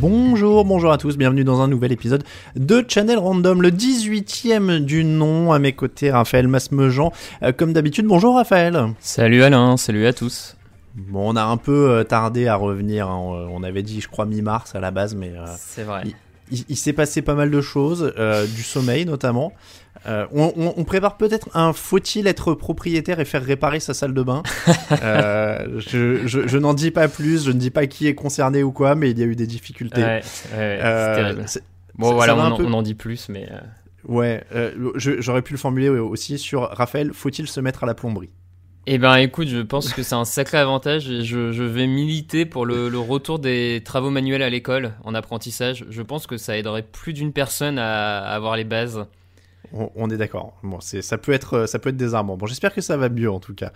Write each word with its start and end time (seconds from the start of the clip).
Bonjour, 0.00 0.64
bonjour 0.64 0.92
à 0.92 0.96
tous, 0.98 1.18
bienvenue 1.18 1.44
dans 1.44 1.60
un 1.60 1.68
nouvel 1.68 1.92
épisode 1.92 2.24
de 2.56 2.82
Channel 2.88 3.18
Random, 3.18 3.60
le 3.60 3.70
18e 3.70 4.78
du 4.80 5.04
nom. 5.04 5.52
À 5.52 5.58
mes 5.58 5.72
côtés, 5.74 6.10
Raphaël 6.10 6.48
Masmejean. 6.48 7.12
Euh, 7.42 7.52
comme 7.52 7.74
d'habitude, 7.74 8.06
bonjour 8.06 8.36
Raphaël. 8.36 8.78
Salut 9.00 9.42
Alain, 9.42 9.76
salut 9.76 10.06
à 10.06 10.14
tous. 10.14 10.56
Bon, 10.94 11.30
on 11.32 11.36
a 11.36 11.42
un 11.44 11.58
peu 11.58 11.90
euh, 11.90 12.04
tardé 12.04 12.48
à 12.48 12.56
revenir. 12.56 13.08
hein. 13.08 13.46
On 13.52 13.62
avait 13.62 13.82
dit, 13.82 14.00
je 14.00 14.08
crois, 14.08 14.24
mi-mars 14.26 14.74
à 14.74 14.80
la 14.80 14.90
base, 14.90 15.14
mais 15.14 15.32
euh, 15.36 15.44
C'est 15.58 15.84
vrai. 15.84 16.02
il, 16.06 16.14
il- 16.50 16.64
il 16.70 16.76
s'est 16.76 16.92
passé 16.94 17.20
pas 17.22 17.34
mal 17.34 17.50
de 17.50 17.60
choses, 17.60 18.12
euh, 18.18 18.46
du 18.46 18.62
sommeil 18.62 19.04
notamment. 19.04 19.52
Euh, 20.06 20.26
on, 20.32 20.52
on- 20.56 20.74
on 20.76 20.84
prépare 20.84 21.16
peut-être 21.18 21.48
un 21.54 21.72
faut-il 21.72 22.26
être 22.26 22.54
propriétaire 22.54 23.20
et 23.20 23.24
faire 23.24 23.44
réparer 23.44 23.80
sa 23.80 23.92
salle 23.94 24.14
de 24.14 24.22
bain. 24.22 24.42
Euh, 25.02 25.78
je 25.78 26.26
je- 26.26 26.46
je 26.48 26.58
n'en 26.58 26.74
dis 26.74 26.90
pas 26.90 27.06
plus, 27.08 27.44
je 27.44 27.52
ne 27.52 27.58
dis 27.58 27.70
pas 27.70 27.86
qui 27.86 28.06
est 28.06 28.14
concerné 28.14 28.62
ou 28.62 28.72
quoi, 28.72 28.94
mais 28.94 29.10
il 29.10 29.18
y 29.18 29.22
a 29.22 29.26
eu 29.26 29.36
des 29.36 29.46
difficultés. 29.46 30.02
Ouais, 30.02 30.20
ouais, 30.52 30.80
Euh, 30.82 31.34
Bon 31.94 32.12
voilà, 32.14 32.34
on, 32.36 32.56
peu- 32.56 32.64
on 32.64 32.72
en 32.72 32.82
dit 32.82 32.94
plus, 32.94 33.28
mais 33.28 33.48
Ouais, 34.04 34.42
j'aurais 34.96 35.42
pu 35.42 35.52
le 35.52 35.58
formuler 35.58 35.88
aussi 35.90 36.38
sur 36.38 36.62
Raphaël, 36.62 37.10
faut-il 37.12 37.46
se 37.46 37.60
mettre 37.60 37.84
à 37.84 37.86
la 37.86 37.94
plomberie? 37.94 38.30
Eh 38.86 38.96
ben 38.98 39.16
écoute, 39.16 39.46
je 39.48 39.58
pense 39.58 39.92
que 39.92 40.02
c'est 40.02 40.14
un 40.14 40.24
sacré 40.24 40.56
avantage 40.56 41.08
et 41.10 41.22
je, 41.22 41.52
je 41.52 41.62
vais 41.62 41.86
militer 41.86 42.46
pour 42.46 42.64
le, 42.64 42.88
le 42.88 42.98
retour 42.98 43.38
des 43.38 43.82
travaux 43.84 44.08
manuels 44.10 44.42
à 44.42 44.48
l'école 44.48 44.94
en 45.04 45.14
apprentissage. 45.14 45.84
Je 45.90 46.02
pense 46.02 46.26
que 46.26 46.38
ça 46.38 46.56
aiderait 46.56 46.82
plus 46.82 47.12
d'une 47.12 47.32
personne 47.32 47.78
à, 47.78 48.20
à 48.20 48.34
avoir 48.34 48.56
les 48.56 48.64
bases. 48.64 49.04
On, 49.72 49.90
on 49.94 50.10
est 50.10 50.16
d'accord. 50.16 50.58
Bon, 50.62 50.80
c'est 50.80 51.02
ça 51.02 51.18
peut 51.18 51.32
être 51.32 51.66
ça 51.66 51.78
peut 51.78 51.90
être 51.90 51.96
désarmant. 51.96 52.36
Bon, 52.36 52.46
j'espère 52.46 52.74
que 52.74 52.80
ça 52.80 52.96
va 52.96 53.08
mieux 53.08 53.30
en 53.30 53.40
tout 53.40 53.54
cas. 53.54 53.72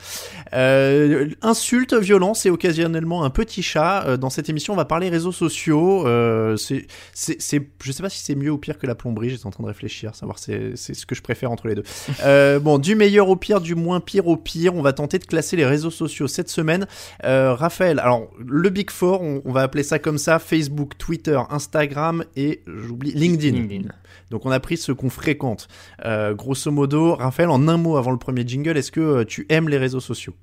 Euh, 0.52 1.28
insultes, 1.42 1.94
violence 1.94 2.46
et 2.46 2.50
occasionnellement 2.50 3.24
un 3.24 3.30
petit 3.30 3.62
chat. 3.62 4.04
Euh, 4.06 4.16
dans 4.16 4.30
cette 4.30 4.48
émission, 4.48 4.72
on 4.72 4.76
va 4.76 4.84
parler 4.84 5.08
réseaux 5.08 5.32
sociaux. 5.32 6.06
Euh, 6.06 6.56
c'est 6.56 6.86
je 7.14 7.92
sais 7.92 8.02
pas 8.02 8.08
si 8.08 8.22
c'est 8.22 8.34
mieux 8.34 8.50
ou 8.50 8.58
pire 8.58 8.78
que 8.78 8.86
la 8.86 8.94
plomberie. 8.94 9.30
J'étais 9.30 9.46
en 9.46 9.50
train 9.50 9.62
de 9.62 9.68
réfléchir, 9.68 10.14
savoir 10.14 10.38
c'est 10.38 10.72
c'est 10.76 10.94
ce 10.94 11.06
que 11.06 11.14
je 11.14 11.22
préfère 11.22 11.50
entre 11.50 11.68
les 11.68 11.74
deux. 11.74 11.84
Euh, 12.24 12.58
bon, 12.58 12.78
du 12.78 12.94
meilleur 12.94 13.28
au 13.28 13.36
pire, 13.36 13.60
du 13.60 13.74
moins 13.74 14.00
pire 14.00 14.28
au 14.28 14.36
pire. 14.36 14.74
On 14.74 14.82
va 14.82 14.92
tenter 14.92 15.18
de 15.18 15.24
classer 15.24 15.56
les 15.56 15.66
réseaux 15.66 15.90
sociaux 15.90 16.26
cette 16.26 16.48
semaine. 16.48 16.86
Euh, 17.24 17.54
Raphaël, 17.54 17.98
alors 17.98 18.30
le 18.38 18.70
Big 18.70 18.90
Four, 18.90 19.20
on, 19.20 19.42
on 19.44 19.52
va 19.52 19.62
appeler 19.62 19.82
ça 19.82 19.98
comme 19.98 20.16
ça 20.16 20.38
Facebook, 20.38 20.96
Twitter, 20.96 21.38
Instagram 21.50 22.24
et 22.36 22.62
j'oublie 22.66 23.12
LinkedIn. 23.12 23.58
LinkedIn. 23.58 23.88
Donc 24.30 24.46
on 24.46 24.50
a 24.50 24.60
pris 24.60 24.76
ce 24.76 24.92
qu'on 24.92 25.10
fréquente. 25.10 25.68
Euh, 26.04 26.34
grosso 26.34 26.70
modo, 26.70 27.14
Raphaël, 27.14 27.48
en 27.50 27.66
un 27.68 27.76
mot 27.76 27.96
avant 27.96 28.10
le 28.10 28.18
premier 28.18 28.46
jingle, 28.46 28.76
est-ce 28.76 28.92
que 28.92 29.00
euh, 29.00 29.24
tu 29.24 29.46
aimes 29.48 29.68
les 29.68 29.78
réseaux 29.78 30.00
sociaux? 30.00 30.34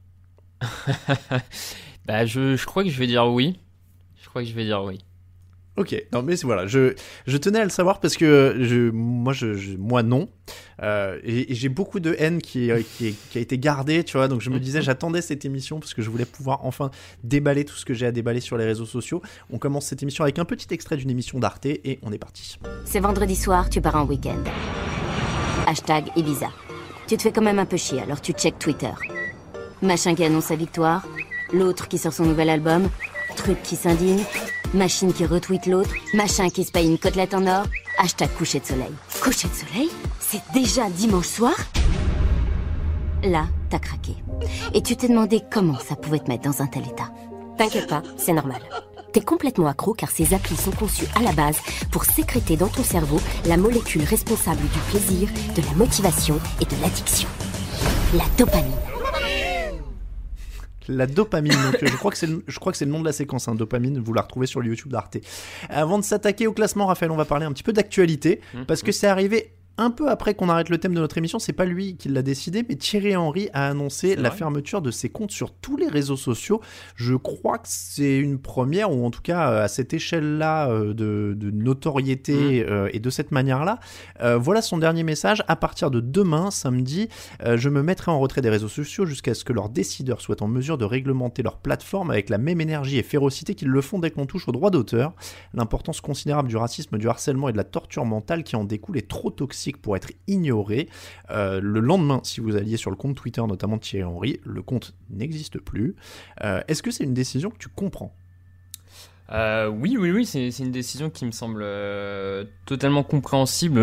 Bah 2.08 2.26
je, 2.26 2.56
je 2.56 2.66
crois 2.66 2.84
que 2.84 2.90
je 2.90 2.98
vais 2.98 3.08
dire 3.08 3.28
oui. 3.28 3.60
Je 4.22 4.28
crois 4.28 4.42
que 4.42 4.48
je 4.48 4.54
vais 4.56 4.66
dire 4.66 4.84
oui. 4.84 5.00
Ok, 5.78 5.96
non 6.12 6.22
mais 6.22 6.36
c'est- 6.36 6.46
voilà, 6.46 6.68
je, 6.68 6.96
je 7.28 7.38
tenais 7.38 7.60
à 7.60 7.64
le 7.64 7.70
savoir 7.70 8.00
parce 8.02 8.18
que 8.18 8.58
je, 8.60 8.90
moi, 8.90 9.32
je, 9.34 9.54
je- 9.54 9.78
moi 9.78 10.04
non, 10.04 10.28
Euh, 10.84 11.20
et, 11.24 11.52
et 11.52 11.56
j'ai 11.56 11.70
beaucoup 11.70 12.00
de 12.00 12.16
haine 12.18 12.42
qui, 12.42 12.70
qui, 12.98 13.08
est- 13.10 13.30
qui 13.30 13.38
a 13.38 13.42
été 13.42 13.58
gardée, 13.60 14.04
tu 14.04 14.18
vois, 14.18 14.28
donc 14.28 14.42
je 14.42 14.50
me 14.50 14.60
disais 14.68 14.82
j'attendais 14.82 15.22
cette 15.22 15.46
émission 15.46 15.80
parce 15.80 15.94
que 15.94 16.02
je 16.02 16.10
voulais 16.10 16.26
pouvoir 16.26 16.66
enfin 16.66 16.90
déballer 17.24 17.64
tout 17.66 17.76
ce 17.76 17.86
que 17.86 17.94
j'ai 17.94 18.08
à 18.08 18.12
déballer 18.12 18.40
sur 18.42 18.58
les 18.58 18.66
réseaux 18.66 18.86
sociaux. 18.88 19.22
On 19.52 19.60
commence 19.60 19.86
cette 19.86 20.02
émission 20.02 20.24
avec 20.24 20.40
un 20.40 20.46
petit 20.46 20.74
extrait 20.74 20.98
d'une 20.98 21.10
émission 21.12 21.40
d'Arte 21.40 21.68
et 21.68 22.00
on 22.02 22.12
est 22.12 22.18
parti. 22.18 22.58
C'est 22.84 23.00
vendredi 23.00 23.36
soir, 23.36 23.70
tu 23.70 23.80
pars 23.80 23.96
en 23.96 24.06
week-end. 24.06 24.44
Hashtag 25.68 26.12
Ibiza. 26.16 26.50
Tu 27.08 27.18
te 27.18 27.24
fais 27.24 27.32
quand 27.32 27.42
même 27.42 27.60
un 27.60 27.66
peu 27.66 27.78
chier, 27.78 28.02
alors 28.02 28.22
tu 28.22 28.34
check 28.34 28.58
Twitter. 28.60 28.92
Machin 29.82 30.16
qui 30.16 30.24
annonce 30.24 30.46
sa 30.46 30.56
victoire, 30.56 31.06
l'autre 31.54 31.88
qui 31.88 31.98
sort 31.98 32.14
son 32.14 32.26
nouvel 32.26 32.50
album, 32.50 32.90
truc 33.36 33.62
qui 33.64 33.76
s'indigne, 33.76 34.24
machine 34.74 35.14
qui 35.14 35.26
retweet 35.26 35.66
l'autre, 35.66 35.94
machin 36.14 36.50
qui 36.50 36.64
se 36.64 36.72
paye 36.72 36.88
une 36.88 37.00
côtelette 37.00 37.34
en 37.34 37.48
or, 37.48 37.66
hashtag 37.98 38.30
coucher 38.38 38.60
de 38.60 38.66
soleil. 38.66 38.92
Coucher 39.22 39.48
de 39.48 39.54
soleil? 39.54 39.90
C'est 40.20 40.42
déjà 40.54 40.90
dimanche 40.90 41.28
soir? 41.28 41.56
Là, 43.24 43.46
t'as 43.70 43.80
craqué. 43.80 44.16
Et 44.74 44.82
tu 44.82 44.96
t'es 44.96 45.08
demandé 45.08 45.42
comment 45.52 45.78
ça 45.78 45.96
pouvait 45.96 46.20
te 46.20 46.30
mettre 46.30 46.50
dans 46.50 46.62
un 46.62 46.68
tel 46.68 46.84
état. 46.84 47.12
T'inquiète 47.58 47.88
pas, 47.88 48.02
c'est 48.18 48.34
normal. 48.34 48.62
T'es 49.14 49.22
complètement 49.22 49.68
accro 49.68 49.94
car 49.94 50.10
ces 50.10 50.34
applis 50.34 50.56
sont 50.56 50.72
conçues 50.72 51.08
à 51.16 51.22
la 51.22 51.34
base 51.34 51.58
pour 51.92 52.06
sécréter 52.06 52.56
dans 52.56 52.70
ton 52.70 52.84
cerveau 52.84 53.20
la 53.46 53.58
molécule 53.58 54.04
responsable 54.04 54.62
du 54.62 54.80
plaisir, 54.90 55.28
de 55.54 55.62
la 55.62 55.74
motivation 55.74 56.40
et 56.62 56.66
de 56.66 56.82
l'addiction. 56.82 57.28
La 58.14 58.24
dopamine. 58.38 58.72
La 60.88 61.08
dopamine, 61.08 61.52
donc, 61.52 61.78
je 61.82 61.96
crois 61.98 62.12
que 62.12 62.18
c'est 62.18 62.28
le, 62.28 62.44
je 62.48 62.58
crois 62.60 62.72
que 62.72 62.78
c'est 62.78 62.86
le 62.86 62.92
nom 62.92 63.02
de 63.02 63.06
la 63.06 63.12
séquence, 63.12 63.48
hein, 63.48 63.56
dopamine, 63.56 64.00
vous 64.00 64.14
la 64.14 64.22
retrouvez 64.22 64.48
sur 64.48 64.62
le 64.62 64.68
YouTube 64.68 64.92
d'Arte. 64.92 65.18
Avant 65.70 66.00
de 66.00 66.04
s'attaquer 66.04 66.48
au 66.48 66.54
classement, 66.54 66.88
Raphaël, 66.88 67.12
on 67.12 67.18
va 67.18 67.26
parler 67.26 67.46
un 67.46 67.52
petit 67.52 67.64
peu 67.64 67.74
d'actualité, 67.74 68.42
parce 68.68 68.82
que 68.82 68.92
c'est 68.92 69.08
arrivé 69.08 69.54
un 69.78 69.90
peu 69.90 70.10
après 70.10 70.36
qu'on 70.36 70.50
arrête 70.50 70.70
le 70.70 70.78
thème 70.78 70.94
de 70.94 71.00
notre 71.00 71.18
émission, 71.18 71.40
c'est 71.40 71.54
pas 71.54 71.66
lui 71.66 71.96
qui 71.96 72.10
l'a 72.10 72.22
décidé, 72.22 72.64
mais 72.68 72.76
Thierry 72.76 73.16
Henry 73.16 73.50
a 73.54 73.68
annoncé 73.68 74.16
la 74.16 74.30
fermeture 74.30 74.82
de 74.82 74.92
ses 74.92 75.10
comptes 75.10 75.32
sur 75.32 75.54
tous 75.54 75.78
les 75.78 75.88
réseaux 75.88 76.18
sociaux. 76.18 76.62
Je 76.96 77.16
crois 77.16 77.58
que 77.58 77.68
c'est 77.68 78.18
une 78.18 78.38
première, 78.38 78.92
ou 78.92 79.06
en 79.06 79.12
tout 79.12 79.22
cas 79.22 79.50
euh, 79.50 79.64
à 79.64 79.68
cette 79.68 79.94
échelle-là 79.94 80.70
euh, 80.70 80.94
de, 80.94 81.34
de 81.36 81.52
notoriété 81.52 82.66
euh, 82.70 82.90
et 82.92 83.00
de 83.00 83.10
cette 83.10 83.32
manière-là. 83.32 83.80
Euh, 84.22 84.38
voilà 84.38 84.62
son 84.62 84.78
dernier 84.78 85.04
message. 85.04 85.44
À 85.48 85.56
partir 85.56 85.90
de 85.90 86.00
demain, 86.00 86.52
samedi, 86.52 87.08
euh, 87.44 87.58
je 87.58 87.70
me 87.70 87.82
mettrai 87.82 88.12
en 88.12 88.20
retrait 88.20 88.42
des 88.42 88.50
réseaux 88.50 88.68
sociaux 88.68 89.06
jusqu'à 89.06 89.34
ce 89.34 89.46
que 89.46 89.54
leurs 89.54 89.70
décideurs 89.70 90.22
soient 90.22 90.44
en 90.44 90.48
mesure 90.48 90.78
de 90.78 90.86
réglementer 90.86 91.44
leur 91.44 91.58
plateforme 91.58 92.12
avec 92.12 92.30
la 92.30 92.38
même 92.38 92.62
énergie 92.62 92.98
et 92.98 93.04
férocité 93.04 93.56
qu'ils 93.56 93.70
le 93.70 93.82
font 93.82 94.00
dès 94.00 94.12
qu'on 94.12 94.26
touche 94.26 94.48
aux 94.48 94.52
droits 94.52 94.70
d'auteur. 94.70 95.14
L'importance 95.54 96.02
considérable 96.02 96.50
du 96.50 96.58
racisme, 96.58 96.98
du 96.98 97.08
harcèlement 97.08 97.50
et 97.50 97.52
de 97.52 97.58
la 97.58 97.64
torture 97.64 98.06
mentale 98.06 98.44
qui 98.44 98.56
en 98.56 98.64
découle 98.64 98.98
est 98.98 99.08
trop 99.08 99.32
toxique 99.32 99.61
pour 99.82 99.96
être 99.96 100.12
ignorée. 100.28 100.90
Euh, 101.30 101.60
le 101.62 101.80
lendemain, 101.80 102.22
si 102.24 102.42
vous 102.42 102.56
alliez 102.56 102.78
sur 102.78 102.90
le 102.90 102.96
compte 102.96 103.16
Twitter, 103.16 103.42
notamment 103.48 103.78
de 103.78 103.82
Thierry 103.82 104.04
Henry, 104.04 104.40
le 104.44 104.62
compte 104.62 104.94
n'existe 105.10 105.60
plus. 105.60 105.96
Euh, 106.44 106.62
Est-ce 106.68 106.82
que 106.84 106.92
c'est 106.92 107.04
une 107.04 107.14
décision 107.14 107.50
que 107.50 107.58
tu 107.58 107.70
comprends? 107.70 108.14
Euh, 109.32 109.68
oui, 109.68 109.96
oui, 109.98 110.12
oui, 110.12 110.26
c'est 110.26 110.50
une 110.60 110.72
décision 110.72 111.10
qui 111.10 111.26
me 111.26 111.32
semble 111.32 111.66
totalement 112.66 113.04
compréhensible. 113.04 113.80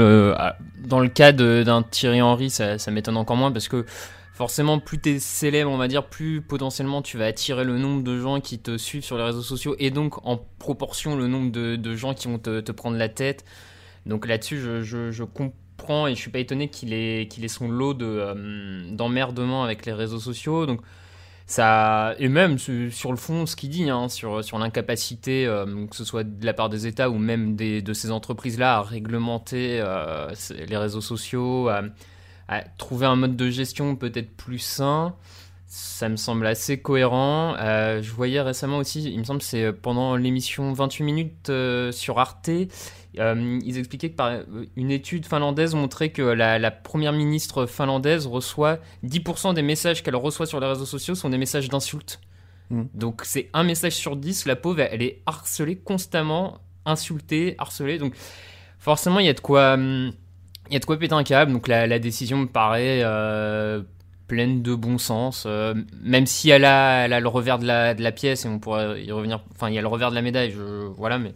Dans 0.85 1.00
le 1.00 1.08
cas 1.08 1.32
d'un 1.32 1.82
Thierry 1.82 2.20
Henry, 2.20 2.50
ça, 2.50 2.76
m'étonne 2.91 3.17
encore 3.17 3.37
moins 3.37 3.50
parce 3.50 3.69
que 3.69 3.87
forcément, 4.35 4.79
plus 4.79 5.00
tu 5.00 5.11
es 5.14 5.19
célèbre, 5.19 5.70
on 5.70 5.79
va 5.79 5.88
dire, 5.88 6.06
plus 6.06 6.43
potentiellement 6.43 7.03
tu 7.03 7.17
vas 7.19 7.25
attirer 7.26 7.64
le 7.64 7.76
nombre 7.79 8.03
de 8.05 8.20
gens 8.20 8.41
qui 8.41 8.58
te 8.58 8.76
suivent 8.76 9.03
sur 9.03 9.17
les 9.17 9.25
réseaux 9.25 9.43
sociaux 9.43 9.75
et 9.79 9.91
donc 9.91 10.25
en 10.25 10.37
proportion 10.58 11.17
le 11.17 11.26
nombre 11.26 11.50
de, 11.50 11.94
gens 11.97 12.14
qui 12.14 12.29
vont 12.29 12.38
te, 12.38 12.61
te 12.61 12.70
prendre 12.70 12.97
la 12.99 13.08
tête. 13.08 13.44
Donc 14.06 14.26
là-dessus, 14.26 14.58
je- 14.61 15.11
je 15.11 15.25
comprends 15.25 15.55
et 16.09 16.15
je 16.15 16.21
suis 16.21 16.31
pas 16.31 16.39
étonné 16.39 16.69
qu'il 16.69 16.93
ait, 16.93 17.23
ait 17.23 17.49
son 17.49 17.69
lot 17.69 17.95
de, 17.95 18.07
euh, 18.07 19.63
avec 19.65 19.87
les 19.87 19.93
réseaux 19.93 20.21
sociaux. 20.21 20.67
Donc 20.67 20.81
ça 21.47 22.15
et 22.19 22.29
même 22.29 22.59
su- 22.59 22.91
sur 22.91 23.11
le 23.11 23.17
fond 23.17 23.47
ce 23.47 23.57
qu'il 23.57 23.71
dit 23.71 23.89
hein, 23.89 24.11
sur 24.11 24.45
sur 24.45 24.59
l'incapacité 24.59 25.47
euh, 25.47 25.87
que 25.87 25.97
ce 25.97 26.05
soit 26.05 26.23
de 26.23 26.45
la 26.45 26.53
part 26.53 26.69
des 26.69 26.87
États 26.87 27.09
ou 27.09 27.17
même 27.17 27.57
des, 27.57 27.81
de 27.81 27.93
ces 27.95 28.11
entreprises 28.11 28.59
là 28.59 28.77
à 28.77 28.83
réglementer 28.83 29.81
euh, 29.81 30.29
les 30.51 30.77
réseaux 30.77 31.01
sociaux 31.01 31.69
à, 31.69 31.83
trouver 32.77 33.07
un 33.07 33.17
mode 33.17 33.35
de 33.35 33.49
gestion 33.49 33.97
peut-être 33.97 34.37
plus 34.37 34.59
sain 34.59 35.15
ça 35.67 36.11
me 36.11 36.17
semble 36.17 36.47
assez 36.47 36.81
cohérent 36.81 37.55
je 37.59 38.13
voyais 38.13 38.43
récemment 38.43 38.77
aussi 38.77 39.05
il 39.05 39.19
me 39.19 39.25
semble 39.25 39.41
c'est 39.41 39.73
pendant 39.73 40.17
l'émission 40.17 40.75
28 40.75 41.05
minutes 41.05 41.53
sur 41.93 42.19
Arte 42.19 42.51
Euh, 43.19 43.58
ils 43.64 43.78
expliquaient 43.78 44.10
que 44.10 44.16
par, 44.16 44.28
euh, 44.28 44.44
une 44.76 44.90
étude 44.90 45.26
finlandaise 45.26 45.75
montrait 45.75 46.10
que 46.10 46.22
la, 46.22 46.58
la 46.58 46.70
première 46.70 47.12
ministre 47.12 47.66
finlandaise 47.66 48.26
reçoit 48.26 48.78
10% 49.05 49.55
des 49.55 49.62
messages 49.62 50.02
qu'elle 50.02 50.16
reçoit 50.16 50.46
sur 50.46 50.60
les 50.60 50.66
réseaux 50.66 50.87
sociaux 50.87 51.14
sont 51.14 51.31
des 51.31 51.38
messages 51.38 51.69
d'insultes. 51.69 52.20
Mm. 52.70 52.82
Donc 52.94 53.22
c'est 53.25 53.49
un 53.55 53.64
message 53.64 53.94
sur 53.94 54.16
10, 54.16 54.46
la 54.46 54.56
pauvre, 54.56 54.81
elle 54.81 55.02
est 55.02 55.22
harcelée 55.26 55.76
constamment, 55.76 56.58
insultée, 56.84 57.55
harcelée. 57.58 57.99
Donc 57.99 58.14
forcément, 58.78 59.20
il 59.20 59.26
y 59.26 59.31
a 59.31 59.34
de 59.34 59.40
quoi, 59.40 59.75
hum, 59.75 60.12
il 60.69 60.75
y 60.75 60.76
a 60.76 60.78
de 60.78 60.84
quoi 60.84 60.99
péter 60.99 61.14
un 61.14 61.25
câble. 61.25 61.52
Donc 61.52 61.69
la, 61.69 61.87
la 61.87 61.99
décision 61.99 62.38
me 62.38 62.46
paraît 62.46 63.00
euh, 63.02 63.82
pleine 64.26 64.62
de 64.62 64.75
bon 64.75 64.99
sens, 64.99 65.44
euh, 65.46 65.75
même 66.02 66.26
si 66.26 66.50
elle 66.50 66.64
a, 66.64 67.06
elle 67.06 67.12
a 67.12 67.20
le 67.20 67.28
revers 67.28 67.58
de 67.58 67.66
la, 67.66 67.94
de 67.94 68.02
la 68.02 68.12
pièce 68.12 68.44
et 68.44 68.49
on 68.49 68.58
pourrait 68.58 69.02
y 69.02 69.10
revenir. 69.10 69.43
Enfin, 69.55 69.70
il 69.70 69.75
y 69.75 69.78
a 69.78 69.82
le 69.82 69.88
revers 69.88 70.10
de 70.10 70.14
la 70.14 70.22
médaille. 70.22 70.50
Je, 70.50 70.87
voilà, 70.96 71.19
mais 71.19 71.34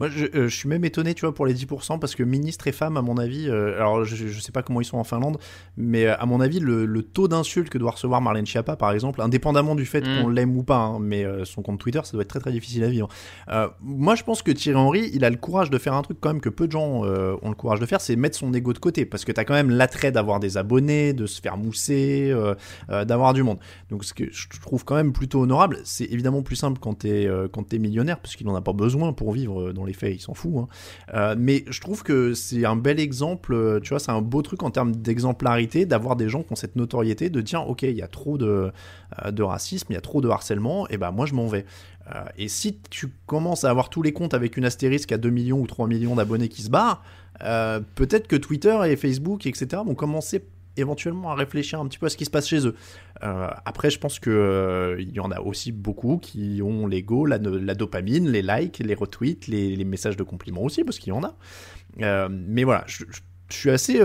Moi, 0.00 0.08
je, 0.08 0.24
euh, 0.34 0.48
je 0.48 0.56
suis 0.56 0.68
même 0.68 0.84
étonné, 0.84 1.14
tu 1.14 1.20
vois, 1.20 1.34
pour 1.34 1.46
les 1.46 1.54
10%, 1.54 1.98
parce 1.98 2.14
que 2.14 2.22
ministres 2.22 2.66
et 2.66 2.72
femmes, 2.72 2.96
à 2.96 3.02
mon 3.02 3.18
avis, 3.18 3.48
euh, 3.48 3.76
alors 3.76 4.04
je, 4.04 4.16
je 4.28 4.40
sais 4.40 4.50
pas 4.50 4.62
comment 4.62 4.80
ils 4.80 4.86
sont 4.86 4.96
en 4.96 5.04
Finlande, 5.04 5.38
mais 5.76 6.06
euh, 6.06 6.16
à 6.18 6.24
mon 6.26 6.40
avis, 6.40 6.58
le, 6.58 6.86
le 6.86 7.02
taux 7.02 7.28
d'insultes 7.28 7.68
que 7.68 7.76
doit 7.78 7.90
recevoir 7.92 8.22
Marlène 8.22 8.46
Schiappa, 8.46 8.76
par 8.76 8.92
exemple, 8.92 9.20
indépendamment 9.20 9.74
du 9.74 9.84
fait 9.84 10.00
Mm. 10.00 10.22
qu'on 10.22 10.28
l'aime 10.28 10.56
ou 10.56 10.62
pas, 10.62 10.78
hein, 10.78 10.98
mais 11.00 11.24
euh, 11.24 11.44
son 11.44 11.60
compte 11.60 11.78
Twitter, 11.78 12.00
ça 12.02 12.12
doit 12.12 12.22
être 12.22 12.28
très 12.28 12.40
très 12.40 12.50
difficile 12.52 12.82
à 12.84 12.88
vivre. 12.88 13.08
Euh, 13.48 13.68
moi, 13.82 14.14
je 14.14 14.22
pense 14.24 14.40
que 14.42 14.50
Thierry 14.50 14.78
Henry, 14.78 15.10
il 15.12 15.22
a 15.24 15.28
le 15.28 15.36
courage 15.36 15.68
de 15.68 15.76
faire 15.76 15.92
un 15.92 16.00
truc 16.00 16.18
quand 16.18 16.30
même 16.30 16.40
que 16.40 16.48
peu 16.48 16.66
de 16.66 16.72
gens 16.72 17.02
ont 17.02 17.48
le 17.48 17.54
courage 17.54 17.80
de 17.80 17.84
faire, 17.84 18.00
c'est 18.00 18.16
mettre 18.16 18.38
son 18.38 18.54
ego 18.54 18.72
de 18.72 18.78
côté, 18.78 19.04
parce 19.04 19.26
que 19.26 19.32
t'as 19.32 19.44
quand 19.44 19.52
même 19.52 19.68
l'attrait 19.70 20.12
d'avoir 20.12 20.40
des 20.40 20.56
abonnés, 20.56 21.12
de 21.12 21.26
se 21.26 21.42
faire 21.42 21.58
mousser, 21.58 22.34
d'avoir 22.88 23.34
du 23.34 23.42
monde. 23.42 23.58
Donc, 23.90 24.04
ce 24.04 24.14
que 24.14 24.24
je 24.30 24.48
trouve 24.62 24.84
quand 24.84 24.94
même 24.94 25.12
plutôt 25.12 25.42
honorable, 25.42 25.78
c'est 25.84 26.06
évidemment 26.06 26.42
plus 26.42 26.56
simple 26.56 26.78
quand 26.80 26.94
t'es 26.94 27.28
quand 27.52 27.64
t'es 27.68 27.78
millionnaire, 27.78 28.18
parce 28.20 28.36
qu'il 28.36 28.48
en 28.48 28.54
a 28.54 28.62
pas 28.62 28.72
besoin 28.72 29.12
pour 29.12 29.32
vivre 29.32 29.72
dans 29.72 29.84
les 29.84 29.89
faits, 29.92 30.14
il 30.14 30.20
s'en 30.20 30.34
fout. 30.34 30.52
hein. 30.56 30.68
Euh, 31.14 31.34
mais 31.38 31.64
je 31.68 31.80
trouve 31.80 32.02
que 32.02 32.34
c'est 32.34 32.64
un 32.64 32.76
bel 32.76 33.00
exemple, 33.00 33.54
euh, 33.54 33.80
tu 33.80 33.90
vois, 33.90 33.98
c'est 33.98 34.10
un 34.10 34.22
beau 34.22 34.42
truc 34.42 34.62
en 34.62 34.70
termes 34.70 34.94
d'exemplarité, 34.94 35.86
d'avoir 35.86 36.16
des 36.16 36.28
gens 36.28 36.42
qui 36.42 36.52
ont 36.52 36.56
cette 36.56 36.76
notoriété, 36.76 37.30
de 37.30 37.40
dire, 37.40 37.68
ok, 37.68 37.82
il 37.82 37.96
y 37.96 38.02
a 38.02 38.08
trop 38.08 38.38
de, 38.38 38.72
euh, 39.24 39.44
racisme, 39.44 39.86
il 39.90 39.94
y 39.94 39.98
a 39.98 40.00
trop 40.00 40.20
de 40.20 40.28
harcèlement, 40.28 40.88
et 40.88 40.96
ben 40.96 41.10
moi 41.10 41.26
je 41.26 41.34
m'en 41.34 41.46
vais. 41.46 41.64
Et 42.36 42.48
si 42.48 42.76
tu 42.90 43.08
commences 43.26 43.62
à 43.62 43.70
avoir 43.70 43.88
tous 43.88 44.02
les 44.02 44.12
comptes 44.12 44.34
avec 44.34 44.56
une 44.56 44.64
astérisque 44.64 45.12
à 45.12 45.18
2 45.18 45.30
millions 45.30 45.60
ou 45.60 45.66
3 45.68 45.86
millions 45.86 46.16
d'abonnés 46.16 46.48
qui 46.48 46.62
se 46.62 46.70
barrent, 46.70 47.04
peut-être 47.38 48.26
que 48.26 48.34
Twitter 48.34 48.76
et 48.86 48.96
Facebook, 48.96 49.46
etc., 49.46 49.82
vont 49.86 49.94
commencer 49.94 50.44
éventuellement 50.80 51.30
à 51.30 51.34
réfléchir 51.34 51.80
un 51.80 51.86
petit 51.86 51.98
peu 51.98 52.06
à 52.06 52.08
ce 52.08 52.16
qui 52.16 52.24
se 52.24 52.30
passe 52.30 52.48
chez 52.48 52.66
eux. 52.66 52.74
Euh, 53.22 53.48
après, 53.64 53.90
je 53.90 53.98
pense 53.98 54.18
que 54.18 54.30
euh, 54.30 54.96
il 55.00 55.10
y 55.12 55.20
en 55.20 55.30
a 55.30 55.40
aussi 55.40 55.72
beaucoup 55.72 56.18
qui 56.18 56.60
ont 56.62 56.86
l'ego, 56.86 57.26
la, 57.26 57.38
dopamine, 57.38 58.28
les 58.28 58.42
likes, 58.42 58.78
les 58.78 58.94
retweets, 58.94 59.46
les, 59.48 59.76
les 59.76 59.84
messages 59.84 60.16
de 60.16 60.22
compliments 60.24 60.62
aussi, 60.62 60.82
parce 60.84 60.98
qu'il 60.98 61.12
y 61.12 61.16
en 61.16 61.22
a. 61.24 61.36
Euh, 62.02 62.28
mais 62.30 62.64
voilà, 62.64 62.84
je, 62.86 63.04
je- 63.10 63.20
je 63.50 63.56
suis 63.56 63.70
assez, 63.70 63.98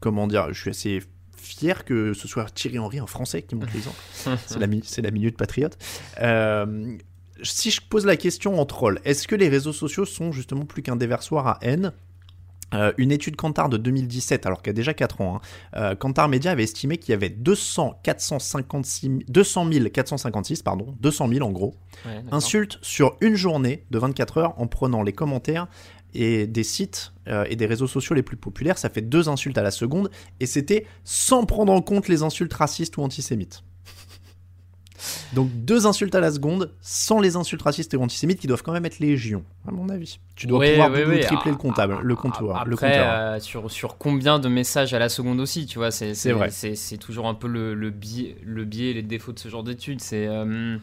comment 0.00 0.26
dire, 0.26 0.52
je 0.52 0.60
suis 0.60 0.70
assez 0.70 1.00
fier 1.36 1.84
que 1.84 2.14
ce 2.14 2.26
soit 2.26 2.46
Thierry 2.46 2.78
Henry, 2.80 2.98
un 2.98 3.06
Français, 3.06 3.42
qui 3.42 3.54
montre 3.54 3.72
l'exemple. 3.74 3.96
C'est 4.46 4.58
la, 4.58 4.66
mi- 4.66 4.82
c'est 4.84 5.02
la 5.02 5.12
minute 5.12 5.36
patriote. 5.36 5.78
Si 7.42 7.70
je 7.70 7.80
pose 7.82 8.06
la 8.06 8.16
question 8.16 8.58
en 8.58 8.64
troll, 8.64 8.98
est-ce 9.04 9.28
que 9.28 9.34
les 9.36 9.48
réseaux 9.48 9.72
sociaux 9.74 10.06
sont 10.06 10.32
justement 10.32 10.64
plus 10.64 10.82
qu'un 10.82 10.96
déversoir 10.96 11.46
à 11.46 11.58
haine? 11.60 11.92
Euh, 12.74 12.92
une 12.98 13.12
étude 13.12 13.36
Kantar 13.36 13.68
de 13.68 13.76
2017, 13.76 14.44
alors 14.44 14.60
qu'il 14.60 14.70
y 14.70 14.70
a 14.70 14.74
déjà 14.74 14.92
4 14.92 15.20
ans, 15.20 15.36
hein, 15.36 15.40
euh, 15.76 15.94
Kantar 15.94 16.28
Media 16.28 16.50
avait 16.50 16.64
estimé 16.64 16.98
qu'il 16.98 17.12
y 17.12 17.14
avait 17.14 17.28
200, 17.28 18.00
456, 18.02 19.10
200 19.28 19.70
456, 19.92 20.62
pardon, 20.62 20.94
200 21.00 21.28
000 21.28 21.46
en 21.46 21.52
gros, 21.52 21.74
ouais, 22.04 22.24
insultes 22.32 22.78
sur 22.82 23.16
une 23.20 23.36
journée 23.36 23.84
de 23.90 23.98
24 23.98 24.38
heures 24.38 24.60
en 24.60 24.66
prenant 24.66 25.02
les 25.02 25.12
commentaires 25.12 25.68
et 26.14 26.46
des 26.46 26.64
sites 26.64 27.12
euh, 27.28 27.44
et 27.48 27.56
des 27.56 27.66
réseaux 27.66 27.86
sociaux 27.86 28.14
les 28.14 28.22
plus 28.22 28.36
populaires. 28.36 28.78
Ça 28.78 28.88
fait 28.88 29.02
deux 29.02 29.28
insultes 29.28 29.58
à 29.58 29.62
la 29.62 29.70
seconde 29.70 30.10
et 30.40 30.46
c'était 30.46 30.86
sans 31.04 31.44
prendre 31.44 31.72
en 31.72 31.82
compte 31.82 32.08
les 32.08 32.22
insultes 32.22 32.54
racistes 32.54 32.96
ou 32.96 33.02
antisémites. 33.02 33.62
Donc 35.32 35.50
deux 35.52 35.86
insultes 35.86 36.14
à 36.14 36.20
la 36.20 36.30
seconde 36.32 36.72
sans 36.80 37.20
les 37.20 37.36
insultes 37.36 37.62
racistes 37.62 37.92
et 37.94 37.96
antisémites 37.96 38.40
qui 38.40 38.46
doivent 38.46 38.62
quand 38.62 38.72
même 38.72 38.86
être 38.86 38.98
légion, 38.98 39.44
à 39.66 39.70
mon 39.70 39.88
avis. 39.88 40.18
Tu 40.34 40.46
dois 40.46 40.60
pouvoir 40.60 40.90
tripler 40.90 41.50
le 41.50 41.56
Ah, 41.56 41.60
comptable, 41.60 41.96
ah, 41.98 42.02
le 42.02 42.14
ah, 42.14 42.20
comptoir, 42.20 42.64
le 42.66 42.76
compteur. 42.76 43.06
euh, 43.10 43.40
sur, 43.40 43.70
sur 43.70 43.98
combien 43.98 44.38
de 44.38 44.48
messages 44.48 44.94
à 44.94 44.98
la 44.98 45.08
seconde 45.08 45.40
aussi, 45.40 45.66
tu 45.66 45.78
vois, 45.78 45.90
c'est 45.90 46.12
vrai. 46.32 46.50
C'est 46.50 46.98
toujours 46.98 47.26
un 47.28 47.34
peu 47.34 47.48
le, 47.48 47.74
le, 47.74 47.90
biais, 47.90 48.36
le 48.44 48.64
biais 48.64 48.90
et 48.90 48.94
les 48.94 49.02
défauts 49.02 49.32
de 49.32 49.38
ce 49.38 49.48
genre 49.48 49.62
d'études. 49.64 50.00
C'est. 50.00 50.26
euh, 50.26 50.76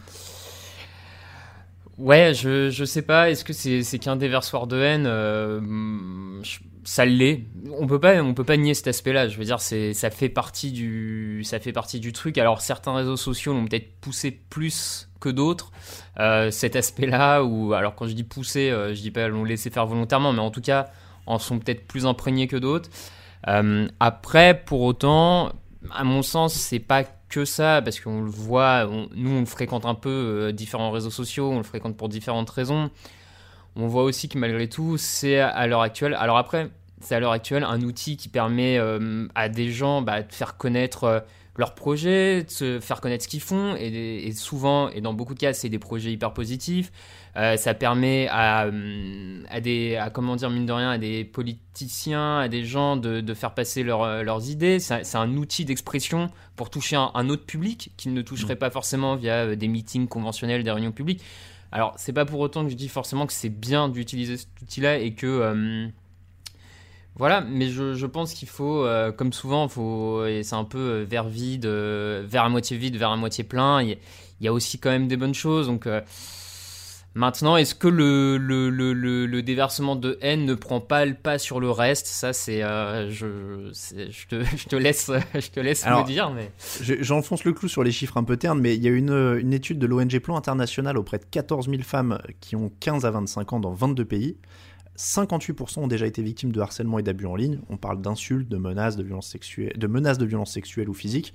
Ouais, 2.00 2.34
je, 2.34 2.72
je 2.72 2.86
sais 2.86 3.04
pas, 3.04 3.30
est-ce 3.30 3.44
que 3.46 3.54
c'est 3.54 4.00
qu'un 4.00 4.16
déversoir 4.16 4.66
de 4.66 4.78
haine 4.82 5.06
euh, 5.06 6.42
je- 6.42 6.60
Ça 6.86 7.06
l'est. 7.06 7.46
On 7.80 7.88
peut 7.88 8.00
pas, 8.00 8.22
on 8.22 8.34
peut 8.34 8.44
pas 8.44 8.58
nier 8.58 8.74
cet 8.74 8.88
aspect-là. 8.88 9.30
Je 9.30 9.38
veux 9.38 9.46
dire, 9.46 9.62
c'est 9.62 9.94
ça 9.94 10.10
fait 10.10 10.28
partie 10.30 10.72
du, 10.72 11.42
ça 11.46 11.60
fait 11.60 11.72
partie 11.72 12.00
du 12.00 12.12
truc. 12.12 12.38
Alors 12.38 12.62
certains 12.62 12.94
réseaux 12.94 13.16
sociaux 13.18 13.54
l'ont 13.54 13.66
peut-être 13.66 14.00
poussé 14.02 14.32
plus 14.32 15.10
que 15.22 15.30
d'autres 15.30 15.72
euh, 16.20 16.52
cet 16.52 16.76
aspect-là. 16.76 17.44
Ou 17.44 17.74
alors 17.74 17.96
quand 17.96 18.08
je 18.08 18.14
dis 18.14 18.24
poussé, 18.26 18.70
euh, 18.70 18.94
je 18.94 19.02
dis 19.02 19.12
pas 19.12 19.28
l'ont 19.30 19.46
laissé 19.46 19.70
faire 19.70 19.86
volontairement, 19.86 20.34
mais 20.34 20.40
en 20.42 20.52
tout 20.52 20.62
cas 20.62 20.88
en 21.26 21.40
sont 21.40 21.58
peut-être 21.60 21.88
plus 21.88 22.06
imprégnés 22.06 22.48
que 22.48 22.58
d'autres. 22.58 22.90
Euh, 23.48 23.88
après, 24.02 24.62
pour 24.66 24.82
autant, 24.82 25.54
à 25.92 26.04
mon 26.04 26.22
sens, 26.22 26.54
c'est 26.54 26.80
pas 26.80 27.04
que 27.30 27.46
ça, 27.46 27.82
parce 27.82 28.00
qu'on 28.02 28.22
le 28.22 28.30
voit, 28.30 28.88
on- 28.90 29.08
nous 29.16 29.32
on 29.32 29.46
fréquente 29.46 29.86
un 29.86 29.96
peu, 29.96 30.10
euh, 30.10 30.52
différents 30.52 30.92
réseaux 30.92 31.10
sociaux, 31.10 31.50
on 31.50 31.58
le 31.58 31.64
fréquente 31.64 31.96
pour 31.98 32.10
différentes 32.10 32.50
raisons. 32.50 32.90
On 33.76 33.88
voit 33.88 34.04
aussi 34.04 34.30
que 34.30 34.38
malgré 34.38 34.68
tout, 34.70 34.98
c'est 34.98 35.40
à- 35.40 35.66
l'heure 35.68 35.82
actuelle. 35.82 36.16
Alors 36.20 36.38
après, 36.38 36.70
c'est 37.02 37.16
à 37.16 37.20
l'heure 37.20 37.32
actuelle 37.32 37.64
un 37.64 37.82
outil 37.82 38.18
qui 38.18 38.30
permet 38.30 38.78
euh, 38.78 39.28
à 39.36 39.50
des 39.50 39.72
gens 39.72 40.02
bah, 40.02 40.22
de 40.22 40.32
faire 40.32 40.58
connaître 40.58 41.04
euh, 41.06 41.20
leurs 41.58 41.76
projets, 41.76 42.44
de 42.44 42.50
se 42.50 42.80
faire 42.80 43.00
connaître 43.02 43.24
ce 43.24 43.28
qu'ils 43.28 43.42
font, 43.42 43.76
et, 43.78 44.28
et 44.28 44.32
souvent, 44.32 44.90
et 44.90 45.02
dans 45.02 45.14
beaucoup 45.14 45.36
de 45.36 45.40
cas, 45.40 45.54
c'est 45.54 45.70
des 45.70 45.78
projets 45.80 46.12
hyper 46.12 46.34
positifs. 46.34 46.92
Euh, 47.36 47.58
ça 47.58 47.74
permet 47.76 48.28
à, 48.32 48.70
à 49.50 49.60
des, 49.60 49.96
à, 49.96 50.10
comment 50.10 50.36
dire, 50.36 50.50
mine 50.50 50.66
de 50.66 50.72
rien, 50.72 50.92
à 50.92 50.98
des 50.98 51.24
politiciens, 51.24 52.40
à 52.40 52.48
des 52.48 52.64
gens 52.64 52.96
de, 52.96 53.22
de 53.22 53.34
faire 53.34 53.54
passer 53.54 53.84
leur- 53.84 54.24
leurs 54.24 54.50
idées. 54.50 54.80
C'est 54.80 55.16
un 55.16 55.36
outil 55.38 55.66
d'expression 55.66 56.30
pour 56.56 56.70
toucher 56.70 56.96
un, 56.96 57.12
un 57.14 57.30
autre 57.30 57.46
public 57.46 57.92
qu'ils 57.98 58.14
ne 58.14 58.22
toucheraient 58.22 58.56
pas 58.56 58.70
forcément 58.70 59.16
via 59.16 59.56
des 59.56 59.68
meetings 59.68 60.08
conventionnels, 60.08 60.64
des 60.64 60.72
réunions 60.72 60.92
publiques. 60.92 61.22
Alors, 61.74 61.96
c'est 61.98 62.14
pas 62.14 62.24
pour 62.24 62.40
autant 62.40 62.64
que 62.64 62.70
je 62.70 62.76
dis 62.76 62.88
forcément 62.88 63.26
que 63.26 63.34
c'est 63.34 63.50
bien 63.50 63.90
d'utiliser 63.90 64.38
cet 64.38 64.62
outil-là 64.62 65.00
et 65.00 65.16
que. 65.16 65.26
euh, 65.26 65.88
voilà, 67.16 67.42
mais 67.42 67.70
je, 67.70 68.06
pense 68.06 68.34
qu'il 68.34 68.48
faut, 68.48 68.86
euh, 68.86 69.12
comme 69.12 69.34
souvent, 69.34 69.68
faut, 69.68 70.24
et 70.26 70.44
c'est 70.44 70.56
un 70.56 70.66
peu 70.66 70.78
euh, 70.78 71.04
vers 71.04 71.28
vide, 71.28 71.66
vers 71.66 72.44
à 72.44 72.50
moitié 72.50 72.78
vide, 72.78 72.96
vers 72.96 73.10
à 73.10 73.18
moitié 73.18 73.44
plein. 73.44 73.82
Il 73.82 73.90
y, 73.90 73.98
y 74.42 74.48
a 74.48 74.54
aussi 74.54 74.78
quand 74.78 74.92
même 74.92 75.08
des 75.08 75.18
bonnes 75.18 75.34
choses. 75.34 75.66
Donc, 75.66 75.88
maintenant, 77.16 77.58
est-ce 77.58 77.76
que 77.76 77.88
le, 77.88 78.38
le, 78.38 78.70
le, 78.70 78.94
le, 78.94 79.26
le 79.26 79.42
déversement 79.44 79.96
de 79.96 80.18
haine 80.22 80.46
ne 80.46 80.54
prend 80.56 80.80
pas 80.82 81.06
le 81.06 81.14
pas 81.14 81.38
sur 81.38 81.60
le 81.60 81.70
reste? 81.70 82.08
Ça, 82.08 82.34
c'est, 82.34 82.64
euh, 82.64 83.10
je, 83.10 83.70
c'est- 83.74 84.12
je, 84.12 84.28
te, 84.28 84.44
je 84.56 84.66
te 84.68 84.76
laisse, 84.76 85.12
je 85.36 85.50
te 85.50 85.60
laisse 85.60 85.86
Alors, 85.86 86.02
me 86.02 86.08
dire, 86.08 86.32
mais. 86.32 86.52
J'enfonce 87.02 87.44
le 87.44 87.54
clou 87.54 87.68
sur 87.68 87.84
les 87.84 87.92
chiffres 87.92 88.18
un 88.18 88.24
peu 88.24 88.38
ternes, 88.38 88.60
mais 88.60 88.76
il 88.76 88.84
y 88.84 88.88
a 88.88 88.92
une, 88.92 89.12
une 89.40 89.54
étude 89.54 89.80
de 89.80 89.86
l'ONG 89.88 90.20
Plan 90.20 90.36
International 90.38 90.98
auprès 90.98 91.18
de 91.20 91.26
14 91.30 91.70
000 91.70 91.82
femmes 91.84 92.20
qui 92.40 92.56
ont 92.56 92.72
15 92.80 93.06
à 93.06 93.12
25 93.12 93.54
ans 93.54 93.60
dans 93.60 93.74
22 93.74 94.06
pays. 94.06 94.38
58% 94.98 95.80
ont 95.80 95.88
déjà 95.88 96.06
été 96.06 96.22
victimes 96.22 96.52
de 96.52 96.62
harcèlement 96.62 97.00
et 97.00 97.04
d'abus 97.04 97.26
en 97.26 97.36
ligne. 97.36 97.60
On 97.70 97.78
parle 97.78 98.02
d'insultes, 98.02 98.48
de 98.48 98.58
menaces, 98.58 98.96
de 98.96 99.04
violences 99.04 99.28
sexuelles, 99.28 99.74
menaces 99.88 100.18
de 100.18 100.26
violences 100.26 100.52
sexuelles 100.52 100.90
ou 100.90 100.94
physiques. 100.94 101.34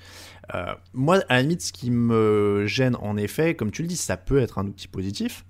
Euh, 0.55 0.75
moi, 0.93 1.21
à 1.29 1.37
la 1.37 1.43
limite, 1.43 1.63
ce 1.63 1.73
qui 1.73 1.91
me 1.91 2.65
gêne, 2.67 2.97
en 2.97 3.17
effet, 3.17 3.55
comme 3.55 3.71
tu 3.71 3.83
le 3.83 3.89
dis, 3.89 3.97
ça 3.97 4.17
peut 4.17 4.39
être 4.39 4.59
un 4.59 4.67
outil 4.67 4.89
positif. 4.89 5.45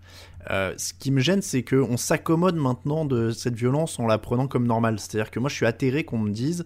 Euh, 0.50 0.72
ce 0.78 0.94
qui 0.94 1.10
me 1.10 1.20
gêne, 1.20 1.42
c'est 1.42 1.62
qu'on 1.62 1.96
s'accommode 1.96 2.56
maintenant 2.56 3.04
de 3.04 3.30
cette 3.30 3.54
violence 3.54 3.98
en 3.98 4.06
la 4.06 4.18
prenant 4.18 4.46
comme 4.46 4.66
normale. 4.66 4.98
C'est-à-dire 4.98 5.30
que 5.30 5.38
moi, 5.40 5.50
je 5.50 5.54
suis 5.54 5.66
atterré 5.66 6.04
qu'on 6.04 6.18
me 6.18 6.30
dise, 6.30 6.64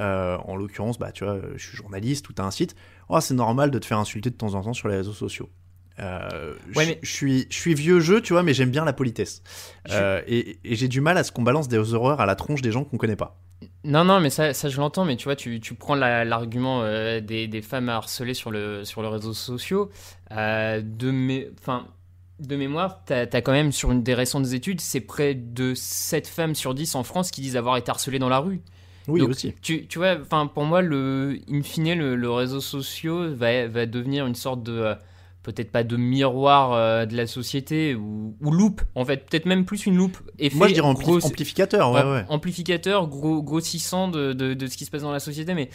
euh, 0.00 0.36
en 0.44 0.56
l'occurrence, 0.56 0.98
bah, 0.98 1.12
tu 1.12 1.24
vois, 1.24 1.40
je 1.56 1.66
suis 1.66 1.76
journaliste, 1.76 2.24
tout 2.24 2.34
un 2.38 2.50
site, 2.50 2.74
oh, 3.08 3.20
c'est 3.20 3.34
normal 3.34 3.70
de 3.70 3.78
te 3.78 3.86
faire 3.86 3.98
insulter 3.98 4.30
de 4.30 4.36
temps 4.36 4.54
en 4.54 4.62
temps 4.62 4.74
sur 4.74 4.88
les 4.88 4.96
réseaux 4.96 5.12
sociaux. 5.12 5.48
Euh, 6.00 6.54
Ouais, 6.74 6.84
je- 6.84 6.90
mais- 6.90 6.98
je 7.02 7.10
suis, 7.10 7.46
je 7.50 7.54
suis 7.56 7.74
vieux 7.74 8.00
jeu, 8.00 8.20
tu 8.22 8.32
vois, 8.32 8.42
mais 8.42 8.54
j'aime 8.54 8.70
bien 8.70 8.84
la 8.84 8.92
politesse. 8.92 9.42
Je- 9.86 9.92
Euh, 9.94 10.22
et 10.26 10.58
et 10.64 10.74
j'ai 10.74 10.88
du 10.88 11.00
mal 11.00 11.18
à 11.18 11.24
ce 11.24 11.32
qu'on 11.32 11.42
balance 11.42 11.68
des 11.68 11.92
horreurs 11.94 12.20
à 12.20 12.26
la 12.26 12.34
tronche 12.34 12.62
des 12.62 12.72
gens 12.72 12.84
qu'on 12.84 12.96
connaît 12.98 13.16
pas. 13.16 13.38
Non, 13.84 14.04
non, 14.04 14.18
mais 14.20 14.30
ça, 14.30 14.54
ça 14.54 14.68
je 14.68 14.78
l'entends, 14.80 15.04
mais 15.04 15.16
tu 15.16 15.24
vois, 15.24 15.36
tu, 15.36 15.60
tu 15.60 15.74
prends 15.74 15.94
la- 15.94 16.24
l'argument 16.24 16.82
euh, 16.82 17.20
des, 17.20 17.46
des 17.46 17.62
femmes 17.62 17.88
harcelées 17.88 18.34
sur, 18.34 18.50
le, 18.50 18.84
sur 18.84 19.02
les 19.02 19.08
réseaux 19.08 19.34
sociaux. 19.34 19.90
de, 20.30 21.10
mé- 21.12 21.48
enfin, 21.60 21.86
de 22.40 22.56
mémoire, 22.56 23.04
tu 23.06 23.12
as, 23.12 23.26
quand 23.42 23.52
même, 23.52 23.70
sur 23.72 23.92
une 23.92 24.02
des 24.02 24.14
récentes 24.14 24.52
études, 24.52 24.80
c'est 24.80 25.00
près 25.00 25.34
de 25.34 25.74
7 25.74 26.26
femmes 26.26 26.54
sur 26.54 26.74
10 26.74 26.94
en 26.94 27.02
France 27.04 27.30
qui 27.30 27.40
disent 27.40 27.56
avoir 27.56 27.76
été 27.76 27.90
harcelées 27.90 28.18
dans 28.18 28.28
la 28.28 28.38
rue. 28.38 28.60
Oui, 29.08 29.20
Donc, 29.20 29.30
aussi. 29.30 29.52
Tu, 29.62 29.86
tu 29.86 29.98
vois, 29.98 30.16
pour 30.16 30.64
moi, 30.64 30.80
le, 30.80 31.38
in 31.50 31.62
fine, 31.62 31.94
le, 31.98 32.14
le 32.16 32.30
réseau 32.30 32.60
social 32.60 33.34
va, 33.34 33.66
va 33.66 33.86
devenir 33.86 34.26
une 34.26 34.34
sorte 34.36 34.62
de 34.62 34.94
peut-être 35.42 35.72
pas 35.72 35.82
de 35.84 35.96
miroir 35.96 36.72
euh, 36.72 37.04
de 37.06 37.16
la 37.16 37.26
société 37.26 37.94
ou, 37.94 38.36
ou 38.40 38.50
loupe 38.52 38.80
en 38.94 39.04
fait 39.04 39.28
peut-être 39.28 39.46
même 39.46 39.64
plus 39.64 39.86
une 39.86 39.96
loupe 39.96 40.16
effet 40.38 40.56
Moi, 40.56 40.68
je 40.68 40.74
dirais 40.74 40.86
ampli- 40.88 41.02
gros- 41.04 41.24
amplificateur, 41.26 41.90
ouais, 41.92 42.02
ouais. 42.02 42.24
amplificateur 42.28 43.08
gros, 43.08 43.42
grossissant 43.42 44.06
de, 44.08 44.32
de, 44.32 44.54
de 44.54 44.66
ce 44.68 44.76
qui 44.76 44.84
se 44.84 44.90
passe 44.90 45.02
dans 45.02 45.10
la 45.12 45.20
société 45.20 45.54
mais 45.54 45.68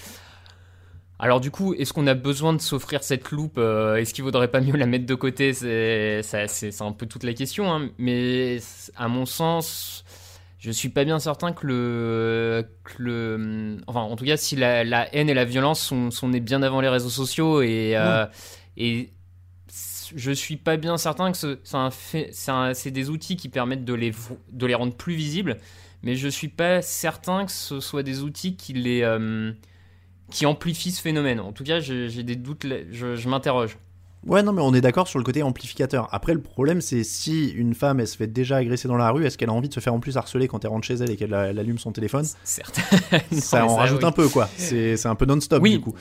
alors 1.19 1.39
du 1.41 1.50
coup 1.51 1.74
est-ce 1.74 1.93
qu'on 1.93 2.07
a 2.07 2.13
besoin 2.13 2.53
de 2.53 2.62
s'offrir 2.62 3.03
cette 3.03 3.31
loupe 3.31 3.57
euh, 3.57 3.95
est-ce 3.95 4.13
qu'il 4.13 4.24
vaudrait 4.24 4.50
pas 4.50 4.62
mieux 4.62 4.75
la 4.77 4.86
mettre 4.86 5.05
de 5.05 5.15
côté? 5.15 5.51
C'est 5.53 6.21
un 6.81 6.91
peu 6.91 7.05
toute 7.07 7.24
la 7.24 7.33
question 7.33 7.74
hein. 7.74 7.89
mais 7.97 8.59
à 8.95 9.07
mon 9.07 9.25
sens 9.25 10.03
je 10.59 10.71
suis 10.71 10.89
pas 10.89 11.03
bien 11.05 11.19
certain 11.19 11.51
que 11.53 11.67
le, 11.67 12.65
que 12.83 12.93
le 13.01 13.77
enfin 13.88 14.01
en 14.01 14.15
tout 14.15 14.25
cas 14.25 14.38
si 14.38 14.55
la, 14.55 14.83
la 14.83 15.13
haine 15.13 15.29
et 15.29 15.33
la 15.33 15.45
violence 15.45 15.79
sont, 15.79 16.09
sont 16.12 16.29
nées 16.29 16.39
bien 16.39 16.62
avant 16.63 16.81
les 16.81 16.89
réseaux 16.89 17.09
sociaux 17.09 17.62
et 17.62 17.93
euh, 17.95 18.25
et 18.75 19.09
je 20.16 20.32
suis 20.32 20.58
pas 20.58 20.78
bien 20.78 20.98
certain 20.98 21.32
que 21.32 21.38
ce- 21.38 21.60
c'est 21.92 22.30
c'est 22.74 22.92
des 22.92 23.10
outils 23.10 23.36
qui 23.38 23.50
permettent 23.50 23.86
de 23.86 23.94
les 23.94 24.76
rendre 24.76 24.96
plus 24.96 25.16
visibles 25.16 25.58
mais 26.04 26.16
je 26.16 26.28
suis 26.28 26.48
pas 26.50 26.82
certain 26.82 27.46
que 27.46 27.52
ce 27.52 27.80
soit 27.80 28.04
des 28.04 28.22
outils 28.22 28.56
qui 28.56 28.74
euh, 29.04 29.52
amplifient 30.46 30.92
ce 30.92 31.02
phénomène. 31.02 31.40
En 31.40 31.52
tout 31.54 31.64
cas 31.64 31.80
j'ai 31.80 32.24
des 32.24 32.36
doutes 32.36 32.66
je 32.92 33.30
m'interroge 33.30 33.78
Ouais, 34.25 34.43
non, 34.43 34.51
mais 34.51 34.62
on 34.62 34.74
est 34.74 34.81
d'accord 34.81 35.07
sur 35.07 35.19
le 35.19 35.24
côté 35.24 35.41
amplificateur. 35.43 36.09
Après, 36.12 36.33
le 36.33 36.41
problème, 36.41 36.81
c'est 36.81 37.03
si 37.05 37.50
une 37.50 37.74
femme, 37.74 38.00
elle 38.01 38.07
se 38.07 38.17
fait 38.17 38.27
déjà 38.27 38.57
agresser 38.57 38.88
dans 38.89 38.97
la 38.97 39.09
rue, 39.12 39.25
est-ce 39.25 39.38
qu'elle 39.38 39.50
a 39.50 39.53
envie 39.53 39.69
de 39.69 39.74
se 39.74 39.79
faire 39.79 39.93
en 39.93 40.00
plus 40.01 40.17
harceler 40.17 40.47
quand 40.50 40.65
elle 40.65 40.71
rentre 40.71 40.86
chez 40.86 40.95
elle 40.95 41.12
et 41.12 41.15
qu'elle 41.15 41.33
allume 41.33 41.77
son 41.77 41.91
téléphone? 41.93 42.25
Certes 42.43 42.79
Ça 43.31 43.65
en 43.65 43.75
rajoute 43.75 44.03
un 44.03 44.12
peu, 44.12 44.27
quoi. 44.27 44.50
C'est 44.57 45.05
un 45.05 45.15
peu 45.15 45.25
non-stop, 45.25 45.62
Oui, 45.63 45.74
du 45.74 45.79
coup. 45.81 45.93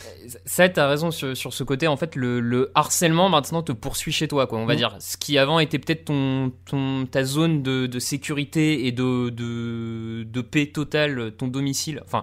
ça, 0.44 0.68
t'as 0.68 0.88
raison 0.88 1.10
sur, 1.12 1.36
sur 1.36 1.52
ce 1.52 1.62
côté. 1.62 1.86
En 1.86 1.96
fait, 1.96 2.16
le, 2.16 2.40
le 2.40 2.72
harcèlement 2.74 3.28
maintenant 3.28 3.62
te 3.62 3.70
poursuit 3.72 4.12
chez 4.12 4.26
toi, 4.28 4.46
quoi. 4.46 4.58
On 4.58 4.66
va 4.66 4.72
Mhm. 4.72 4.78
dire. 4.78 4.96
Ce 4.98 5.16
qui 5.16 5.38
avant 5.38 5.60
était 5.60 5.78
peut-être 5.78 6.06
ton, 6.06 6.52
ton, 6.64 7.06
ta 7.06 7.22
zone 7.22 7.62
de, 7.62 7.86
de 7.86 7.98
sécurité 8.00 8.86
et 8.86 8.92
de, 8.92 9.28
de, 9.30 10.24
de 10.24 10.40
paix 10.40 10.66
totale, 10.66 11.32
ton 11.36 11.46
domicile. 11.48 12.02
Enfin, 12.04 12.22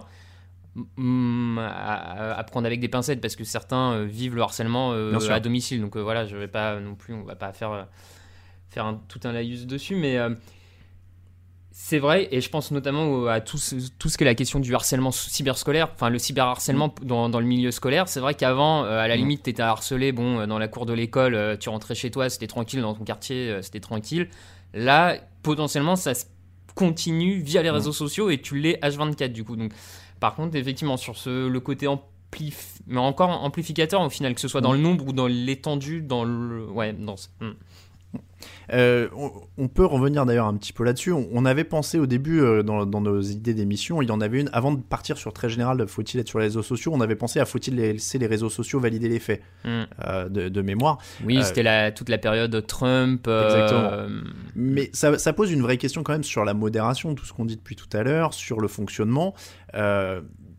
à, 1.58 2.34
à 2.38 2.44
prendre 2.44 2.66
avec 2.66 2.80
des 2.80 2.88
pincettes 2.88 3.20
parce 3.20 3.36
que 3.36 3.44
certains 3.44 3.92
euh, 3.92 4.04
vivent 4.04 4.34
le 4.34 4.42
harcèlement 4.42 4.92
euh, 4.92 5.16
à 5.30 5.40
domicile. 5.40 5.80
Donc 5.80 5.96
euh, 5.96 6.00
voilà, 6.02 6.26
je 6.26 6.36
vais 6.36 6.48
pas 6.48 6.80
non 6.80 6.94
plus, 6.94 7.14
on 7.14 7.22
va 7.24 7.36
pas 7.36 7.52
faire, 7.52 7.86
faire 8.70 8.86
un- 8.86 9.00
tout 9.08 9.20
un 9.24 9.32
laïus 9.32 9.66
dessus, 9.66 9.94
mais. 9.96 10.18
c'est 11.76 11.98
vrai, 11.98 12.28
et 12.30 12.40
je 12.40 12.48
pense 12.50 12.70
notamment 12.70 13.26
à 13.26 13.40
tout 13.40 13.58
ce, 13.58 13.74
tout 13.98 14.08
ce 14.08 14.16
qui 14.16 14.22
est 14.22 14.26
la 14.26 14.36
question 14.36 14.60
du 14.60 14.72
harcèlement 14.74 15.10
cyberscolaire, 15.10 15.90
enfin 15.92 16.08
le 16.08 16.18
cyberharcèlement 16.20 16.94
dans, 17.02 17.28
dans 17.28 17.40
le 17.40 17.46
milieu 17.46 17.72
scolaire. 17.72 18.08
C'est 18.08 18.20
vrai 18.20 18.34
qu'avant, 18.34 18.84
euh, 18.84 18.98
à 19.00 19.08
la 19.08 19.16
Mm. 19.16 19.18
limite, 19.18 19.42
tu 19.42 19.50
étais 19.50 19.62
harcelé, 19.62 20.12
bon, 20.12 20.46
dans 20.46 20.58
la 20.60 20.68
cour 20.68 20.86
de 20.86 20.92
l'école, 20.92 21.34
euh, 21.34 21.56
tu 21.56 21.68
rentrais 21.68 21.94
chez 21.96 22.10
toi, 22.12 22.30
c'était 22.30 22.46
tranquille, 22.46 22.80
dans 22.80 22.94
ton 22.94 23.02
quartier, 23.04 23.50
euh, 23.50 23.62
c'était 23.62 23.80
tranquille. 23.80 24.28
Là, 24.72 25.16
potentiellement, 25.42 25.96
ça 25.96 26.14
se 26.14 26.26
continue 26.76 27.40
via 27.40 27.62
les 27.62 27.70
Mm. 27.70 27.74
réseaux 27.74 27.92
sociaux 27.92 28.30
et 28.30 28.40
tu 28.40 28.58
l'es 28.58 28.78
H24 28.80 29.32
du 29.32 29.42
coup. 29.44 29.56
Donc, 29.56 29.72
par 30.20 30.34
contre, 30.34 30.56
effectivement, 30.56 30.96
sur 30.96 31.16
ce, 31.16 31.46
le 31.48 31.60
côté 31.60 31.86
amplif... 31.86 32.78
mais 32.86 32.98
encore 32.98 33.30
amplificateur 33.42 34.00
au 34.00 34.10
final, 34.10 34.34
que 34.34 34.40
ce 34.40 34.48
soit 34.48 34.60
dans 34.60 34.72
le 34.72 34.78
nombre 34.78 35.06
ou 35.08 35.12
dans 35.12 35.26
l'étendue, 35.26 36.02
dans 36.02 36.24
le. 36.24 36.66
Ouais, 36.70 36.92
dans. 36.92 37.16
mm. 37.40 37.50
Euh, 38.72 39.08
on, 39.58 39.68
peut 39.68 39.84
revenir 39.84 40.26
d'ailleurs 40.26 40.46
un 40.46 40.56
petit 40.56 40.72
peu 40.72 40.84
là-dessus. 40.84 41.12
On, 41.12 41.44
avait 41.44 41.64
pensé 41.64 41.98
au 41.98 42.06
début, 42.06 42.40
euh, 42.40 42.62
dans, 42.62 42.86
dans 42.86 43.00
nos 43.00 43.20
idées 43.20 43.54
d'émission, 43.54 44.00
il 44.02 44.08
y 44.08 44.10
en 44.10 44.20
avait 44.20 44.40
une, 44.40 44.50
avant 44.52 44.72
de 44.72 44.80
partir 44.80 45.18
sur 45.18 45.32
très 45.32 45.48
général, 45.48 45.86
faut-il 45.86 46.20
être 46.20 46.28
sur 46.28 46.38
les 46.38 46.46
réseaux 46.46 46.62
sociaux, 46.62 46.92
on 46.94 47.00
avait 47.00 47.16
pensé 47.16 47.40
à 47.40 47.44
faut-il 47.44 47.76
laisser 47.76 48.18
les 48.18 48.26
réseaux 48.26 48.50
sociaux 48.50 48.80
valider 48.80 49.08
les 49.08 49.18
faits 49.18 49.42
Mm. 49.64 49.82
euh, 50.06 50.28
de, 50.28 50.48
de 50.48 50.62
mémoire. 50.62 50.98
Oui, 51.24 51.42
c'était 51.42 51.62
la, 51.62 51.90
toute 51.90 52.08
la 52.08 52.18
période 52.18 52.66
Trump. 52.66 53.26
Exactement. 53.26 54.06
Mais 54.54 54.90
ça, 54.92 55.18
ça 55.18 55.32
pose 55.32 55.50
une 55.50 55.62
vraie 55.62 55.78
question 55.78 56.02
quand 56.02 56.12
même 56.12 56.24
sur 56.24 56.44
la 56.44 56.54
modération, 56.54 57.14
tout 57.14 57.24
ce 57.24 57.32
qu'on 57.32 57.44
dit 57.44 57.56
depuis 57.56 57.76
tout 57.76 57.88
à 57.96 58.02
l'heure, 58.02 58.34
sur 58.34 58.60
le 58.60 58.68
fonctionnement. 58.68 59.34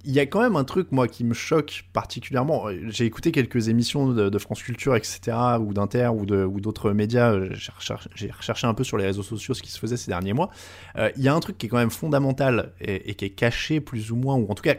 Il 0.05 0.13
y 0.13 0.19
a 0.19 0.25
quand 0.25 0.41
même 0.41 0.55
un 0.55 0.63
truc, 0.63 0.91
moi, 0.91 1.07
qui 1.07 1.23
me 1.23 1.33
choque 1.33 1.85
particulièrement. 1.91 2.65
J'ai 2.87 3.05
écouté 3.05 3.31
quelques 3.31 3.69
émissions 3.69 4.07
de, 4.07 4.37
France 4.39 4.61
Culture, 4.61 4.95
etc., 4.95 5.35
ou 5.59 5.73
d'Inter, 5.73 6.09
ou 6.09 6.25
d'autres 6.25 6.91
médias. 6.91 7.37
J'ai 7.53 7.71
recherché, 7.71 8.09
j'ai 8.13 8.31
recherché 8.31 8.67
un 8.67 8.73
peu 8.73 8.83
sur 8.83 8.97
les 8.97 9.05
réseaux 9.05 9.23
sociaux 9.23 9.53
ce 9.53 9.63
qui 9.63 9.71
se 9.71 9.79
faisait 9.79 9.97
ces 9.97 10.11
derniers 10.11 10.33
mois. 10.33 10.51
Euh, 10.97 11.09
il 11.17 11.23
y 11.23 11.27
a 11.27 11.33
un 11.33 11.39
truc 11.39 11.57
qui 11.57 11.65
est 11.65 11.69
quand 11.69 11.77
même 11.77 11.89
fondamental 11.89 12.73
et, 12.79 13.09
et 13.09 13.15
qui 13.15 13.25
est 13.25 13.31
caché 13.31 13.81
plus 13.81 14.11
ou 14.11 14.15
moins, 14.15 14.35
ou 14.35 14.47
en 14.49 14.53
tout 14.53 14.63
cas 14.63 14.75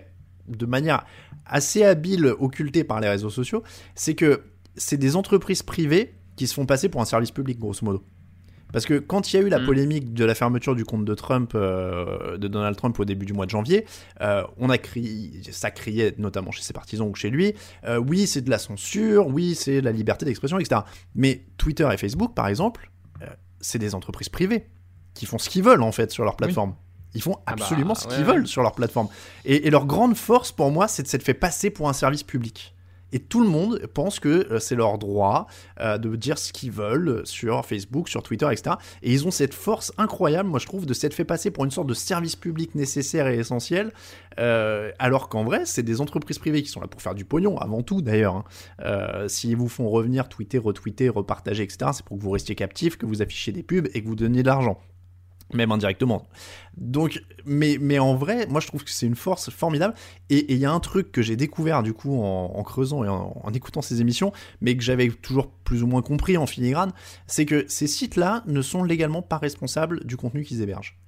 de 0.48 0.66
manière 0.66 1.04
assez 1.44 1.84
habile, 1.84 2.26
occultée 2.38 2.84
par 2.84 3.00
les 3.00 3.08
réseaux 3.08 3.30
sociaux, 3.30 3.62
c'est 3.94 4.14
que 4.14 4.42
c'est 4.76 4.96
des 4.96 5.16
entreprises 5.16 5.62
privées 5.62 6.14
qui 6.36 6.46
se 6.46 6.54
font 6.54 6.66
passer 6.66 6.88
pour 6.88 7.00
un 7.00 7.04
service 7.04 7.30
public, 7.30 7.58
grosso 7.58 7.84
modo. 7.84 8.04
Parce 8.72 8.84
que 8.84 8.98
quand 8.98 9.32
il 9.32 9.36
y 9.36 9.38
a 9.38 9.42
eu 9.42 9.48
la 9.48 9.60
Mm. 9.60 9.66
polémique 9.66 10.12
de 10.14 10.24
la 10.24 10.34
fermeture 10.34 10.74
du 10.74 10.84
compte 10.84 11.04
de 11.04 11.14
Trump, 11.14 11.52
euh, 11.54 12.36
de 12.36 12.48
Donald 12.48 12.76
Trump 12.76 12.98
au 12.98 13.04
début 13.04 13.24
du 13.24 13.32
mois 13.32 13.46
de 13.46 13.50
janvier, 13.50 13.86
euh, 14.20 14.42
on 14.58 14.70
a 14.70 14.76
crié, 14.78 15.40
ça 15.52 15.70
criait 15.70 16.14
notamment 16.18 16.50
chez 16.50 16.62
ses 16.62 16.72
partisans 16.72 17.08
ou 17.08 17.14
chez 17.14 17.30
lui, 17.30 17.54
euh, 17.84 17.96
oui 17.98 18.26
c'est 18.26 18.42
de 18.42 18.50
la 18.50 18.58
censure, 18.58 19.28
oui 19.28 19.54
c'est 19.54 19.80
de 19.80 19.84
la 19.84 19.92
liberté 19.92 20.24
d'expression, 20.26 20.58
etc. 20.58 20.80
Mais 21.14 21.44
Twitter 21.58 21.88
et 21.92 21.96
Facebook 21.96 22.34
par 22.34 22.48
exemple, 22.48 22.90
c'est 23.60 23.78
des 23.78 23.94
entreprises 23.94 24.28
privées 24.28 24.66
qui 25.14 25.24
font 25.26 25.38
ce 25.38 25.48
qu'ils 25.48 25.62
veulent 25.62 25.82
en 25.82 25.92
fait 25.92 26.10
sur 26.10 26.24
leur 26.24 26.36
plateforme. 26.36 26.74
Ils 27.14 27.22
font 27.22 27.36
Ah 27.46 27.54
bah, 27.56 27.62
absolument 27.64 27.94
ce 27.94 28.06
qu'ils 28.06 28.18
ouais, 28.18 28.24
veulent 28.24 28.40
ouais. 28.42 28.46
sur 28.46 28.62
leur 28.62 28.72
plateforme. 28.74 29.08
Et, 29.46 29.66
et 29.66 29.70
leur 29.70 29.86
grande 29.86 30.14
force 30.16 30.52
pour 30.52 30.70
moi, 30.70 30.86
c'est 30.88 31.02
de 31.02 31.08
s'être 31.08 31.22
fait 31.22 31.32
passer 31.34 31.70
pour 31.70 31.88
un 31.88 31.94
service 31.94 32.22
public. 32.22 32.74
Et 33.16 33.18
tout 33.18 33.40
le 33.42 33.48
monde 33.48 33.80
pense 33.94 34.20
que 34.20 34.46
euh, 34.52 34.58
c'est 34.58 34.74
leur 34.74 34.98
droit 34.98 35.46
euh, 35.80 35.96
de 35.96 36.14
dire 36.16 36.36
ce 36.36 36.52
qu'ils 36.52 36.70
veulent 36.70 37.22
sur 37.24 37.64
Facebook, 37.64 38.10
sur 38.10 38.22
Twitter, 38.22 38.46
etc. 38.52 38.76
Et 39.02 39.10
ils 39.10 39.26
ont 39.26 39.30
cette 39.30 39.54
force 39.54 39.90
incroyable, 39.96 40.50
moi 40.50 40.58
je 40.58 40.66
trouve, 40.66 40.84
de 40.84 40.92
s'être 40.92 41.14
fait 41.14 41.24
passer 41.24 41.50
pour 41.50 41.64
une 41.64 41.70
sorte 41.70 41.86
de 41.86 41.94
service 41.94 42.36
public 42.36 42.74
nécessaire 42.74 43.26
et 43.28 43.38
essentiel, 43.38 43.90
euh, 44.38 44.92
alors 44.98 45.30
qu'en 45.30 45.44
vrai, 45.44 45.62
c'est 45.64 45.82
des 45.82 46.02
entreprises 46.02 46.38
privées 46.38 46.62
qui 46.62 46.68
sont 46.68 46.82
là 46.82 46.88
pour 46.88 47.00
faire 47.00 47.14
du 47.14 47.24
pognon, 47.24 47.56
avant 47.56 47.80
tout 47.80 48.02
d'ailleurs. 48.02 48.44
hein. 48.84 49.28
S'ils 49.28 49.56
vous 49.56 49.70
font 49.70 49.88
revenir, 49.88 50.28
tweeter, 50.28 50.58
retweeter, 50.58 51.08
repartager, 51.08 51.62
etc., 51.62 51.92
c'est 51.94 52.04
pour 52.04 52.18
que 52.18 52.22
vous 52.22 52.32
restiez 52.32 52.54
captif, 52.54 52.98
que 52.98 53.06
vous 53.06 53.22
affichiez 53.22 53.54
des 53.54 53.62
pubs 53.62 53.88
et 53.94 54.02
que 54.02 54.06
vous 54.08 54.14
donniez 54.14 54.42
de 54.42 54.48
l'argent 54.48 54.78
même 55.52 55.72
indirectement. 55.72 56.26
Donc, 56.76 57.22
mais, 57.44 57.78
mais 57.80 57.98
en 57.98 58.14
vrai, 58.14 58.46
moi 58.48 58.60
je 58.60 58.66
trouve 58.66 58.84
que 58.84 58.90
c'est 58.90 59.06
une 59.06 59.16
force 59.16 59.50
formidable. 59.50 59.94
Et 60.30 60.52
il 60.52 60.58
y 60.58 60.64
a 60.64 60.72
un 60.72 60.80
truc 60.80 61.12
que 61.12 61.22
j'ai 61.22 61.36
découvert 61.36 61.82
du 61.82 61.92
coup 61.92 62.22
en, 62.22 62.62
creusant 62.62 63.04
et 63.04 63.08
en, 63.08 63.40
en 63.42 63.52
écoutant 63.52 63.82
ces 63.82 64.00
émissions, 64.00 64.32
mais 64.60 64.76
que 64.76 64.82
j'avais 64.82 65.08
toujours 65.08 65.50
plus 65.50 65.82
ou 65.82 65.86
moins 65.86 66.02
compris 66.02 66.36
en 66.36 66.46
filigrane, 66.46 66.92
c'est 67.26 67.46
que 67.46 67.64
ces 67.68 67.86
sites-là 67.86 68.42
ne 68.46 68.62
sont 68.62 68.84
légalement 68.84 69.22
pas 69.22 69.38
responsables 69.38 70.04
du 70.04 70.16
contenu 70.16 70.44
qu'ils 70.44 70.62
hébergent. 70.62 70.98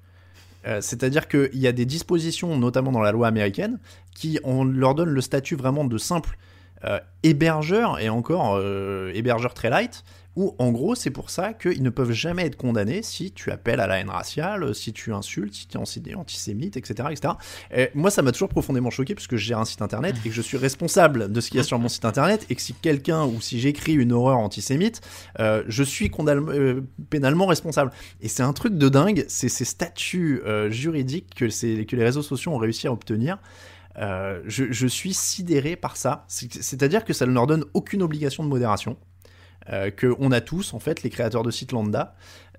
Euh, 0.67 0.81
C'est-à-dire 0.81 1.29
qu'il 1.29 1.51
y 1.55 1.67
a 1.67 1.73
des 1.73 1.87
dispositions, 1.87 2.57
notamment 2.59 2.93
dans 2.93 3.01
la 3.01 3.13
loi 3.13 3.29
américaine, 3.29 3.79
qui 4.15 4.39
on 4.45 4.65
leur 4.65 4.95
donne 4.95 5.11
le 5.11 5.21
statut 5.21 5.57
vraiment 5.57 5.85
de 5.85 5.99
simple 5.99 6.37
euh, 6.85 6.99
hébergeur, 7.23 7.99
et 8.01 8.09
encore 8.09 8.57
euh, 8.57 9.11
hébergeur 9.15 9.55
très 9.55 9.71
light, 9.71 10.05
où 10.37 10.55
en 10.59 10.71
gros 10.71 10.95
c'est 10.95 11.11
pour 11.11 11.31
ça 11.31 11.53
qu'ils 11.53 11.83
ne 11.83 11.91
peuvent 11.91 12.13
jamais 12.13 12.47
être 12.47 12.57
condamnés 12.57 13.03
si 13.03 13.33
tu 13.33 13.51
appelles 13.51 13.81
à 13.81 13.89
la 13.89 13.99
haine 13.99 14.09
raciale, 14.11 14.73
si 14.73 14.93
tu 14.93 15.13
insultes, 15.13 15.53
si 15.53 15.67
tu 15.67 15.77
es 15.77 15.81
anti- 15.81 16.15
antisémite, 16.15 16.77
etc. 16.77 17.09
etc. 17.11 17.35
Et 17.75 17.91
moi 17.95 18.13
ça 18.13 18.23
m'a 18.23 18.31
toujours 18.31 18.49
profondément 18.49 18.91
choqué 18.91 19.17
puisque 19.17 19.35
je 19.35 19.45
gère 19.45 19.59
un 19.59 19.65
site 19.65 19.83
internet 19.83 20.15
et 20.25 20.29
que 20.29 20.35
je 20.35 20.43
suis 20.43 20.57
responsable 20.57 21.33
de 21.33 21.41
ce 21.41 21.51
qu'il 21.51 21.57
y 21.57 21.61
a 21.61 21.65
sur 21.65 21.81
mon 21.81 21.89
site 21.89 22.05
internet 22.05 22.47
et 22.51 22.55
que 22.55 22.63
si 22.63 22.73
quelqu'un 22.73 23.25
ou 23.25 23.41
si 23.41 23.59
j'écris 23.59 23.95
une 23.95 24.13
horreur 24.13 24.39
antisémite, 24.39 25.01
euh, 25.41 25.65
je 25.67 25.83
suis 25.83 26.09
euh, 26.29 26.83
pénalement 27.11 27.47
responsable. 27.47 27.91
Et 28.21 28.29
c'est 28.29 28.45
un 28.45 28.53
truc 28.53 28.79
de 28.79 28.89
dingue, 28.89 29.25
c'est 29.27 29.49
ces 29.49 29.65
statuts 29.65 30.41
euh, 30.47 30.71
juridiques 30.71 31.35
que, 31.35 31.47
que 31.85 31.97
les 31.97 32.05
réseaux 32.05 32.23
sociaux 32.23 32.53
ont 32.53 32.59
réussi 32.59 32.87
à 32.87 32.93
obtenir. 32.93 33.39
Euh, 33.99 34.41
je, 34.47 34.67
je 34.71 34.87
suis 34.87 35.13
sidéré 35.15 35.77
par 35.77 35.97
ça. 35.97 36.25
C'est- 36.29 36.63
C'est-à-dire 36.63 37.05
que 37.05 37.13
ça 37.13 37.27
ne 37.27 37.33
leur 37.33 37.47
donne 37.47 37.65
aucune 37.75 38.03
obligation 38.03 38.45
de 38.45 38.49
modération. 38.49 38.97
Euh, 39.71 39.91
que 39.91 40.15
on 40.19 40.33
a 40.33 40.41
tous 40.41 40.73
en 40.73 40.79
fait 40.79 41.03
les 41.03 41.11
créateurs 41.11 41.43
de 41.43 41.51
sites 41.51 41.73
lambda 41.73 42.15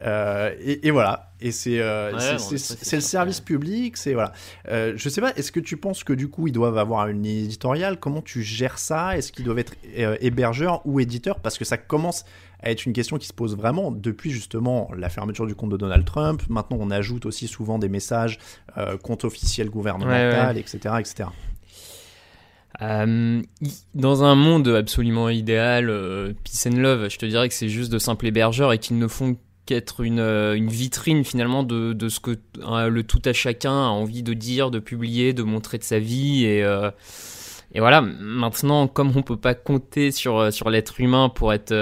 Euh, 0.05 0.53
et, 0.61 0.87
et 0.87 0.91
voilà 0.91 1.31
et 1.41 1.51
c'est 1.51 1.79
euh, 1.79 2.11
Ouais, 2.15 2.33
le 2.33 3.01
service 3.01 3.39
ouais. 3.39 3.45
public 3.45 3.97
c'est 3.97 4.13
voilà 4.13 4.31
Euh, 4.67 4.93
je 4.95 5.09
sais 5.09 5.19
pas 5.19 5.33
est-ce 5.35 5.51
que 5.51 5.59
tu 5.59 5.75
penses 5.75 6.03
que 6.03 6.13
du 6.13 6.27
coup 6.29 6.47
ils 6.47 6.51
doivent 6.53 6.77
avoir 6.77 7.07
une 7.07 7.23
ligne 7.23 7.45
éditoriale? 7.45 7.99
Comment 7.99 8.21
tu 8.21 8.43
gères 8.43 8.77
ça? 8.77 9.17
Est-ce 9.17 9.31
qu'ils 9.31 9.43
doivent 9.45 9.59
être 9.59 9.73
hébergeurs 10.21 10.81
ou 10.85 10.99
éditeurs? 10.99 11.39
Parce 11.39 11.57
que 11.57 11.65
ça 11.65 11.77
commence 11.77 12.25
à 12.61 12.71
être 12.71 12.85
une 12.85 12.93
question 12.93 13.17
qui 13.17 13.27
se 13.27 13.33
pose 13.33 13.55
vraiment 13.55 13.91
depuis 13.91 14.31
justement 14.31 14.89
la 14.97 15.09
fermeture 15.09 15.47
du 15.47 15.55
compte 15.55 15.71
de 15.71 15.77
Donald 15.77 16.05
Trump. 16.05 16.41
Maintenant 16.49 16.77
on 16.79 16.91
ajoute 16.91 17.25
aussi 17.25 17.47
souvent 17.47 17.79
des 17.79 17.89
messages 17.89 18.39
euh, 18.77 18.97
compte 18.97 19.23
officiel 19.23 19.69
gouvernemental 19.69 20.55
Ouais, 20.55 20.59
etc. 20.59 20.95
etc. 20.99 21.29
Euh, 22.81 23.41
dans 23.93 24.23
un 24.23 24.35
monde 24.35 24.67
absolument 24.69 25.29
idéal, 25.29 25.89
euh, 25.89 26.33
peace 26.43 26.67
and 26.67 26.77
love, 26.77 27.09
je 27.09 27.17
te 27.17 27.25
dirais 27.25 27.49
que 27.49 27.53
c'est 27.53 27.69
juste 27.69 27.91
de 27.91 27.97
simples 27.97 28.27
hébergeurs 28.27 28.71
et 28.71 28.77
qu'ils 28.77 28.97
ne 28.97 29.07
font 29.07 29.37
qu'être 29.65 30.01
une, 30.01 30.19
euh, 30.19 30.55
une 30.55 30.69
vitrine 30.69 31.25
finalement 31.25 31.63
de, 31.63 31.93
de 31.93 32.09
ce 32.09 32.19
que 32.19 32.39
le 32.55 33.01
tout 33.01 33.21
à 33.25 33.33
chacun 33.33 33.71
a 33.71 33.89
envie 33.89 34.23
de 34.23 34.33
dire, 34.33 34.71
de 34.71 34.79
publier, 34.79 35.33
de 35.33 35.43
montrer 35.43 35.77
de 35.77 35.83
sa 35.83 35.99
vie 35.99 36.45
et, 36.45 36.63
Et 37.73 37.79
voilà, 37.79 38.01
maintenant, 38.01 38.87
comme 38.87 39.15
on 39.15 39.21
peut 39.21 39.37
pas 39.37 39.53
compter 39.53 40.11
sur, 40.11 40.51
sur 40.51 40.69
l'être 40.71 40.99
humain 40.99 41.29
pour 41.29 41.53
être, 41.53 41.75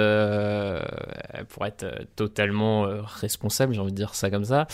pour 1.49 1.65
être 1.65 1.85
totalement 2.15 2.87
responsable, 3.05 3.73
j'ai 3.73 3.79
envie 3.79 3.93
de 3.93 3.97
dire 3.97 4.13
ça 4.13 4.29
comme 4.29 4.43
ça, 4.43 4.67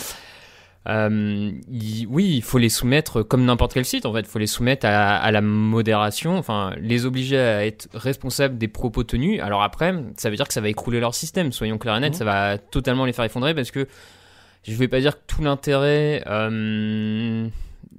euh, 0.90 1.52
oui, 1.70 2.36
il 2.36 2.42
faut 2.42 2.58
les 2.58 2.70
soumettre 2.70 3.24
comme 3.24 3.46
n'importe 3.46 3.74
quel 3.74 3.86
site. 3.86 4.06
En 4.06 4.14
fait, 4.14 4.22
il 4.22 4.28
faut 4.28 4.40
les 4.40 4.48
soumettre 4.48 4.86
à, 4.86 5.32
la 5.32 5.42
modération. 5.42 6.38
Enfin, 6.38 6.74
les 6.78 7.06
obliger 7.06 7.40
à 7.40 7.66
être 7.66 7.88
responsables 7.94 8.58
des 8.58 8.68
propos 8.68 9.04
tenus. 9.04 9.42
Alors 9.42 9.64
après, 9.64 9.94
ça 10.18 10.30
veut 10.30 10.36
dire 10.36 10.48
que 10.48 10.54
ça 10.54 10.62
va 10.62 10.70
écrouler 10.70 11.00
leur 11.00 11.16
système. 11.16 11.52
Soyons 11.52 11.78
clairs 11.78 11.98
et 11.98 12.00
nets, 12.02 12.14
mmh. 12.14 12.18
ça 12.18 12.26
va 12.26 12.58
totalement 12.58 13.06
les 13.06 13.14
faire 13.14 13.26
effondrer 13.26 13.54
parce 13.54 13.72
que 13.72 13.88
je 14.64 14.76
vais 14.76 14.88
pas 14.88 15.00
dire 15.00 15.16
que 15.16 15.24
tout 15.28 15.42
l'intérêt 15.42 16.24
euh, 16.28 17.48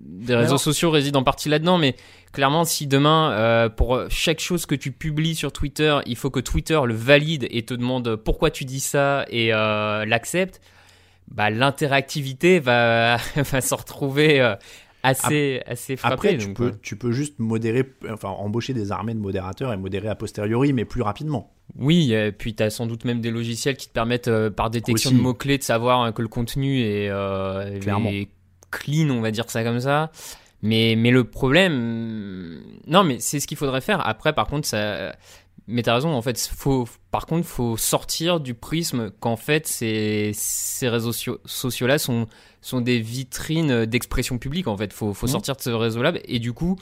des 0.04 0.34
réseaux 0.34 0.58
sociaux 0.58 0.90
réside 0.90 1.16
en 1.16 1.25
partie 1.25 1.49
là-dedans, 1.49 1.78
mais 1.78 1.96
clairement, 2.32 2.64
si 2.64 2.87
demain, 2.87 3.32
euh, 3.32 3.68
pour 3.68 4.00
chaque 4.11 4.40
chose 4.40 4.66
que 4.66 4.75
tu 4.75 4.92
publies 4.92 5.34
sur 5.34 5.52
Twitter, 5.52 5.99
il 6.06 6.16
faut 6.16 6.30
que 6.30 6.40
Twitter 6.40 6.78
le 6.84 6.94
valide 6.94 7.46
et 7.50 7.64
te 7.64 7.75
demande 7.75 8.16
pourquoi 8.16 8.50
tu 8.50 8.64
dis 8.64 8.80
ça 8.80 9.25
et 9.30 9.49
l'accepte 9.49 10.61
bah, 11.30 11.50
l'interactivité 11.50 12.61
va, 12.61 13.16
va 13.37 13.61
se 13.61 13.75
retrouver 13.75 14.40
euh, 14.40 14.54
assez, 15.02 15.62
assez 15.66 15.96
frappée. 15.96 16.14
Après, 16.14 16.37
tu, 16.38 16.52
peux, 16.54 16.66
euh. 16.66 16.78
tu 16.82 16.96
peux 16.96 17.12
juste 17.12 17.38
modérer, 17.38 17.84
enfin, 18.11 18.28
embaucher 18.28 18.73
des 18.73 18.92
armées 18.92 19.14
de 19.14 19.20
modérateurs 19.20 19.73
et 19.73 19.76
modérer 19.76 20.08
a 20.08 20.14
posteriori, 20.14 20.73
mais 20.73 20.84
plus 20.84 21.02
rapidement. 21.02 21.52
Oui, 21.76 22.12
et 22.12 22.30
puis 22.30 22.54
tu 22.54 22.62
as 22.62 22.70
sans 22.70 22.87
doute 22.87 23.04
même 23.04 23.20
des 23.20 23.30
logiciels 23.30 23.76
qui 23.76 23.88
te 23.88 23.92
permettent, 23.92 24.28
euh, 24.28 24.50
par 24.50 24.70
détection 24.70 25.11
de 25.11 25.16
mots-clés, 25.16 25.58
de 25.58 25.62
savoir 25.62 26.02
hein, 26.02 26.12
que 26.12 26.23
le 26.23 26.28
contenu 26.28 26.80
est, 26.80 27.06
est, 27.06 28.28
clean, 28.78 29.11
on 29.11 29.21
va 29.21 29.31
dire 29.31 29.50
ça 29.50 29.62
comme 29.62 29.81
ça. 29.81 30.11
Mais, 30.62 30.95
mais 30.97 31.11
le 31.11 31.25
problème. 31.25 32.61
Non, 32.87 33.04
mais 33.04 33.19
c'est 33.21 33.38
ce 33.38 33.47
qu'il 33.47 33.57
faudrait 33.57 33.83
faire. 33.83 34.07
Après, 34.07 34.33
par 34.33 34.47
contre, 34.47 34.66
ça 34.66 35.14
mais 35.66 35.83
t'as 35.83 35.95
raison, 35.95 36.12
en 36.12 36.21
fait, 36.21 36.38
faut, 36.38 36.87
par 37.11 37.26
contre, 37.26 37.47
faut 37.47 37.76
sortir 37.76 38.38
du 38.38 38.54
prisme 38.54 39.11
qu'en 39.21 39.37
fait, 39.37 39.66
ces, 39.66 40.33
ces 40.35 40.88
réseaux 40.88 41.12
sociaux-là 41.12 41.99
sont, 41.99 42.26
sont 42.61 42.83
des 42.83 43.00
vitrines 43.00 43.87
d'expression 43.87 44.37
publique, 44.37 44.69
en 44.69 44.76
fait. 44.76 44.93
Faut, 44.93 45.14
faut 45.14 45.26
mmh. 45.26 45.31
sortir 45.31 45.57
de 45.57 45.62
ce 45.62 45.71
réseau-là, 45.71 46.12
et 46.26 46.38
du 46.38 46.52
coup, 46.52 46.76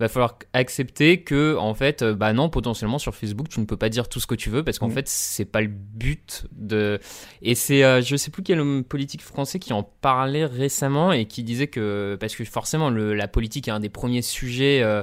va 0.00 0.08
falloir 0.08 0.38
accepter 0.52 1.22
que, 1.22 1.56
en 1.56 1.74
fait, 1.74 2.02
bah 2.02 2.32
non, 2.32 2.48
potentiellement 2.48 2.98
sur 2.98 3.14
Facebook, 3.14 3.48
tu 3.48 3.60
ne 3.60 3.66
peux 3.66 3.76
pas 3.76 3.88
dire 3.88 4.08
tout 4.08 4.18
ce 4.18 4.26
que 4.26 4.34
tu 4.34 4.50
veux, 4.50 4.64
parce 4.64 4.78
qu'en 4.78 4.88
mmh. 4.88 4.92
fait, 4.92 5.08
c'est 5.08 5.44
pas 5.44 5.60
le 5.60 5.68
but 5.68 6.46
de. 6.52 6.98
Et 7.42 7.54
c'est, 7.54 7.84
euh, 7.84 8.02
je 8.02 8.16
sais 8.16 8.30
plus 8.30 8.42
quel 8.42 8.60
homme 8.60 8.84
politique 8.84 9.22
français 9.22 9.58
qui 9.58 9.72
en 9.72 9.82
parlait 9.82 10.46
récemment 10.46 11.12
et 11.12 11.26
qui 11.26 11.42
disait 11.42 11.68
que, 11.68 12.16
parce 12.20 12.34
que 12.34 12.44
forcément, 12.44 12.90
le, 12.90 13.14
la 13.14 13.28
politique 13.28 13.68
est 13.68 13.72
un 13.72 13.80
des 13.80 13.90
premiers 13.90 14.22
sujets. 14.22 14.82
Euh, 14.82 15.02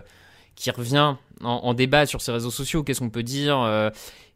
qui 0.58 0.72
revient 0.72 1.16
en, 1.44 1.74
débat 1.76 2.08
sur 2.08 2.20
ces 2.20 2.32
réseaux 2.32 2.52
sociaux, 2.52 2.84
qu'est-ce 2.84 3.00
qu'on 3.00 3.12
peut 3.12 3.24
dire, 3.24 3.62
euh, 3.62 3.92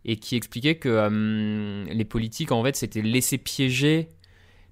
et 0.06 0.18
qui 0.18 0.36
expliquait 0.36 0.76
que 0.76 0.88
euh, 0.88 1.84
les 1.92 2.06
politiques, 2.06 2.52
en 2.52 2.64
fait, 2.64 2.76
s'étaient 2.76 3.02
laissés 3.02 3.40
piéger 3.40 4.08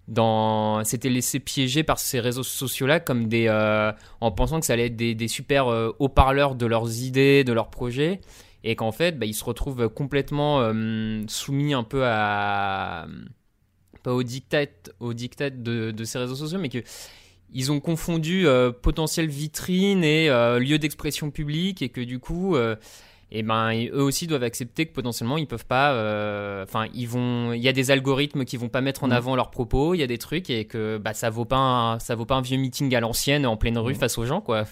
dans 0.09 0.83
s'étaient 0.83 1.09
laissés 1.09 1.39
piéger 1.39 1.83
par 1.83 1.99
ces 1.99 2.19
réseaux 2.19 2.43
sociaux 2.43 2.87
là 2.87 2.99
comme 2.99 3.27
des 3.27 3.47
euh, 3.47 3.91
en 4.21 4.31
pensant 4.31 4.59
que 4.59 4.65
ça 4.65 4.73
allait 4.73 4.87
être 4.87 4.95
des, 4.95 5.27
super 5.27 5.67
haut-parleurs 5.99 6.55
de 6.55 6.65
leurs 6.65 7.01
idées 7.01 7.43
de 7.43 7.53
leurs 7.53 7.69
projets 7.69 8.19
et 8.63 8.75
qu'en 8.75 8.91
fait 8.91 9.17
bah, 9.17 9.25
ils 9.25 9.33
se 9.35 9.43
retrouvent 9.43 9.87
complètement 9.89 10.71
soumis 11.27 11.73
un 11.73 11.83
peu 11.83 12.05
à 12.05 13.07
pas 14.03 14.13
au 14.13 14.23
diktat 14.23 14.65
au 14.99 15.13
de, 15.13 15.91
de, 15.91 16.03
ces 16.03 16.17
réseaux 16.17 16.35
sociaux 16.35 16.59
mais 16.59 16.69
que 16.69 16.83
ils 17.53 17.71
ont 17.71 17.79
confondu 17.79 18.47
euh, 18.47 18.71
potentiel 18.71 19.27
vitrine 19.27 20.03
et 20.03 20.29
euh, 20.29 20.59
lieu 20.59 20.77
d'expression 20.77 21.31
publique 21.31 21.81
et 21.81 21.89
que 21.89 22.01
du 22.01 22.19
coup 22.19 22.55
euh, 23.31 23.37
eh 23.37 23.43
ben 23.43 23.73
eux 23.93 24.01
aussi 24.01 24.27
doivent 24.27 24.43
accepter 24.43 24.85
que 24.85 24.93
potentiellement 24.93 25.37
ils 25.37 25.47
peuvent 25.47 25.65
pas 25.65 25.91
enfin 26.63 26.87
ils 26.93 27.07
vont 27.07 27.53
il 27.53 27.61
y 27.61 27.67
a 27.67 27.73
des 27.73 27.91
algorithmes 27.91 28.45
qui 28.45 28.57
vont 28.57 28.69
pas 28.69 28.81
mettre 28.81 29.03
en 29.03 29.07
mmh. 29.07 29.13
avant 29.13 29.35
leurs 29.35 29.51
propos 29.51 29.93
il 29.93 29.99
y 29.99 30.03
a 30.03 30.07
des 30.07 30.17
trucs 30.17 30.49
et 30.49 30.65
que 30.65 30.97
bah 30.97 31.13
ça 31.13 31.29
vaut 31.29 31.45
pas 31.45 31.57
un, 31.57 31.99
ça 31.99 32.15
vaut 32.15 32.25
pas 32.25 32.35
un 32.35 32.41
vieux 32.41 32.57
meeting 32.57 32.93
à 32.95 32.99
l'ancienne 32.99 33.45
en 33.45 33.57
pleine 33.57 33.77
rue 33.77 33.93
mmh. 33.93 33.97
face 33.97 34.17
aux 34.17 34.25
gens 34.25 34.41
quoi 34.41 34.65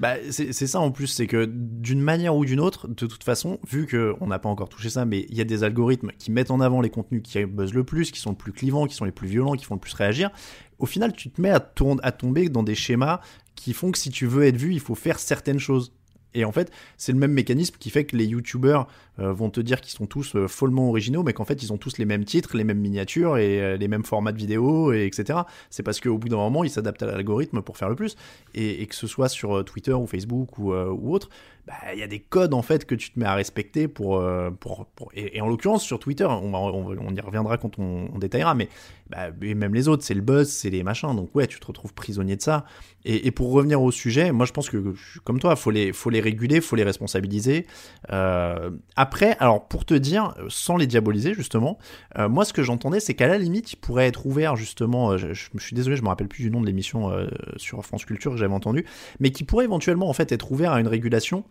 bah, 0.00 0.14
c'est 0.30 0.52
ça 0.52 0.78
en 0.78 0.92
plus, 0.92 1.08
c'est 1.08 1.26
que 1.26 1.44
d'une 1.44 2.00
manière 2.00 2.36
ou 2.36 2.44
d'une 2.44 2.60
autre, 2.60 2.86
de 2.86 3.06
toute 3.06 3.24
façon, 3.24 3.58
vu 3.68 3.88
qu'on 3.88 4.28
n'a 4.28 4.38
pas 4.38 4.48
encore 4.48 4.68
touché 4.68 4.90
ça, 4.90 5.04
mais 5.04 5.26
il 5.28 5.36
y 5.36 5.40
a 5.40 5.44
des 5.44 5.64
algorithmes 5.64 6.12
qui 6.18 6.30
mettent 6.30 6.52
en 6.52 6.60
avant 6.60 6.80
les 6.80 6.88
contenus 6.88 7.20
qui 7.24 7.44
buzzent 7.44 7.74
le 7.74 7.82
plus, 7.82 8.12
qui 8.12 8.20
sont 8.20 8.30
le 8.30 8.36
plus 8.36 8.52
clivants, 8.52 8.86
qui 8.86 8.94
sont 8.94 9.04
les 9.04 9.10
plus 9.10 9.26
violents, 9.26 9.54
qui 9.54 9.64
font 9.64 9.74
le 9.74 9.80
plus 9.80 9.94
réagir, 9.94 10.30
au 10.78 10.86
final, 10.86 11.12
tu 11.12 11.30
te 11.30 11.40
mets 11.40 11.50
à, 11.50 11.72
à 12.02 12.12
tomber 12.12 12.48
dans 12.48 12.62
des 12.62 12.74
schémas 12.74 13.20
qui 13.56 13.72
font 13.72 13.90
que 13.90 13.98
si 13.98 14.10
tu 14.10 14.26
veux 14.26 14.44
être 14.44 14.56
vu, 14.56 14.72
il 14.72 14.80
faut 14.80 14.94
faire 14.94 15.18
certaines 15.18 15.58
choses. 15.58 15.92
Et 16.34 16.44
en 16.44 16.52
fait, 16.52 16.70
c'est 16.96 17.12
le 17.12 17.18
même 17.18 17.32
mécanisme 17.32 17.76
qui 17.78 17.90
fait 17.90 18.04
que 18.04 18.16
les 18.16 18.26
youtubeurs 18.26 18.88
vont 19.18 19.50
te 19.50 19.60
dire 19.60 19.80
qu'ils 19.80 19.92
sont 19.92 20.06
tous 20.06 20.36
euh, 20.36 20.48
follement 20.48 20.88
originaux, 20.88 21.22
mais 21.22 21.32
qu'en 21.32 21.44
fait, 21.44 21.62
ils 21.62 21.72
ont 21.72 21.76
tous 21.76 21.98
les 21.98 22.04
mêmes 22.04 22.24
titres, 22.24 22.56
les 22.56 22.64
mêmes 22.64 22.78
miniatures 22.78 23.36
et 23.36 23.60
euh, 23.60 23.76
les 23.76 23.88
mêmes 23.88 24.04
formats 24.04 24.32
de 24.32 24.38
vidéos, 24.38 24.92
et 24.92 25.06
etc. 25.06 25.40
C'est 25.70 25.82
parce 25.82 26.00
qu'au 26.00 26.18
bout 26.18 26.28
d'un 26.28 26.36
moment, 26.36 26.64
ils 26.64 26.70
s'adaptent 26.70 27.02
à 27.02 27.06
l'algorithme 27.06 27.62
pour 27.62 27.76
faire 27.76 27.88
le 27.88 27.96
plus. 27.96 28.16
Et, 28.54 28.86
que 28.86 28.94
ce 28.94 29.06
soit 29.06 29.28
sur 29.28 29.64
Twitter 29.64 29.92
ou 29.92 30.06
Facebook 30.06 30.58
ou, 30.58 30.72
autre, 30.72 31.28
bah, 31.66 31.74
il 31.92 31.98
y 31.98 32.02
a 32.02 32.06
des 32.06 32.20
codes 32.20 32.54
en 32.54 32.62
fait 32.62 32.86
que 32.86 32.94
tu 32.94 33.10
te 33.10 33.18
mets 33.18 33.26
à 33.26 33.34
respecter 33.34 33.86
pour, 33.88 34.24
pour, 34.60 34.86
Et, 35.12 35.40
en 35.42 35.48
l'occurrence 35.48 35.84
sur 35.84 35.98
Twitter, 35.98 36.24
on, 36.24 37.14
y 37.14 37.20
reviendra 37.20 37.58
quand 37.58 37.78
on, 37.78 38.18
détaillera, 38.18 38.54
mais 38.54 38.68
bah, 39.10 39.30
même 39.40 39.74
les 39.74 39.88
autres, 39.88 40.04
c'est 40.04 40.14
le 40.14 40.22
buzz, 40.22 40.48
c'est 40.48 40.70
les 40.70 40.82
machins, 40.82 41.14
donc 41.14 41.34
ouais, 41.34 41.46
tu 41.46 41.60
te 41.60 41.66
retrouves 41.66 41.92
prisonnier 41.92 42.36
de 42.36 42.42
ça. 42.42 42.64
Et, 43.04 43.30
pour 43.30 43.52
revenir 43.52 43.80
au 43.80 43.90
sujet, 43.90 44.32
moi 44.32 44.44
je 44.44 44.52
pense 44.52 44.68
que 44.68 44.94
comme 45.24 45.38
toi, 45.38 45.56
faut 45.56 45.70
les, 45.70 45.92
faut 45.92 46.10
les 46.10 46.20
réguler, 46.20 46.60
faut 46.60 46.76
les 46.76 46.84
responsabiliser. 46.84 47.66
Euh, 48.10 48.70
après, 49.08 49.38
alors 49.40 49.66
pour 49.66 49.86
te 49.86 49.94
dire, 49.94 50.34
sans 50.50 50.76
les 50.76 50.86
diaboliser 50.86 51.32
justement, 51.32 51.78
euh, 52.18 52.28
moi 52.28 52.44
ce 52.44 52.52
que 52.52 52.62
j'entendais, 52.62 53.00
c'est 53.00 53.14
qu'à 53.14 53.26
la 53.26 53.38
limite, 53.38 53.72
il 53.72 53.76
pourrait 53.76 54.06
être 54.06 54.26
ouvert 54.26 54.54
justement, 54.54 55.12
euh, 55.12 55.16
je, 55.16 55.32
je, 55.32 55.58
suis 55.58 55.74
désolé, 55.74 55.96
je 55.96 56.02
me 56.02 56.08
rappelle 56.08 56.28
plus 56.28 56.42
du 56.42 56.50
nom 56.50 56.60
de 56.60 56.66
l'émission 56.66 57.10
euh, 57.10 57.26
sur 57.56 57.82
France 57.86 58.04
Culture 58.04 58.32
que 58.32 58.36
j'avais 58.36 58.52
entendu, 58.52 58.84
mais 59.18 59.30
qui 59.30 59.44
pourrait 59.44 59.64
éventuellement 59.64 60.10
en 60.10 60.12
fait 60.12 60.30
être 60.30 60.52
ouvert 60.52 60.72
à 60.72 60.80
une 60.80 60.88
régulation, 60.88 61.44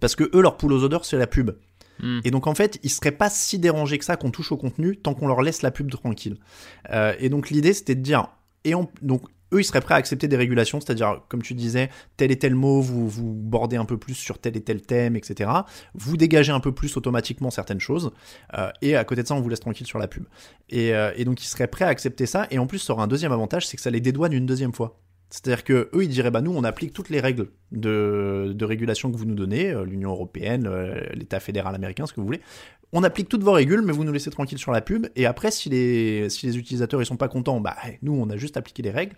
parce 0.00 0.16
que 0.16 0.24
eux, 0.34 0.42
leur 0.42 0.56
poule 0.56 0.72
aux 0.72 0.82
odeurs, 0.82 1.04
c'est 1.04 1.16
la 1.16 1.28
pub. 1.28 1.52
Hmm. 2.00 2.18
Et 2.24 2.32
donc 2.32 2.48
en 2.48 2.56
fait, 2.56 2.80
ils 2.82 2.90
seraient 2.90 3.12
pas 3.12 3.30
si 3.30 3.60
dérangés 3.60 3.98
que 3.98 4.04
ça 4.04 4.16
qu'on 4.16 4.32
touche 4.32 4.50
au 4.50 4.56
contenu 4.56 4.96
tant 4.96 5.14
qu'on 5.14 5.28
leur 5.28 5.42
laisse 5.42 5.62
la 5.62 5.70
pub 5.70 5.88
tranquille. 5.92 6.38
et 7.20 7.28
donc 7.28 7.50
l'idée, 7.50 7.72
c'était 7.72 7.94
de 7.94 8.02
dire, 8.02 8.26
et 8.64 8.74
on, 8.74 8.88
donc 9.00 9.22
eux, 9.54 9.60
ils 9.60 9.64
seraient 9.64 9.80
prêts 9.80 9.94
à 9.94 9.98
accepter 9.98 10.28
des 10.28 10.36
régulations, 10.36 10.80
c'est-à-dire, 10.80 11.22
comme 11.28 11.42
tu 11.42 11.54
disais, 11.54 11.90
tel 12.16 12.30
et 12.30 12.38
tel 12.38 12.54
mot, 12.54 12.80
vous, 12.80 13.08
vous 13.08 13.32
bordez 13.32 13.76
un 13.76 13.84
peu 13.84 13.96
plus 13.96 14.14
sur 14.14 14.38
tel 14.38 14.56
et 14.56 14.60
tel 14.60 14.82
thème, 14.82 15.16
etc. 15.16 15.50
Vous 15.94 16.16
dégagez 16.16 16.52
un 16.52 16.60
peu 16.60 16.72
plus 16.72 16.96
automatiquement 16.96 17.50
certaines 17.50 17.80
choses, 17.80 18.12
euh, 18.58 18.70
et 18.82 18.96
à 18.96 19.04
côté 19.04 19.22
de 19.22 19.28
ça, 19.28 19.34
on 19.34 19.40
vous 19.40 19.48
laisse 19.48 19.60
tranquille 19.60 19.86
sur 19.86 19.98
la 19.98 20.08
pub. 20.08 20.24
Et, 20.70 20.94
euh, 20.94 21.12
et, 21.16 21.24
donc, 21.24 21.42
ils 21.42 21.48
seraient 21.48 21.68
prêts 21.68 21.84
à 21.84 21.88
accepter 21.88 22.26
ça, 22.26 22.46
et 22.50 22.58
en 22.58 22.66
plus, 22.66 22.78
ça 22.78 22.92
aura 22.92 23.04
un 23.04 23.08
deuxième 23.08 23.32
avantage, 23.32 23.66
c'est 23.66 23.76
que 23.76 23.82
ça 23.82 23.90
les 23.90 24.00
dédouane 24.00 24.32
une 24.32 24.46
deuxième 24.46 24.72
fois. 24.72 25.00
C'est-à-dire 25.30 25.64
que 25.64 25.90
eux, 25.94 26.04
ils 26.04 26.08
diraient, 26.08 26.30
bah 26.30 26.42
nous, 26.42 26.52
on 26.54 26.62
applique 26.62 26.92
toutes 26.92 27.08
les 27.08 27.18
règles 27.18 27.48
de, 27.72 28.52
de 28.54 28.64
régulation 28.64 29.10
que 29.10 29.16
vous 29.16 29.24
nous 29.24 29.34
donnez, 29.34 29.70
euh, 29.70 29.84
l'Union 29.84 30.10
européenne, 30.10 30.70
l'État 31.12 31.40
fédéral 31.40 31.74
américain, 31.74 32.06
ce 32.06 32.12
que 32.12 32.20
vous 32.20 32.26
voulez 32.26 32.40
on 32.96 33.02
applique 33.02 33.28
toutes 33.28 33.42
vos 33.42 33.52
régules, 33.52 33.82
mais 33.82 33.92
vous 33.92 34.04
nous 34.04 34.12
laissez 34.12 34.30
tranquille 34.30 34.56
sur 34.56 34.70
la 34.70 34.80
pub. 34.80 35.08
Et 35.16 35.26
après, 35.26 35.50
si 35.50 35.68
les, 35.68 36.30
si 36.30 36.46
les 36.46 36.56
utilisateurs 36.56 37.02
ils 37.02 37.06
sont 37.06 37.16
pas 37.16 37.26
contents, 37.26 37.60
bah 37.60 37.76
nous 38.02 38.12
on 38.12 38.30
a 38.30 38.36
juste 38.36 38.56
appliqué 38.56 38.82
les 38.82 38.92
règles. 38.92 39.16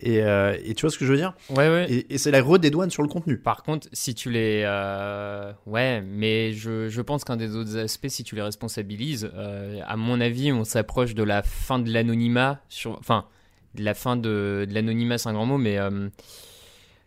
Et, 0.00 0.22
euh, 0.22 0.56
tu 0.74 0.80
vois 0.80 0.90
ce 0.90 0.96
que 0.96 1.04
je 1.04 1.12
veux 1.12 1.18
dire? 1.18 1.34
Ouais, 1.50 1.68
ouais. 1.68 2.06
Et, 2.08 2.16
c'est 2.16 2.30
la 2.30 2.40
redédouane 2.40 2.90
sur 2.90 3.02
le 3.02 3.08
contenu. 3.08 3.36
Par 3.36 3.62
contre, 3.64 3.86
si 3.92 4.14
tu 4.14 4.30
les, 4.30 4.62
euh, 4.64 5.52
ouais, 5.66 6.00
mais 6.00 6.54
je, 6.54 7.00
pense 7.02 7.24
qu'un 7.24 7.36
des 7.36 7.54
autres 7.54 7.76
aspects, 7.76 8.08
si 8.08 8.24
tu 8.24 8.34
les 8.34 8.42
responsabilises, 8.42 9.30
euh, 9.34 9.78
à 9.86 9.96
mon 9.96 10.22
avis, 10.22 10.50
on 10.50 10.64
s'approche 10.64 11.14
de 11.14 11.22
la 11.22 11.42
fin 11.42 11.78
de 11.78 11.92
l'anonymat 11.92 12.62
sur, 12.70 12.98
enfin, 12.98 13.26
de 13.74 13.84
la 13.84 13.92
fin 13.92 14.16
de, 14.16 14.64
de 14.66 14.72
l'anonymat, 14.72 15.18
c'est 15.18 15.28
un 15.28 15.34
grand 15.34 15.46
mot, 15.46 15.58
mais 15.58 15.78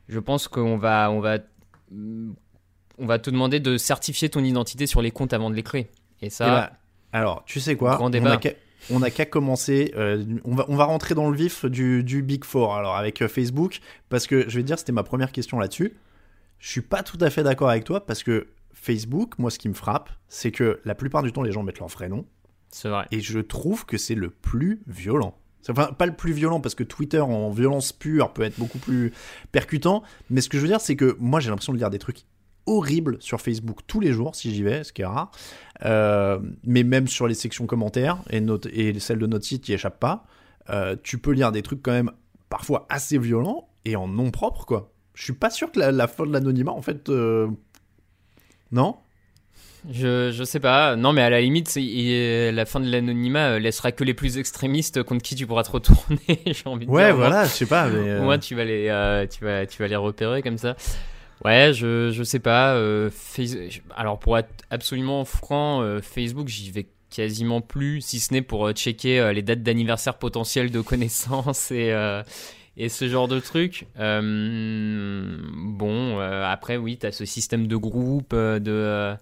je 0.08 0.20
pense 0.20 0.48
qu'on 0.48 0.78
va, 0.78 1.10
on 1.10 1.20
va 1.20 1.40
on 3.02 3.08
va 3.08 3.18
te 3.18 3.32
demander 3.32 3.60
de 3.60 3.78
certifier 3.78 4.30
ton 4.30 4.44
identité 4.44 4.86
sur 4.86 5.02
les 5.02 5.10
comptes 5.10 5.34
avant 5.34 5.50
de 5.50 5.56
les 5.56 5.64
créer. 5.64 5.90
Et 6.22 6.30
ça. 6.30 6.46
Eh 6.48 6.52
ben, 6.52 6.78
alors, 7.14 7.44
tu 7.46 7.60
sais 7.60 7.76
quoi 7.76 8.00
On 8.02 9.00
n'a 9.00 9.12
qu'à 9.12 9.26
commencer. 9.26 9.94
Euh, 9.96 10.24
on, 10.44 10.56
va, 10.56 10.66
on 10.70 10.76
va 10.76 10.86
rentrer 10.86 11.16
dans 11.16 11.30
le 11.30 11.36
vif 11.36 11.66
du, 11.66 12.04
du 12.04 12.22
Big 12.22 12.44
Four, 12.44 12.76
alors 12.76 12.96
avec 12.96 13.22
euh, 13.22 13.28
Facebook, 13.28 13.80
parce 14.10 14.28
que 14.28 14.50
je 14.50 14.56
vais 14.56 14.62
te 14.62 14.68
dire, 14.68 14.80
c'était 14.80 14.92
ma 14.92 15.04
première 15.04 15.32
question 15.32 15.60
là-dessus. 15.60 15.98
Je 16.60 16.70
suis 16.70 16.82
pas 16.82 17.04
tout 17.04 17.18
à 17.22 17.30
fait 17.30 17.44
d'accord 17.44 17.70
avec 17.70 17.84
toi, 17.84 18.06
parce 18.06 18.24
que 18.24 18.48
Facebook, 18.74 19.38
moi, 19.40 19.52
ce 19.52 19.60
qui 19.60 19.70
me 19.70 19.74
frappe, 19.74 20.10
c'est 20.28 20.52
que 20.52 20.80
la 20.86 20.96
plupart 20.96 21.24
du 21.24 21.32
temps, 21.32 21.42
les 21.42 21.52
gens 21.52 21.64
mettent 21.64 21.80
leur 21.80 21.90
vrai 21.90 22.08
nom. 22.08 22.26
C'est 22.70 22.90
vrai. 22.90 23.06
Et 23.12 23.20
je 23.20 23.40
trouve 23.40 23.86
que 23.86 23.98
c'est 23.98 24.16
le 24.16 24.30
plus 24.30 24.82
violent. 24.88 25.38
Enfin, 25.70 25.94
pas 25.94 26.06
le 26.06 26.16
plus 26.16 26.34
violent 26.34 26.60
parce 26.60 26.74
que 26.74 26.84
Twitter 26.84 27.20
en 27.20 27.52
violence 27.52 27.94
pure 27.94 28.34
peut 28.34 28.42
être 28.42 28.58
beaucoup 28.58 28.80
plus 28.80 29.14
percutant. 29.52 30.02
Mais 30.30 30.42
ce 30.42 30.50
que 30.50 30.58
je 30.58 30.64
veux 30.64 30.68
dire, 30.68 30.82
c'est 30.82 30.96
que 30.96 31.16
moi 31.20 31.40
j'ai 31.40 31.50
l'impression 31.50 31.74
de 31.74 31.78
lire 31.78 31.92
des 31.92 32.00
trucs 32.00 32.26
horribles 32.66 33.18
sur 33.20 33.42
Facebook 33.42 33.80
tous 33.88 34.00
les 34.00 34.14
jours 34.14 34.36
si 34.36 34.54
j'y 34.54 34.64
vais, 34.64 34.84
ce 34.84 34.94
qui 34.94 35.02
est 35.02 35.06
rare. 35.06 35.32
Euh, 35.86 36.40
mais 36.64 36.84
même 36.84 37.08
sur 37.08 37.28
les 37.28 37.34
sections 37.34 37.66
commentaires 37.66 38.22
et, 38.30 38.44
et 38.74 39.00
celles 39.00 39.20
de 39.20 39.28
notre 39.28 39.46
site 39.46 39.64
qui 39.64 39.74
échappent 39.74 40.00
pas, 40.00 40.26
euh, 40.70 40.96
tu 41.02 41.18
peux 41.18 41.32
lire 41.32 41.52
des 41.52 41.62
trucs 41.62 41.82
quand 41.82 41.92
même 41.92 42.12
parfois 42.50 42.86
assez 42.90 43.18
violents 43.18 43.70
et 43.86 43.96
en 43.96 44.08
nom 44.08 44.32
propre 44.32 44.66
quoi. 44.66 44.92
Je 45.14 45.24
suis 45.24 45.34
pas 45.34 45.50
sûr 45.50 45.72
que 45.72 45.80
la, 45.80 46.08
fin 46.08 46.26
de 46.26 46.32
l'anonymat, 46.32 46.72
en 46.72 46.82
fait. 46.82 47.10
Euh, 47.10 47.48
non? 48.72 48.96
Je, 49.90 50.32
je 50.32 50.44
sais 50.46 50.62
pas. 50.62 50.96
Non, 50.96 51.12
mais 51.12 51.22
à 51.22 51.30
la 51.30 51.42
limite, 51.42 51.76
la 51.76 52.66
fin 52.66 52.80
de 52.80 52.90
l'anonymat 52.90 53.60
laissera 53.60 53.92
que 53.92 54.06
les 54.06 54.14
plus 54.14 54.38
extrémistes 54.38 55.04
contre 55.04 55.22
qui 55.22 55.36
tu 55.36 55.46
pourras 55.46 55.64
te 55.64 55.72
retourner. 55.72 56.20
J'ai 56.46 56.64
envie 56.66 56.86
de 56.86 56.92
ouais, 56.92 57.12
voilà, 57.12 57.44
je 57.44 57.50
sais 57.50 57.66
pas. 57.66 57.90
Mais 57.90 58.22
Moi, 58.22 58.38
tu 58.38 58.56
vas, 58.56 58.64
les, 58.64 59.28
tu, 59.30 59.44
vas, 59.44 59.66
tu 59.66 59.82
vas 59.82 59.88
les 59.90 59.96
repérer 59.98 60.42
comme 60.42 60.58
ça. 60.58 60.78
Ouais, 61.44 61.72
je, 61.74 62.12
je 62.12 62.24
sais 62.24 62.40
pas. 62.40 62.80
Alors, 63.96 64.20
pour 64.20 64.38
être 64.38 64.50
absolument 64.70 65.26
franc, 65.26 66.00
Facebook, 66.02 66.48
j'y 66.48 66.72
vais 66.72 66.88
quasiment 67.12 67.62
plus, 67.62 68.02
si 68.02 68.20
ce 68.20 68.34
n'est 68.34 68.42
pour 68.42 68.66
euh, 68.66 68.74
checker 68.74 69.20
euh, 69.20 69.34
les 69.34 69.44
dates 69.44 69.62
d'anniversaire 69.62 70.18
potentielles 70.18 70.72
de 70.72 70.82
connaissances 70.82 71.70
et, 71.72 71.92
euh, 71.92 72.24
et 72.78 72.90
ce 72.90 73.08
genre 73.08 73.28
de 73.28 73.40
trucs. 73.40 73.86
bon, 73.96 74.50
après, 76.20 76.78
oui, 76.78 76.98
tu 76.98 77.06
as 77.06 77.12
ce 77.12 77.26
système 77.26 77.68
de 77.68 77.76
groupe, 77.76 78.34
de 78.34 79.14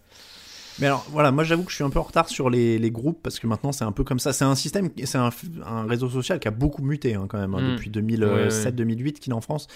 mais 0.80 0.88
alors 0.88 1.06
voilà, 1.10 1.32
moi 1.32 1.44
j'avoue 1.44 1.64
que 1.64 1.72
je 1.72 1.76
suis 1.76 1.84
un 1.84 1.90
peu 1.90 2.00
en 2.00 2.04
retard 2.04 2.30
sur 2.30 2.50
les, 2.50 2.80
les 2.80 2.92
groupes 2.92 3.22
parce 3.22 3.40
que 3.40 3.48
maintenant 3.48 3.72
c'est 3.72 3.84
un 3.84 3.92
peu 3.92 4.04
comme 4.04 4.20
ça. 4.20 4.34
C'est 4.34 4.46
un 4.46 4.56
système, 4.56 4.90
c'est 5.04 5.18
un, 5.18 5.30
un, 5.66 5.86
réseau 5.86 6.10
social 6.10 6.40
qui 6.40 6.48
a 6.48 6.52
beaucoup 6.52 6.84
muté 6.84 7.16
hein, 7.16 7.26
quand 7.28 7.38
même 7.38 7.54
hein, 7.54 7.62
mm. 7.62 7.76
depuis 7.76 7.90
2007-2008 7.90 9.14
qu'il 9.14 9.34
est 9.34 9.36
en 9.36 9.42
France. 9.42 9.68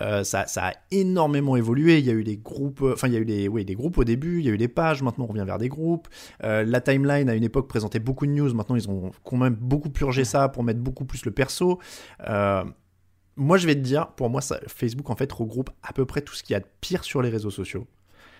Euh, 0.00 0.24
ça, 0.24 0.46
ça, 0.46 0.68
a 0.68 0.72
énormément 0.90 1.56
évolué. 1.56 1.98
Il 1.98 2.04
y 2.04 2.10
a 2.10 2.14
eu 2.14 2.24
des 2.24 2.36
groupes, 2.36 2.82
enfin 2.92 3.08
il 3.08 3.14
y 3.14 3.16
a 3.16 3.20
eu 3.20 3.24
des, 3.24 3.48
oui, 3.48 3.64
des 3.64 3.74
groupes 3.74 3.98
au 3.98 4.04
début, 4.04 4.38
il 4.38 4.46
y 4.46 4.48
a 4.48 4.52
eu 4.52 4.58
des 4.58 4.68
pages. 4.68 5.02
Maintenant 5.02 5.24
on 5.24 5.28
revient 5.28 5.44
vers 5.44 5.58
des 5.58 5.68
groupes. 5.68 6.08
Euh, 6.44 6.64
la 6.64 6.80
timeline 6.80 7.28
à 7.28 7.34
une 7.34 7.44
époque 7.44 7.68
présentait 7.68 8.00
beaucoup 8.00 8.26
de 8.26 8.32
news. 8.32 8.54
Maintenant 8.54 8.76
ils 8.76 8.88
ont 8.88 9.10
quand 9.24 9.36
même 9.36 9.54
beaucoup 9.54 9.90
purgé 9.90 10.24
ça 10.24 10.48
pour 10.48 10.62
mettre 10.62 10.80
beaucoup 10.80 11.04
plus 11.04 11.24
le 11.24 11.32
perso. 11.32 11.78
Euh, 12.28 12.64
moi 13.36 13.56
je 13.56 13.66
vais 13.66 13.74
te 13.74 13.80
dire, 13.80 14.08
pour 14.08 14.30
moi 14.30 14.40
ça, 14.40 14.60
Facebook 14.66 15.10
en 15.10 15.16
fait 15.16 15.30
regroupe 15.32 15.70
à 15.82 15.92
peu 15.92 16.04
près 16.04 16.20
tout 16.20 16.34
ce 16.34 16.42
qu'il 16.42 16.54
y 16.54 16.56
a 16.56 16.60
de 16.60 16.66
pire 16.80 17.04
sur 17.04 17.22
les 17.22 17.30
réseaux 17.30 17.50
sociaux. 17.50 17.86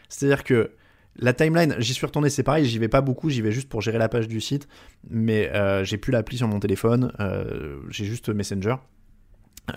C'est-à-dire 0.09 0.45
que 0.45 0.73
la 1.17 1.33
timeline, 1.33 1.75
j'y 1.79 1.93
suis 1.93 2.07
retourné, 2.07 2.31
c'est 2.31 2.43
pareil, 2.43 2.65
j'y 2.65 2.79
vais 2.79 2.89
pas 2.89 3.03
beaucoup, 3.03 3.29
j'y 3.29 3.43
vais 3.43 3.53
juste 3.53 3.69
pour 3.69 3.83
gérer 3.83 3.99
la 3.99 4.09
page 4.09 4.29
du 4.29 4.41
site, 4.41 4.67
mais 5.09 5.51
euh, 5.53 5.85
j'ai 5.85 5.99
plus 5.99 6.11
l'appli 6.11 6.39
sur 6.39 6.49
mon 6.49 6.59
téléphone, 6.59 7.13
euh, 7.21 7.81
j'ai 7.91 8.05
juste 8.05 8.29
Messenger. 8.29 8.77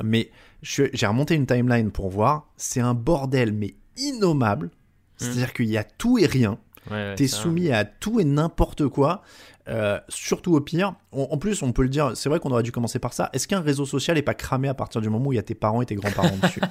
Mais 0.04 0.32
j'ai 0.64 1.06
remonté 1.06 1.36
une 1.36 1.46
timeline 1.46 1.92
pour 1.92 2.10
voir, 2.10 2.48
c'est 2.58 2.80
un 2.80 2.94
bordel, 2.94 3.54
mais 3.54 3.76
innommable. 3.98 4.72
C'est-à-dire 5.18 5.54
qu'il 5.54 5.68
y 5.68 5.78
a 5.78 5.84
tout 5.84 6.18
et 6.18 6.26
rien. 6.26 6.58
Ouais, 6.90 7.16
T'es 7.16 7.28
soumis 7.28 7.72
à 7.72 7.86
tout 7.86 8.20
et 8.20 8.26
n'importe 8.26 8.88
quoi, 8.88 9.24
euh, 9.68 10.00
surtout 10.08 10.56
au 10.56 10.62
pire. 10.62 10.96
en 11.12 11.38
plus, 11.38 11.64
on 11.64 11.72
peut 11.72 11.82
le 11.84 11.90
dire, 11.90 12.12
c'est 12.16 12.30
vrai 12.30 12.40
qu'on 12.40 12.52
aurait 12.52 12.64
dû 12.64 12.72
commencer 12.72 13.00
par 13.00 13.14
ça. 13.14 13.30
Est-ce 13.34 13.48
qu'un 13.48 13.62
réseau 13.62 13.86
social 13.86 14.16
n'est 14.16 14.22
pas 14.24 14.34
cramé 14.34 14.68
à 14.68 14.74
partir 14.74 15.02
du 15.02 15.10
moment 15.10 15.28
où 15.28 15.34
il 15.34 15.38
y 15.38 15.40
a 15.40 15.44
tes 15.44 15.56
parents 15.56 15.82
et 15.82 15.86
tes 15.86 15.96
grands-parents 15.96 16.38
dessus? 16.42 16.62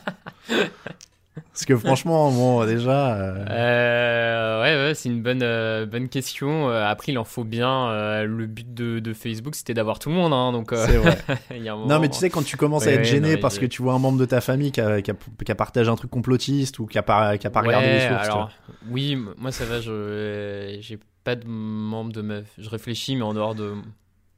Parce 1.34 1.64
que 1.64 1.76
franchement, 1.76 2.30
bon, 2.30 2.64
déjà. 2.64 3.14
Euh... 3.16 3.44
Euh, 3.50 4.62
ouais, 4.62 4.88
ouais 4.88 4.94
c'est 4.94 5.08
une 5.08 5.22
bonne, 5.22 5.42
euh, 5.42 5.84
bonne 5.84 6.08
question. 6.08 6.68
Après, 6.68 7.12
il 7.12 7.18
en 7.18 7.24
faut 7.24 7.44
bien. 7.44 8.22
le 8.24 8.46
but 8.46 8.72
de, 8.72 9.00
de 9.00 9.12
Facebook, 9.12 9.54
c'était 9.54 9.74
d'avoir 9.74 9.98
tout 9.98 10.10
le 10.10 10.14
monde. 10.14 10.32
Hein, 10.32 10.52
donc, 10.52 10.72
vrai. 10.72 11.18
Non, 11.86 11.98
mais 11.98 12.08
tu 12.08 12.18
sais, 12.18 12.30
quand 12.30 12.44
tu 12.44 12.56
commences 12.56 12.86
à 12.86 12.92
être 12.92 13.04
gêné 13.04 13.36
parce 13.36 13.58
que 13.58 13.66
tu 13.66 13.82
vois 13.82 13.94
un 13.94 13.98
membre 13.98 14.18
de 14.18 14.24
ta 14.24 14.40
famille 14.40 14.72
qui 14.72 14.80
a, 14.80 15.02
qui 15.02 15.10
a, 15.10 15.14
qui 15.44 15.52
a 15.52 15.54
partagé 15.54 15.90
un 15.90 15.96
truc 15.96 16.10
complotiste 16.10 16.78
ou 16.78 16.86
qui 16.86 16.98
a 16.98 17.02
pas, 17.02 17.36
qui 17.38 17.46
a 17.46 17.50
pas 17.50 17.60
regardé 17.60 17.88
les 17.88 18.08
sources. 18.08 18.26
Alors, 18.26 18.50
oui, 18.90 19.16
moi, 19.36 19.50
ça 19.50 19.64
va. 19.64 19.80
Je 19.80 20.76
j'ai 20.80 20.98
pas 21.24 21.36
de 21.36 21.46
membre 21.46 22.12
de 22.12 22.22
ma. 22.22 22.34
Je 22.58 22.68
réfléchis, 22.68 23.16
mais 23.16 23.22
en 23.22 23.34
dehors 23.34 23.54
de 23.54 23.74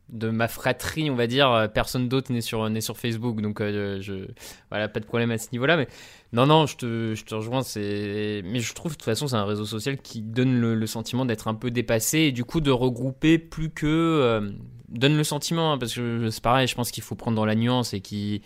de 0.08 0.30
ma 0.30 0.46
fratrie, 0.46 1.10
on 1.10 1.16
va 1.16 1.26
dire, 1.26 1.68
personne 1.74 2.08
d'autre 2.08 2.32
n'est 2.32 2.40
sur, 2.40 2.70
sur 2.80 2.96
Facebook, 2.96 3.40
donc 3.40 3.60
je, 3.60 4.26
voilà, 4.70 4.88
pas 4.88 5.00
de 5.00 5.04
problème 5.04 5.32
à 5.32 5.38
ce 5.38 5.48
niveau-là. 5.50 5.76
Mais 5.76 5.88
non, 6.36 6.44
non, 6.44 6.66
je 6.66 6.76
te, 6.76 7.14
je 7.14 7.24
te 7.24 7.34
rejoins. 7.34 7.62
C'est... 7.62 8.42
Mais 8.44 8.60
je 8.60 8.74
trouve 8.74 8.92
de 8.92 8.96
toute 8.96 9.06
façon, 9.06 9.26
c'est 9.26 9.36
un 9.36 9.46
réseau 9.46 9.64
social 9.64 9.96
qui 9.96 10.20
donne 10.20 10.60
le, 10.60 10.86
sentiment 10.86 11.24
d'être 11.24 11.48
un 11.48 11.54
peu 11.54 11.70
dépassé 11.70 12.18
et 12.18 12.32
du 12.32 12.44
coup 12.44 12.60
de 12.60 12.70
regrouper 12.70 13.38
plus 13.38 13.70
que. 13.70 13.86
Euh, 13.86 14.50
donne 14.90 15.16
le 15.16 15.24
sentiment, 15.24 15.72
hein, 15.72 15.78
parce 15.78 15.94
que 15.94 16.28
c'est 16.28 16.42
pareil, 16.42 16.68
je 16.68 16.74
pense 16.74 16.90
qu'il 16.90 17.02
faut 17.02 17.14
prendre 17.14 17.36
dans 17.36 17.46
la 17.46 17.54
nuance 17.54 17.94
et 17.94 18.00
qu'il 18.02 18.42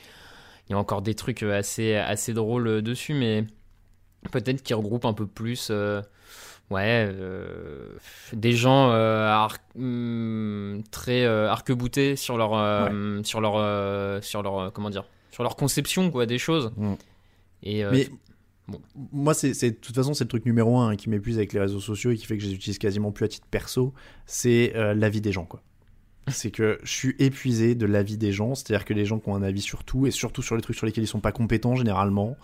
y 0.71 0.73
a 0.73 0.79
encore 0.79 1.03
des 1.03 1.15
trucs 1.15 1.43
assez, 1.43 1.97
assez 1.97 2.33
drôles 2.33 2.69
euh, 2.69 2.81
dessus, 2.81 3.13
mais 3.13 3.45
peut-être 4.31 4.63
qu'il 4.63 4.77
regroupe 4.77 5.05
un 5.05 5.13
peu 5.13 5.27
plus. 5.27 5.69
Euh, 5.73 6.01
ouais, 6.71 7.13
des 8.33 8.53
gens 8.53 8.93
hmm, 9.75 10.83
très 10.93 11.27
arc-boutés 11.27 12.15
sur 12.15 12.37
leur, 12.37 12.51
sur 13.25 13.41
leur, 13.41 14.23
sur 14.23 14.43
leur, 14.45 14.73
comment 14.73 14.91
dire, 14.91 15.05
sur 15.33 15.43
leur 15.43 15.57
conception 15.57 16.13
quoi, 16.13 16.27
des 16.27 16.39
choses. 16.39 16.73
Mm. 16.77 16.95
Euh, 17.67 17.91
mais 17.93 18.09
moi, 19.13 19.35
c'est 19.35 19.71
de 19.71 19.77
toute 19.77 19.95
façon, 19.95 20.15
c'est 20.15 20.25
le 20.25 20.29
truc 20.29 20.47
numéro 20.47 20.79
un 20.79 20.97
qui 20.97 21.09
m'épuise 21.11 21.39
avec 21.39 21.53
les 21.53 21.61
réseaux 21.61 21.81
sociaux 21.81 22.11
et 22.11 22.17
qui 22.17 22.27
fait 22.27 22.37
que 22.37 22.43
je 22.43 22.49
les 22.49 22.55
utilise 22.55 22.79
quasiment 22.79 23.13
plus 23.13 23.25
à 23.25 23.29
titre 23.29 23.47
perso, 23.51 23.93
c'est 24.27 24.73
euh, 24.77 24.95
l'avis 24.95 25.21
des 25.21 25.33
gens, 25.33 25.45
quoi. 25.45 25.63
c'est 26.29 26.51
que 26.51 26.79
je 26.83 26.91
suis 26.91 27.17
épuisé 27.19 27.75
de 27.75 27.87
l'avis 27.87 28.17
des 28.17 28.33
gens, 28.33 28.55
c'est-à-dire 28.55 28.85
que 28.85 28.95
les 28.95 29.05
gens 29.05 29.19
qui 29.19 29.29
ont 29.29 29.35
un 29.35 29.43
avis 29.43 29.61
sur 29.61 29.85
tout 29.85 30.07
et 30.07 30.11
surtout 30.11 30.43
sur 30.43 30.57
les 30.57 30.63
trucs 30.63 30.77
sur 30.77 30.87
lesquels 30.87 31.05
ils 31.05 31.09
sont 31.09 31.21
pas 31.21 31.33
compétents 31.33 31.75
généralement. 31.75 32.37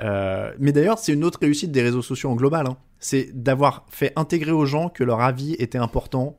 Euh, 0.00 0.52
mais 0.58 0.72
d'ailleurs, 0.72 0.98
c'est 0.98 1.12
une 1.12 1.24
autre 1.24 1.38
réussite 1.40 1.70
des 1.70 1.82
réseaux 1.82 2.02
sociaux 2.02 2.30
en 2.30 2.36
global, 2.36 2.66
hein. 2.66 2.76
c'est 2.98 3.30
d'avoir 3.32 3.86
fait 3.90 4.12
intégrer 4.16 4.52
aux 4.52 4.66
gens 4.66 4.88
que 4.88 5.04
leur 5.04 5.20
avis 5.20 5.54
était 5.54 5.78
important 5.78 6.38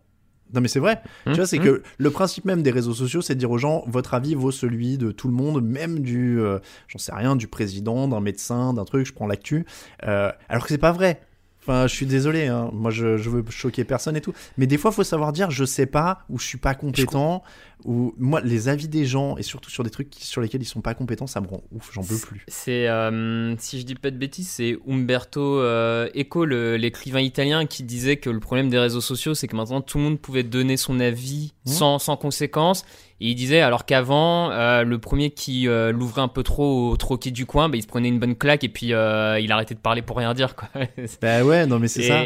non 0.54 0.62
mais 0.62 0.68
c'est 0.68 0.80
vrai. 0.80 1.02
tu 1.26 1.34
vois, 1.34 1.46
c'est 1.46 1.60
mmh, 1.60 1.64
que 1.64 1.84
le 1.98 2.10
principe 2.10 2.46
même 2.46 2.64
des 2.64 2.72
réseaux 2.72 2.94
sociaux, 2.94 3.22
c'est 3.22 3.36
de 3.36 3.40
dire 3.40 3.52
aux 3.52 3.58
gens, 3.58 3.84
votre 3.88 4.14
avis 4.14 4.36
vaut 4.36 4.52
celui 4.52 4.98
de 4.98 5.12
tout 5.12 5.28
le 5.28 5.34
monde, 5.34 5.64
même 5.64 6.00
du, 6.00 6.40
euh, 6.40 6.60
j'en 6.88 7.00
sais 7.00 7.14
rien, 7.14 7.36
du 7.36 7.48
président, 7.48 8.08
d'un 8.08 8.20
médecin, 8.20 8.74
d'un 8.74 8.86
truc. 8.86 9.06
Je 9.06 9.14
prends 9.14 9.28
l'actu. 9.28 9.66
Euh, 10.06 10.32
alors 10.48 10.64
que 10.64 10.70
c'est 10.70 10.78
pas 10.78 10.92
vrai. 10.92 11.22
Enfin, 11.62 11.88
je 11.88 11.94
suis 11.94 12.06
désolé, 12.06 12.48
hein. 12.48 12.70
moi 12.74 12.90
je, 12.90 13.18
je, 13.18 13.30
veux 13.30 13.44
choquer 13.50 13.84
personne 13.84 14.16
et 14.16 14.22
tout. 14.22 14.34
Mais 14.58 14.66
des 14.66 14.78
fois, 14.78 14.92
il 14.92 14.96
faut 14.96 15.04
savoir 15.04 15.34
dire 15.34 15.52
je 15.52 15.66
sais 15.66 15.86
pas 15.86 16.20
ou 16.30 16.40
je 16.40 16.46
suis 16.46 16.58
pas 16.58 16.74
compétent 16.74 17.44
ou 17.86 18.14
moi 18.18 18.42
les 18.42 18.68
avis 18.68 18.88
des 18.88 19.06
gens 19.06 19.38
et 19.38 19.44
surtout 19.44 19.70
sur 19.70 19.84
des 19.84 19.90
trucs 19.90 20.14
sur 20.16 20.42
lesquels 20.42 20.62
ils 20.62 20.66
sont 20.66 20.82
pas 20.82 20.94
compétents, 20.94 21.28
ça 21.28 21.40
me 21.40 21.48
rend 21.48 21.64
ouf, 21.72 21.92
j'en 21.94 22.04
peux 22.04 22.18
plus. 22.18 22.44
C'est 22.48 22.88
euh, 22.88 23.56
si 23.58 23.80
je 23.80 23.86
dis 23.86 23.96
pas 23.96 24.12
de 24.12 24.18
bêtises, 24.18 24.50
c'est 24.50 24.78
Umberto 24.88 25.60
euh, 25.60 26.10
Eco, 26.16 26.46
l'écrivain 26.46 27.22
italien, 27.22 27.66
qui 27.66 27.84
disait 27.84 28.18
que 28.18 28.30
le 28.30 28.40
problème 28.40 28.70
des 28.70 28.80
réseaux 28.80 29.02
sociaux, 29.02 29.34
c'est 29.34 29.48
que 29.48 29.56
maintenant 29.56 29.82
tout 29.82 29.98
le 29.98 30.04
monde 30.04 30.20
pouvait 30.20 30.44
donner 30.44 30.76
son 30.76 31.00
avis 31.00 31.54
mmh. 31.66 31.70
sans, 31.70 32.00
sans 32.00 32.18
conséquence 32.18 32.84
et 33.22 33.28
il 33.28 33.36
disait 33.36 33.60
alors 33.60 33.86
qu'avant, 33.86 34.50
euh, 34.52 34.84
le 34.84 34.98
premier 34.98 35.30
qui 35.30 35.68
l'ouvrait 35.68 36.22
un 36.22 36.30
peu 36.30 36.44
trop 36.44 36.90
au 36.90 36.98
troquet 36.98 37.32
du 37.32 37.46
coin, 37.46 37.68
bah, 37.68 37.76
il 37.76 37.82
se 37.82 37.88
prenait 37.88 38.08
une 38.08 38.20
bonne 38.20 38.36
claque 38.36 38.64
et 38.64 38.70
puis 38.70 38.88
il 38.88 39.52
arrêtait 39.52 39.76
de 39.76 39.80
parler 39.80 40.02
pour 40.02 40.18
rien 40.18 40.34
dire. 40.34 40.56
Quoi. 40.56 40.70
bah 41.22 41.44
ouais, 41.44 41.66
non 41.66 41.80
mais 41.80 41.88
c'est 41.88 42.04
ça. 42.04 42.24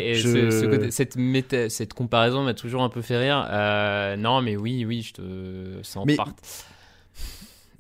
cette, 0.90 1.70
cette 1.72 1.94
comparaison 1.94 2.44
m'a 2.44 2.54
toujours 2.54 2.84
un 2.84 2.90
peu 2.90 3.02
fait 3.02 3.18
rire. 3.18 3.48
non 4.18 4.42
mais 4.42 4.56
oui, 4.56 4.86
oui, 4.86 5.02
je 5.02 5.14
te... 5.14 5.22
ça 5.84 6.00
en 6.00 6.06
part. 6.06 6.34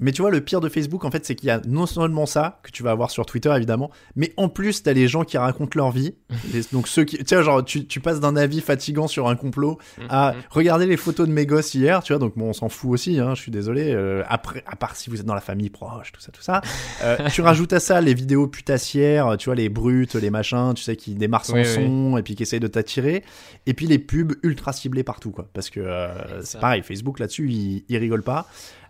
Mais 0.04 0.12
tu 0.12 0.22
vois, 0.22 0.32
le 0.32 0.42
pire 0.42 0.60
de 0.60 0.68
Facebook, 0.68 1.06
en 1.06 1.12
fait, 1.12 1.26
c'est 1.26 1.34
qu'il 1.34 1.48
y 1.48 1.50
a 1.50 1.62
non 1.66 1.86
seulement 1.86 2.26
ça, 2.26 2.60
que 2.62 2.72
tu 2.72 2.84
vas 2.84 2.92
avoir 2.92 3.10
sur 3.10 3.26
Twitter, 3.26 3.50
évidemment, 3.56 3.90
mais 4.18 4.34
en 4.36 4.50
plus, 4.50 4.84
t'as 4.84 4.92
les 4.92 5.08
gens 5.08 5.24
qui 5.24 5.38
racontent 5.38 5.80
leur 5.80 5.92
vie. 5.92 6.16
donc, 6.74 6.90
ceux 6.90 7.06
qui. 7.06 7.18
Tu 7.24 7.36
vois, 7.36 7.44
genre, 7.44 7.64
tu, 7.64 7.88
tu 7.88 8.02
passes 8.02 8.20
d'un 8.20 8.36
avis 8.36 8.60
fatigant 8.60 9.08
sur 9.08 9.30
un 9.30 9.38
complot 9.38 9.78
à 10.10 10.32
mm-hmm. 10.32 10.36
regarder 10.50 10.86
les 10.88 10.98
photos 10.98 11.26
de 11.26 11.32
mes 11.32 11.46
gosses 11.46 11.74
hier, 11.74 12.04
tu 12.04 12.12
vois, 12.12 12.20
donc 12.20 12.38
bon, 12.38 12.50
on 12.50 12.54
s'en 12.54 12.68
fout 12.68 12.92
aussi, 12.92 13.18
hein, 13.18 13.34
je 13.34 13.42
suis 13.42 13.52
désolé. 13.52 13.94
Euh, 13.94 14.24
après, 14.28 14.62
à 14.68 14.76
part 14.76 14.98
si 14.98 15.10
vous 15.10 15.22
êtes 15.22 15.26
dans 15.26 15.36
la 15.36 15.42
famille 15.42 15.70
proche, 15.70 16.12
tout 16.12 16.20
ça, 16.20 16.34
tout 16.34 16.42
ça. 16.42 16.60
Euh, 17.02 17.30
tu 17.34 17.42
rajoutes 17.42 17.72
à 17.72 17.80
ça 17.80 18.02
les 18.02 18.14
vidéos 18.14 18.48
putassières, 18.48 19.38
tu 19.38 19.46
vois, 19.46 19.56
les 19.56 19.70
brutes, 19.70 20.16
les 20.16 20.30
machins, 20.30 20.74
tu 20.76 20.84
sais, 20.84 20.98
qui 20.98 21.16
démarrent 21.16 21.46
sans 21.46 21.64
son 21.64 22.18
et 22.18 22.24
puis 22.24 22.36
qui 22.36 22.44
essayent 22.44 22.60
de 22.60 22.68
t'attirer. 22.68 23.24
Et 23.68 23.74
puis 23.74 23.88
les 23.88 24.00
pubs 24.00 24.34
ultra 24.44 24.74
ciblées 24.74 25.04
partout, 25.04 25.32
quoi. 25.32 25.48
Parce 25.54 25.70
que 25.70 25.80
euh, 25.80 26.42
c'est 26.42 26.60
pareil, 26.60 26.84
Facebook 26.84 27.20
là-dessus, 27.20 27.50
il, 27.50 27.86
il 27.88 27.98
rigole 27.98 28.24
pas. 28.24 28.48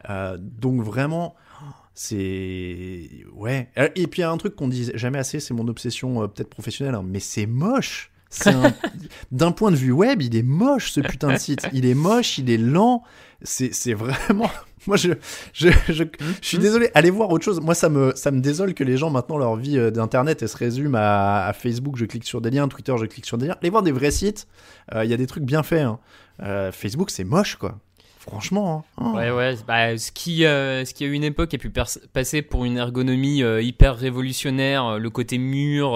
Euh, 0.09 0.37
donc 0.39 0.81
vraiment, 0.81 1.35
c'est 1.93 3.09
ouais. 3.33 3.69
Euh, 3.77 3.89
et 3.95 4.07
puis 4.07 4.19
il 4.19 4.23
y 4.23 4.25
a 4.25 4.31
un 4.31 4.37
truc 4.37 4.55
qu'on 4.55 4.67
dit 4.67 4.91
jamais 4.95 5.19
assez, 5.19 5.39
c'est 5.39 5.53
mon 5.53 5.67
obsession 5.67 6.23
euh, 6.23 6.27
peut-être 6.27 6.49
professionnelle, 6.49 6.95
hein, 6.95 7.05
mais 7.05 7.19
c'est 7.19 7.45
moche. 7.45 8.11
D'un 9.31 9.51
point 9.51 9.69
de 9.69 9.75
vue 9.75 9.91
web, 9.91 10.19
il 10.23 10.35
est 10.35 10.43
moche 10.43 10.91
ce 10.91 11.01
putain 11.01 11.33
de 11.33 11.37
site. 11.37 11.67
Il 11.71 11.85
est 11.85 11.93
moche, 11.93 12.39
il 12.39 12.49
est 12.49 12.57
lent. 12.57 13.03
C'est 13.43 13.93
vraiment. 13.93 14.49
Moi, 14.87 14.97
je, 14.97 15.11
je, 15.53 15.69
je, 15.87 16.03
suis 16.41 16.57
désolé. 16.57 16.89
Allez 16.95 17.11
voir 17.11 17.29
autre 17.29 17.45
chose. 17.45 17.61
Moi, 17.61 17.75
ça 17.75 17.89
me, 17.89 18.11
ça 18.15 18.31
me 18.31 18.41
désole 18.41 18.73
que 18.73 18.83
les 18.83 18.97
gens, 18.97 19.11
maintenant, 19.11 19.37
leur 19.37 19.55
vie 19.55 19.77
d'internet, 19.91 20.41
elle 20.41 20.49
se 20.49 20.57
résume 20.57 20.95
à, 20.95 21.53
Facebook. 21.53 21.95
Je 21.95 22.05
clique 22.05 22.25
sur 22.25 22.41
des 22.41 22.49
liens. 22.49 22.67
Twitter, 22.67 22.95
je 22.99 23.05
clique 23.05 23.27
sur 23.27 23.37
des 23.37 23.47
liens. 23.47 23.55
Allez 23.61 23.69
voir 23.69 23.83
des 23.83 23.91
vrais 23.91 24.09
sites. 24.09 24.47
Il 24.95 25.05
y 25.05 25.13
a 25.13 25.17
des 25.17 25.27
trucs 25.27 25.43
bien 25.43 25.61
faits. 25.61 25.85
Hein. 25.85 26.71
Facebook, 26.71 27.11
c'est 27.11 27.23
moche, 27.23 27.57
quoi. 27.57 27.77
Franchement. 28.29 28.85
Hein. 28.97 29.13
Ouais, 29.13 29.31
ouais. 29.31 29.55
Bah, 29.67 29.97
ce, 29.97 30.11
qui, 30.13 30.45
euh, 30.45 30.85
ce 30.85 30.93
qui 30.93 31.03
a 31.03 31.07
une 31.07 31.25
époque 31.25 31.53
a 31.53 31.57
pu 31.57 31.69
passer 31.69 32.41
pour 32.41 32.63
une 32.63 32.77
ergonomie 32.77 33.43
euh, 33.43 33.61
hyper 33.61 33.97
révolutionnaire, 33.97 34.85
euh, 34.85 34.97
le 34.97 35.09
côté 35.09 35.37
mur 35.37 35.93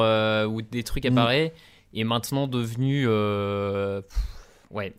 où 0.50 0.62
des 0.62 0.84
trucs 0.84 1.06
mm. 1.06 1.18
apparaissent, 1.18 1.52
est 1.94 2.04
maintenant 2.04 2.48
devenu. 2.48 3.08
ouais. 3.08 4.94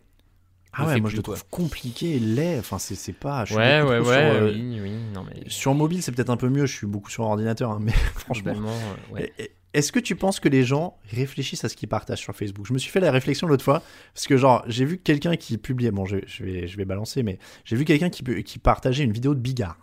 Ah 0.71 0.85
ouais, 0.85 1.01
moi 1.01 1.09
je 1.09 1.17
le 1.17 1.23
trouve 1.23 1.43
compliqué, 1.49 2.19
laid. 2.19 2.59
Enfin, 2.59 2.77
c'est 2.79 3.13
pas. 3.13 3.43
ouais, 3.51 3.81
ouais, 3.81 3.99
ouais. 3.99 4.51
oui, 4.53 4.79
oui. 4.81 4.91
Non, 5.13 5.23
mais... 5.23 5.49
Sur 5.49 5.73
mobile, 5.73 6.01
c'est 6.03 6.11
peut-être 6.11 6.29
un 6.29 6.37
peu 6.37 6.49
mieux. 6.49 6.65
Je 6.65 6.75
suis 6.75 6.87
beaucoup 6.87 7.09
sur 7.09 7.23
ordinateur, 7.23 7.71
hein, 7.71 7.79
mais 7.81 7.91
franchement. 8.15 8.53
Euh, 8.55 9.13
ouais. 9.13 9.33
Et- 9.39 9.51
Est-ce 9.73 9.91
que 9.91 9.99
tu 9.99 10.15
penses 10.15 10.39
que 10.39 10.49
les 10.49 10.63
gens 10.63 10.97
réfléchissent 11.11 11.63
à 11.63 11.69
ce 11.69 11.75
qu'ils 11.75 11.89
partagent 11.89 12.21
sur 12.21 12.35
Facebook? 12.35 12.65
Je 12.65 12.73
me 12.73 12.79
suis 12.79 12.91
fait 12.91 12.99
la 12.99 13.11
réflexion 13.11 13.47
l'autre 13.47 13.63
fois 13.63 13.83
parce 14.13 14.25
que 14.25 14.35
genre 14.35 14.63
j'ai 14.67 14.85
vu 14.85 14.97
quelqu'un 14.97 15.35
qui 15.35 15.57
publiait, 15.57 15.91
bon 15.91 16.05
je, 16.05 16.17
je 16.25 16.43
vais 16.43 16.67
je 16.67 16.77
vais 16.77 16.85
balancer, 16.85 17.21
mais 17.21 17.37
j'ai 17.65 17.75
vu 17.75 17.85
quelqu'un 17.85 18.09
qui 18.09 18.23
qui 18.43 18.59
partageait 18.59 19.03
une 19.03 19.11
vidéo 19.11 19.35
de 19.35 19.39
Bigard. 19.39 19.77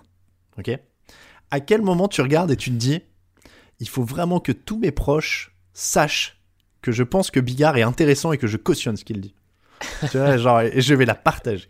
Ok? 0.59 0.71
À 1.51 1.61
quel 1.61 1.83
moment 1.83 2.09
tu 2.09 2.21
regardes 2.21 2.51
et 2.51 2.57
tu 2.57 2.71
te 2.71 2.77
dis 2.77 3.01
il 3.79 3.89
faut 3.89 4.03
vraiment 4.03 4.41
que 4.41 4.53
tous 4.53 4.79
mes 4.79 4.91
proches 4.91 5.55
sachent 5.73 6.41
que 6.83 6.93
je 6.93 7.03
pense 7.03 7.31
que 7.31 7.41
Bigard 7.41 7.77
est 7.77 7.83
intéressant 7.83 8.33
et 8.33 8.39
que 8.39 8.47
je 8.47 8.57
cautionne 8.57 8.97
ce 8.97 9.05
qu'il 9.05 9.21
dit? 9.21 9.35
tu 10.11 10.19
vois, 10.19 10.37
genre 10.39 10.63
et 10.63 10.81
je 10.81 10.95
vais 10.95 11.05
la 11.05 11.15
partager. 11.15 11.69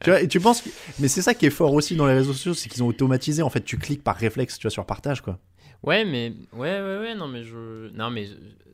Tu 0.00 0.10
vois, 0.10 0.20
et 0.20 0.28
tu 0.28 0.40
penses 0.40 0.62
que... 0.62 0.70
Mais 0.98 1.08
c'est 1.08 1.22
ça 1.22 1.34
qui 1.34 1.46
est 1.46 1.50
fort 1.50 1.72
aussi 1.72 1.94
dans 1.94 2.06
les 2.06 2.14
réseaux 2.14 2.32
sociaux, 2.32 2.54
c'est 2.54 2.68
qu'ils 2.68 2.82
ont 2.82 2.88
automatisé. 2.88 3.42
En 3.42 3.50
fait, 3.50 3.60
tu 3.60 3.78
cliques 3.78 4.02
par 4.02 4.16
réflexe, 4.16 4.58
tu 4.58 4.62
vois, 4.62 4.70
sur 4.70 4.84
partage, 4.84 5.20
quoi. 5.20 5.38
Ouais, 5.82 6.04
mais 6.04 6.32
ouais, 6.52 6.80
ouais, 6.80 6.98
ouais, 6.98 7.14
non, 7.14 7.26
mais 7.26 7.42
je, 7.42 7.88
non, 7.94 8.10
mais 8.10 8.26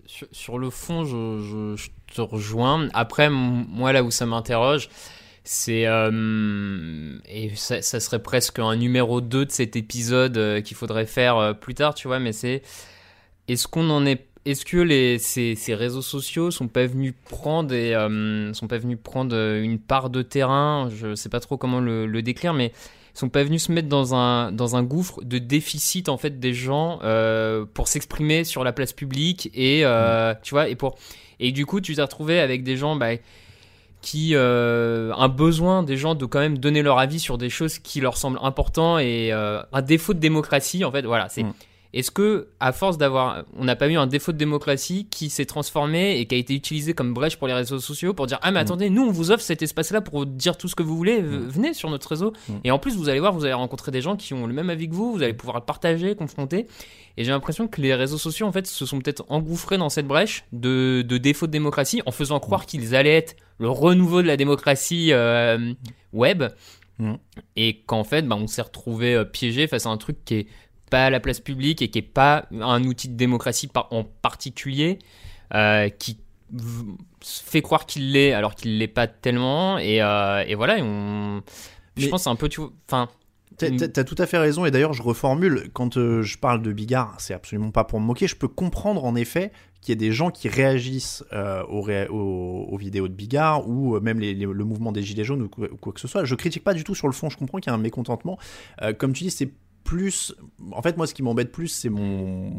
sur, 0.06 0.26
sur 0.32 0.58
le 0.58 0.70
fond, 0.70 1.04
je, 1.04 1.74
je, 1.76 1.88
te 2.12 2.20
rejoins. 2.20 2.88
Après, 2.94 3.30
moi, 3.30 3.92
là 3.92 4.02
où 4.02 4.10
ça 4.10 4.26
m'interroge, 4.26 4.88
c'est 5.44 5.86
euh, 5.86 7.18
et 7.28 7.54
ça, 7.54 7.80
serait 7.82 8.22
presque 8.22 8.58
un 8.58 8.74
numéro 8.76 9.20
2 9.20 9.46
de 9.46 9.50
cet 9.50 9.76
épisode 9.76 10.36
euh, 10.38 10.60
qu'il 10.60 10.76
faudrait 10.76 11.06
faire 11.06 11.36
euh, 11.36 11.52
plus 11.52 11.74
tard, 11.74 11.94
tu 11.94 12.08
vois. 12.08 12.18
Mais 12.18 12.32
c'est 12.32 12.62
est-ce 13.48 13.68
qu'on 13.68 13.88
en 13.90 14.06
est 14.06 14.26
est-ce 14.44 14.64
que 14.64 14.76
les, 14.76 15.18
ces, 15.18 15.56
réseaux 15.74 16.02
sociaux 16.02 16.52
sont 16.52 16.68
pas 16.68 16.86
venus 16.86 17.14
prendre 17.28 17.74
et, 17.74 17.94
sont 18.54 18.68
pas 18.68 18.78
venus 18.78 18.96
prendre 19.02 19.34
une 19.36 19.80
part 19.80 20.08
de 20.08 20.22
terrain? 20.22 20.88
Je 20.94 21.16
sais 21.16 21.28
pas 21.28 21.40
trop 21.40 21.56
comment 21.56 21.80
le, 21.80 22.06
le 22.06 22.22
décrire, 22.22 22.54
mais 22.54 22.72
sont 23.18 23.28
pas 23.28 23.42
venus 23.44 23.64
se 23.64 23.72
mettre 23.72 23.88
dans 23.88 24.14
un 24.14 24.52
dans 24.52 24.76
un 24.76 24.82
gouffre 24.82 25.24
de 25.24 25.38
déficit 25.38 26.08
en 26.08 26.18
fait 26.18 26.38
des 26.38 26.52
gens 26.52 26.98
euh, 27.02 27.64
pour 27.72 27.88
s'exprimer 27.88 28.44
sur 28.44 28.62
la 28.62 28.72
place 28.72 28.92
publique 28.92 29.50
et 29.54 29.84
euh, 29.84 30.34
tu 30.42 30.50
vois 30.50 30.68
et 30.68 30.74
pour 30.74 30.96
et 31.40 31.52
du 31.52 31.64
coup 31.64 31.80
tu 31.80 31.94
t'es 31.94 32.02
retrouvé 32.02 32.40
avec 32.40 32.62
des 32.62 32.76
gens 32.76 32.94
bah, 32.94 33.12
qui 34.02 34.32
euh, 34.34 35.12
un 35.14 35.28
besoin 35.28 35.82
des 35.82 35.96
gens 35.96 36.14
de 36.14 36.26
quand 36.26 36.40
même 36.40 36.58
donner 36.58 36.82
leur 36.82 36.98
avis 36.98 37.18
sur 37.18 37.38
des 37.38 37.48
choses 37.48 37.78
qui 37.78 38.00
leur 38.00 38.18
semblent 38.18 38.38
importantes 38.42 39.00
et 39.00 39.32
euh, 39.32 39.62
un 39.72 39.82
défaut 39.82 40.12
de 40.12 40.18
démocratie 40.18 40.84
en 40.84 40.92
fait 40.92 41.02
voilà 41.02 41.28
c'est 41.30 41.42
Mm. 41.42 41.52
Est-ce 41.98 42.10
que 42.10 42.48
à 42.60 42.72
force 42.72 42.98
d'avoir 42.98 43.44
on 43.56 43.64
n'a 43.64 43.76
pas 43.76 43.88
eu 43.88 43.96
un 43.96 44.06
défaut 44.06 44.32
de 44.32 44.36
démocratie 44.36 45.06
qui 45.10 45.30
s'est 45.30 45.46
transformé 45.46 46.18
et 46.18 46.26
qui 46.26 46.34
a 46.34 46.38
été 46.38 46.54
utilisé 46.54 46.94
comme 46.94 47.14
brèche 47.14 47.36
pour 47.36 47.48
les 47.48 47.54
réseaux 47.54 47.78
sociaux 47.80 48.12
pour 48.14 48.26
dire 48.26 48.38
ah 48.42 48.50
mais 48.50 48.58
Mm. 48.60 48.62
attendez 48.62 48.90
nous 48.90 49.02
on 49.02 49.10
vous 49.12 49.30
offre 49.30 49.42
cet 49.42 49.62
espace 49.62 49.90
là 49.92 50.00
pour 50.00 50.26
dire 50.26 50.56
tout 50.58 50.68
ce 50.68 50.74
que 50.74 50.82
vous 50.82 50.96
voulez. 50.96 51.20
V- 51.22 51.38
venez 51.46 51.74
sur 51.74 51.88
notre 51.90 52.08
réseau. 52.08 52.32
Mm. 52.48 52.52
et 52.64 52.70
en 52.70 52.78
plus 52.78 52.96
vous 52.96 53.08
allez 53.08 53.20
voir 53.20 53.32
vous 53.32 53.44
allez 53.44 53.54
rencontrer 53.54 53.90
des 53.92 54.00
gens 54.02 54.16
qui 54.16 54.34
ont 54.34 54.46
le 54.46 54.52
même 54.54 54.70
avis 54.70 54.88
que 54.88 54.94
vous 54.94 55.12
vous 55.12 55.22
allez 55.22 55.34
pouvoir 55.34 55.56
le 55.58 55.64
partager 55.64 56.14
confronter. 56.14 56.66
Et 57.18 57.24
j'ai 57.24 57.30
l'impression 57.30 57.66
que 57.66 57.80
les 57.80 57.94
réseaux 57.94 58.18
sociaux 58.18 58.46
en 58.46 58.52
fait 58.52 58.66
se 58.66 58.84
sont 58.84 58.98
peut-être 59.00 59.24
engouffrés 59.28 59.78
dans 59.78 59.88
cette 59.88 60.06
brèche 60.06 60.44
de, 60.52 61.02
de 61.02 61.16
défaut 61.18 61.46
de 61.46 61.52
démocratie 61.52 62.02
en 62.04 62.10
faisant 62.10 62.38
croire 62.40 62.66
qu'ils 62.66 62.94
allaient 62.94 63.16
être 63.16 63.36
le 63.58 63.70
renouveau 63.70 64.20
de 64.20 64.26
la 64.26 64.36
démocratie 64.36 65.12
euh, 65.12 65.72
web. 66.12 66.44
Mm. 66.98 67.14
et 67.56 67.82
qu'en 67.82 68.04
fait 68.04 68.22
bah, 68.26 68.36
on 68.40 68.46
s'est 68.46 68.62
retrouvé 68.62 69.14
euh, 69.14 69.24
piégé 69.24 69.66
face 69.66 69.84
à 69.84 69.90
un 69.90 69.98
truc 69.98 70.16
qui 70.24 70.34
est 70.34 70.46
pas 70.90 71.06
à 71.06 71.10
la 71.10 71.20
place 71.20 71.40
publique 71.40 71.82
et 71.82 71.88
qui 71.88 71.98
est 71.98 72.02
pas 72.02 72.46
un 72.60 72.82
outil 72.84 73.08
de 73.08 73.14
démocratie 73.16 73.66
par- 73.66 73.88
en 73.92 74.04
particulier 74.04 74.98
euh, 75.54 75.88
qui 75.88 76.18
fait 77.22 77.62
croire 77.62 77.86
qu'il 77.86 78.12
l'est 78.12 78.32
alors 78.32 78.54
qu'il 78.54 78.78
l'est 78.78 78.86
pas 78.88 79.06
tellement 79.06 79.78
et, 79.78 80.00
euh, 80.00 80.44
et 80.46 80.54
voilà 80.54 80.78
et 80.78 80.82
on 80.82 81.42
je 81.96 82.04
Mais- 82.04 82.08
pense 82.10 82.24
c'est 82.24 82.30
un 82.30 82.36
peu 82.36 82.48
tu 82.48 82.60
enfin 82.88 83.08
T'as 83.58 83.70
Mm. 83.70 83.76
t'as- 83.90 84.04
tout 84.04 84.16
à 84.18 84.26
fait 84.26 84.36
raison, 84.36 84.66
et 84.66 84.70
d'ailleurs 84.70 84.92
je 84.92 85.02
reformule, 85.02 85.70
quand 85.72 85.96
euh, 85.96 86.20
je 86.20 86.36
parle 86.36 86.60
de 86.60 86.72
Bigard, 86.72 87.14
c'est 87.18 87.32
absolument 87.32 87.70
pas 87.70 87.84
pour 87.84 88.00
me 88.00 88.04
moquer, 88.04 88.26
je 88.26 88.36
peux 88.36 88.48
comprendre 88.48 89.02
en 89.06 89.14
effet 89.14 89.50
qu'il 89.80 89.92
y 89.92 89.94
ait 89.94 89.96
des 89.96 90.12
gens 90.12 90.30
qui 90.30 90.48
réagissent 90.50 91.24
euh, 91.32 91.62
aux, 91.68 91.80
ré- 91.80 92.06
aux- 92.08 92.66
aux 92.70 92.76
vidéos 92.76 93.08
de 93.08 93.14
Bigard, 93.14 93.66
ou 93.66 93.96
euh, 93.96 94.00
même 94.00 94.20
les- 94.20 94.34
les- 94.34 94.44
le 94.44 94.64
mouvement 94.64 94.92
des 94.92 95.02
Gilets 95.02 95.24
jaunes, 95.24 95.40
ou 95.42 95.48
quoi, 95.48 95.68
ou 95.72 95.76
quoi 95.76 95.94
que 95.94 96.00
ce 96.00 96.08
soit. 96.08 96.24
Je 96.26 96.34
critique 96.34 96.64
pas 96.64 96.74
du 96.74 96.84
tout 96.84 96.94
sur 96.94 97.06
le 97.06 97.14
fond, 97.14 97.30
je 97.30 97.38
comprends 97.38 97.56
qu'il 97.58 97.70
y 97.70 97.72
a 97.72 97.74
un 97.74 97.80
mécontentement. 97.80 98.36
Euh, 98.82 98.92
comme 98.92 99.14
tu 99.14 99.24
dis, 99.24 99.30
c'est 99.30 99.48
plus... 99.86 100.34
En 100.72 100.82
fait, 100.82 100.96
moi, 100.96 101.06
ce 101.06 101.14
qui 101.14 101.22
m'embête 101.22 101.50
plus, 101.50 101.68
c'est 101.68 101.88
mon... 101.88 102.52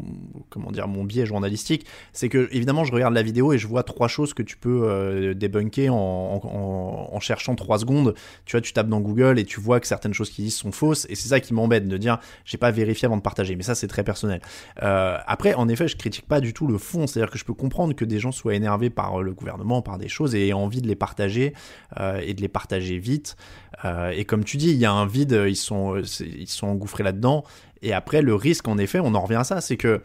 Comment 0.50 0.72
dire 0.72 0.88
Mon 0.88 1.04
biais 1.04 1.26
journalistique. 1.26 1.86
C'est 2.12 2.28
que, 2.28 2.48
évidemment, 2.50 2.84
je 2.84 2.92
regarde 2.92 3.14
la 3.14 3.22
vidéo 3.22 3.52
et 3.52 3.58
je 3.58 3.68
vois 3.68 3.84
trois 3.84 4.08
choses 4.08 4.34
que 4.34 4.42
tu 4.42 4.56
peux 4.56 4.88
euh, 4.88 5.34
débunker 5.34 5.94
en, 5.94 7.18
cherchant 7.20 7.56
trois 7.56 7.78
secondes 7.78 8.14
tu 8.44 8.52
vois, 8.52 8.60
tu 8.60 8.72
tapes 8.72 8.88
dans 8.88 9.00
Google 9.00 9.38
et 9.38 9.44
tu 9.44 9.60
vois 9.60 9.80
que 9.80 9.86
certaines 9.86 10.14
choses 10.14 10.30
qui 10.30 10.42
disent 10.42 10.56
sont 10.56 10.72
fausses, 10.72 11.06
et 11.08 11.14
c'est 11.14 11.28
ça 11.28 11.40
qui 11.40 11.54
m'embête 11.54 11.86
de 11.86 11.96
dire 11.96 12.18
j'ai 12.44 12.58
pas 12.58 12.70
vérifié 12.70 13.06
avant 13.06 13.16
de 13.16 13.22
partager, 13.22 13.56
mais 13.56 13.62
ça 13.62 13.74
c'est 13.74 13.88
très 13.88 14.04
personnel. 14.04 14.40
Euh, 14.82 15.18
après, 15.26 15.54
en 15.54 15.68
effet, 15.68 15.88
je 15.88 15.96
critique 15.96 16.26
pas 16.26 16.40
du 16.40 16.52
tout 16.52 16.66
le 16.66 16.78
fond, 16.78 17.06
c'est-à-dire 17.06 17.30
que 17.30 17.38
je 17.38 17.44
peux 17.44 17.54
comprendre 17.54 17.94
que 17.94 18.04
des 18.04 18.18
gens 18.18 18.32
soient 18.32 18.54
énervés 18.54 18.90
par 18.90 19.22
le 19.22 19.32
gouvernement, 19.34 19.82
par 19.82 19.98
des 19.98 20.08
choses, 20.08 20.34
et 20.34 20.48
aient 20.48 20.52
envie 20.52 20.82
de 20.82 20.88
les 20.88 20.96
partager 20.96 21.54
euh, 21.98 22.20
et 22.24 22.34
de 22.34 22.40
les 22.40 22.48
partager 22.48 22.98
vite. 22.98 23.36
Euh, 23.84 24.10
et 24.10 24.24
comme 24.24 24.44
tu 24.44 24.56
dis, 24.56 24.70
il 24.70 24.76
y 24.76 24.84
a 24.86 24.92
un 24.92 25.06
vide, 25.06 25.44
ils 25.48 25.56
sont, 25.56 26.02
c'est- 26.04 26.26
ils 26.26 26.48
sont 26.48 26.66
engouffrés 26.66 27.02
là-dedans. 27.04 27.44
Et 27.82 27.92
après, 27.92 28.22
le 28.22 28.34
risque, 28.34 28.66
en 28.68 28.76
effet, 28.78 28.98
on 29.00 29.14
en 29.14 29.20
revient 29.20 29.36
à 29.36 29.44
ça, 29.44 29.60
c'est 29.60 29.76
que 29.76 30.00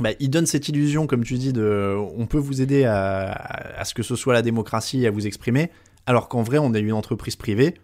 bah, 0.00 0.10
il 0.20 0.30
donne 0.30 0.46
cette 0.46 0.68
illusion, 0.68 1.06
comme 1.06 1.22
tu 1.22 1.34
dis, 1.34 1.52
de 1.52 1.94
on 2.16 2.26
peut 2.26 2.38
vous 2.38 2.60
aider 2.62 2.84
à, 2.84 3.30
à- 3.32 3.84
ce 3.84 3.94
que 3.94 4.02
ce 4.02 4.16
soit 4.16 4.32
la 4.32 4.42
démocratie 4.42 5.06
à 5.06 5.10
vous 5.10 5.26
exprimer, 5.26 5.70
alors 6.06 6.28
qu'en 6.28 6.42
vrai, 6.42 6.58
on 6.58 6.72
est 6.74 6.80
une 6.80 6.92
entreprise 6.92 7.36
privée 7.36 7.74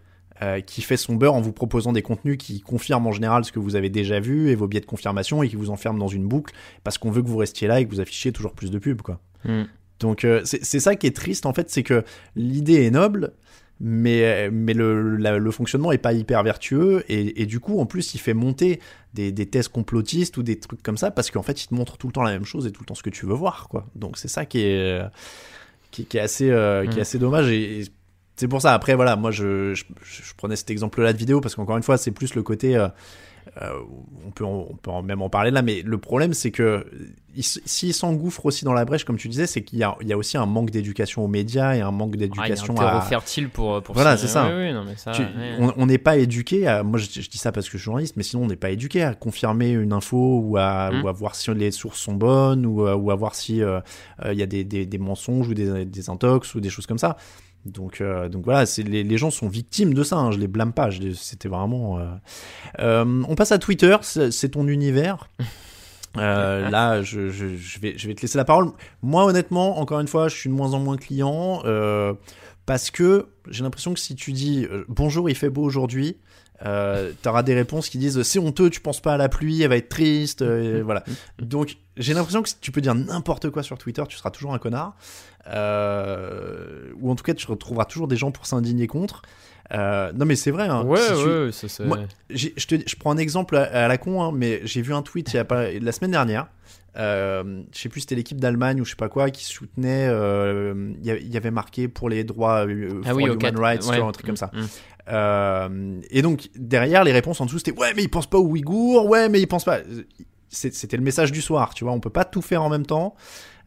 euh, 0.42 0.61
qui 0.61 0.82
fait 0.82 0.96
son 0.96 1.14
beurre 1.16 1.34
en 1.34 1.40
vous 1.40 1.52
proposant 1.52 1.92
des 1.92 2.02
contenus 2.02 2.37
qui 2.38 2.61
confirment 2.61 3.06
en 3.08 3.12
général 3.12 3.44
ce 3.44 3.52
que 3.52 3.58
vous 3.58 3.76
avez 3.76 3.90
déjà 3.90 4.20
vu 4.20 4.50
et 4.50 4.54
vos 4.54 4.66
biais 4.68 4.80
de 4.80 4.87
confirmation 4.87 5.42
et 5.42 5.48
qui 5.48 5.56
vous 5.56 5.68
enferment 5.70 5.98
dans 5.98 6.08
une 6.08 6.26
boucle 6.26 6.54
parce 6.82 6.96
qu'on 6.96 7.11
veut 7.11 7.22
que 7.22 7.28
vous 7.28 7.37
restiez 7.37 7.68
là 7.68 7.80
et 7.80 7.84
que 7.87 7.90
vous 7.90 8.00
affichiez 8.00 8.32
toujours 8.32 8.52
plus 8.54 8.70
de 8.70 8.78
pubs, 8.78 9.02
quoi. 9.02 9.20
hmm. 9.44 9.64
Donc 10.00 10.24
euh, 10.24 10.40
c'est 10.44 10.78
ça 10.78 10.94
qui 10.94 11.08
est 11.08 11.14
triste 11.16 11.44
en 11.44 11.52
fait, 11.52 11.70
c'est 11.70 11.82
que 11.82 12.04
l'idée 12.37 12.84
est 12.87 12.90
noble, 12.92 13.32
mais, 13.80 14.50
mais 14.50 14.74
le, 14.74 15.16
la- 15.16 15.38
le 15.38 15.50
fonctionnement 15.50 15.92
est 15.92 15.98
pas 15.98 16.12
hyper 16.12 16.42
vertueux 16.42 17.04
et, 17.08 17.42
et 17.42 17.46
du 17.46 17.60
coup 17.60 17.78
en 17.80 17.86
plus 17.86 18.14
il 18.14 18.18
fait 18.18 18.34
monter 18.34 18.80
des, 19.14 19.30
des 19.32 19.46
thèses 19.46 19.68
complotistes 19.68 20.36
ou 20.36 20.42
des 20.42 20.58
trucs 20.58 20.82
comme 20.82 20.96
ça 20.98 21.10
parce 21.10 21.30
qu'en 21.30 21.42
fait 21.42 21.62
il 21.62 21.68
te 21.68 21.74
montre 21.74 21.96
tout 21.96 22.06
le 22.08 22.12
temps 22.12 22.22
la 22.22 22.32
même 22.32 22.44
chose 22.44 22.66
et 22.66 22.72
tout 22.72 22.82
le 22.82 22.86
temps 22.86 22.94
ce 22.96 23.02
que 23.02 23.10
tu 23.10 23.24
veux 23.26 23.34
voir 23.34 23.68
quoi. 23.68 23.86
Donc 23.94 24.18
c'est 24.18 24.28
ça 24.28 24.44
qui 24.46 24.60
est 24.60 25.00
qui, 25.90 26.04
qui 26.04 26.16
est 26.18 26.20
assez 26.20 26.50
euh, 26.50 26.84
qui 26.86 26.96
est 26.96 26.98
Mm. 26.98 27.02
assez 27.02 27.18
dommage 27.18 27.48
et, 27.50 27.80
et 27.80 27.84
c'est 28.36 28.48
pour 28.48 28.60
ça 28.62 28.74
après 28.74 28.94
voilà 28.94 29.16
moi 29.16 29.30
je, 29.30 29.74
je, 29.74 29.84
je 30.02 30.34
prenais 30.36 30.56
cet 30.56 30.70
exemple 30.70 31.00
là 31.02 31.12
de 31.12 31.18
vidéo 31.18 31.40
parce 31.40 31.54
qu'encore 31.54 31.76
une 31.76 31.82
fois 31.82 31.96
c'est 31.98 32.10
plus 32.12 32.34
le 32.34 32.42
côté 32.42 32.76
euh, 32.76 32.88
euh, 33.62 33.70
on 34.26 34.30
peut 34.30 34.44
on 34.44 34.76
peut 34.80 34.90
même 35.04 35.22
en 35.22 35.30
parler 35.30 35.50
là 35.50 35.62
mais 35.62 35.82
le 35.82 35.98
problème 35.98 36.34
c'est 36.34 36.50
que 36.50 36.87
il 37.34 37.40
s- 37.40 37.61
s'il 37.64 37.94
s'engouffre 37.94 38.46
aussi 38.46 38.64
dans 38.64 38.72
la 38.72 38.84
brèche 38.84 39.04
comme 39.04 39.16
tu 39.16 39.28
disais 39.28 39.46
c'est 39.46 39.62
qu'il 39.62 39.78
y 39.78 39.82
a, 39.82 39.96
il 40.00 40.08
y 40.08 40.12
a 40.12 40.16
aussi 40.18 40.37
un 40.37 40.46
manque 40.46 40.70
d'éducation 40.70 41.24
aux 41.24 41.28
médias 41.28 41.74
et 41.76 41.80
un 41.80 41.90
manque 41.90 42.12
Ah, 42.14 42.18
d'éducation 42.18 42.74
terreau 42.74 42.88
à 42.96 43.00
fertile 43.00 43.48
pour, 43.48 43.82
pour 43.82 43.94
Voilà, 43.94 44.16
c'est 44.16 44.26
ça. 44.28 44.48
Oui, 44.48 44.66
oui, 44.66 44.72
non, 44.72 44.84
mais 44.84 44.96
ça 44.96 45.12
tu- 45.12 45.22
ouais. 45.22 45.72
on- 45.76 45.87
n'est 45.87 45.98
pas 45.98 46.16
éduqué 46.16 46.66
à 46.66 46.82
moi 46.82 46.98
je, 46.98 47.06
je 47.20 47.28
dis 47.28 47.38
ça 47.38 47.52
parce 47.52 47.66
que 47.68 47.72
je 47.72 47.78
suis 47.78 47.84
journaliste 47.84 48.16
mais 48.16 48.22
sinon 48.22 48.44
on 48.44 48.46
n'est 48.48 48.56
pas 48.56 48.70
éduqué 48.70 49.02
à 49.02 49.14
confirmer 49.14 49.70
une 49.70 49.92
info 49.92 50.40
ou 50.44 50.56
à, 50.56 50.90
Mm. 50.90 51.02
ou 51.04 51.08
à 51.08 51.12
voir 51.12 51.34
si 51.34 51.52
les 51.54 51.70
sources 51.70 52.00
sont 52.00 52.14
bonnes 52.14 52.66
ou, 52.66 52.87
à- 52.87 52.96
ou 52.96 53.11
à 53.11 53.14
voir 53.14 53.34
si 53.34 53.62
euh, 53.62 53.80
euh, 54.24 54.32
il 54.32 54.38
y 54.38 54.42
a 54.42 54.46
des, 54.46 54.64
des, 54.64 54.84
des 54.87 54.98
mensonges 54.98 55.48
ou 55.48 55.54
des, 55.54 55.84
des 55.84 56.11
intox 56.11 56.54
ou 56.54 56.61
des 56.61 56.70
choses 56.70 56.87
comme 56.87 56.98
ça 56.98 57.16
donc, 57.72 58.00
euh, 58.00 58.28
donc 58.28 58.44
voilà, 58.44 58.64
les, 58.78 59.02
les 59.04 59.18
gens 59.18 59.31
sont 59.31 59.48
victimes 59.48 59.94
de 59.94 60.02
ça. 60.02 60.16
hein, 60.16 60.31
je 60.31 60.38
les 60.38 60.48
blâme 60.48 60.72
pas. 60.72 60.88
C'était 61.14 61.48
vraiment. 61.48 61.98
euh, 61.98 62.04
euh, 62.81 63.22
on 63.28 63.35
passe 63.35 63.52
à 63.52 63.59
Twitter. 63.59 63.96
C'est 64.02 64.48
ton 64.50 64.66
univers. 64.66 65.28
Là, 66.16 67.02
je, 67.02 67.28
je, 67.31 67.57
je 67.57 67.81
vais, 67.81 67.94
je 67.96 68.09
vais 68.09 68.14
te 68.14 68.22
laisser 68.22 68.38
la 68.38 68.44
parole. 68.44 68.70
Moi, 69.02 69.24
honnêtement, 69.24 69.78
encore 69.78 70.00
une 70.00 70.09
fois, 70.09 70.28
je 70.28 70.35
suis 70.37 70.48
de 70.48 70.54
moins 70.54 70.72
en 70.72 70.81
moins 70.81 70.96
client 70.96 71.62
parce 72.66 72.90
que 72.90 73.28
j'ai 73.48 73.62
l'impression 73.62 73.94
que 73.94 74.00
si 74.00 74.14
tu 74.14 74.33
dis 74.33 74.66
bonjour, 74.88 75.31
il 75.31 75.35
fait 75.37 75.48
beau 75.48 75.62
aujourd'hui, 75.62 76.16
euh, 76.66 77.12
t'auras 77.22 77.42
des 77.42 77.54
réponses 77.54 77.88
qui 77.88 77.98
disent 77.98 78.20
c'est 78.22 78.38
honteux, 78.38 78.68
tu 78.68 78.81
penses 78.81 79.00
pas 79.00 79.14
à 79.14 79.16
la 79.16 79.28
pluie, 79.28 79.62
elle 79.62 79.68
va 79.68 79.76
être 79.76 79.88
triste, 79.88 80.42
euh, 80.42 80.83
voilà. 80.85 81.04
Donc 81.38 81.76
j'ai 81.96 82.14
l'impression 82.14 82.42
que 82.42 82.48
si 82.48 82.57
tu 82.61 82.72
peux 82.72 82.81
dire 82.81 82.94
n'importe 82.94 83.48
quoi 83.50 83.62
sur 83.62 83.78
Twitter, 83.78 84.02
tu 84.09 84.16
seras 84.16 84.31
toujours 84.31 84.52
un 84.54 84.59
connard, 84.59 84.96
euh, 85.48 86.92
ou 87.00 87.11
en 87.11 87.14
tout 87.14 87.24
cas 87.24 87.34
tu 87.34 87.46
retrouveras 87.46 87.84
toujours 87.84 88.08
des 88.08 88.16
gens 88.16 88.30
pour 88.30 88.46
s'indigner 88.46 88.87
contre. 88.87 89.22
Euh, 89.72 90.12
non 90.14 90.24
mais 90.24 90.37
c'est 90.37 90.50
vrai. 90.50 90.66
Hein, 90.68 90.84
Ouais, 90.84 90.98
si 90.98 91.08
tu- 91.12 91.28
ouais, 91.28 91.52
ça, 91.52 91.68
c'est- 91.68 91.84
Moi- 91.84 91.98
je, 92.30 92.48
te, 92.66 92.74
je 92.87 92.96
prends 92.96 93.11
un 93.11 93.18
exemple 93.18 93.56
à, 93.56 93.64
à 93.84 93.88
la 93.88 93.98
con, 93.98 94.22
hein, 94.22 94.32
mais 94.34 94.61
j'ai 94.64 94.80
vu 94.80 94.94
un 94.94 95.02
tweet 95.02 95.30
il 95.32 95.37
y 95.37 95.38
a 95.38 95.44
pas, 95.44 95.70
la 95.70 95.92
semaine 95.92 96.12
dernière. 96.12 96.46
Euh, 96.96 97.62
je 97.72 97.78
sais 97.78 97.88
plus 97.90 98.00
c'était 98.00 98.14
l'équipe 98.14 98.40
d'Allemagne 98.40 98.80
ou 98.80 98.84
je 98.84 98.90
sais 98.90 98.96
pas 98.96 99.11
quoi 99.11 99.30
qui 99.30 99.44
soutenait. 99.44 100.08
euh, 100.11 100.92
Il 101.04 101.28
y 101.32 101.37
avait 101.37 101.50
marqué 101.50 101.87
pour 101.87 102.08
les 102.08 102.24
droits 102.24 102.66
euh, 102.66 103.02
Ah 103.04 103.08
for 103.11 103.16
oui, 103.18 103.24
human 103.26 103.56
rights, 103.58 103.87
ouais. 103.87 104.00
un 104.00 104.11
truc 104.12 104.26
comme 104.26 104.37
ça. 104.38 104.50
Mm, 104.54 105.12
mm. 105.12 106.00
Et 106.11 106.22
donc 106.22 106.48
derrière 106.56 107.04
les 107.04 107.12
réponses 107.12 107.40
en 107.40 107.46
dessous 107.46 107.58
c'était 107.58 107.78
ouais 107.78 107.92
mais 107.94 108.02
ils 108.02 108.08
pensent 108.11 108.26
pas 108.28 108.38
aux 108.38 108.46
Ouïghours, 108.48 109.06
ouais 109.06 109.28
mais 109.28 109.40
ils 109.40 109.46
pensent 109.46 109.64
pas. 109.64 109.78
c'était 110.48 110.96
le 110.96 111.02
message 111.02 111.30
du 111.30 111.42
soir, 111.42 111.74
tu 111.74 111.84
vois. 111.84 111.92
On 111.92 112.00
peut 112.00 112.11
pas 112.11 112.24
tout 112.24 112.42
faire 112.42 112.62
en 112.62 112.70
même 112.70 112.87
temps. 112.87 113.14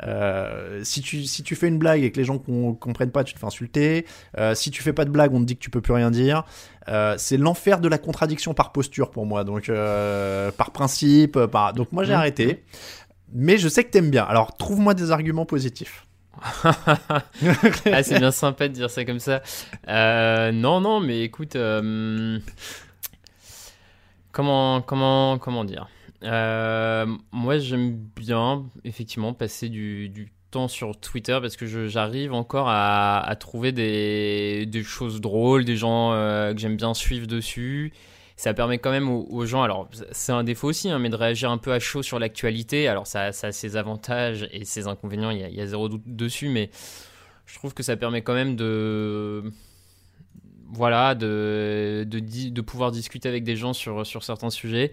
Euh, 0.04 0.82
si, 0.84 1.02
tu, 1.02 1.24
si 1.26 1.44
tu 1.44 1.56
fais 1.56 1.68
une 1.68 1.78
blague 1.78 2.04
et 2.04 2.12
que 2.12 2.18
les 2.18 2.24
gens 2.24 2.42
ne 2.48 2.74
comprennent 2.74 3.12
pas, 3.12 3.24
tu 3.24 3.34
te 3.34 3.40
fais 3.40 3.46
insulter. 3.46 4.06
Euh, 4.38 4.56
si 4.56 4.72
tu 4.72 4.82
fais 4.82 4.94
pas 4.94 5.06
de 5.06 5.10
blague, 5.10 5.34
on 5.34 5.40
te 5.40 5.46
dit 5.46 5.56
que 5.56 5.62
tu 5.62 5.70
peux 5.70 5.82
plus 5.82 5.94
rien 5.94 6.12
dire. 6.12 6.44
Euh, 6.90 7.16
c'est 7.18 7.38
l'enfer 7.38 7.80
de 7.80 7.88
la 7.88 7.98
contradiction 7.98 8.54
par 8.54 8.72
posture 8.72 9.12
pour 9.12 9.26
moi. 9.26 9.44
Donc, 9.44 9.72
par 10.58 10.72
principe, 10.72 11.40
par... 11.46 11.74
donc 11.74 11.92
moi 11.92 12.04
j'ai 12.04 12.14
mmh. 12.14 12.18
arrêté. 12.18 12.64
Mais 13.34 13.58
je 13.58 13.70
sais 13.70 13.84
que 13.84 13.92
t'aimes 13.92 14.12
bien. 14.12 14.26
Alors, 14.26 14.58
trouve-moi 14.58 14.94
des 14.94 15.12
arguments 15.12 15.46
positifs. 15.46 16.06
ah, 16.64 18.04
c'est 18.04 18.20
bien 18.20 18.32
sympa 18.32 18.68
de 18.68 18.74
dire 18.74 18.90
ça 18.90 19.06
comme 19.06 19.20
ça. 19.20 19.42
non, 19.88 20.82
non, 20.82 21.00
mais 21.00 21.22
écoute, 21.22 21.56
comment, 24.32 24.82
comment, 24.82 25.38
comment 25.38 25.64
dire? 25.64 25.88
Euh, 26.24 27.06
moi, 27.32 27.58
j'aime 27.58 27.98
bien, 28.16 28.66
effectivement, 28.84 29.34
passer 29.34 29.70
du, 29.70 30.32
temps 30.52 30.68
sur 30.68 31.00
Twitter 31.00 31.38
parce 31.42 31.56
que 31.56 31.88
j'arrive 31.88 32.34
encore 32.34 32.68
à, 32.70 33.36
trouver 33.40 33.72
des, 33.72 34.84
choses 34.84 35.22
drôles, 35.22 35.64
des 35.64 35.78
gens 35.78 36.12
euh, 36.12 36.54
que 36.54 36.60
j'aime 36.60 36.76
bien 36.76 36.94
suivre 36.94 37.26
dessus. 37.26 37.94
Ça 38.36 38.54
permet 38.54 38.80
quand 38.80 38.92
même 38.92 39.10
aux, 39.10 39.46
gens, 39.46 39.62
alors 39.62 39.88
c'est 40.12 40.32
un 40.32 40.44
défaut 40.44 40.68
aussi, 40.68 40.90
hein, 40.90 41.00
mais 41.00 41.10
de 41.10 41.16
réagir 41.16 41.52
un 41.52 41.58
peu 41.60 41.72
à 41.72 41.80
chaud 41.80 42.02
sur 42.02 42.20
l'actualité. 42.20 42.88
Alors 42.88 43.08
ça, 43.08 43.26
a 43.28 43.32
ses 43.32 43.78
avantages 43.78 44.50
et 44.52 44.66
ses 44.66 44.88
inconvénients, 44.88 45.30
il 45.30 45.40
y, 45.40 45.62
a, 45.62 45.68
zéro 45.68 45.90
doute 45.90 46.02
dessus, 46.06 46.50
mais 46.50 46.70
je 47.46 47.56
trouve 47.56 47.74
que 47.74 47.84
ça 47.84 47.96
permet 47.96 48.22
quand 48.22 48.34
même 48.34 48.56
de 48.56 49.44
voilà, 50.74 51.16
de, 51.16 52.62
pouvoir 52.66 52.92
discuter 52.92 53.30
avec 53.30 53.44
des 53.44 53.56
gens 53.56 53.74
sur 53.74 54.06
certains 54.24 54.50
sujets 54.50 54.92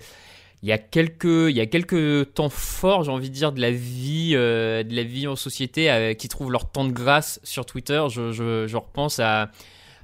il 0.63 0.69
y 0.69 0.73
a 0.73 0.79
quelques 0.79 1.25
il 1.25 1.57
y 1.57 1.61
a 1.61 1.67
quelques 1.67 2.35
temps 2.35 2.49
forts 2.49 3.05
j'ai 3.05 3.13
envie 3.13 3.31
de 3.31 3.35
dire 3.35 3.53
de 3.53 3.61
la 3.61 3.71
vie 3.71 4.33
euh, 4.35 4.83
de 4.83 4.95
la 4.95 5.05
vie 5.05 5.27
en 5.27 5.37
société 5.37 5.91
euh, 5.91 6.15
qui 6.15 6.29
trouvent 6.29 6.51
leur 6.51 6.71
temps 6.71 6.85
de 6.85 6.93
grâce 6.93 7.41
sur 7.45 7.65
Twitter. 7.65 8.03
Je, 8.11 8.33
je, 8.33 8.67
je 8.67 8.77
repense 8.77 9.21
à, 9.21 9.51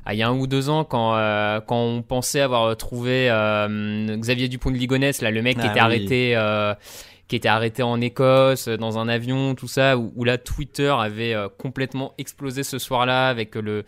à, 0.04 0.14
il 0.14 0.18
y 0.18 0.22
a 0.22 0.28
un 0.28 0.38
ou 0.38 0.46
deux 0.46 0.68
ans 0.68 0.84
quand 0.84 1.16
euh, 1.16 1.60
quand 1.60 1.80
on 1.80 2.02
pensait 2.02 2.40
avoir 2.40 2.76
trouvé 2.76 3.26
Xavier 3.68 4.48
Dupont 4.48 4.70
de 4.70 4.76
Ligonnès 4.76 5.20
là 5.22 5.30
le 5.30 5.42
mec 5.42 5.58
qui 5.58 5.66
ah 5.66 5.70
était 5.70 5.80
arrêté 5.80 6.74
qui 7.26 7.36
était 7.36 7.48
arrêté 7.48 7.82
en 7.82 8.00
Écosse 8.00 8.68
dans 8.68 8.98
un 8.98 9.08
avion 9.08 9.54
tout 9.54 9.66
ça 9.66 9.96
où, 9.96 10.12
où 10.14 10.24
là 10.24 10.38
Twitter 10.38 10.94
avait 10.96 11.34
complètement 11.58 12.14
explosé 12.18 12.62
ce 12.62 12.78
soir-là 12.78 13.28
avec 13.28 13.56
le 13.56 13.84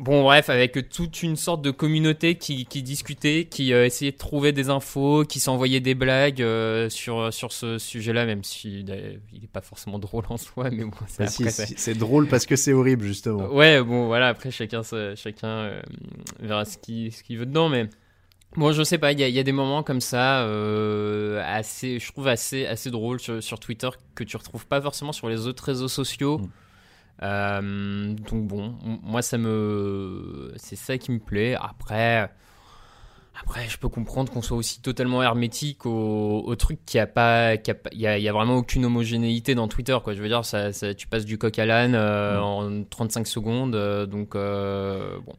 Bon, 0.00 0.22
bref, 0.22 0.48
avec 0.48 0.88
toute 0.88 1.22
une 1.22 1.36
sorte 1.36 1.60
de 1.60 1.70
communauté 1.70 2.36
qui, 2.36 2.64
discutait, 2.64 3.44
qui 3.44 3.74
euh, 3.74 3.84
essayait 3.84 4.12
de 4.12 4.16
trouver 4.16 4.50
des 4.50 4.70
infos, 4.70 5.26
qui 5.26 5.40
s'envoyait 5.40 5.80
des 5.80 5.94
blagues 5.94 6.40
euh, 6.40 6.88
sur, 6.88 7.30
sur 7.34 7.52
ce 7.52 7.76
sujet-là, 7.76 8.24
même 8.24 8.42
si 8.42 8.82
euh, 8.88 9.16
il 9.30 9.42
n'est 9.42 9.46
pas 9.46 9.60
forcément 9.60 9.98
drôle 9.98 10.24
en 10.30 10.38
soi, 10.38 10.70
mais 10.70 10.84
bon, 10.84 10.92
c'est 11.06 11.44
bah, 11.92 11.98
drôle 11.98 12.28
parce 12.28 12.46
que 12.46 12.56
c'est 12.56 12.72
horrible, 12.72 13.04
justement. 13.04 13.48
Ouais, 13.60 13.82
bon, 13.82 14.06
voilà, 14.06 14.28
après, 14.28 14.50
chacun, 14.50 14.80
chacun 15.16 15.70
verra 16.38 16.64
ce 16.64 16.78
qu'il 16.78 17.12
ce 17.12 17.34
veut 17.34 17.44
dedans, 17.44 17.68
mais. 17.68 17.90
Bon, 18.56 18.72
je 18.72 18.82
sais 18.82 18.96
pas, 18.96 19.12
il 19.12 19.20
y, 19.20 19.38
a 19.38 19.42
des 19.42 19.52
moments 19.52 19.82
comme 19.82 20.00
ça, 20.00 20.44
assez, 21.44 21.98
je 21.98 22.10
trouve 22.10 22.26
assez, 22.26 22.64
assez 22.64 22.90
drôles 22.90 23.20
sur, 23.20 23.60
Twitter 23.60 23.90
que 24.14 24.24
tu 24.24 24.38
retrouves 24.38 24.66
pas 24.66 24.80
forcément 24.80 25.12
sur 25.12 25.28
les 25.28 25.46
autres 25.46 25.64
réseaux 25.64 25.88
sociaux. 25.88 26.38
Mm. 26.38 26.48
Euh, 27.22 28.14
donc 28.14 28.46
bon, 28.46 28.74
moi 29.02 29.22
ça 29.22 29.38
me, 29.38 30.52
c'est 30.56 30.76
ça 30.76 30.98
qui 30.98 31.12
me 31.12 31.18
plaît. 31.18 31.54
Après, 31.60 32.30
après, 33.42 33.68
je 33.68 33.78
peux 33.78 33.88
comprendre 33.88 34.32
qu'on 34.32 34.42
soit 34.42 34.56
aussi 34.56 34.82
totalement 34.82 35.22
hermétique 35.22 35.86
au, 35.86 36.54
truc 36.56 36.80
qui 36.84 36.98
a 36.98 37.06
pas, 37.06 37.54
il 37.54 38.00
y, 38.00 38.06
a, 38.06 38.32
vraiment 38.32 38.56
aucune 38.56 38.84
homogénéité 38.84 39.54
dans 39.54 39.68
Twitter, 39.68 39.96
quoi. 40.02 40.14
Je 40.14 40.20
veux 40.20 40.28
dire, 40.28 40.44
ça, 40.44 40.72
tu 40.94 41.06
passes 41.06 41.24
du 41.24 41.38
coq 41.38 41.58
à 41.58 41.66
l'âne 41.66 41.94
euh, 41.94 42.38
mm. 42.38 42.42
en 42.42 42.84
35 42.84 43.26
secondes, 43.26 43.74
euh, 43.74 44.06
donc 44.06 44.34
bon. 44.34 45.32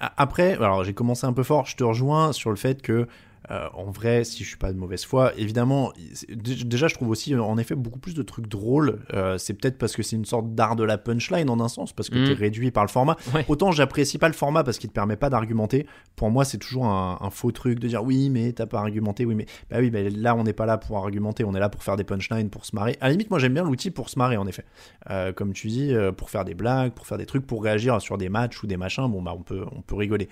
Après, 0.00 0.52
alors 0.54 0.84
j'ai 0.84 0.94
commencé 0.94 1.26
un 1.26 1.32
peu 1.32 1.42
fort. 1.42 1.66
Je 1.66 1.74
te 1.74 1.82
rejoins 1.82 2.32
sur 2.32 2.50
le 2.50 2.56
fait 2.56 2.80
que 2.82 3.08
euh, 3.50 3.68
en 3.74 3.90
vrai, 3.90 4.24
si 4.24 4.44
je 4.44 4.48
suis 4.48 4.56
pas 4.56 4.72
de 4.72 4.78
mauvaise 4.78 5.04
foi, 5.04 5.32
évidemment, 5.36 5.92
déjà 6.34 6.88
je 6.88 6.94
trouve 6.94 7.08
aussi 7.08 7.34
en 7.34 7.56
effet 7.56 7.74
beaucoup 7.74 7.98
plus 7.98 8.14
de 8.14 8.22
trucs 8.22 8.46
drôles. 8.46 9.00
Euh, 9.14 9.38
c'est 9.38 9.54
peut-être 9.54 9.78
parce 9.78 9.96
que 9.96 10.02
c'est 10.02 10.16
une 10.16 10.24
sorte 10.24 10.54
d'art 10.54 10.76
de 10.76 10.84
la 10.84 10.98
punchline 10.98 11.48
en 11.48 11.60
un 11.60 11.68
sens, 11.68 11.92
parce 11.92 12.10
que 12.10 12.16
tu 12.16 12.32
es 12.32 12.34
mm. 12.34 12.38
réduit 12.38 12.70
par 12.70 12.84
le 12.84 12.88
format. 12.90 13.16
Autant 13.48 13.72
j'apprécie 13.72 14.18
pas 14.18 14.28
le 14.28 14.34
format 14.34 14.64
parce 14.64 14.78
qu'il 14.78 14.90
te 14.90 14.94
permet 14.94 15.16
pas 15.16 15.30
d'argumenter. 15.30 15.86
Pour 16.16 16.30
moi, 16.30 16.44
c'est 16.44 16.58
toujours 16.58 16.86
un, 16.86 17.30
faux 17.30 17.52
truc 17.52 17.78
de 17.78 17.88
dire 17.88 18.02
oui, 18.02 18.30
mais 18.30 18.52
t'as 18.52 18.66
pas 18.66 18.80
argumenté, 18.80 19.24
oui, 19.24 19.34
mais 19.34 19.46
bah 19.70 19.76
oui, 19.80 19.90
mais 19.90 20.10
là 20.10 20.34
on 20.34 20.44
n'est 20.44 20.52
pas 20.52 20.66
là 20.66 20.78
pour 20.78 20.96
argumenter, 20.96 21.44
on 21.44 21.54
est 21.54 21.60
là 21.60 21.68
pour 21.68 21.82
faire 21.82 21.96
des 21.96 22.04
punchlines, 22.04 22.50
pour 22.50 22.64
se 22.64 22.74
marrer. 22.74 22.96
À 23.00 23.06
la 23.06 23.12
limite, 23.12 23.30
moi 23.30 23.38
j'aime 23.38 23.54
bien 23.54 23.64
l'outil 23.64 23.90
pour 23.90 24.08
se 24.08 24.18
marrer 24.18 24.36
en 24.36 24.46
effet. 24.46 24.64
Euh, 25.10 25.32
comme 25.32 25.52
tu 25.52 25.68
dis, 25.68 25.94
pour 26.16 26.30
faire 26.30 26.44
des 26.44 26.54
blagues, 26.54 26.92
pour 26.92 27.06
faire 27.06 27.18
des 27.18 27.26
trucs, 27.26 27.46
pour 27.46 27.62
réagir 27.62 28.00
sur 28.00 28.18
des 28.18 28.28
matchs 28.28 28.62
ou 28.62 28.66
des 28.66 28.76
machins. 28.76 29.08
Bon 29.08 29.22
bah 29.22 29.34
on 29.36 29.42
peut 29.42 29.64
on 29.72 29.80
peut 29.80 29.96
rigoler. 29.96 30.28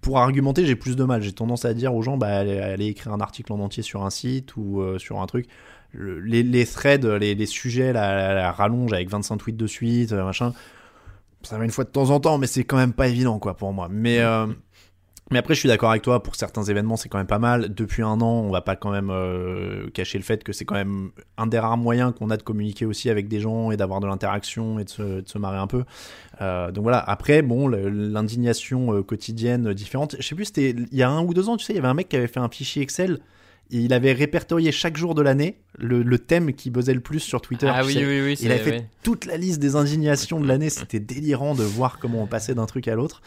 Pour 0.00 0.18
argumenter, 0.18 0.66
j'ai 0.66 0.76
plus 0.76 0.96
de 0.96 1.04
mal. 1.04 1.22
J'ai 1.22 1.32
tendance 1.32 1.64
à 1.64 1.74
dire 1.74 1.94
aux 1.94 2.02
gens, 2.02 2.16
bah, 2.16 2.28
allez, 2.28 2.86
écrire 2.86 3.12
un 3.12 3.20
article 3.20 3.52
en 3.52 3.60
entier 3.60 3.82
sur 3.82 4.04
un 4.04 4.10
site 4.10 4.56
ou 4.56 4.80
euh, 4.80 4.98
sur 4.98 5.20
un 5.20 5.26
truc. 5.26 5.46
les, 5.94 6.66
threads, 6.66 7.06
les, 7.06 7.46
sujets, 7.46 7.92
la, 7.92 8.52
rallonge 8.52 8.92
avec 8.92 9.08
25 9.08 9.36
tweets 9.38 9.56
de 9.56 9.66
suite, 9.66 10.12
euh, 10.12 10.24
machin, 10.24 10.52
ça 11.42 11.58
va 11.58 11.64
une 11.64 11.70
fois 11.70 11.84
de 11.84 11.90
temps 11.90 12.10
en 12.10 12.20
temps, 12.20 12.38
mais 12.38 12.46
c'est 12.46 12.64
quand 12.64 12.76
même 12.76 12.92
pas 12.92 13.08
évident, 13.08 13.38
quoi, 13.38 13.56
pour 13.56 13.72
moi. 13.72 13.88
Mais, 13.90 14.20
euh, 14.20 14.46
mais 15.30 15.38
après, 15.38 15.54
je 15.54 15.60
suis 15.60 15.68
d'accord 15.68 15.90
avec 15.90 16.02
toi, 16.02 16.22
pour 16.22 16.36
certains 16.36 16.64
événements, 16.64 16.96
c'est 16.96 17.08
quand 17.08 17.16
même 17.16 17.26
pas 17.26 17.38
mal. 17.38 17.72
Depuis 17.72 18.02
un 18.02 18.20
an, 18.20 18.42
on 18.42 18.50
va 18.50 18.60
pas 18.60 18.76
quand 18.76 18.90
même 18.90 19.08
euh, 19.10 19.88
cacher 19.90 20.18
le 20.18 20.24
fait 20.24 20.44
que 20.44 20.52
c'est 20.52 20.66
quand 20.66 20.74
même 20.74 21.12
un 21.38 21.46
des 21.46 21.58
rares 21.58 21.78
moyens 21.78 22.12
qu'on 22.16 22.28
a 22.28 22.36
de 22.36 22.42
communiquer 22.42 22.84
aussi 22.84 23.08
avec 23.08 23.26
des 23.26 23.40
gens 23.40 23.70
et 23.70 23.78
d'avoir 23.78 24.00
de 24.00 24.06
l'interaction 24.06 24.78
et 24.78 24.84
de 24.84 24.90
se, 24.90 25.38
marrer 25.38 25.56
un 25.56 25.66
peu. 25.66 25.84
Euh, 26.42 26.70
donc 26.72 26.82
voilà, 26.82 26.98
après, 26.98 27.40
bon, 27.40 27.68
l'indignation 27.68 28.94
euh, 28.94 29.02
quotidienne 29.02 29.72
différente. 29.72 30.14
Je 30.18 30.26
sais 30.26 30.34
plus, 30.34 30.46
c'était 30.46 30.70
il 30.70 30.98
y 30.98 31.02
a 31.02 31.08
un 31.08 31.22
ou 31.22 31.32
deux 31.32 31.48
ans, 31.48 31.56
tu 31.56 31.64
sais, 31.64 31.72
il 31.72 31.76
y 31.76 31.78
avait 31.78 31.88
un 31.88 31.94
mec 31.94 32.10
qui 32.10 32.16
avait 32.16 32.26
fait 32.26 32.40
un 32.40 32.50
fichier 32.50 32.82
Excel 32.82 33.18
il 33.70 33.92
avait 33.92 34.12
répertorié 34.12 34.72
chaque 34.72 34.96
jour 34.96 35.14
de 35.14 35.22
l'année 35.22 35.58
le, 35.78 36.18
thème 36.18 36.52
qui 36.52 36.70
buzzait 36.70 36.94
le 36.94 37.00
plus 37.00 37.20
sur 37.20 37.40
Twitter. 37.40 37.70
Ah 37.72 37.82
oui, 37.84 37.96
oui, 37.96 38.20
oui. 38.22 38.36
Il 38.40 38.52
avait 38.52 38.62
fait 38.62 38.86
toute 39.02 39.24
la 39.24 39.36
liste 39.36 39.58
des 39.58 39.74
indignations 39.74 40.38
de 40.38 40.46
l'année. 40.46 40.70
C'était 40.70 41.00
délirant 41.00 41.54
de 41.54 41.64
voir 41.64 41.98
comment 41.98 42.22
on 42.22 42.26
passait 42.26 42.54
d'un 42.54 42.66
truc 42.66 42.88
à 42.88 42.94
l'autre. 42.94 43.22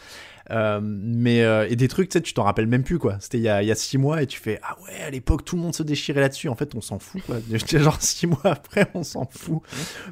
Euh, 0.50 0.80
mais 0.82 1.42
euh, 1.42 1.66
et 1.68 1.76
des 1.76 1.88
trucs, 1.88 2.08
tu 2.08 2.18
sais, 2.18 2.22
tu 2.22 2.32
t'en 2.32 2.44
rappelles 2.44 2.66
même 2.66 2.82
plus 2.82 2.98
quoi. 2.98 3.16
C'était 3.20 3.38
il 3.38 3.44
y 3.44 3.48
a, 3.48 3.62
y 3.62 3.70
a 3.70 3.74
six 3.74 3.98
mois 3.98 4.22
et 4.22 4.26
tu 4.26 4.40
fais 4.40 4.58
ah 4.62 4.76
ouais 4.84 5.02
à 5.02 5.10
l'époque 5.10 5.44
tout 5.44 5.56
le 5.56 5.62
monde 5.62 5.74
se 5.74 5.82
déchirait 5.82 6.20
là-dessus. 6.20 6.48
En 6.48 6.54
fait, 6.54 6.74
on 6.74 6.80
s'en 6.80 6.98
fout 6.98 7.22
quoi. 7.26 7.36
Genre 7.78 8.00
six 8.00 8.26
mois 8.26 8.40
après, 8.44 8.86
on 8.94 9.02
s'en 9.02 9.28
fout. 9.30 9.60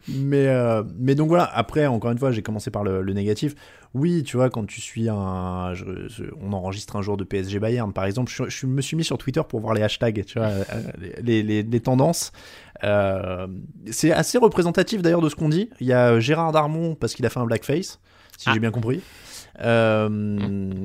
Mais 0.09 0.49
euh, 0.49 0.83
mais 0.99 1.15
donc 1.15 1.29
voilà. 1.29 1.45
Après, 1.45 1.87
encore 1.87 2.11
une 2.11 2.19
fois, 2.19 2.33
j'ai 2.33 2.43
commencé 2.43 2.71
par 2.71 2.85
le, 2.85 3.03
négatif. 3.17 3.55
Oui, 3.95 4.25
tu 4.25 4.37
vois, 4.37 4.51
quand 4.51 4.67
tu 4.67 4.83
suis 4.83 5.09
un, 5.09 5.73
on 6.43 6.53
enregistre 6.53 6.97
un 6.97 7.03
jour 7.03 7.17
de 7.17 7.25
PSG 7.25 7.59
Bayern 7.59 7.93
par 7.95 8.05
exemple. 8.05 8.31
Je, 8.31 8.67
me 8.67 8.83
suis 8.83 8.97
mis 8.97 9.05
sur 9.05 9.17
Twitter 9.17 9.41
pour 9.49 9.61
voir 9.61 9.73
les 9.73 9.83
hashtags, 9.83 10.23
tu 10.27 10.39
vois, 10.39 10.51
les, 11.23 11.43
les, 11.43 11.63
les 11.63 11.81
tendances. 11.81 12.33
c'est 13.91 14.13
assez 14.13 14.37
représentatif 14.37 15.01
d'ailleurs 15.01 15.23
de 15.23 15.31
ce 15.31 15.35
qu'on 15.35 15.49
dit. 15.49 15.71
Il 15.81 15.87
y 15.87 15.95
a 15.95 16.21
Gérard 16.21 16.53
Darmon 16.53 16.95
parce 16.95 17.15
qu'il 17.15 17.25
a 17.25 17.31
fait 17.31 17.41
un 17.41 17.47
blackface, 17.47 18.01
si 18.37 18.51
j'ai 18.51 18.57
ah. 18.57 18.59
bien 18.59 18.71
compris. 18.71 19.01
Euh, 19.61 20.09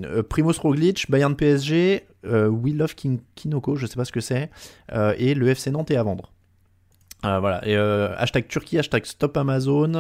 euh, 0.06 0.24
Primoz 0.24 0.60
Roglic, 0.60 1.10
Bayern 1.10 1.36
PSG, 1.36 2.06
euh, 2.26 2.48
We 2.48 2.74
Love 2.74 2.96
Kinoko, 3.36 3.76
je 3.76 3.86
sais 3.86 3.96
pas 3.96 4.06
ce 4.06 4.12
que 4.12 4.22
c'est, 4.22 4.50
et 5.18 5.34
le 5.34 5.50
FC 5.50 5.72
Nantes 5.72 5.92
est 5.92 5.98
à 5.98 6.04
vendre. 6.04 6.32
voilà, 7.24 7.68
et 7.68 7.76
hashtag 7.76 8.48
Turquie, 8.48 8.80
hashtag 8.80 9.06
Stop 9.06 9.38
Amazon. 9.38 9.92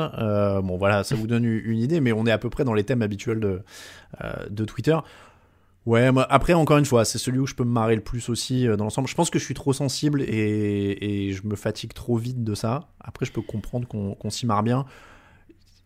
bon, 0.63 0.77
voilà, 0.77 1.03
ça 1.03 1.15
vous 1.15 1.27
donne 1.27 1.45
une 1.45 1.79
idée, 1.79 1.99
mais 1.99 2.11
on 2.11 2.25
est 2.25 2.31
à 2.31 2.37
peu 2.37 2.49
près 2.49 2.63
dans 2.63 2.73
les 2.73 2.83
thèmes 2.83 3.01
habituels 3.01 3.39
de, 3.39 4.65
Twitter. 4.65 4.97
Ouais, 5.87 6.11
moi, 6.11 6.27
après, 6.29 6.53
encore 6.53 6.77
une 6.77 6.85
fois, 6.85 7.05
c'est 7.05 7.17
celui 7.17 7.39
où 7.39 7.47
je 7.47 7.55
peux 7.55 7.63
me 7.63 7.71
marrer 7.71 7.95
le 7.95 8.03
plus 8.03 8.29
aussi 8.29 8.67
dans 8.67 8.83
l'ensemble. 8.83 9.07
Je 9.07 9.15
pense 9.15 9.31
que 9.31 9.39
je 9.39 9.43
suis 9.43 9.55
trop 9.55 9.73
sensible 9.73 10.21
et, 10.21 11.31
je 11.33 11.47
me 11.47 11.55
fatigue 11.55 11.93
trop 11.93 12.17
vite 12.17 12.43
de 12.43 12.53
ça. 12.53 12.87
Après, 12.99 13.25
je 13.25 13.31
peux 13.31 13.41
comprendre 13.41 13.87
qu'on 13.87 14.29
s'y 14.29 14.45
marre 14.45 14.63
bien. 14.63 14.85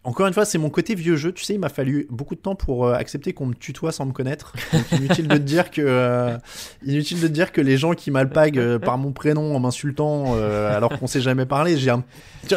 Encore 0.05 0.27
une 0.27 0.33
fois, 0.33 0.45
c'est 0.45 0.59
mon 0.59 0.69
côté 0.69 0.93
vieux 0.93 1.15
jeu. 1.15 1.31
Tu 1.31 1.43
sais, 1.43 1.55
il 1.55 1.59
m'a 1.59 1.69
fallu 1.69 2.05
beaucoup 2.11 2.35
de 2.35 2.39
temps 2.39 2.53
pour 2.53 2.85
euh, 2.85 2.93
accepter 2.93 3.33
qu'on 3.33 3.47
me 3.47 3.55
tutoie 3.55 3.91
sans 3.91 4.05
me 4.05 4.11
connaître. 4.11 4.53
Donc, 4.71 4.91
inutile 4.91 5.27
de 5.27 5.37
te 5.37 5.41
dire 5.41 5.71
que, 5.71 5.81
euh, 5.81 6.37
inutile 6.85 7.19
de 7.19 7.27
dire 7.27 7.51
que 7.51 7.59
les 7.59 7.75
gens 7.75 7.93
qui 7.93 8.11
m'alpaguent 8.11 8.59
euh, 8.59 8.77
par 8.77 8.99
mon 8.99 9.13
prénom 9.13 9.55
en 9.55 9.59
m'insultant 9.59 10.35
alors 10.35 10.99
qu'on 10.99 11.07
s'est 11.07 11.21
jamais 11.21 11.47
parlé, 11.47 11.77
j'ai 11.77 11.89
un, 11.89 12.03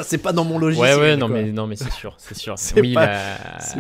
c'est 0.03 0.19
pas 0.19 0.33
dans 0.33 0.45
mon 0.45 0.59
logiciel. 0.59 0.97
Ouais, 0.97 1.01
ouais, 1.01 1.17
non, 1.17 1.29
mais 1.29 1.51
non, 1.51 1.67
mais 1.67 1.77
c'est 1.77 1.91
sûr, 1.91 2.15
c'est 2.19 2.37
sûr. 2.37 2.59
c'est 2.59 2.83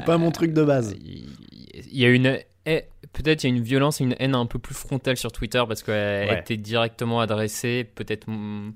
pas, 0.04 0.16
mon 0.16 0.30
truc 0.30 0.54
de 0.54 0.64
base. 0.64 0.94
Il 1.04 1.98
y 1.98 2.06
a 2.06 2.08
une, 2.08 2.38
peut-être 2.64 3.44
il 3.44 3.50
y 3.50 3.52
a 3.52 3.56
une 3.56 3.62
violence 3.62 4.00
et 4.00 4.04
une 4.04 4.16
haine 4.18 4.34
un 4.34 4.46
peu 4.46 4.58
plus 4.58 4.74
frontale 4.74 5.18
sur 5.18 5.30
Twitter 5.30 5.62
parce 5.68 5.82
qu'elle 5.82 6.38
était 6.38 6.56
directement 6.56 7.20
adressée. 7.20 7.86
Peut-être, 7.94 8.28
mm, 8.28 8.72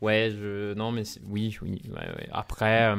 ouais, 0.00 0.32
je, 0.32 0.74
non, 0.74 0.90
mais 0.90 1.04
oui, 1.28 1.56
oui. 1.62 1.80
Ouais, 1.94 2.26
Après. 2.32 2.92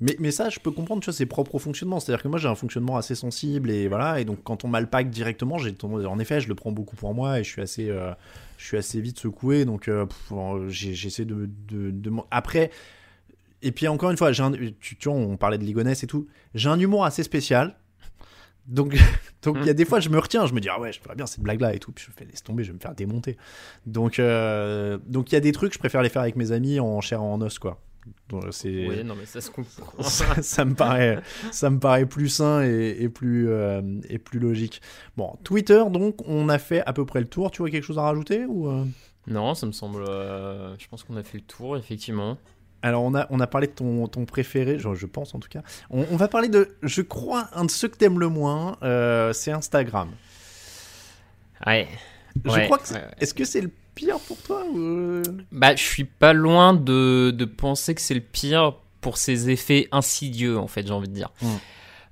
Mais, 0.00 0.30
ça, 0.30 0.48
je 0.48 0.60
peux 0.60 0.70
comprendre, 0.70 1.02
tu 1.02 1.06
vois, 1.06 1.14
ses 1.14 1.26
propres 1.26 1.58
fonctionnements. 1.58 1.98
C'est-à-dire 1.98 2.22
que 2.22 2.28
moi, 2.28 2.38
j'ai 2.38 2.46
un 2.46 2.54
fonctionnement 2.54 2.96
assez 2.96 3.16
sensible 3.16 3.68
et 3.68 3.88
voilà. 3.88 4.20
Et 4.20 4.24
donc, 4.24 4.44
quand 4.44 4.64
on 4.64 4.68
m'alpague 4.68 5.10
directement, 5.10 5.58
j'ai 5.58 5.74
en 5.82 6.18
effet, 6.20 6.40
je 6.40 6.48
le 6.48 6.54
prends 6.54 6.70
beaucoup 6.70 6.94
pour 6.94 7.14
moi 7.14 7.40
et 7.40 7.44
je 7.44 7.50
suis 7.50 7.62
assez, 7.62 7.90
euh, 7.90 8.12
je 8.58 8.64
suis 8.64 8.76
assez 8.76 9.00
vite 9.00 9.18
secoué. 9.18 9.64
Donc, 9.64 9.88
euh, 9.88 10.06
j'essaie 10.68 11.24
de, 11.24 11.50
de, 11.68 12.12
Après, 12.30 12.70
et 13.62 13.72
puis 13.72 13.88
encore 13.88 14.10
une 14.10 14.16
fois, 14.16 14.30
un, 14.40 14.52
tu, 14.52 14.96
tu, 14.96 15.08
vois, 15.08 15.18
on 15.18 15.36
parlait 15.36 15.58
de 15.58 15.64
Ligonesse 15.64 16.04
et 16.04 16.06
tout. 16.06 16.28
J'ai 16.54 16.68
un 16.68 16.78
humour 16.78 17.04
assez 17.04 17.24
spécial. 17.24 17.74
Donc, 18.68 18.96
donc 19.42 19.56
il 19.60 19.66
y 19.66 19.70
a 19.70 19.74
des 19.74 19.84
fois, 19.84 19.98
je 19.98 20.10
me 20.10 20.18
retiens, 20.18 20.46
je 20.46 20.54
me 20.54 20.60
dis, 20.60 20.68
ah 20.68 20.78
ouais, 20.78 20.92
je 20.92 21.00
ferais 21.00 21.16
bien 21.16 21.26
cette 21.26 21.40
blague-là 21.40 21.74
et 21.74 21.80
tout. 21.80 21.90
Puis 21.90 22.04
je 22.06 22.12
fais, 22.12 22.24
laisse 22.24 22.44
tomber, 22.44 22.62
je 22.62 22.70
vais 22.70 22.76
me 22.76 22.80
faire 22.80 22.94
démonter. 22.94 23.36
Donc, 23.84 24.20
euh, 24.20 24.98
donc 25.06 25.32
il 25.32 25.34
y 25.34 25.38
a 25.38 25.40
des 25.40 25.52
trucs, 25.52 25.72
je 25.72 25.78
préfère 25.78 26.02
les 26.02 26.08
faire 26.08 26.22
avec 26.22 26.36
mes 26.36 26.52
amis 26.52 26.78
en 26.78 27.00
chair 27.00 27.20
en 27.20 27.40
os, 27.40 27.58
quoi. 27.58 27.80
Oui, 28.88 29.04
non, 29.04 29.14
mais 29.14 29.26
ça 29.26 29.40
se 29.40 29.50
comprend. 29.50 30.02
ça, 30.02 30.64
me 30.64 30.74
paraît, 30.74 31.20
ça 31.50 31.70
me 31.70 31.78
paraît 31.78 32.06
plus 32.06 32.28
sain 32.28 32.62
et, 32.62 33.08
plus, 33.08 33.48
euh, 33.48 33.82
et 34.08 34.18
plus 34.18 34.38
logique. 34.38 34.80
Bon, 35.16 35.36
Twitter, 35.44 35.82
donc, 35.90 36.16
on 36.26 36.48
a 36.48 36.58
fait 36.58 36.82
à 36.86 36.92
peu 36.92 37.04
près 37.06 37.20
le 37.20 37.26
tour. 37.26 37.50
Tu 37.50 37.62
vois 37.62 37.70
quelque 37.70 37.84
chose 37.84 37.98
à 37.98 38.02
rajouter 38.02 38.44
ou 38.46 38.68
euh? 38.68 38.84
Non, 39.26 39.54
ça 39.54 39.66
me 39.66 39.72
semble. 39.72 40.04
je 40.06 40.88
pense 40.88 41.04
qu'on 41.04 41.16
a 41.16 41.22
fait 41.22 41.38
le 41.38 41.44
tour, 41.44 41.76
effectivement. 41.76 42.38
Alors, 42.82 43.02
on 43.02 43.14
a, 43.14 43.26
on 43.30 43.40
a 43.40 43.46
parlé 43.46 43.66
de 43.66 43.72
ton, 43.72 44.06
ton 44.06 44.24
préféré, 44.24 44.78
je, 44.78 44.94
je, 44.94 45.06
pense 45.06 45.34
en 45.34 45.40
tout 45.40 45.48
cas. 45.48 45.62
On, 45.90 46.16
va 46.16 46.28
parler 46.28 46.48
de, 46.48 46.76
je 46.82 47.02
crois, 47.02 47.48
un 47.52 47.64
de 47.64 47.70
ceux 47.70 47.88
que 47.88 47.96
t'aimes 47.96 48.20
le 48.20 48.28
moins, 48.28 48.76
euh, 48.82 49.32
c'est 49.32 49.50
Instagram. 49.50 50.10
Ouais. 51.66 51.88
Je 52.44 52.60
crois 52.66 52.78
que. 52.78 52.84
Est-ce 53.20 53.34
que 53.34 53.44
c'est 53.44 53.60
le 53.60 53.70
pire 53.98 54.20
pour 54.20 54.36
toi 54.38 54.64
ou... 54.64 55.22
Bah, 55.50 55.74
je 55.74 55.82
suis 55.82 56.04
pas 56.04 56.32
loin 56.32 56.72
de, 56.72 57.32
de 57.36 57.44
penser 57.44 57.96
que 57.96 58.00
c'est 58.00 58.14
le 58.14 58.20
pire 58.20 58.74
pour 59.00 59.16
ses 59.16 59.50
effets 59.50 59.88
insidieux, 59.90 60.56
en 60.56 60.68
fait, 60.68 60.86
j'ai 60.86 60.92
envie 60.92 61.08
de 61.08 61.14
dire. 61.14 61.32
Hmm. 61.42 61.56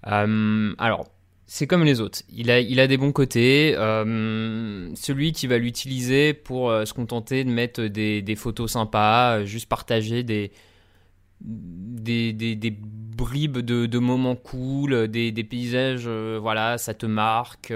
Euh, 0.09 0.75
alors, 0.79 1.07
c'est 1.47 1.69
comme 1.69 1.85
les 1.85 2.01
autres. 2.01 2.23
Il 2.29 2.51
a, 2.51 2.59
il 2.59 2.81
a 2.81 2.89
des 2.89 2.97
bons 2.97 3.13
côtés. 3.13 3.75
Euh, 3.77 4.93
celui 4.97 5.33
qui 5.33 5.47
va 5.47 5.59
l'utiliser 5.59 6.35
pour 6.35 6.71
euh, 6.71 6.85
se 6.85 6.93
contenter 6.93 7.45
de 7.45 7.51
mettre 7.51 7.83
des, 7.83 8.21
des 8.21 8.35
photos 8.35 8.73
sympas, 8.73 9.39
euh, 9.39 9.45
juste 9.45 9.69
partager 9.69 10.25
des, 10.25 10.51
des, 11.41 12.33
des, 12.33 12.57
des 12.57 12.77
bribes 12.77 13.59
de, 13.59 13.87
de, 13.87 13.99
moments 14.01 14.35
cool, 14.35 15.07
des, 15.07 15.31
des 15.31 15.45
paysages, 15.45 16.09
voilà, 16.09 16.79
ça 16.79 16.95
te 16.95 17.07
marque. 17.07 17.73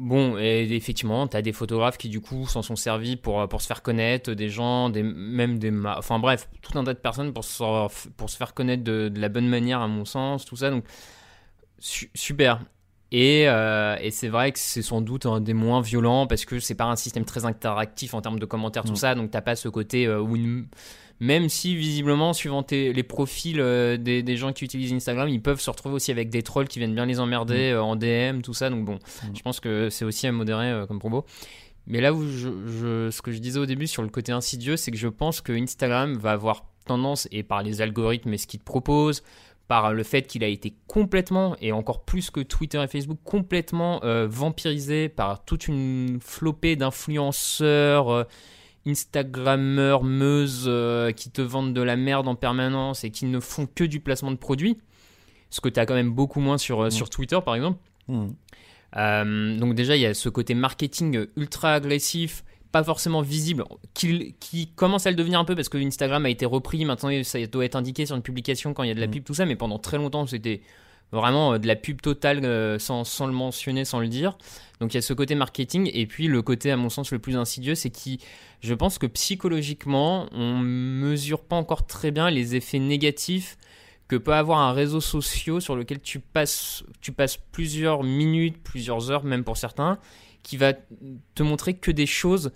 Bon, 0.00 0.38
et 0.38 0.62
effectivement, 0.72 1.28
tu 1.28 1.36
as 1.36 1.42
des 1.42 1.52
photographes 1.52 1.98
qui 1.98 2.08
du 2.08 2.22
coup 2.22 2.46
s'en 2.46 2.62
sont 2.62 2.74
servis 2.74 3.16
pour, 3.16 3.46
pour 3.48 3.60
se 3.60 3.66
faire 3.66 3.82
connaître, 3.82 4.32
des 4.32 4.48
gens, 4.48 4.88
des, 4.88 5.02
même 5.02 5.58
des... 5.58 5.70
Enfin 5.84 6.18
bref, 6.18 6.48
tout 6.62 6.78
un 6.78 6.84
tas 6.84 6.94
de 6.94 6.98
personnes 6.98 7.34
pour 7.34 7.44
se, 7.44 8.08
pour 8.12 8.30
se 8.30 8.36
faire 8.38 8.54
connaître 8.54 8.82
de, 8.82 9.10
de 9.10 9.20
la 9.20 9.28
bonne 9.28 9.46
manière 9.46 9.82
à 9.82 9.88
mon 9.88 10.06
sens, 10.06 10.46
tout 10.46 10.56
ça. 10.56 10.70
Donc 10.70 10.84
super. 11.78 12.60
Et, 13.12 13.48
euh, 13.48 13.96
et 14.00 14.10
c'est 14.10 14.28
vrai 14.28 14.52
que 14.52 14.58
c'est 14.58 14.82
sans 14.82 15.00
doute 15.00 15.26
un 15.26 15.40
des 15.40 15.54
moins 15.54 15.80
violents 15.80 16.26
parce 16.26 16.44
que 16.44 16.60
c'est 16.60 16.76
pas 16.76 16.84
un 16.84 16.96
système 16.96 17.24
très 17.24 17.44
interactif 17.44 18.14
en 18.14 18.20
termes 18.20 18.38
de 18.38 18.46
commentaires, 18.46 18.84
tout 18.84 18.92
mm. 18.92 18.96
ça. 18.96 19.14
Donc 19.14 19.30
t'as 19.30 19.40
pas 19.40 19.56
ce 19.56 19.68
côté 19.68 20.06
euh, 20.06 20.20
où 20.20 20.36
même 21.18 21.48
si 21.48 21.76
visiblement, 21.76 22.32
suivant 22.32 22.64
les 22.70 23.02
profils 23.02 23.60
euh, 23.60 23.96
des, 23.96 24.22
des, 24.22 24.36
gens 24.36 24.52
qui 24.52 24.64
utilisent 24.64 24.92
Instagram, 24.92 25.28
ils 25.28 25.42
peuvent 25.42 25.60
se 25.60 25.68
retrouver 25.68 25.96
aussi 25.96 26.10
avec 26.10 26.30
des 26.30 26.42
trolls 26.42 26.68
qui 26.68 26.78
viennent 26.78 26.94
bien 26.94 27.04
les 27.04 27.20
emmerder 27.20 27.74
mm. 27.74 27.78
en 27.78 27.96
DM, 27.96 28.40
tout 28.42 28.54
ça. 28.54 28.70
Donc 28.70 28.84
bon, 28.84 28.94
mm. 28.94 29.36
je 29.36 29.42
pense 29.42 29.58
que 29.58 29.90
c'est 29.90 30.04
aussi 30.04 30.26
à 30.28 30.32
modérer 30.32 30.86
comme 30.86 31.00
propos. 31.00 31.24
Mais 31.86 32.00
là 32.00 32.12
où 32.12 32.22
je, 32.22 33.10
ce 33.10 33.22
que 33.22 33.32
je 33.32 33.38
disais 33.38 33.58
au 33.58 33.66
début 33.66 33.88
sur 33.88 34.02
le 34.02 34.08
côté 34.08 34.30
insidieux, 34.30 34.76
c'est 34.76 34.92
que 34.92 34.98
je 34.98 35.08
pense 35.08 35.40
que 35.40 35.52
Instagram 35.52 36.16
va 36.16 36.32
avoir 36.32 36.66
tendance, 36.86 37.28
et 37.30 37.42
par 37.42 37.62
les 37.62 37.82
algorithmes 37.82 38.32
et 38.32 38.38
ce 38.38 38.46
qu'il 38.46 38.60
te 38.60 38.64
propose, 38.64 39.22
par 39.70 39.92
le 39.92 40.02
fait 40.02 40.22
qu'il 40.22 40.42
a 40.42 40.48
été 40.48 40.74
complètement, 40.88 41.54
et 41.60 41.70
encore 41.70 42.04
plus 42.04 42.32
que 42.32 42.40
Twitter 42.40 42.82
et 42.82 42.88
Facebook, 42.88 43.20
complètement 43.22 44.02
euh, 44.02 44.26
vampirisé 44.28 45.08
par 45.08 45.44
toute 45.44 45.68
une 45.68 46.18
flopée 46.20 46.74
d'influenceurs, 46.74 48.10
euh, 48.10 48.24
Instagrammeurs, 48.84 50.02
meuses 50.02 50.64
euh, 50.66 51.12
qui 51.12 51.30
te 51.30 51.40
vendent 51.40 51.72
de 51.72 51.82
la 51.82 51.94
merde 51.94 52.26
en 52.26 52.34
permanence 52.34 53.04
et 53.04 53.12
qui 53.12 53.26
ne 53.26 53.38
font 53.38 53.68
que 53.72 53.84
du 53.84 54.00
placement 54.00 54.32
de 54.32 54.36
produits. 54.36 54.76
Ce 55.50 55.60
que 55.60 55.68
tu 55.68 55.78
as 55.78 55.86
quand 55.86 55.94
même 55.94 56.10
beaucoup 56.10 56.40
moins 56.40 56.58
sur, 56.58 56.86
mm. 56.86 56.90
sur 56.90 57.08
Twitter, 57.08 57.38
par 57.44 57.54
exemple. 57.54 57.78
Mm. 58.08 59.56
donc 59.60 59.76
déjà, 59.76 59.94
il 59.94 60.02
y 60.02 60.06
a 60.06 60.14
ce 60.14 60.28
côté 60.28 60.54
marketing 60.54 61.26
ultra 61.36 61.74
agressif 61.74 62.42
pas 62.72 62.84
forcément 62.84 63.22
visible, 63.22 63.64
qui, 63.94 64.34
qui, 64.38 64.68
commence 64.68 65.06
à 65.06 65.10
le 65.10 65.16
devenir 65.16 65.40
un 65.40 65.44
peu 65.44 65.54
parce 65.54 65.68
que 65.68 65.78
Instagram 65.78 66.24
a 66.26 66.30
été 66.30 66.46
repris, 66.46 66.84
maintenant 66.84 67.10
ça 67.24 67.44
doit 67.46 67.64
être 67.64 67.76
indiqué 67.76 68.06
sur 68.06 68.16
une 68.16 68.22
publication 68.22 68.74
quand 68.74 68.84
il 68.84 68.88
y 68.88 68.92
a 68.92 68.94
de 68.94 69.00
la 69.00 69.06
mm. 69.06 69.10
pub, 69.10 69.24
tout 69.24 69.34
ça, 69.34 69.46
mais 69.46 69.56
pendant 69.56 69.78
très 69.78 69.96
longtemps 69.96 70.26
c'était 70.26 70.62
vraiment 71.12 71.54
euh, 71.54 71.58
de 71.58 71.66
la 71.66 71.76
pub 71.76 72.00
totale 72.00 72.44
euh, 72.44 72.78
sans, 72.78 73.04
sans, 73.04 73.26
le 73.26 73.32
mentionner, 73.32 73.84
sans 73.84 73.98
le 73.98 74.08
dire. 74.08 74.38
Donc 74.80 74.94
il 74.94 74.96
y 74.96 74.98
a 74.98 75.02
ce 75.02 75.12
côté 75.12 75.34
marketing, 75.34 75.90
et 75.92 76.06
puis 76.06 76.28
le 76.28 76.42
côté 76.42 76.70
à 76.70 76.76
mon 76.76 76.88
sens 76.88 77.10
le 77.10 77.18
plus 77.18 77.36
insidieux, 77.36 77.74
c'est 77.74 77.90
qui, 77.90 78.20
je 78.60 78.74
pense 78.74 78.98
que 78.98 79.06
psychologiquement, 79.06 80.26
on 80.32 80.58
mesure 80.58 81.42
pas 81.42 81.56
encore 81.56 81.86
très 81.86 82.10
bien 82.10 82.30
les 82.30 82.54
effets 82.54 82.78
négatifs 82.78 83.56
que 84.08 84.16
peut 84.16 84.34
avoir 84.34 84.58
un 84.58 84.72
réseau 84.72 85.00
social 85.00 85.60
sur 85.60 85.76
lequel 85.76 86.00
tu 86.00 86.18
passes, 86.18 86.82
tu 87.00 87.12
passes 87.12 87.36
plusieurs 87.36 88.02
minutes, 88.02 88.56
plusieurs 88.62 89.10
heures, 89.10 89.22
même 89.22 89.44
pour 89.44 89.56
certains, 89.56 89.98
qui 90.42 90.56
va 90.56 90.72
te 90.72 91.42
montrer 91.42 91.74
que 91.74 91.90
des 91.90 92.06
choses 92.06 92.52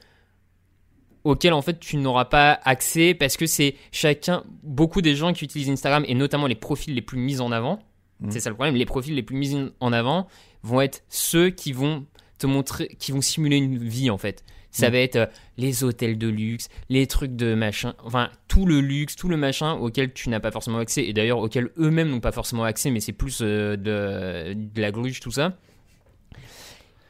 auxquelles 1.24 1.55
en 1.55 1.62
fait 1.62 1.80
tu 1.80 1.97
n'auras 1.97 2.26
pas 2.26 2.61
accès 2.64 3.14
parce 3.14 3.37
que 3.37 3.47
c'est 3.47 3.74
chacun, 3.93 4.45
beaucoup 4.62 5.03
des 5.03 5.16
gens 5.16 5.32
qui 5.32 5.45
utilisent 5.45 5.70
Instagram 5.70 6.05
et 6.07 6.14
notamment 6.14 6.47
les 6.47 6.55
profils 6.55 6.95
les 6.95 7.03
plus 7.03 7.18
mis 7.18 7.41
en 7.41 7.51
avant, 7.51 7.80
mmh. 8.20 8.30
c'est 8.30 8.41
ça 8.41 8.51
le 8.51 8.55
problème, 8.55 8.76
les 8.76 8.87
profils 8.87 9.14
les 9.14 9.22
plus 9.22 9.37
mis 9.37 9.70
en 9.80 9.93
avant 9.93 10.28
vont 10.62 10.80
être 10.80 11.03
ceux 11.09 11.51
qui 11.51 11.72
vont 11.72 12.05
te 12.39 12.47
montrer, 12.47 12.89
qui 12.99 13.12
vont 13.12 13.22
simuler 13.22 13.57
une 13.57 13.78
vie 13.78 14.11
en 14.11 14.18
fait. 14.18 14.45
Ça 14.70 14.89
mmh. 14.89 14.93
va 14.93 14.99
être 14.99 15.16
euh, 15.16 15.26
les 15.57 15.85
hôtels 15.85 16.18
de 16.18 16.28
luxe, 16.28 16.68
les 16.89 17.07
trucs 17.07 17.37
de 17.37 17.55
machin, 17.55 17.95
enfin 18.05 18.28
tout 18.49 18.66
le 18.66 18.80
luxe, 18.80 19.16
tout 19.16 19.28
le 19.28 19.37
machin 19.37 19.72
auquel 19.74 20.12
tu 20.12 20.28
n'as 20.28 20.41
pas 20.41 20.51
forcément 20.51 20.78
accès 20.78 21.05
et 21.05 21.12
d'ailleurs 21.12 21.39
auquel 21.39 21.70
eux-mêmes 21.78 22.11
n'ont 22.11 22.20
pas 22.20 22.32
forcément 22.32 22.64
accès, 22.64 22.91
mais 22.91 23.01
c'est 23.01 23.12
plus 23.12 23.39
euh, 23.41 23.76
de, 23.76 24.53
de 24.55 24.80
la 24.80 24.91
gruge, 24.91 25.20
tout 25.20 25.30
ça. 25.30 25.57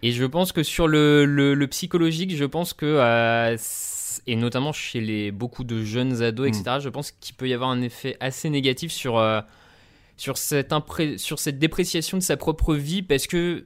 Et 0.04 0.12
je 0.12 0.26
pense 0.26 0.52
que 0.52 0.62
sur 0.62 0.86
le, 0.86 1.24
le, 1.24 1.66
psychologique, 1.66 2.36
je 2.36 2.44
pense 2.44 2.74
que, 2.74 2.84
euh, 2.84 3.56
et 4.26 4.36
notamment 4.36 4.70
chez 4.70 5.00
les, 5.00 5.32
beaucoup 5.32 5.64
de 5.64 5.82
jeunes 5.82 6.22
ados, 6.22 6.46
etc., 6.46 6.76
mm. 6.76 6.80
je 6.80 6.88
pense 6.90 7.10
qu'il 7.10 7.34
peut 7.34 7.48
y 7.48 7.54
avoir 7.54 7.70
un 7.70 7.80
effet 7.80 8.18
assez 8.20 8.50
négatif 8.50 8.92
sur, 8.92 9.16
euh, 9.16 9.40
sur, 10.18 10.36
cette 10.36 10.74
sur 11.16 11.38
cette 11.38 11.58
dépréciation 11.58 12.18
de 12.18 12.22
sa 12.22 12.36
propre 12.36 12.74
vie 12.74 13.00
parce 13.00 13.26
que 13.26 13.64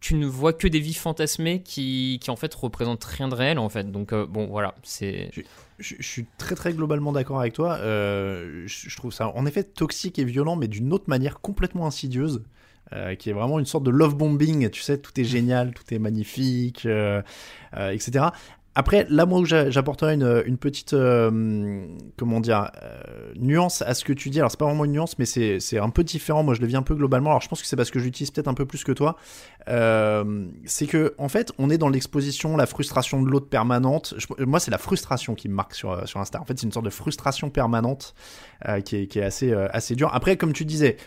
tu 0.00 0.14
ne 0.14 0.24
vois 0.24 0.54
que 0.54 0.66
des 0.66 0.80
vies 0.80 0.94
fantasmées 0.94 1.62
qui, 1.62 2.18
qui 2.22 2.30
en 2.30 2.36
fait 2.36 2.54
représentent 2.54 3.04
rien 3.04 3.28
de 3.28 3.34
réel 3.34 3.58
en 3.58 3.68
fait. 3.68 3.92
Donc 3.92 4.14
euh, 4.14 4.24
bon 4.24 4.46
voilà, 4.46 4.74
c'est. 4.84 5.28
Je, 5.34 5.42
je, 5.76 6.02
suis 6.02 6.24
très 6.38 6.54
très 6.54 6.72
globalement 6.72 7.12
d'accord 7.12 7.40
avec 7.40 7.52
toi. 7.52 7.76
je, 7.82 8.64
je, 8.64 8.96
trouve 8.96 9.12
ça 9.12 9.28
en 9.36 9.44
effet 9.44 9.64
toxique 9.64 10.18
et 10.18 10.24
violent, 10.24 10.56
mais 10.56 10.66
d'une 10.66 10.94
autre 10.94 11.10
manière 11.10 11.40
complètement 11.40 11.86
insidieuse. 11.86 12.42
Euh, 12.94 13.16
qui 13.16 13.28
est 13.28 13.34
vraiment 13.34 13.58
une 13.58 13.66
sorte 13.66 13.84
de 13.84 13.90
love 13.90 14.16
bombing, 14.16 14.70
tu 14.70 14.80
sais, 14.80 14.96
tout 14.96 15.12
est 15.20 15.24
génial, 15.24 15.74
tout 15.74 15.82
est 15.92 15.98
magnifique, 15.98 16.86
euh, 16.86 17.20
euh, 17.76 17.90
etc. 17.90 18.26
Après, 18.74 19.06
là, 19.10 19.26
moi, 19.26 19.42
j'apporterais 19.44 20.14
une, 20.14 20.42
une, 20.46 20.56
petite, 20.56 20.94
comment 22.16 22.40
dire, 22.40 22.70
nuance 23.34 23.82
à 23.82 23.92
ce 23.92 24.04
que 24.04 24.12
tu 24.12 24.30
dis. 24.30 24.38
Alors, 24.38 24.52
c'est 24.52 24.60
pas 24.60 24.66
vraiment 24.66 24.84
une 24.84 24.92
nuance, 24.92 25.18
mais 25.18 25.24
c'est 25.26 25.78
un 25.78 25.90
peu 25.90 26.04
différent. 26.04 26.44
Moi, 26.44 26.54
je 26.54 26.60
le 26.60 26.68
vis 26.68 26.76
un 26.76 26.82
peu 26.82 26.94
globalement. 26.94 27.30
Alors, 27.30 27.42
je 27.42 27.48
pense 27.48 27.60
que 27.60 27.66
c'est 27.66 27.74
parce 27.74 27.90
que 27.90 27.98
j'utilise 27.98 28.30
peut-être 28.30 28.46
un 28.46 28.54
peu 28.54 28.66
plus 28.66 28.84
que 28.84 28.92
toi. 28.92 29.16
c'est 29.66 30.86
que, 30.86 31.12
en 31.18 31.28
fait, 31.28 31.50
on 31.58 31.70
est 31.70 31.78
dans 31.78 31.88
l'exposition, 31.88 32.56
la 32.56 32.66
frustration 32.66 33.20
de 33.20 33.28
l'autre 33.28 33.48
permanente. 33.48 34.14
moi, 34.38 34.60
c'est 34.60 34.70
la 34.70 34.78
frustration 34.78 35.34
qui 35.34 35.48
me 35.48 35.54
marque 35.54 35.74
sur, 35.74 36.08
sur 36.08 36.20
Insta. 36.20 36.40
En 36.40 36.44
fait, 36.44 36.56
c'est 36.56 36.66
une 36.66 36.72
sorte 36.72 36.84
de 36.84 36.90
frustration 36.90 37.50
permanente 37.50 38.14
qui 38.84 38.94
est, 38.94 39.06
qui, 39.08 39.18
est, 39.18 39.24
assez, 39.24 39.52
assez 39.52 39.96
dure. 39.96 40.10
Après, 40.14 40.36
comme 40.36 40.52
tu 40.52 40.64
disais, 40.64 40.98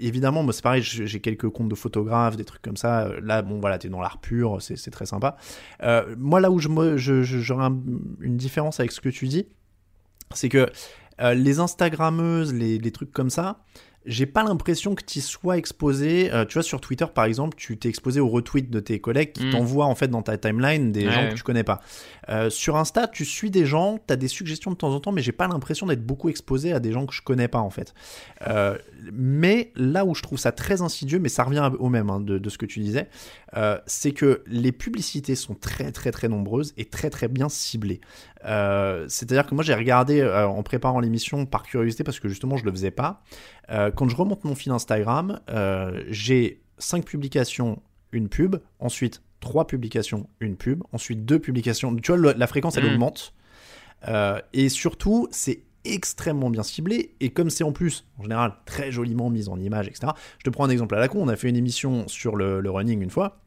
évidemment, 0.00 0.42
moi 0.42 0.52
c'est 0.52 0.62
pareil, 0.62 0.82
j'ai 0.82 1.20
quelques 1.20 1.48
comptes 1.48 1.68
de 1.68 1.74
photographes, 1.74 2.36
des 2.36 2.44
trucs 2.44 2.62
comme 2.62 2.76
ça. 2.76 3.08
Là, 3.22 3.42
bon, 3.42 3.60
voilà, 3.60 3.78
t'es 3.78 3.88
dans 3.88 4.00
l'art 4.00 4.18
pur, 4.18 4.58
c'est 4.60 4.90
très 4.90 5.06
sympa. 5.06 5.36
Euh, 5.82 6.14
moi, 6.18 6.40
là 6.40 6.50
où 6.50 6.58
j'aurais 6.58 6.98
je, 6.98 7.52
une 8.20 8.36
différence 8.36 8.80
avec 8.80 8.92
ce 8.92 9.00
que 9.00 9.08
tu 9.08 9.26
dis, 9.26 9.46
c'est 10.34 10.48
que 10.48 10.70
euh, 11.20 11.34
les 11.34 11.58
Instagrammeuses, 11.58 12.54
les, 12.54 12.92
trucs 12.92 13.12
comme 13.12 13.30
ça, 13.30 13.64
j'ai 14.08 14.26
pas 14.26 14.42
l'impression 14.42 14.94
que 14.94 15.04
tu 15.04 15.20
sois 15.20 15.58
exposé. 15.58 16.32
euh, 16.32 16.44
tu 16.44 16.54
vois, 16.54 16.62
sur 16.62 16.80
Twitter, 16.80 17.04
par 17.14 17.26
exemple, 17.26 17.56
tu 17.56 17.76
t'es 17.76 17.88
exposé 17.88 18.18
aux 18.20 18.28
retweets 18.28 18.70
de 18.70 18.80
tes 18.80 18.98
collègues 19.00 19.32
qui 19.32 19.44
Mm. 19.46 19.50
t'envoient 19.50 19.86
en 19.86 19.94
fait 19.94 20.08
dans 20.08 20.22
ta 20.22 20.36
timeline 20.38 20.90
des 20.92 21.06
Ouais, 21.06 21.12
gens 21.12 21.28
que 21.28 21.34
tu 21.34 21.42
connais 21.42 21.62
pas. 21.62 21.80
Euh, 22.30 22.50
sur 22.50 22.76
Insta, 22.76 23.06
tu 23.06 23.24
suis 23.24 23.50
des 23.50 23.66
gens, 23.66 23.98
tu 24.06 24.12
as 24.12 24.16
des 24.16 24.28
suggestions 24.28 24.70
de 24.70 24.76
temps 24.76 24.92
en 24.94 24.98
temps, 25.00 25.12
mais 25.12 25.22
j'ai 25.22 25.32
pas 25.32 25.46
l'impression 25.46 25.86
d'être 25.86 26.04
beaucoup 26.04 26.28
exposé 26.30 26.72
à 26.72 26.80
des 26.80 26.90
gens 26.90 27.06
que 27.06 27.14
je 27.14 27.22
connais 27.22 27.48
pas 27.48 27.60
en 27.60 27.70
fait. 27.70 27.94
Euh, 28.48 28.76
mais 29.12 29.72
là 29.76 30.04
où 30.04 30.14
je 30.14 30.22
trouve 30.22 30.38
ça 30.38 30.50
très 30.52 30.82
insidieux, 30.82 31.18
mais 31.18 31.28
ça 31.28 31.44
revient 31.44 31.70
au 31.78 31.88
même 31.88 32.10
hein, 32.10 32.20
de, 32.20 32.38
de 32.38 32.50
ce 32.50 32.58
que 32.58 32.66
tu 32.66 32.80
disais, 32.80 33.08
c'est 33.86 34.12
que 34.12 34.42
les 34.46 34.72
publicités 34.72 35.34
sont 35.34 35.54
très 35.54 35.92
très 35.92 36.10
très 36.10 36.28
nombreuses 36.28 36.72
et 36.76 36.84
très 36.86 37.10
très 37.10 37.28
bien 37.28 37.48
ciblées. 37.48 38.00
C'est-à-dire 39.08 39.46
que 39.46 39.54
moi 39.54 39.64
j'ai 39.64 39.74
regardé 39.74 40.22
en 40.24 40.62
préparant 40.62 41.00
l'émission 41.00 41.46
par 41.46 41.62
curiosité 41.62 42.04
parce 42.04 42.20
que 42.20 42.28
justement 42.28 42.56
je 42.56 42.64
le 42.64 42.70
faisais 42.72 42.90
pas. 42.90 43.22
Euh, 43.70 43.90
quand 43.90 44.08
je 44.08 44.16
remonte 44.16 44.44
mon 44.44 44.54
fil 44.54 44.72
Instagram, 44.72 45.40
euh, 45.50 46.02
j'ai 46.08 46.60
5 46.78 47.04
publications, 47.04 47.82
une 48.12 48.28
pub, 48.28 48.56
ensuite 48.78 49.22
3 49.40 49.66
publications, 49.66 50.28
une 50.40 50.56
pub, 50.56 50.82
ensuite 50.92 51.24
2 51.24 51.38
publications. 51.38 51.94
Tu 51.96 52.12
vois, 52.16 52.32
la 52.34 52.46
fréquence 52.46 52.76
elle 52.76 52.84
Mhm. 52.84 52.92
augmente. 52.94 53.34
Euh, 54.08 54.40
et 54.52 54.68
surtout, 54.68 55.28
c'est 55.30 55.62
extrêmement 55.84 56.50
bien 56.50 56.62
ciblé 56.62 57.14
et 57.20 57.30
comme 57.30 57.50
c'est 57.50 57.64
en 57.64 57.72
plus 57.72 58.04
en 58.18 58.22
général 58.22 58.52
très 58.66 58.90
joliment 58.92 59.30
mis 59.30 59.48
en 59.48 59.58
image 59.60 59.86
etc 59.86 60.08
je 60.38 60.42
te 60.44 60.50
prends 60.50 60.64
un 60.64 60.70
exemple 60.70 60.94
à 60.96 60.98
la 60.98 61.06
con 61.08 61.20
on 61.22 61.28
a 61.28 61.36
fait 61.36 61.48
une 61.48 61.56
émission 61.56 62.06
sur 62.08 62.34
le, 62.36 62.60
le 62.60 62.70
running 62.70 63.00
une 63.00 63.10
fois 63.10 63.38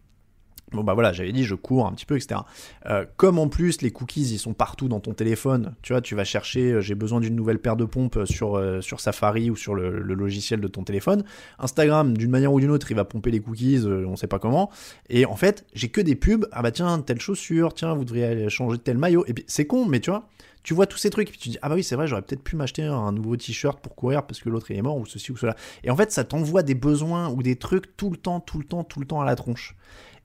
Bon 0.73 0.85
bah 0.85 0.93
voilà, 0.93 1.11
j'avais 1.11 1.33
dit 1.33 1.43
je 1.43 1.55
cours 1.55 1.85
un 1.85 1.91
petit 1.91 2.05
peu, 2.05 2.15
etc. 2.15 2.41
Euh, 2.85 3.05
comme 3.17 3.39
en 3.39 3.49
plus 3.49 3.81
les 3.81 3.91
cookies 3.91 4.21
ils 4.21 4.39
sont 4.39 4.53
partout 4.53 4.87
dans 4.87 5.01
ton 5.01 5.13
téléphone, 5.13 5.75
tu 5.81 5.91
vois, 5.91 6.01
tu 6.01 6.15
vas 6.15 6.23
chercher, 6.23 6.71
euh, 6.71 6.81
j'ai 6.81 6.95
besoin 6.95 7.19
d'une 7.19 7.35
nouvelle 7.35 7.59
paire 7.59 7.75
de 7.75 7.83
pompes 7.83 8.19
sur, 8.23 8.55
euh, 8.55 8.79
sur 8.79 9.01
Safari 9.01 9.49
ou 9.49 9.57
sur 9.57 9.75
le, 9.75 9.99
le 9.99 10.13
logiciel 10.13 10.61
de 10.61 10.67
ton 10.69 10.83
téléphone. 10.83 11.25
Instagram, 11.59 12.17
d'une 12.17 12.31
manière 12.31 12.53
ou 12.53 12.61
d'une 12.61 12.71
autre, 12.71 12.89
il 12.89 12.95
va 12.95 13.03
pomper 13.03 13.31
les 13.31 13.41
cookies, 13.41 13.81
euh, 13.83 14.05
on 14.07 14.15
sait 14.15 14.27
pas 14.27 14.39
comment. 14.39 14.71
Et 15.09 15.25
en 15.25 15.35
fait, 15.35 15.65
j'ai 15.73 15.89
que 15.89 15.99
des 15.99 16.15
pubs, 16.15 16.47
ah 16.53 16.61
bah 16.61 16.71
tiens, 16.71 17.01
telle 17.01 17.19
chaussure, 17.19 17.73
tiens, 17.73 17.93
vous 17.93 18.05
devriez 18.05 18.25
aller 18.25 18.49
changer 18.49 18.77
tel 18.77 18.97
maillot. 18.97 19.25
Et 19.27 19.33
puis 19.33 19.43
c'est 19.47 19.65
con, 19.67 19.85
mais 19.85 19.99
tu 19.99 20.09
vois, 20.09 20.29
tu 20.63 20.73
vois 20.73 20.85
tous 20.85 20.97
ces 20.97 21.09
trucs, 21.09 21.27
et 21.27 21.31
puis 21.31 21.39
tu 21.39 21.49
dis, 21.49 21.57
ah 21.61 21.67
bah 21.67 21.75
oui, 21.75 21.83
c'est 21.83 21.95
vrai, 21.95 22.07
j'aurais 22.07 22.21
peut-être 22.21 22.43
pu 22.43 22.55
m'acheter 22.55 22.83
un 22.83 23.11
nouveau 23.11 23.35
t-shirt 23.35 23.81
pour 23.81 23.93
courir 23.93 24.23
parce 24.25 24.39
que 24.39 24.47
l'autre 24.47 24.71
il 24.71 24.77
est 24.77 24.81
mort, 24.81 24.95
ou 24.95 25.05
ceci 25.05 25.33
ou 25.33 25.37
cela. 25.37 25.57
Et 25.83 25.89
en 25.89 25.97
fait, 25.97 26.13
ça 26.13 26.23
t'envoie 26.23 26.63
des 26.63 26.75
besoins 26.75 27.29
ou 27.29 27.43
des 27.43 27.57
trucs 27.57 27.97
tout 27.97 28.09
le 28.09 28.17
temps, 28.17 28.39
tout 28.39 28.57
le 28.57 28.63
temps, 28.63 28.85
tout 28.85 29.01
le 29.01 29.05
temps 29.05 29.19
à 29.19 29.25
la 29.25 29.35
tronche. 29.35 29.75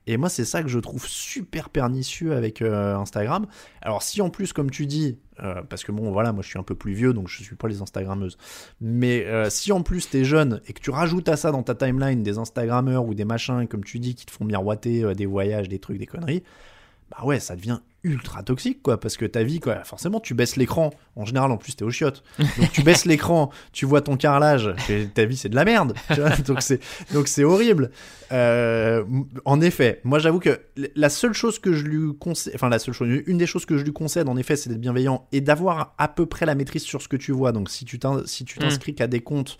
Et 0.07 0.15
moi, 0.15 0.29
c'est 0.29 0.45
ça 0.45 0.63
que 0.63 0.69
je 0.69 0.79
trouve 0.79 1.05
super 1.05 1.69
pernicieux 1.69 2.33
avec 2.33 2.61
euh, 2.61 2.95
Instagram. 2.95 3.45
Alors, 3.81 4.01
si 4.01 4.21
en 4.21 4.29
plus, 4.29 4.53
comme 4.53 4.71
tu 4.71 4.85
dis, 4.85 5.17
euh, 5.43 5.61
parce 5.69 5.83
que 5.83 5.91
bon, 5.91 6.11
voilà, 6.11 6.31
moi 6.31 6.41
je 6.41 6.47
suis 6.47 6.57
un 6.57 6.63
peu 6.63 6.75
plus 6.75 6.93
vieux, 6.93 7.13
donc 7.13 7.27
je 7.27 7.43
suis 7.43 7.55
pas 7.57 7.67
les 7.67 7.81
Instagrammeuses. 7.81 8.37
Mais 8.79 9.25
euh, 9.25 9.49
si 9.49 9.73
en 9.73 9.83
plus 9.83 10.09
t'es 10.09 10.23
jeune 10.23 10.61
et 10.65 10.73
que 10.73 10.79
tu 10.79 10.89
rajoutes 10.91 11.27
à 11.27 11.35
ça 11.35 11.51
dans 11.51 11.61
ta 11.61 11.75
timeline 11.75 12.23
des 12.23 12.37
Instagrammeurs 12.37 13.05
ou 13.05 13.13
des 13.13 13.25
machins, 13.25 13.67
comme 13.67 13.83
tu 13.83 13.99
dis, 13.99 14.15
qui 14.15 14.25
te 14.25 14.31
font 14.31 14.45
miroiter 14.45 15.13
des 15.13 15.25
voyages, 15.25 15.67
des 15.67 15.79
trucs, 15.79 15.97
des 15.97 16.07
conneries, 16.07 16.43
bah 17.11 17.25
ouais, 17.25 17.39
ça 17.39 17.55
devient 17.55 17.79
ultra 18.07 18.43
toxique, 18.43 18.81
quoi, 18.81 18.99
parce 18.99 19.17
que 19.17 19.25
ta 19.25 19.43
vie, 19.43 19.59
quoi, 19.59 19.83
forcément, 19.83 20.19
tu 20.19 20.33
baisses 20.33 20.55
l'écran. 20.55 20.91
En 21.15 21.25
général, 21.25 21.51
en 21.51 21.57
plus, 21.57 21.75
t'es 21.75 21.83
au 21.83 21.91
chiottes. 21.91 22.23
Donc, 22.39 22.71
tu 22.71 22.81
baisses 22.83 23.05
l'écran, 23.05 23.51
tu 23.73 23.85
vois 23.85 24.01
ton 24.01 24.17
carrelage, 24.17 24.73
ta 25.13 25.25
vie, 25.25 25.37
c'est 25.37 25.49
de 25.49 25.55
la 25.55 25.65
merde. 25.65 25.93
tu 26.13 26.21
vois. 26.21 26.29
donc, 26.37 26.61
c'est, 26.61 26.79
donc, 27.13 27.27
c'est 27.27 27.43
horrible. 27.43 27.91
Euh, 28.31 29.03
en 29.45 29.61
effet, 29.61 30.01
moi, 30.03 30.19
j'avoue 30.19 30.39
que 30.39 30.59
la 30.95 31.09
seule 31.09 31.33
chose 31.33 31.59
que 31.59 31.73
je 31.73 31.85
lui 31.85 32.15
conseille, 32.17 32.53
enfin, 32.55 32.69
la 32.69 32.79
seule 32.79 32.93
chose, 32.93 33.07
une 33.25 33.37
des 33.37 33.47
choses 33.47 33.65
que 33.65 33.77
je 33.77 33.83
lui 33.83 33.93
concède, 33.93 34.27
en 34.29 34.37
effet, 34.37 34.55
c'est 34.55 34.69
d'être 34.69 34.81
bienveillant 34.81 35.27
et 35.31 35.41
d'avoir 35.41 35.93
à 35.97 36.07
peu 36.07 36.25
près 36.25 36.45
la 36.45 36.55
maîtrise 36.55 36.83
sur 36.83 37.01
ce 37.01 37.07
que 37.07 37.15
tu 37.17 37.31
vois. 37.31 37.51
Donc, 37.51 37.69
si 37.69 37.85
tu 37.85 37.99
t'in- 37.99 38.23
si 38.25 38.43
tu 38.45 38.59
t'inscris 38.59 38.95
qu'à 38.95 39.07
des 39.07 39.21
comptes 39.21 39.57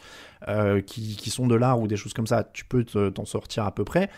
euh, 0.47 0.81
qui, 0.81 1.15
qui 1.15 1.29
sont 1.29 1.47
de 1.47 1.55
l'art 1.55 1.79
ou 1.79 1.87
des 1.87 1.97
choses 1.97 2.13
comme 2.13 2.27
ça, 2.27 2.43
tu 2.53 2.65
peux 2.65 2.83
te- 2.83 3.09
t'en 3.09 3.25
sortir 3.25 3.63
à 3.65 3.73
peu 3.73 3.83
près. 3.85 4.09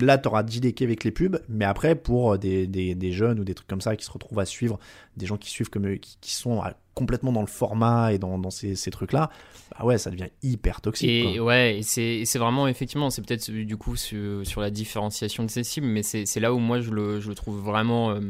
Là, 0.00 0.16
tu 0.16 0.28
auras 0.28 0.42
diléqué 0.42 0.84
avec 0.84 1.04
les 1.04 1.10
pubs, 1.10 1.38
mais 1.48 1.66
après, 1.66 1.94
pour 1.94 2.38
des, 2.38 2.66
des, 2.66 2.94
des 2.94 3.12
jeunes 3.12 3.38
ou 3.40 3.44
des 3.44 3.54
trucs 3.54 3.68
comme 3.68 3.82
ça 3.82 3.96
qui 3.96 4.04
se 4.04 4.10
retrouvent 4.10 4.38
à 4.38 4.46
suivre, 4.46 4.78
des 5.16 5.26
gens 5.26 5.36
qui 5.36 5.50
suivent 5.50 5.68
comme 5.68 5.86
eux, 5.86 5.96
qui, 5.96 6.16
qui 6.22 6.32
sont 6.32 6.62
à- 6.62 6.74
complètement 6.94 7.32
dans 7.32 7.40
le 7.42 7.46
format 7.48 8.12
et 8.12 8.18
dans, 8.18 8.38
dans 8.38 8.50
ces, 8.50 8.76
ces 8.76 8.90
trucs-là, 8.90 9.28
bah 9.76 9.84
ouais, 9.84 9.98
ça 9.98 10.10
devient 10.10 10.28
hyper 10.42 10.80
toxique. 10.80 11.10
Et 11.10 11.36
quoi. 11.36 11.46
ouais, 11.46 11.80
c'est 11.82 12.24
vraiment, 12.38 12.66
effectivement, 12.68 13.10
c'est 13.10 13.20
peut-être 13.20 13.50
euh, 13.50 13.64
du 13.64 13.76
coup 13.76 13.96
sur, 13.96 14.46
sur 14.46 14.60
la 14.60 14.70
différenciation 14.70 15.42
de 15.44 15.50
ces 15.50 15.64
cibles, 15.64 15.86
mais 15.86 16.02
c'est 16.02 16.24
c'est 16.24 16.40
là 16.40 16.54
où 16.54 16.58
moi 16.58 16.80
je 16.80 16.90
le, 16.90 17.20
je 17.20 17.28
le 17.28 17.34
trouve 17.34 17.58
vraiment 17.60 18.12
euh, 18.12 18.20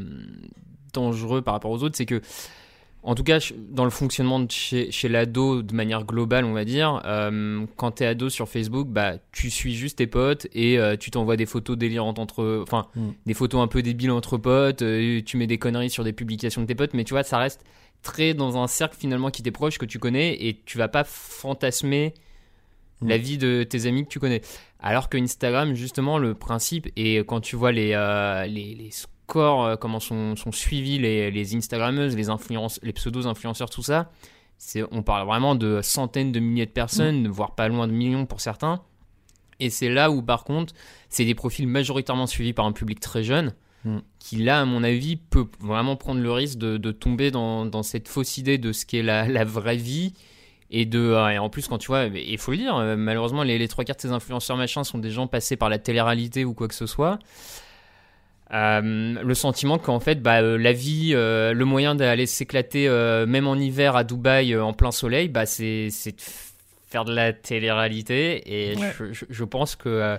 dangereux 0.92 1.42
par 1.42 1.54
rapport 1.54 1.70
aux 1.70 1.82
autres, 1.82 1.96
c'est 1.96 2.06
que, 2.06 2.20
en 3.04 3.14
tout 3.14 3.22
cas, 3.22 3.38
dans 3.70 3.84
le 3.84 3.90
fonctionnement 3.90 4.40
de 4.40 4.50
chez, 4.50 4.90
chez 4.90 5.08
l'ado 5.08 5.62
de 5.62 5.74
manière 5.74 6.04
globale, 6.04 6.44
on 6.44 6.52
va 6.54 6.64
dire, 6.64 7.02
euh, 7.04 7.64
quand 7.76 7.90
t'es 7.92 8.06
ado 8.06 8.28
sur 8.30 8.48
Facebook, 8.48 8.88
bah, 8.88 9.14
tu 9.30 9.50
suis 9.50 9.74
juste 9.74 9.98
tes 9.98 10.06
potes 10.06 10.46
et 10.54 10.78
euh, 10.78 10.96
tu 10.96 11.10
t'envoies 11.10 11.36
des 11.36 11.46
photos 11.46 11.76
délirantes 11.76 12.18
entre. 12.18 12.60
Enfin, 12.62 12.86
Mm. 12.96 13.08
des 13.26 13.34
photos 13.34 13.60
un 13.62 13.66
peu 13.68 13.82
débiles 13.82 14.10
entre 14.10 14.38
potes, 14.38 14.82
euh, 14.82 15.20
tu 15.24 15.36
mets 15.36 15.46
des 15.46 15.58
conneries 15.58 15.90
sur 15.90 16.02
des 16.04 16.12
publications 16.12 16.62
de 16.62 16.66
tes 16.66 16.74
potes, 16.74 16.94
mais 16.94 17.04
tu 17.04 17.12
vois, 17.14 17.22
ça 17.22 17.38
reste 17.38 17.62
très 18.02 18.34
dans 18.34 18.56
un 18.62 18.66
cercle 18.66 18.96
finalement 18.98 19.30
qui 19.30 19.42
t'est 19.42 19.50
proche, 19.50 19.78
que 19.78 19.86
tu 19.86 19.98
connais, 19.98 20.34
et 20.46 20.60
tu 20.64 20.78
vas 20.78 20.88
pas 20.88 21.04
fantasmer 21.04 22.14
Mm. 23.00 23.08
la 23.08 23.18
vie 23.18 23.38
de 23.38 23.64
tes 23.64 23.86
amis 23.86 24.04
que 24.04 24.08
tu 24.08 24.20
connais. 24.20 24.40
Alors 24.78 25.08
que 25.08 25.18
Instagram, 25.18 25.74
justement, 25.74 26.16
le 26.18 26.34
principe, 26.34 26.88
et 26.96 27.16
quand 27.18 27.40
tu 27.40 27.56
vois 27.56 27.72
les, 27.72 27.90
euh, 27.92 28.46
les, 28.46 28.74
les 28.74 28.90
scores, 29.26 29.64
euh, 29.64 29.76
comment 29.76 30.00
sont, 30.00 30.36
sont 30.36 30.52
suivis 30.52 30.98
les, 30.98 31.30
les 31.30 31.56
Instagrammeuses, 31.56 32.16
les, 32.16 32.30
influence, 32.30 32.80
les 32.82 32.92
pseudo-influenceurs, 32.92 33.70
tout 33.70 33.82
ça, 33.82 34.10
c'est, 34.58 34.82
on 34.90 35.02
parle 35.02 35.26
vraiment 35.26 35.54
de 35.54 35.80
centaines 35.82 36.32
de 36.32 36.40
milliers 36.40 36.66
de 36.66 36.70
personnes, 36.70 37.28
voire 37.28 37.54
pas 37.54 37.68
loin 37.68 37.86
de 37.86 37.92
millions 37.92 38.26
pour 38.26 38.40
certains. 38.40 38.82
Et 39.60 39.70
c'est 39.70 39.88
là 39.88 40.10
où, 40.10 40.22
par 40.22 40.44
contre, 40.44 40.74
c'est 41.08 41.24
des 41.24 41.34
profils 41.34 41.66
majoritairement 41.66 42.26
suivis 42.26 42.52
par 42.52 42.66
un 42.66 42.72
public 42.72 43.00
très 43.00 43.22
jeune, 43.22 43.52
Mm. 43.84 43.98
qui 44.18 44.36
là, 44.36 44.62
à 44.62 44.64
mon 44.64 44.82
avis, 44.82 45.16
peut 45.16 45.46
vraiment 45.60 45.96
prendre 45.96 46.20
le 46.20 46.32
risque 46.32 46.58
de, 46.58 46.78
de 46.78 46.90
tomber 46.90 47.30
dans, 47.30 47.66
dans 47.66 47.82
cette 47.82 48.08
fausse 48.08 48.38
idée 48.38 48.56
de 48.56 48.72
ce 48.72 48.86
qu'est 48.86 49.02
la, 49.02 49.28
la 49.28 49.44
vraie 49.44 49.76
vie. 49.76 50.14
Et, 50.70 50.86
de, 50.86 50.98
euh, 50.98 51.28
et 51.28 51.38
en 51.38 51.50
plus, 51.50 51.68
quand 51.68 51.78
tu 51.78 51.88
vois, 51.88 52.06
il 52.06 52.38
faut 52.38 52.50
le 52.50 52.56
dire, 52.56 52.76
euh, 52.76 52.96
malheureusement, 52.96 53.42
les, 53.42 53.58
les 53.58 53.68
trois 53.68 53.84
quarts 53.84 53.96
de 53.96 54.00
ces 54.00 54.12
influenceurs 54.12 54.56
machins 54.56 54.82
sont 54.82 54.98
des 54.98 55.10
gens 55.10 55.26
passés 55.26 55.56
par 55.56 55.68
la 55.68 55.78
télé-réalité 55.78 56.44
ou 56.44 56.54
quoi 56.54 56.66
que 56.66 56.74
ce 56.74 56.86
soit. 56.86 57.18
Euh, 58.54 58.80
le 59.22 59.34
sentiment 59.34 59.78
qu'en 59.78 59.98
fait, 60.00 60.22
bah, 60.22 60.40
euh, 60.42 60.56
la 60.56 60.72
vie, 60.72 61.10
euh, 61.14 61.52
le 61.52 61.64
moyen 61.64 61.94
d'aller 61.94 62.26
s'éclater, 62.26 62.88
même 63.26 63.46
en 63.48 63.56
hiver 63.56 63.96
à 63.96 64.04
Dubaï, 64.04 64.56
en 64.56 64.72
plein 64.72 64.92
soleil, 64.92 65.28
bah, 65.28 65.44
c'est 65.46 65.88
de 65.88 66.14
faire 66.88 67.04
de 67.04 67.12
la 67.14 67.32
télé-réalité. 67.32 68.42
Et 68.72 68.76
Ouais. 68.76 68.92
je, 68.98 69.12
je- 69.12 69.24
je 69.28 69.44
pense 69.44 69.74
que. 69.76 70.16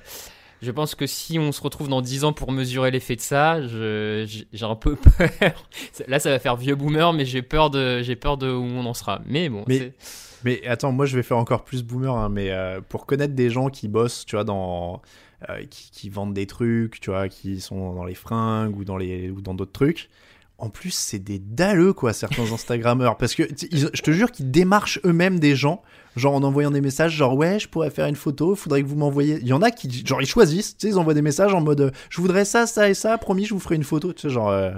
je 0.61 0.71
pense 0.71 0.95
que 0.95 1.05
si 1.05 1.38
on 1.39 1.51
se 1.51 1.61
retrouve 1.61 1.88
dans 1.89 2.01
10 2.01 2.23
ans 2.23 2.33
pour 2.33 2.51
mesurer 2.51 2.89
l'effet 2.91 3.15
de 3.15 3.21
ça, 3.21 3.61
j'ai 3.61 4.47
un 4.63 4.75
peu 4.75 4.95
peur. 5.17 5.67
Là, 6.07 6.19
ça 6.19 6.29
va 6.31 6.39
faire 6.39 6.55
vieux 6.57 6.75
boomer, 6.75 7.13
mais 7.13 7.25
j'ai 7.25 7.41
peur 7.41 7.69
de, 7.69 8.01
peur 8.15 8.38
de 8.38 8.47
où 8.51 8.63
on 8.63 8.86
en 8.86 8.93
sera. 8.93 9.21
Mais 9.27 9.47
bon, 9.49 9.63
Mais- 9.67 10.67
attends, 10.67 10.91
moi 10.91 11.05
je 11.05 11.15
vais 11.15 11.23
faire 11.23 11.38
encore 11.38 11.63
plus 11.63 11.83
boomer, 11.83 12.13
hein, 12.15 12.29
mais 12.29 12.51
pour 12.89 13.05
connaître 13.05 13.33
des 13.33 13.49
gens 13.49 13.69
qui 13.69 13.88
bossent, 13.88 14.25
tu 14.25 14.36
vois, 14.36 14.43
dans. 14.43 15.01
Euh, 15.49 15.63
qui, 15.69 16.09
vendent 16.09 16.33
des 16.33 16.47
trucs, 16.47 16.99
tu 16.99 17.09
vois, 17.09 17.27
qui 17.29 17.59
sont 17.59 17.93
dans 17.93 18.05
les 18.05 18.15
fringues 18.15 18.77
ou 18.77 18.86
dans 18.86 18.97
les 18.97 19.29
ou 19.29 19.41
dans 19.41 19.53
d'autres 19.53 19.73
trucs. 19.73 20.09
En 20.57 20.69
plus, 20.69 20.91
c'est 20.91 21.19
des 21.19 21.38
dalleux, 21.38 21.91
quoi, 21.91 22.13
certains 22.13 22.43
Instagrammeurs. 22.53 23.17
Parce 23.17 23.36
que 23.36 23.43
je 23.43 23.88
te 23.88 24.11
jure 24.11 24.31
qu'ils 24.31 24.51
démarchent 24.51 24.99
eux-mêmes 25.03 25.39
des 25.39 25.55
gens, 25.55 25.83
genre 26.15 26.33
en 26.33 26.43
envoyant 26.43 26.71
des 26.71 26.81
messages, 26.81 27.13
genre 27.13 27.36
ouais, 27.36 27.59
je 27.59 27.67
pourrais 27.67 27.89
faire 27.89 28.07
une 28.07 28.15
photo, 28.15 28.55
faudrait 28.55 28.81
que 28.81 28.88
vous 28.88 28.95
m'envoyiez. 28.95 29.39
Il 29.41 29.47
y 29.47 29.53
en 29.53 29.61
a 29.61 29.71
qui, 29.71 30.05
genre, 30.05 30.21
ils 30.21 30.27
choisissent, 30.27 30.77
tu 30.77 30.88
sais, 30.88 30.93
ils 30.93 30.97
envoient 30.97 31.13
des 31.13 31.21
messages 31.21 31.53
en 31.53 31.61
mode 31.61 31.81
euh, 31.81 31.91
je 32.09 32.21
voudrais 32.21 32.45
ça, 32.45 32.67
ça 32.67 32.89
et 32.89 32.93
ça, 32.93 33.17
promis, 33.17 33.45
je 33.45 33.53
vous 33.53 33.59
ferai 33.59 33.75
une 33.75 33.83
photo, 33.83 34.13
tu 34.13 34.21
sais, 34.21 34.29
genre. 34.29 34.49
euh, 34.49 34.71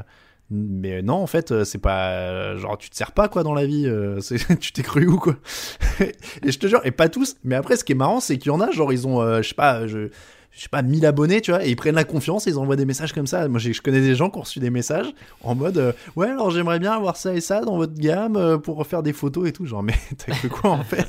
mais 0.50 1.02
non, 1.02 1.16
en 1.16 1.28
fait, 1.28 1.66
c'est 1.66 1.78
pas. 1.78 2.56
Genre, 2.56 2.78
tu 2.78 2.90
te 2.90 2.96
sers 2.96 3.12
pas, 3.12 3.28
quoi, 3.28 3.44
dans 3.44 3.54
la 3.54 3.66
vie. 3.66 3.86
tu 4.62 4.72
t'es 4.72 4.82
cru 4.82 5.06
où, 5.06 5.18
quoi 5.18 5.36
Et 6.00 6.52
je 6.52 6.58
te 6.58 6.68
jure, 6.68 6.80
et 6.86 6.92
pas 6.92 7.10
tous. 7.10 7.36
Mais 7.44 7.56
après, 7.56 7.76
ce 7.76 7.84
qui 7.84 7.92
est 7.92 7.96
marrant, 7.96 8.22
c'est 8.22 8.38
qu'il 8.38 8.52
y 8.52 8.56
en 8.56 8.62
a, 8.62 8.72
genre, 8.72 8.94
ils 8.94 9.06
ont, 9.06 9.42
je 9.42 9.48
sais 9.48 9.56
pas, 9.56 9.88
je. 9.88 10.10
Je 10.58 10.64
sais 10.64 10.70
pas, 10.70 10.82
1000 10.82 11.06
abonnés, 11.06 11.40
tu 11.40 11.52
vois, 11.52 11.64
et 11.64 11.70
ils 11.70 11.76
prennent 11.76 11.94
la 11.94 12.04
confiance 12.04 12.48
et 12.48 12.50
ils 12.50 12.58
envoient 12.58 12.76
des 12.76 12.86
messages 12.86 13.14
comme 13.14 13.28
ça. 13.28 13.48
Moi, 13.48 13.60
je 13.60 13.80
connais 13.80 14.02
des 14.02 14.16
gens 14.16 14.32
qui 14.32 14.40
ont 14.40 14.42
reçu 14.42 14.60
des 14.60 14.72
messages 14.72 15.06
en 15.44 15.54
mode 15.54 15.78
euh, 15.78 15.92
Ouais, 16.16 16.30
alors 16.32 16.50
j'aimerais 16.50 16.80
bien 16.80 16.94
avoir 16.94 17.16
ça 17.16 17.36
et 17.36 17.42
ça 17.42 17.62
dans 17.62 17.78
votre 17.78 17.94
gamme 17.94 18.36
euh, 18.38 18.58
pour 18.58 18.84
faire 18.88 19.04
des 19.04 19.14
photos 19.14 19.48
et 19.48 19.52
tout. 19.54 19.68
Genre, 19.68 19.84
mais 19.84 19.94
t'as 20.18 20.34
cru 20.34 20.50
quoi 20.50 20.72
en 20.72 20.84
fait? 20.84 21.06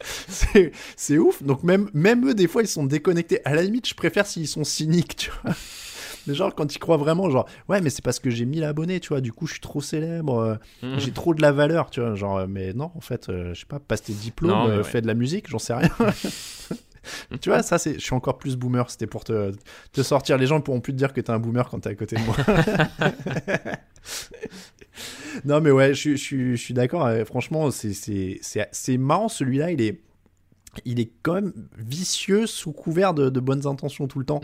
C'est- 0.96 1.18
ouf. 1.18 1.42
Donc, 1.44 1.62
même, 1.62 1.88
même 1.94 2.28
eux, 2.28 2.34
des 2.34 2.48
fois, 2.48 2.62
ils 2.62 2.66
sont 2.68 2.84
déconnectés. 2.84 3.40
À 3.44 3.54
la 3.54 3.62
limite, 3.62 3.86
je 3.88 3.94
préfère 3.94 4.26
s'ils 4.26 4.48
sont 4.48 4.64
cyniques, 4.64 5.14
tu 5.16 5.30
vois. 5.42 5.52
Mais 6.26 6.34
genre, 6.34 6.54
quand 6.54 6.74
ils 6.74 6.78
croient 6.78 6.98
vraiment, 6.98 7.30
genre, 7.30 7.46
ouais, 7.70 7.80
mais 7.80 7.88
c'est 7.88 8.02
parce 8.04 8.18
que 8.18 8.28
j'ai 8.28 8.44
1000 8.44 8.62
abonnés, 8.64 9.00
tu 9.00 9.08
vois, 9.08 9.22
du 9.22 9.32
coup, 9.32 9.46
je 9.46 9.52
suis 9.52 9.60
trop 9.60 9.80
célèbre, 9.80 10.38
euh, 10.38 10.54
Mhm. 10.82 10.98
j'ai 10.98 11.12
trop 11.12 11.32
de 11.34 11.40
la 11.40 11.50
valeur, 11.50 11.88
tu 11.88 12.00
vois. 12.00 12.14
Genre, 12.14 12.46
mais 12.46 12.74
non, 12.74 12.90
en 12.94 13.00
fait, 13.00 13.30
euh, 13.30 13.54
je 13.54 13.60
sais 13.60 13.66
pas, 13.66 13.78
passe 13.78 14.02
tes 14.02 14.12
diplômes, 14.12 14.50
Non, 14.50 14.66
ouais. 14.76 14.84
fais 14.84 15.00
de 15.00 15.06
la 15.06 15.14
musique, 15.14 15.48
j'en 15.48 15.58
sais 15.58 15.72
rien. 15.72 15.88
Tu 17.40 17.50
vois, 17.50 17.62
ça, 17.62 17.78
c'est, 17.78 17.94
je 17.94 18.00
suis 18.00 18.14
encore 18.14 18.38
plus 18.38 18.56
boomer, 18.56 18.88
c'était 18.90 19.06
pour 19.06 19.24
te, 19.24 19.52
te 19.92 20.02
sortir. 20.02 20.38
Les 20.38 20.46
gens 20.46 20.56
ne 20.56 20.62
pourront 20.62 20.80
plus 20.80 20.92
te 20.92 20.98
dire 20.98 21.12
que 21.12 21.20
t'es 21.20 21.30
un 21.30 21.38
boomer 21.38 21.68
quand 21.68 21.80
t'es 21.80 21.90
à 21.90 21.94
côté 21.94 22.16
de 22.16 22.22
moi. 22.22 22.36
non, 25.44 25.60
mais 25.60 25.70
ouais, 25.70 25.94
je, 25.94 26.16
je, 26.16 26.52
je 26.52 26.56
suis 26.56 26.74
d'accord, 26.74 27.06
euh, 27.06 27.24
franchement, 27.24 27.70
c'est, 27.70 27.92
c'est, 27.92 28.38
c'est, 28.42 28.68
c'est 28.72 28.96
marrant, 28.96 29.28
celui-là, 29.28 29.70
il 29.70 29.80
est. 29.80 30.00
il 30.84 31.00
est 31.00 31.10
quand 31.22 31.34
même 31.34 31.52
vicieux 31.76 32.46
sous 32.46 32.72
couvert 32.72 33.14
de, 33.14 33.40
bonnes 33.40 33.66
intentions 33.66 34.06
tout 34.06 34.18
le 34.18 34.24
temps. 34.24 34.40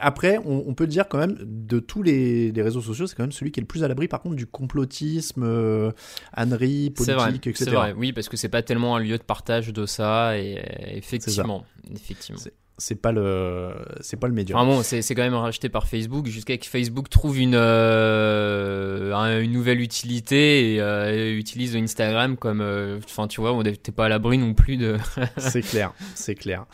Après, 0.00 0.38
on, 0.44 0.74
peut 0.74 0.86
dire 0.86 1.08
quand 1.08 1.18
même, 1.18 1.36
de 1.40 1.78
tous 1.78 2.02
les, 2.02 2.52
réseaux 2.56 2.80
sociaux, 2.80 3.06
c'est 3.06 3.16
quand 3.16 3.22
même 3.24 3.32
celui 3.32 3.52
qui 3.52 3.60
est 3.60 3.62
le 3.62 3.66
plus 3.66 3.84
à 3.84 3.88
l'abri, 3.88 4.08
par 4.08 4.20
contre, 4.20 4.36
du 4.36 4.46
complotisme, 4.46 5.42
euh, 5.44 5.92
ânerie, 6.34 6.90
politique, 6.90 7.46
etc. 7.46 7.64
C'est 7.64 7.70
vrai, 7.70 7.94
oui, 7.96 8.12
parce 8.12 8.28
que 8.28 8.36
c'est 8.36 8.48
pas 8.48 8.62
tellement 8.62 8.96
un 8.96 9.00
lieu 9.00 9.18
de 9.18 9.22
partage 9.22 9.72
de 9.72 9.86
ça, 9.86 10.38
et 10.38 10.62
effectivement. 10.94 11.64
effectivement 11.92 12.40
c'est 12.78 13.00
pas 13.00 13.12
le 13.12 13.72
c'est 14.00 14.18
pas 14.18 14.26
le 14.28 14.34
médium. 14.34 14.58
Enfin 14.58 14.66
bon, 14.68 14.82
c'est 14.82 15.02
quand 15.14 15.22
même 15.22 15.34
racheté 15.34 15.68
par 15.68 15.86
Facebook 15.86 16.26
jusqu'à 16.26 16.58
que 16.58 16.66
Facebook 16.66 17.08
trouve 17.08 17.38
une 17.38 17.54
euh, 17.54 19.40
une 19.40 19.52
nouvelle 19.52 19.80
utilité 19.80 20.74
et 20.74 20.80
euh, 20.80 21.34
utilise 21.36 21.74
Instagram 21.74 22.36
comme 22.36 22.60
euh, 22.60 22.98
enfin 23.04 23.28
tu 23.28 23.40
vois, 23.40 23.54
on 23.54 23.62
n'était 23.62 23.92
pas 23.92 24.06
à 24.06 24.08
l'abri 24.08 24.36
non 24.36 24.52
plus 24.52 24.76
de 24.76 24.96
C'est 25.38 25.62
clair, 25.62 25.94
c'est 26.14 26.34
clair. 26.34 26.66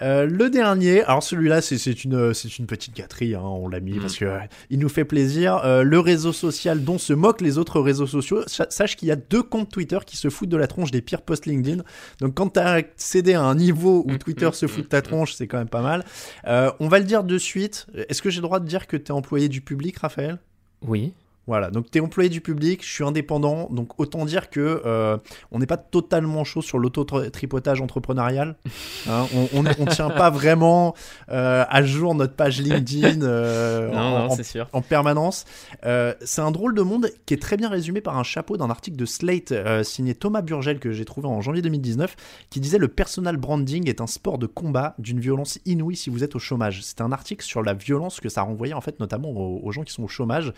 le 0.00 0.48
dernier, 0.48 1.02
alors 1.02 1.22
celui-là 1.22 1.60
c'est 1.60 2.04
une 2.04 2.32
c'est 2.32 2.58
une 2.58 2.66
petite 2.66 2.96
gâterie 2.96 3.34
hein, 3.34 3.42
on 3.42 3.68
l'a 3.68 3.80
mis 3.80 3.98
mm. 3.98 4.00
parce 4.00 4.16
que 4.16 4.38
il 4.70 4.78
nous 4.78 4.88
fait 4.88 5.04
plaisir. 5.04 5.60
le 5.64 6.00
réseau 6.00 6.32
social 6.32 6.84
dont 6.84 6.96
se 6.98 7.12
moquent 7.12 7.42
les 7.42 7.58
autres 7.58 7.80
réseaux 7.80 8.06
sociaux. 8.06 8.42
Sache 8.46 8.96
qu'il 8.96 9.08
y 9.08 9.12
a 9.12 9.16
deux 9.16 9.42
comptes 9.42 9.70
Twitter 9.70 9.98
qui 10.06 10.16
se 10.16 10.30
foutent 10.30 10.48
de 10.48 10.56
la 10.56 10.66
tronche 10.66 10.90
des 10.90 11.02
pires 11.02 11.22
posts 11.22 11.44
LinkedIn. 11.44 11.82
Donc 12.20 12.34
quand 12.34 12.54
tu 12.54 12.60
as 12.60 12.70
accédé 12.70 13.34
à 13.34 13.42
un 13.42 13.54
niveau 13.54 14.04
où 14.06 14.12
mm, 14.12 14.18
Twitter 14.18 14.48
mm, 14.48 14.52
se 14.52 14.66
fout 14.66 14.84
de 14.84 14.88
ta 14.88 15.02
tronche, 15.02 15.34
c'est 15.34 15.49
quand 15.50 15.58
même 15.58 15.68
pas 15.68 15.82
mal. 15.82 16.04
Euh, 16.46 16.70
on 16.80 16.88
va 16.88 16.98
le 16.98 17.04
dire 17.04 17.24
de 17.24 17.38
suite. 17.38 17.86
Est-ce 18.08 18.22
que 18.22 18.30
j'ai 18.30 18.38
le 18.38 18.46
droit 18.46 18.60
de 18.60 18.66
dire 18.66 18.86
que 18.86 18.96
tu 18.96 19.06
es 19.06 19.10
employé 19.10 19.48
du 19.48 19.60
public, 19.60 19.98
Raphaël? 19.98 20.38
Oui. 20.82 21.12
Voilà, 21.46 21.70
donc 21.70 21.90
tu 21.90 21.98
es 21.98 22.00
employé 22.00 22.28
du 22.28 22.40
public, 22.40 22.84
je 22.84 22.88
suis 22.88 23.02
indépendant, 23.02 23.68
donc 23.70 23.98
autant 23.98 24.24
dire 24.24 24.50
que 24.50 24.82
euh, 24.84 25.16
on 25.50 25.58
n'est 25.58 25.66
pas 25.66 25.78
totalement 25.78 26.44
chaud 26.44 26.62
sur 26.62 26.78
l'auto-tripotage 26.78 27.80
entrepreneurial. 27.80 28.56
Hein. 29.08 29.26
on 29.54 29.62
ne 29.62 29.72
tient 29.90 30.10
pas 30.10 30.30
vraiment 30.30 30.94
euh, 31.30 31.64
à 31.68 31.82
jour 31.82 32.14
notre 32.14 32.34
page 32.34 32.60
LinkedIn 32.60 33.22
euh, 33.22 33.90
en, 33.94 34.36
sûr. 34.42 34.68
en, 34.72 34.82
permanence. 34.82 35.46
c'est 35.82 36.40
un 36.40 36.50
drôle 36.50 36.74
de 36.74 36.82
monde 36.82 37.10
qui 37.24 37.34
est 37.34 37.40
très 37.40 37.56
bien 37.56 37.68
résumé 37.68 38.00
par 38.00 38.18
un 38.18 38.22
chapeau 38.22 38.56
d'un 38.56 38.68
article 38.68 38.96
de 38.96 39.06
Slate 39.06 39.54
signé 39.84 40.14
Thomas 40.14 40.42
Burgel 40.42 40.78
que 40.80 40.92
j'ai 40.92 41.04
trouvé 41.04 41.28
en 41.28 41.40
janvier 41.40 41.62
2019 41.62 42.14
qui 42.50 42.60
disait 42.60 42.78
le 42.78 42.88
personal 42.88 43.36
branding 43.38 43.88
est 43.88 44.00
un 44.00 44.06
sport 44.06 44.38
de 44.38 44.46
combat 44.46 44.94
d'une 44.98 45.18
violence 45.18 45.58
inouïe 45.64 45.96
si 45.96 46.10
vous 46.10 46.22
êtes 46.22 46.36
au 46.36 46.40
chômage. 46.40 46.82
C'est 46.82 47.00
un 47.00 47.12
article 47.12 47.44
sur 47.44 47.62
la 47.62 47.72
violence 47.72 48.20
que 48.20 48.28
ça 48.28 48.42
renvoyait 48.42 48.74
en 48.74 48.82
fait 48.82 49.00
notamment 49.00 49.30
aux 49.30 49.72
gens 49.72 49.82
qui 49.82 49.92
sont 49.92 50.04
au 50.04 50.08
chômage. 50.08 50.52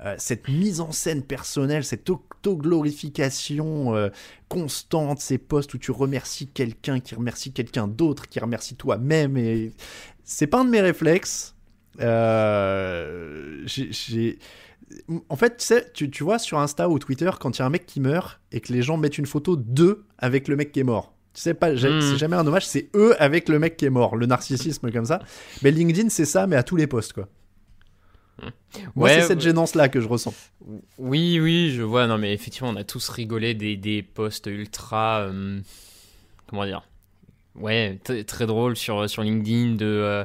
Euh, 0.00 0.14
cette 0.18 0.48
mise 0.48 0.80
en 0.80 0.92
scène 0.92 1.22
personnelle, 1.22 1.84
cette 1.84 2.08
autoglorification 2.10 3.94
euh, 3.94 4.08
constante, 4.48 5.20
ces 5.20 5.38
posts 5.38 5.74
où 5.74 5.78
tu 5.78 5.90
remercies 5.90 6.48
quelqu'un 6.48 7.00
qui 7.00 7.14
remercie 7.14 7.52
quelqu'un 7.52 7.86
d'autre, 7.86 8.26
qui 8.26 8.40
remercie 8.40 8.74
toi-même. 8.74 9.36
Et 9.36 9.72
c'est 10.24 10.46
pas 10.46 10.60
un 10.60 10.64
de 10.64 10.70
mes 10.70 10.80
réflexes. 10.80 11.54
Euh, 12.00 13.64
en 15.28 15.36
fait, 15.36 15.72
tu, 15.94 16.10
tu, 16.10 16.24
vois 16.24 16.38
sur 16.38 16.58
Insta 16.58 16.88
ou 16.88 16.98
Twitter, 16.98 17.30
quand 17.38 17.56
il 17.56 17.60
y 17.60 17.62
a 17.62 17.66
un 17.66 17.70
mec 17.70 17.86
qui 17.86 18.00
meurt 18.00 18.40
et 18.50 18.60
que 18.60 18.72
les 18.72 18.82
gens 18.82 18.96
mettent 18.96 19.18
une 19.18 19.26
photo 19.26 19.56
d'eux 19.56 20.04
avec 20.18 20.48
le 20.48 20.56
mec 20.56 20.72
qui 20.72 20.80
est 20.80 20.84
mort. 20.84 21.14
Tu 21.34 21.40
sais 21.40 21.54
pas, 21.54 21.76
c'est 21.76 21.88
hmm. 21.88 22.16
jamais 22.16 22.36
un 22.36 22.46
hommage, 22.46 22.66
c'est 22.66 22.90
eux 22.94 23.14
avec 23.20 23.48
le 23.48 23.58
mec 23.58 23.78
qui 23.78 23.86
est 23.86 23.90
mort, 23.90 24.16
le 24.16 24.26
narcissisme 24.26 24.90
comme 24.90 25.06
ça. 25.06 25.20
Mais 25.62 25.70
LinkedIn, 25.70 26.10
c'est 26.10 26.26
ça, 26.26 26.46
mais 26.46 26.56
à 26.56 26.62
tous 26.62 26.76
les 26.76 26.86
posts, 26.86 27.14
quoi. 27.14 27.28
Moi, 28.94 29.08
c'est 29.10 29.22
cette 29.22 29.40
gênance-là 29.40 29.88
que 29.88 30.00
je 30.00 30.08
ressens. 30.08 30.34
Oui, 30.98 31.38
oui, 31.40 31.72
je 31.74 31.82
vois. 31.82 32.06
Non, 32.06 32.18
mais 32.18 32.32
effectivement, 32.32 32.70
on 32.70 32.76
a 32.76 32.84
tous 32.84 33.08
rigolé 33.08 33.54
des, 33.54 33.76
des 33.76 34.02
posts 34.02 34.46
ultra. 34.46 35.20
Euh, 35.20 35.60
comment 36.46 36.64
dire 36.64 36.82
Ouais, 37.54 37.98
très 38.26 38.46
drôle 38.46 38.76
sur, 38.76 39.08
sur 39.08 39.22
LinkedIn 39.22 39.74
de. 39.74 39.86
Euh, 39.86 40.24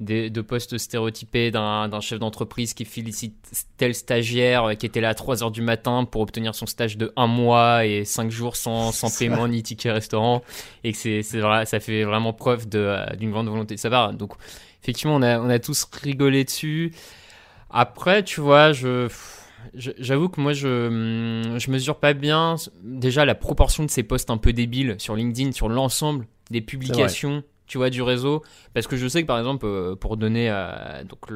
de, 0.00 0.40
posts 0.42 0.76
stéréotypés 0.76 1.50
d'un 1.50 2.00
chef 2.00 2.18
d'entreprise 2.18 2.74
qui 2.74 2.84
félicite 2.84 3.34
tel 3.76 3.94
stagiaire 3.94 4.76
qui 4.78 4.86
était 4.86 5.00
là 5.00 5.10
à 5.10 5.14
3h 5.14 5.50
du 5.50 5.62
matin 5.62 6.04
pour 6.04 6.20
obtenir 6.20 6.54
son 6.54 6.66
stage 6.66 6.96
de 6.98 7.12
1 7.16 7.26
mois 7.26 7.86
et 7.86 8.04
5 8.04 8.30
jours 8.30 8.56
sans, 8.56 8.92
sans 8.92 9.16
paiement 9.16 9.48
ni 9.48 9.62
ticket 9.62 9.90
restaurant 9.90 10.42
et 10.84 10.92
que 10.92 10.98
c'est 10.98 11.22
ça 11.22 11.80
fait 11.80 12.04
vraiment 12.04 12.32
preuve 12.32 12.68
d'une 12.68 13.30
grande 13.30 13.48
volonté 13.48 13.74
de 13.74 13.80
sa 13.80 13.90
part. 13.90 14.12
Donc 14.12 14.34
effectivement 14.82 15.16
on 15.16 15.22
a, 15.22 15.40
on 15.40 15.48
a 15.48 15.58
tous 15.58 15.86
rigolé 16.02 16.44
dessus. 16.44 16.92
Après, 17.70 18.22
tu 18.22 18.40
vois, 18.40 18.72
je. 18.72 19.08
J'avoue 19.74 20.28
que 20.28 20.40
moi, 20.40 20.52
je, 20.52 21.56
je 21.58 21.70
mesure 21.70 21.96
pas 21.96 22.14
bien 22.14 22.54
déjà 22.82 23.24
la 23.24 23.34
proportion 23.34 23.84
de 23.84 23.90
ces 23.90 24.04
posts 24.04 24.30
un 24.30 24.36
peu 24.36 24.52
débiles 24.52 24.94
sur 24.98 25.16
LinkedIn, 25.16 25.52
sur 25.52 25.68
l'ensemble 25.68 26.26
des 26.50 26.60
publications, 26.60 27.42
tu 27.66 27.78
vois, 27.78 27.90
du 27.90 28.02
réseau. 28.02 28.42
Parce 28.74 28.86
que 28.86 28.96
je 28.96 29.08
sais 29.08 29.22
que, 29.22 29.26
par 29.26 29.38
exemple, 29.38 29.66
euh, 29.66 29.96
pour 29.96 30.16
donner 30.16 30.48
euh, 30.50 31.04
donc 31.04 31.30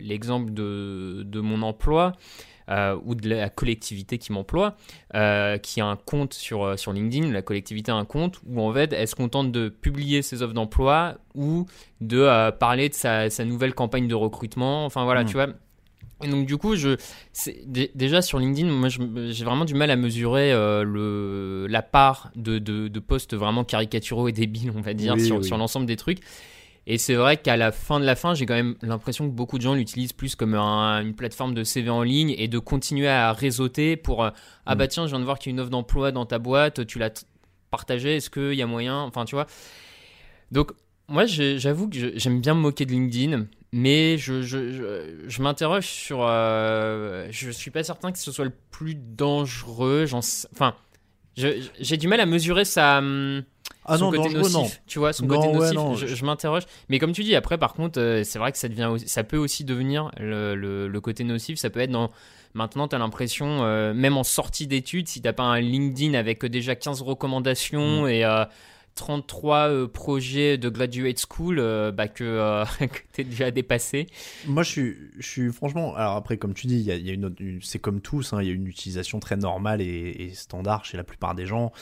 l'exemple 0.00 0.52
de, 0.52 1.22
de, 1.24 1.40
mon 1.40 1.62
emploi, 1.62 2.12
euh, 2.70 2.98
ou 3.04 3.14
de 3.14 3.28
la 3.28 3.50
collectivité 3.50 4.16
qui 4.16 4.32
m'emploie, 4.32 4.76
qui 5.62 5.80
a 5.80 5.86
un 5.86 5.96
compte 5.96 6.32
sur, 6.32 6.78
sur 6.78 6.92
LinkedIn, 6.92 7.30
la 7.30 7.42
collectivité 7.42 7.92
a 7.92 7.96
un 7.96 8.06
compte 8.06 8.40
où 8.46 8.60
en 8.62 8.72
fait 8.72 8.92
elle 8.92 9.06
se 9.06 9.14
contente 9.14 9.52
de 9.52 9.68
publier 9.68 10.22
ses 10.22 10.42
offres 10.42 10.54
d'emploi 10.54 11.16
ou 11.34 11.66
de 12.00 12.50
parler 12.52 12.88
de 12.88 12.94
sa, 12.94 13.28
sa, 13.28 13.44
nouvelle 13.44 13.74
campagne 13.74 14.08
de 14.08 14.14
recrutement. 14.14 14.86
Enfin 14.86 15.04
voilà, 15.04 15.24
mmh. 15.24 15.26
tu 15.26 15.34
vois, 15.34 15.48
et 16.24 16.28
donc 16.28 16.46
du 16.46 16.56
coup, 16.56 16.74
je, 16.74 16.96
déjà 17.94 18.22
sur 18.22 18.38
LinkedIn, 18.38 18.68
moi 18.70 18.88
j'ai 18.88 19.44
vraiment 19.44 19.64
du 19.64 19.74
mal 19.74 19.90
à 19.90 19.96
mesurer 19.96 20.52
euh, 20.52 20.82
le, 20.82 21.66
la 21.68 21.82
part 21.82 22.30
de, 22.34 22.58
de, 22.58 23.00
posts 23.00 23.34
vraiment 23.34 23.64
caricaturaux 23.64 24.28
et 24.28 24.32
débiles, 24.32 24.72
on 24.74 24.80
va 24.80 24.94
dire, 24.94 25.20
sur, 25.20 25.44
sur 25.44 25.58
l'ensemble 25.58 25.86
des 25.86 25.96
trucs. 25.96 26.20
Et 26.86 26.98
c'est 26.98 27.14
vrai 27.14 27.38
qu'à 27.38 27.56
la 27.56 27.72
fin 27.72 27.98
de 27.98 28.04
la 28.04 28.14
fin, 28.14 28.34
j'ai 28.34 28.44
quand 28.44 28.54
même 28.54 28.76
l'impression 28.82 29.26
que 29.26 29.32
beaucoup 29.34 29.56
de 29.56 29.62
gens 29.62 29.74
l'utilisent 29.74 30.12
plus 30.12 30.34
comme 30.34 30.54
une 30.54 31.14
plateforme 31.14 31.54
de 31.54 31.64
CV 31.64 31.88
en 31.88 32.02
ligne 32.02 32.34
et 32.36 32.46
de 32.48 32.58
continuer 32.58 33.08
à 33.08 33.32
réseauter 33.32 33.96
pour 33.96 34.24
euh, 34.24 34.30
ah 34.66 34.74
mm. 34.74 34.78
bah 34.78 34.88
tiens, 34.88 35.06
je 35.06 35.10
viens 35.10 35.20
de 35.20 35.24
voir 35.24 35.38
qu'il 35.38 35.50
y 35.50 35.52
a 35.52 35.54
une 35.54 35.60
offre 35.60 35.70
d'emploi 35.70 36.12
dans 36.12 36.26
ta 36.26 36.38
boîte, 36.38 36.86
tu 36.86 36.98
l'as 36.98 37.24
partagée, 37.70 38.16
est-ce 38.16 38.30
qu'il 38.30 38.54
y 38.54 38.62
a 38.62 38.66
moyen, 38.66 39.00
enfin 39.00 39.24
tu 39.24 39.34
vois. 39.34 39.46
Donc 40.52 40.72
moi, 41.08 41.26
j'avoue 41.26 41.88
que 41.88 42.18
j'aime 42.18 42.40
bien 42.40 42.54
me 42.54 42.60
moquer 42.60 42.86
de 42.86 42.92
LinkedIn, 42.92 43.46
mais 43.76 44.18
je, 44.18 44.40
je, 44.40 45.26
je, 45.26 45.42
m'interroge 45.42 45.86
sur. 45.86 46.20
Euh, 46.20 47.26
je 47.32 47.50
suis 47.50 47.72
pas 47.72 47.82
certain 47.82 48.12
que 48.12 48.18
ce 48.18 48.30
soit 48.30 48.44
le 48.44 48.52
plus 48.70 48.94
dangereux. 48.94 50.06
Enfin, 50.12 50.76
j'ai 51.34 51.96
du 51.96 52.06
mal 52.06 52.20
à 52.20 52.26
mesurer 52.26 52.64
sa. 52.64 52.98
Hum, 52.98 53.42
ah 53.84 53.98
son 53.98 54.12
côté 54.12 54.32
nocif, 54.32 54.54
non. 54.54 54.70
tu 54.86 55.00
vois, 55.00 55.12
son 55.12 55.26
côté 55.26 55.48
nocif, 55.48 56.06
je, 56.06 56.24
m'interroge. 56.24 56.62
Mais 56.88 57.00
comme 57.00 57.10
tu 57.10 57.24
dis, 57.24 57.34
après, 57.34 57.58
par 57.58 57.74
contre, 57.74 58.00
euh, 58.00 58.22
c'est 58.22 58.38
vrai 58.38 58.52
que 58.52 58.58
ça 58.58 58.68
devient, 58.68 58.94
ça 59.06 59.24
peut 59.24 59.38
aussi 59.38 59.64
devenir 59.64 60.12
le, 60.20 60.54
le, 60.54 61.00
côté 61.00 61.24
nocif. 61.24 61.58
Ça 61.58 61.68
peut 61.68 61.80
être 61.80 61.90
dans, 61.90 62.12
maintenant, 62.54 62.86
tu 62.86 62.94
as 62.94 62.98
l'impression, 62.98 63.64
euh, 63.64 63.92
même 63.92 64.16
en 64.16 64.22
sortie 64.22 64.68
d'études, 64.68 65.08
si 65.08 65.20
t'as 65.20 65.32
pas 65.32 65.42
un 65.42 65.60
LinkedIn 65.60 66.14
avec 66.14 66.44
déjà 66.46 66.76
15 66.76 67.02
recommandations 67.02 68.04
mm. 68.04 68.08
et 68.08 68.24
euh, 68.24 68.44
33 68.94 69.68
euh, 69.68 69.88
projets 69.88 70.56
de 70.56 70.68
graduate 70.68 71.18
school 71.18 71.58
euh, 71.58 71.90
bah, 71.90 72.08
que, 72.08 72.24
euh, 72.24 72.64
tu 73.12 73.20
es 73.20 73.24
déjà 73.24 73.50
dépassé 73.50 74.06
Moi, 74.46 74.62
je 74.62 74.70
suis, 74.70 74.96
je 75.18 75.26
suis 75.26 75.52
franchement. 75.52 75.96
Alors, 75.96 76.14
après, 76.14 76.36
comme 76.36 76.54
tu 76.54 76.66
dis, 76.66 76.78
y 76.78 76.92
a, 76.92 76.96
y 76.96 77.10
a 77.10 77.12
une, 77.12 77.60
c'est 77.60 77.80
comme 77.80 78.00
tous, 78.00 78.32
hein, 78.32 78.38
il 78.40 78.48
y 78.48 78.50
a 78.50 78.54
une 78.54 78.66
utilisation 78.66 79.18
très 79.20 79.36
normale 79.36 79.80
et, 79.80 80.30
standard 80.34 80.84
chez 80.84 80.96
la 80.96 81.04
plupart 81.04 81.34
des 81.34 81.46
gens. 81.46 81.72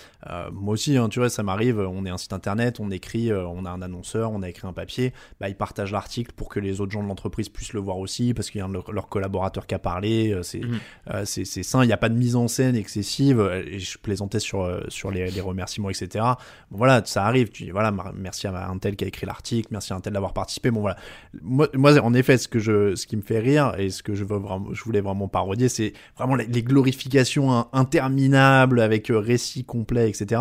moi 0.53 0.75
aussi, 0.75 0.97
hein, 0.97 1.09
tu 1.09 1.21
vois, 1.21 1.31
ça 1.31 1.43
m'arrive. 1.43 1.79
On 1.79 2.05
est 2.05 2.11
un 2.11 2.19
site 2.19 2.33
internet, 2.33 2.81
on 2.81 2.91
écrit, 2.91 3.33
on 3.33 3.65
a 3.65 3.71
un 3.71 3.83
annonceur, 3.83 4.33
on 4.33 4.43
a 4.43 4.49
écrit 4.49 4.67
un 4.67 4.73
papier. 4.73 5.13
Bah, 5.41 5.49
ils 5.49 5.55
partagent 5.55 5.93
l'article 5.93 6.33
pour 6.35 6.49
que 6.49 6.61
les 6.61 6.81
autres 6.81 6.93
gens 6.93 7.03
de 7.03 7.09
l'entreprise 7.09 7.49
puissent 7.49 7.73
le 7.73 7.81
voir 7.81 7.99
aussi 7.99 8.35
parce 8.35 8.51
qu'il 8.51 8.59
y 8.59 8.63
a 8.63 8.67
un 8.67 8.69
de 8.69 8.79
leurs 8.91 9.09
collaborateurs 9.09 9.67
qui 9.67 9.75
a 9.75 9.79
parlé. 9.79 10.39
C'est 10.43 10.61
mhm. 10.61 11.25
c'est 11.25 11.63
sain, 11.63 11.85
il 11.85 11.87
n'y 11.87 11.93
a 11.93 11.99
pas 11.99 12.09
de 12.09 12.17
mise 12.17 12.37
en 12.37 12.49
scène 12.49 12.77
excessive. 12.77 13.41
Et 13.67 13.79
je 13.79 13.99
plaisantais 13.99 14.41
sur, 14.41 14.83
sur 14.89 15.11
les, 15.11 15.31
les 15.31 15.41
remerciements, 15.41 15.91
etc. 15.91 16.25
Bon, 16.71 16.79
voilà 16.79 17.02
ça 17.09 17.25
arrive. 17.25 17.51
Tu 17.51 17.65
dis, 17.65 17.71
voilà, 17.71 17.93
merci 18.15 18.47
à 18.47 18.69
un 18.69 18.79
tel 18.79 18.97
qui 18.97 19.05
a 19.05 19.09
écrit 19.09 19.27
l'article, 19.27 19.69
merci 19.71 19.93
à 19.93 19.97
un 19.97 20.01
tel 20.01 20.13
d'avoir 20.13 20.33
participé. 20.33 20.71
Bon, 20.71 20.81
voilà. 20.81 20.97
Moi, 21.43 21.69
en 22.01 22.15
effet, 22.15 22.39
ce, 22.39 22.49
que 22.49 22.59
je, 22.59 22.95
ce 22.95 23.07
qui 23.07 23.17
me 23.17 23.23
fait 23.23 23.39
rire 23.39 23.75
et 23.79 23.91
ce 23.91 24.03
que 24.03 24.15
je, 24.15 24.25
veux 24.25 24.39
vraiment, 24.39 24.73
je 24.73 24.83
voulais 24.85 25.01
vraiment 25.01 25.29
parodier, 25.29 25.69
c'est 25.69 25.93
vraiment 26.17 26.35
les, 26.35 26.63
glorifications 26.63 27.67
interminables 27.73 28.81
avec 28.81 29.11
euh, 29.11 29.19
récits 29.19 29.65
complets, 29.65 30.09
etc. 30.09 30.41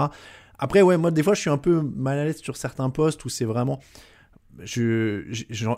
Après, 0.60 0.82
ouais, 0.82 0.98
moi, 0.98 1.12
des 1.12 1.24
fois, 1.24 1.34
je 1.34 1.42
suis 1.42 1.50
un 1.50 1.58
peu 1.58 1.82
mal 1.82 2.20
à 2.20 2.26
l'aise 2.26 2.42
sur 2.42 2.56
certains 2.56 2.90
posts 2.90 3.26
où 3.26 3.30
c'est 3.30 3.46
vraiment. 3.46 3.80
Je, 4.60 5.24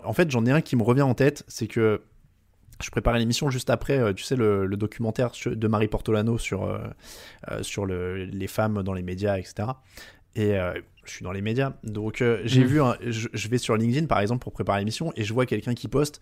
en 0.04 0.12
fait, 0.12 0.30
j'en 0.30 0.44
ai 0.46 0.50
un 0.50 0.60
qui 0.60 0.76
me 0.76 0.82
revient 0.82 1.02
en 1.02 1.14
tête, 1.14 1.44
c'est 1.48 1.68
que 1.68 2.02
je 2.82 2.90
préparais 2.90 3.18
l'émission 3.18 3.50
juste 3.50 3.70
après, 3.70 3.98
euh, 3.98 4.12
tu 4.12 4.24
sais, 4.24 4.36
le, 4.36 4.68
documentaire 4.76 5.30
de 5.46 5.68
Marie 5.68 5.88
Portolano 5.88 6.38
sur, 6.38 6.64
euh, 6.64 6.78
sur 7.62 7.86
le, 7.86 8.24
les 8.24 8.46
femmes 8.46 8.82
dans 8.82 8.92
les 8.92 9.02
médias, 9.02 9.38
etc. 9.38 9.68
Et 10.36 10.58
euh, 10.58 10.72
je 11.04 11.10
suis 11.10 11.24
dans 11.24 11.32
les 11.32 11.42
médias. 11.42 11.72
Donc 11.82 12.20
euh, 12.20 12.40
j'ai 12.44 12.64
mm. 12.64 12.66
vu, 12.66 12.80
je, 13.10 13.48
vais 13.48 13.58
sur 13.58 13.76
LinkedIn 13.76 14.06
par 14.06 14.20
exemple 14.20 14.42
pour 14.42 14.52
préparer 14.52 14.80
l'émission 14.80 15.12
et 15.16 15.24
je 15.24 15.32
vois 15.32 15.46
quelqu'un 15.46 15.74
qui 15.74 15.88
poste 15.88 16.20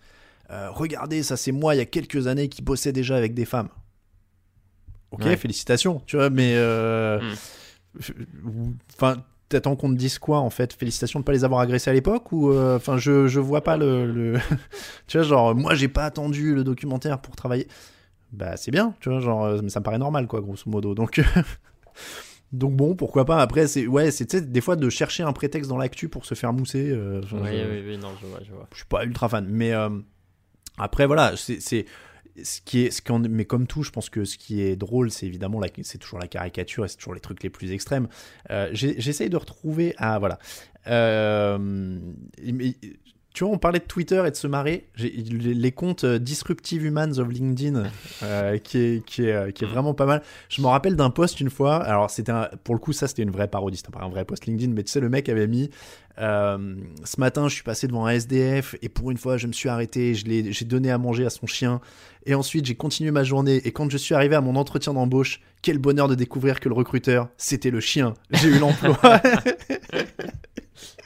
euh, 0.49 0.69
Regardez, 0.71 1.23
ça 1.23 1.37
c'est 1.37 1.51
moi 1.51 1.75
il 1.75 1.77
y 1.77 1.81
a 1.81 1.85
quelques 1.85 2.27
années 2.27 2.49
qui 2.49 2.61
bossais 2.61 2.91
déjà 2.91 3.15
avec 3.15 3.33
des 3.33 3.45
femmes. 3.45 3.69
Ok, 5.11 5.23
félicitations, 5.35 6.01
tu 6.07 6.15
vois, 6.15 6.31
mais. 6.31 6.55
Mm. 6.55 7.33
Enfin, 8.95 9.23
t'attends 9.47 9.75
qu'on 9.75 9.89
te 9.89 9.95
dise 9.95 10.17
quoi 10.17 10.39
en 10.39 10.49
fait? 10.49 10.73
Félicitations 10.73 11.19
de 11.19 11.23
pas 11.23 11.31
les 11.31 11.43
avoir 11.43 11.61
agressés 11.61 11.91
à 11.91 11.93
l'époque 11.93 12.31
ou 12.31 12.51
enfin 12.51 12.97
je 12.97 13.27
je 13.27 13.39
vois 13.39 13.63
pas 13.63 13.77
le, 13.77 14.11
le... 14.11 14.39
tu 15.07 15.17
vois 15.17 15.27
genre 15.27 15.55
moi 15.55 15.75
j'ai 15.75 15.87
pas 15.87 16.05
attendu 16.05 16.55
le 16.55 16.63
documentaire 16.63 17.21
pour 17.21 17.35
travailler. 17.35 17.67
Bah 18.33 18.57
c'est 18.57 18.71
bien, 18.71 18.95
tu 18.99 19.09
vois 19.09 19.19
genre 19.19 19.45
euh, 19.45 19.59
ça 19.67 19.79
me 19.79 19.83
paraît 19.83 19.99
normal 19.99 20.27
quoi 20.27 20.41
grosso 20.41 20.63
modo. 20.65 20.95
Donc 20.95 21.21
donc 22.53 22.75
bon 22.75 22.95
pourquoi 22.95 23.25
pas. 23.25 23.41
Après 23.41 23.67
c'est 23.67 23.87
ouais 23.87 24.11
c'est 24.11 24.35
des 24.51 24.61
fois 24.61 24.75
de 24.75 24.89
chercher 24.89 25.23
un 25.23 25.33
prétexte 25.33 25.69
dans 25.69 25.77
l'actu 25.77 26.07
pour 26.07 26.25
se 26.25 26.35
faire 26.35 26.53
mousser. 26.53 26.89
Euh, 26.89 27.21
oui, 27.33 27.39
oui 27.41 27.83
oui 27.87 27.97
non 27.97 28.13
je 28.21 28.27
vois 28.27 28.39
je 28.45 28.51
vois. 28.51 28.67
Je 28.71 28.77
suis 28.77 28.85
pas 28.85 29.03
ultra 29.03 29.27
fan 29.27 29.45
mais 29.49 29.73
après 30.77 31.05
voilà 31.05 31.33
c'est 31.35 31.85
ce 32.41 32.61
qui 32.61 32.81
est, 32.81 32.91
ce 32.91 33.01
mais 33.27 33.45
comme 33.45 33.67
tout, 33.67 33.83
je 33.83 33.91
pense 33.91 34.09
que 34.09 34.25
ce 34.25 34.37
qui 34.37 34.61
est 34.61 34.75
drôle, 34.75 35.11
c'est 35.11 35.25
évidemment 35.25 35.61
c'est 35.83 35.97
toujours 35.97 36.19
la 36.19 36.27
caricature 36.27 36.85
et 36.85 36.87
c'est 36.87 36.97
toujours 36.97 37.13
les 37.13 37.19
trucs 37.19 37.43
les 37.43 37.49
plus 37.49 37.71
extrêmes. 37.71 38.07
Euh, 38.49 38.69
j'essaye 38.73 39.29
de 39.29 39.37
retrouver, 39.37 39.93
ah 39.97 40.17
voilà, 40.19 40.39
euh, 40.87 41.99
tu 43.33 43.43
vois, 43.43 43.53
on 43.53 43.57
parlait 43.57 43.79
de 43.79 43.85
Twitter 43.85 44.23
et 44.25 44.31
de 44.31 44.35
se 44.35 44.47
marrer. 44.47 44.87
Les, 44.97 45.71
comptes 45.71 46.03
euh, 46.03 46.19
Disruptive 46.19 46.85
Humans 46.85 47.17
of 47.17 47.29
LinkedIn, 47.29 47.83
qui, 48.63 48.77
est, 48.77 49.05
qui, 49.05 49.25
est, 49.25 49.53
qui 49.53 49.63
est 49.63 49.67
vraiment 49.67 49.93
pas 49.93 50.05
mal. 50.05 50.21
Je 50.49 50.61
me 50.61 50.67
rappelle 50.67 50.95
d'un 50.95 51.09
post 51.09 51.39
une 51.39 51.49
fois. 51.49 51.77
Alors, 51.83 52.09
c'était 52.09 52.33
pour 52.63 52.75
le 52.75 52.79
coup, 52.79 52.93
ça, 52.93 53.07
c'était 53.07 53.23
une 53.23 53.31
vraie 53.31 53.47
parodie. 53.47 53.77
C'était 53.77 53.91
pas 53.91 54.03
un 54.03 54.09
vrai 54.09 54.25
post 54.25 54.45
LinkedIn, 54.45 54.73
mais 54.73 54.83
tu 54.83 54.91
sais, 54.91 54.99
le 54.99 55.09
mec 55.09 55.29
avait 55.29 55.47
mis 55.47 55.69
euh, 56.19 56.75
ce 57.03 57.19
matin, 57.19 57.47
je 57.47 57.55
suis 57.55 57.63
passé 57.63 57.87
devant 57.87 58.05
un 58.05 58.11
SDF 58.11 58.75
et 58.81 58.89
pour 58.89 59.11
une 59.11 59.17
fois, 59.17 59.37
je 59.37 59.47
me 59.47 59.53
suis 59.53 59.69
arrêté, 59.69 60.13
j'ai 60.13 60.65
donné 60.65 60.91
à 60.91 60.97
manger 60.97 61.25
à 61.25 61.29
son 61.29 61.47
chien. 61.47 61.81
Et 62.25 62.35
ensuite, 62.35 62.65
j'ai 62.65 62.75
continué 62.75 63.11
ma 63.11 63.23
journée. 63.23 63.61
Et 63.65 63.71
quand 63.71 63.89
je 63.89 63.97
suis 63.97 64.15
arrivé 64.15 64.35
à 64.35 64.41
mon 64.41 64.55
entretien 64.55 64.93
d'embauche, 64.93 65.41
quel 65.61 65.77
bonheur 65.77 66.07
de 66.07 66.15
découvrir 66.15 66.59
que 66.59 66.69
le 66.69 66.75
recruteur, 66.75 67.29
c'était 67.37 67.71
le 67.71 67.79
chien. 67.79 68.13
J'ai 68.31 68.49
eu 68.49 68.59
l'emploi. 68.59 68.97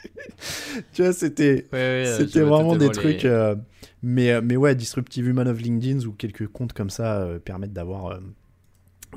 tu 0.92 1.02
vois, 1.02 1.12
c'était 1.12 1.66
c'était 1.70 2.40
vraiment 2.40 2.76
des 2.76 2.90
trucs. 2.90 3.24
Euh, 3.24 3.56
mais, 4.02 4.30
euh, 4.30 4.40
mais 4.42 4.56
ouais, 4.56 4.74
Disruptive 4.74 5.26
Human 5.26 5.48
of 5.48 5.60
LinkedIn 5.60 6.06
ou 6.06 6.12
quelques 6.12 6.46
comptes 6.46 6.72
comme 6.72 6.90
ça 6.90 7.26
permettent 7.44 7.72
d'avoir 7.72 8.20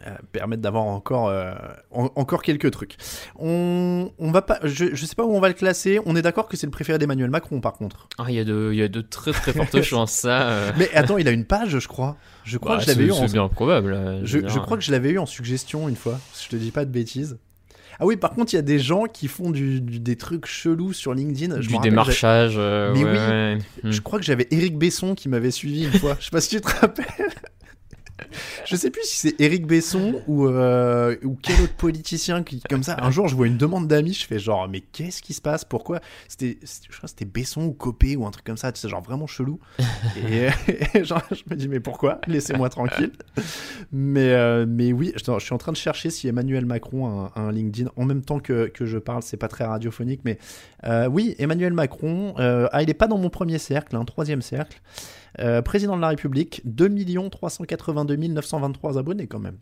euh, 0.08 0.16
permettre 0.32 0.62
d'avoir 0.62 0.86
encore, 0.86 1.28
euh, 1.28 1.54
encore 1.92 2.42
quelques 2.42 2.72
trucs. 2.72 2.96
On, 3.38 4.10
on 4.20 4.32
va 4.32 4.42
pas, 4.42 4.58
je, 4.64 4.96
je 4.96 5.06
sais 5.06 5.16
pas 5.16 5.26
où 5.26 5.36
on 5.36 5.42
va 5.42 5.50
le 5.50 5.54
classer. 5.54 6.00
On 6.06 6.16
est 6.16 6.22
d'accord 6.22 6.48
que 6.48 6.56
c'est 6.56 6.66
le 6.66 6.72
préféré 6.72 6.98
d'Emmanuel 6.98 7.30
Macron, 7.30 7.60
par 7.60 7.74
contre. 7.74 8.08
Ah, 8.18 8.26
il 8.30 8.36
y 8.36 8.40
a 8.40 8.46
de, 8.46 8.70
il 8.72 8.80
y 8.80 8.82
a 8.82 8.88
de 8.88 9.02
très 9.02 9.34
très 9.34 9.52
fortes 9.52 9.82
chances 9.84 10.14
ça. 10.14 10.50
Euh. 10.50 10.72
Mais 10.78 10.90
attends, 10.94 11.18
il 11.18 11.28
a 11.28 11.32
une 11.32 11.44
page, 11.44 11.78
je 11.78 11.88
crois. 11.88 12.16
Je 12.46 12.58
crois 12.58 12.78
bah, 12.78 12.78
que 12.78 12.84
je 12.86 12.88
l'avais 12.88 13.06
eu. 13.06 13.12
C'est 13.12 13.34
bien 13.34 13.48
probable. 13.50 14.22
Je, 14.24 14.40
je, 14.48 14.60
crois 14.60 14.78
que 14.78 14.84
je 14.84 14.92
l'avais 14.92 15.10
eu 15.10 15.20
en 15.20 15.26
suggestion 15.26 15.90
une 15.90 15.98
fois. 15.98 16.20
Je 16.42 16.48
te 16.48 16.56
dis 16.56 16.72
pas 16.72 16.86
de 16.86 16.92
bêtises. 16.92 17.38
Ah 18.02 18.06
oui, 18.06 18.18
par 18.18 18.32
contre, 18.32 18.52
il 18.54 18.56
y 18.56 18.60
a 18.60 18.64
des 18.64 18.80
gens 18.80 19.06
qui 19.06 19.28
font 19.28 19.52
du, 19.52 19.80
des 19.80 20.16
trucs 20.16 20.48
chelous 20.48 20.92
sur 20.92 21.14
LinkedIn. 21.14 21.62
Je 21.62 21.68
du 21.68 21.78
démarchage. 21.78 22.58
Mais 22.58 23.04
oui, 23.04 23.62
je 23.84 24.02
crois 24.02 24.18
que 24.18 24.26
j'avais 24.26 24.48
Eric 24.50 24.76
Besson 24.78 25.14
qui 25.14 25.30
m'avait 25.30 25.52
suivi 25.52 25.86
une 25.86 25.94
fois. 25.94 26.18
Je 26.20 26.26
sais 26.26 26.32
pas 26.32 26.42
si 26.42 26.50
tu 26.50 26.62
te 26.62 26.68
rappelles. 26.68 27.06
je 28.66 28.76
sais 28.76 28.90
plus 28.90 29.04
si 29.04 29.18
c'est 29.18 29.42
Éric 29.42 29.66
Besson 29.66 30.22
ou, 30.28 30.48
euh, 30.48 31.16
ou 31.24 31.38
quel 31.42 31.62
autre 31.62 31.74
politicien 31.74 32.44
qui, 32.44 32.62
comme 32.62 32.84
ça, 32.84 32.98
un 33.02 33.12
jour, 33.12 33.28
je 33.28 33.36
vois 33.36 33.48
une 33.48 33.58
demande 33.58 33.88
d'amis, 33.88 34.14
je 34.14 34.26
fais 34.26 34.40
genre, 34.40 34.68
mais 34.68 34.82
qu'est-ce 34.82 35.22
qui 35.22 35.34
se 35.34 35.42
passe? 35.42 35.66
Pourquoi? 35.66 36.00
C'était, 36.28 36.58
je 36.62 36.98
crois 36.98 37.08
c'était 37.08 37.26
Besson 37.26 37.64
ou 37.64 37.74
Copé 37.74 38.16
ou 38.16 38.26
un 38.26 38.32
truc 38.32 38.46
comme 38.46 38.58
ça, 38.58 38.72
tu 38.72 38.80
sais, 38.80 38.90
genre 38.90 39.02
vraiment 39.02 39.28
chelou. 39.28 39.60
et, 40.30 40.50
genre, 41.04 41.24
je 41.32 41.44
me 41.50 41.56
dis, 41.56 41.68
mais 41.68 41.80
pourquoi? 41.80 42.20
Laissez-moi 42.28 42.70
tranquille. 42.70 43.12
Mais, 43.92 44.32
euh, 44.32 44.66
mais 44.68 44.94
oui, 44.94 45.14
je, 45.16 45.40
suis 45.40 45.54
en 45.54 45.58
train 45.58 45.72
de 45.72 45.78
chercher 45.78 46.10
si 46.10 46.28
Emmanuel 46.28 46.66
Macron 46.66 47.08
a 47.08 47.32
un, 47.36 47.52
LinkedIn 47.52 47.90
en 47.96 48.06
même 48.06 48.24
temps 48.24 48.40
que, 48.40 48.68
que 48.68 48.86
je 48.86 48.98
parle, 48.98 49.24
c'est 49.24 49.38
pas 49.38 49.48
très 49.48 49.66
radiophonique, 49.66 50.22
mais 50.24 50.38
euh, 50.86 51.08
oui, 51.08 51.36
Emmanuel 51.40 51.74
Macron, 51.74 52.34
ah, 52.38 52.82
il 52.82 52.90
est 52.90 52.96
pas 52.96 53.08
dans 53.08 53.18
mon 53.18 53.30
premier 53.30 53.58
cercle, 53.58 53.96
un 53.96 54.06
troisième 54.06 54.42
cercle. 54.42 54.82
Euh, 55.40 55.62
président 55.62 55.96
de 55.96 56.02
la 56.02 56.10
République, 56.10 56.62
2 56.66 57.30
382 57.30 58.16
923 58.16 58.98
abonnés 58.98 59.28
quand 59.28 59.40
même. 59.40 59.58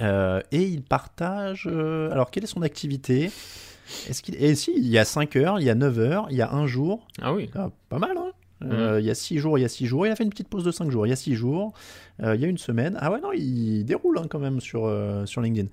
Euh, 0.00 0.40
et 0.52 0.62
il 0.62 0.82
partage. 0.82 1.68
Euh, 1.70 2.10
alors, 2.12 2.30
quelle 2.30 2.44
est 2.44 2.48
son 2.48 2.62
activité? 2.62 3.30
Est-ce 4.08 4.22
qu'il 4.22 4.36
Et 4.36 4.54
si, 4.54 4.72
il 4.76 4.86
y 4.86 4.98
a 4.98 5.04
5 5.04 5.34
heures, 5.36 5.58
il 5.58 5.64
y 5.64 5.70
a 5.70 5.74
9 5.74 5.98
heures, 5.98 6.26
il 6.30 6.36
y 6.36 6.42
a 6.42 6.52
1 6.52 6.66
jour. 6.66 7.06
Ah 7.20 7.32
oui. 7.32 7.50
Ah, 7.54 7.70
pas 7.88 7.98
mal, 7.98 8.16
hein 8.16 8.32
il 8.62 9.04
y 9.06 9.10
a 9.10 9.14
6 9.14 9.38
jours, 9.38 9.58
il 9.58 9.62
y 9.62 9.64
a 9.64 9.68
6 9.68 9.86
jours. 9.86 10.06
Il 10.06 10.12
a 10.12 10.16
fait 10.16 10.22
une 10.22 10.30
petite 10.30 10.48
pause 10.48 10.64
de 10.64 10.70
5 10.70 10.90
jours. 10.90 11.06
Il 11.06 11.10
y 11.10 11.14
a 11.14 11.16
6 11.16 11.34
jours. 11.34 11.72
Il 12.22 12.40
y 12.40 12.44
a 12.44 12.48
une 12.48 12.58
semaine. 12.58 12.96
Ah 13.00 13.10
ouais, 13.10 13.20
non, 13.20 13.32
il 13.32 13.84
déroule 13.84 14.18
hein, 14.18 14.26
quand 14.28 14.38
même 14.38 14.60
sur, 14.60 14.92
sur 15.26 15.40
LinkedIn. 15.40 15.68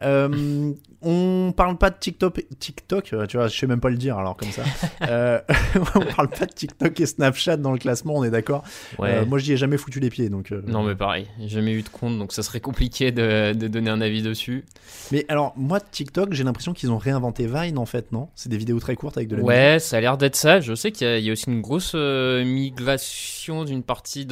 On 1.02 1.52
parle 1.56 1.78
pas 1.78 1.88
de 1.88 1.96
TikTok, 1.98 2.44
TikTok, 2.58 3.14
euh, 3.14 3.26
tu 3.26 3.38
vois, 3.38 3.48
je 3.48 3.58
sais 3.58 3.66
même 3.66 3.80
pas 3.80 3.88
le 3.88 3.96
dire 3.96 4.18
alors 4.18 4.36
comme 4.36 4.50
ça. 4.50 4.62
euh, 5.08 5.40
on 5.94 6.00
parle 6.00 6.28
pas 6.28 6.44
de 6.44 6.52
TikTok 6.52 7.00
et 7.00 7.06
Snapchat 7.06 7.56
dans 7.56 7.72
le 7.72 7.78
classement, 7.78 8.16
on 8.16 8.24
est 8.24 8.30
d'accord. 8.30 8.64
Euh, 9.00 9.24
moi, 9.24 9.38
j'y 9.38 9.54
ai 9.54 9.56
jamais 9.56 9.78
foutu 9.78 9.98
les 9.98 10.10
pieds, 10.10 10.28
donc. 10.28 10.52
Euh, 10.52 10.62
non, 10.66 10.82
mais 10.82 10.94
pareil, 10.94 11.26
jamais 11.46 11.72
eu 11.72 11.82
de 11.82 11.88
compte, 11.88 12.18
donc 12.18 12.32
ça 12.34 12.42
serait 12.42 12.60
compliqué 12.60 13.12
de, 13.12 13.54
de, 13.54 13.66
donner 13.68 13.88
un 13.88 14.02
avis 14.02 14.20
dessus. 14.20 14.66
Mais 15.10 15.24
alors, 15.30 15.54
moi, 15.56 15.80
TikTok, 15.80 16.34
j'ai 16.34 16.44
l'impression 16.44 16.74
qu'ils 16.74 16.90
ont 16.90 16.98
réinventé 16.98 17.46
Vine 17.46 17.78
en 17.78 17.86
fait, 17.86 18.12
non? 18.12 18.28
C'est 18.34 18.50
des 18.50 18.58
vidéos 18.58 18.78
très 18.78 18.94
courtes 18.94 19.16
avec 19.16 19.28
de 19.28 19.36
la 19.36 19.42
Ouais, 19.42 19.78
ça 19.78 19.96
a 19.96 20.00
l'air 20.02 20.18
d'être 20.18 20.36
ça. 20.36 20.60
Je 20.60 20.74
sais 20.74 20.92
qu'il 20.92 21.18
y, 21.18 21.22
y, 21.22 21.30
a 21.30 21.32
aussi 21.32 21.46
une 21.48 21.62
grosse 21.62 21.94
migration 21.94 23.64
d'une 23.64 23.82
partie 23.82 24.26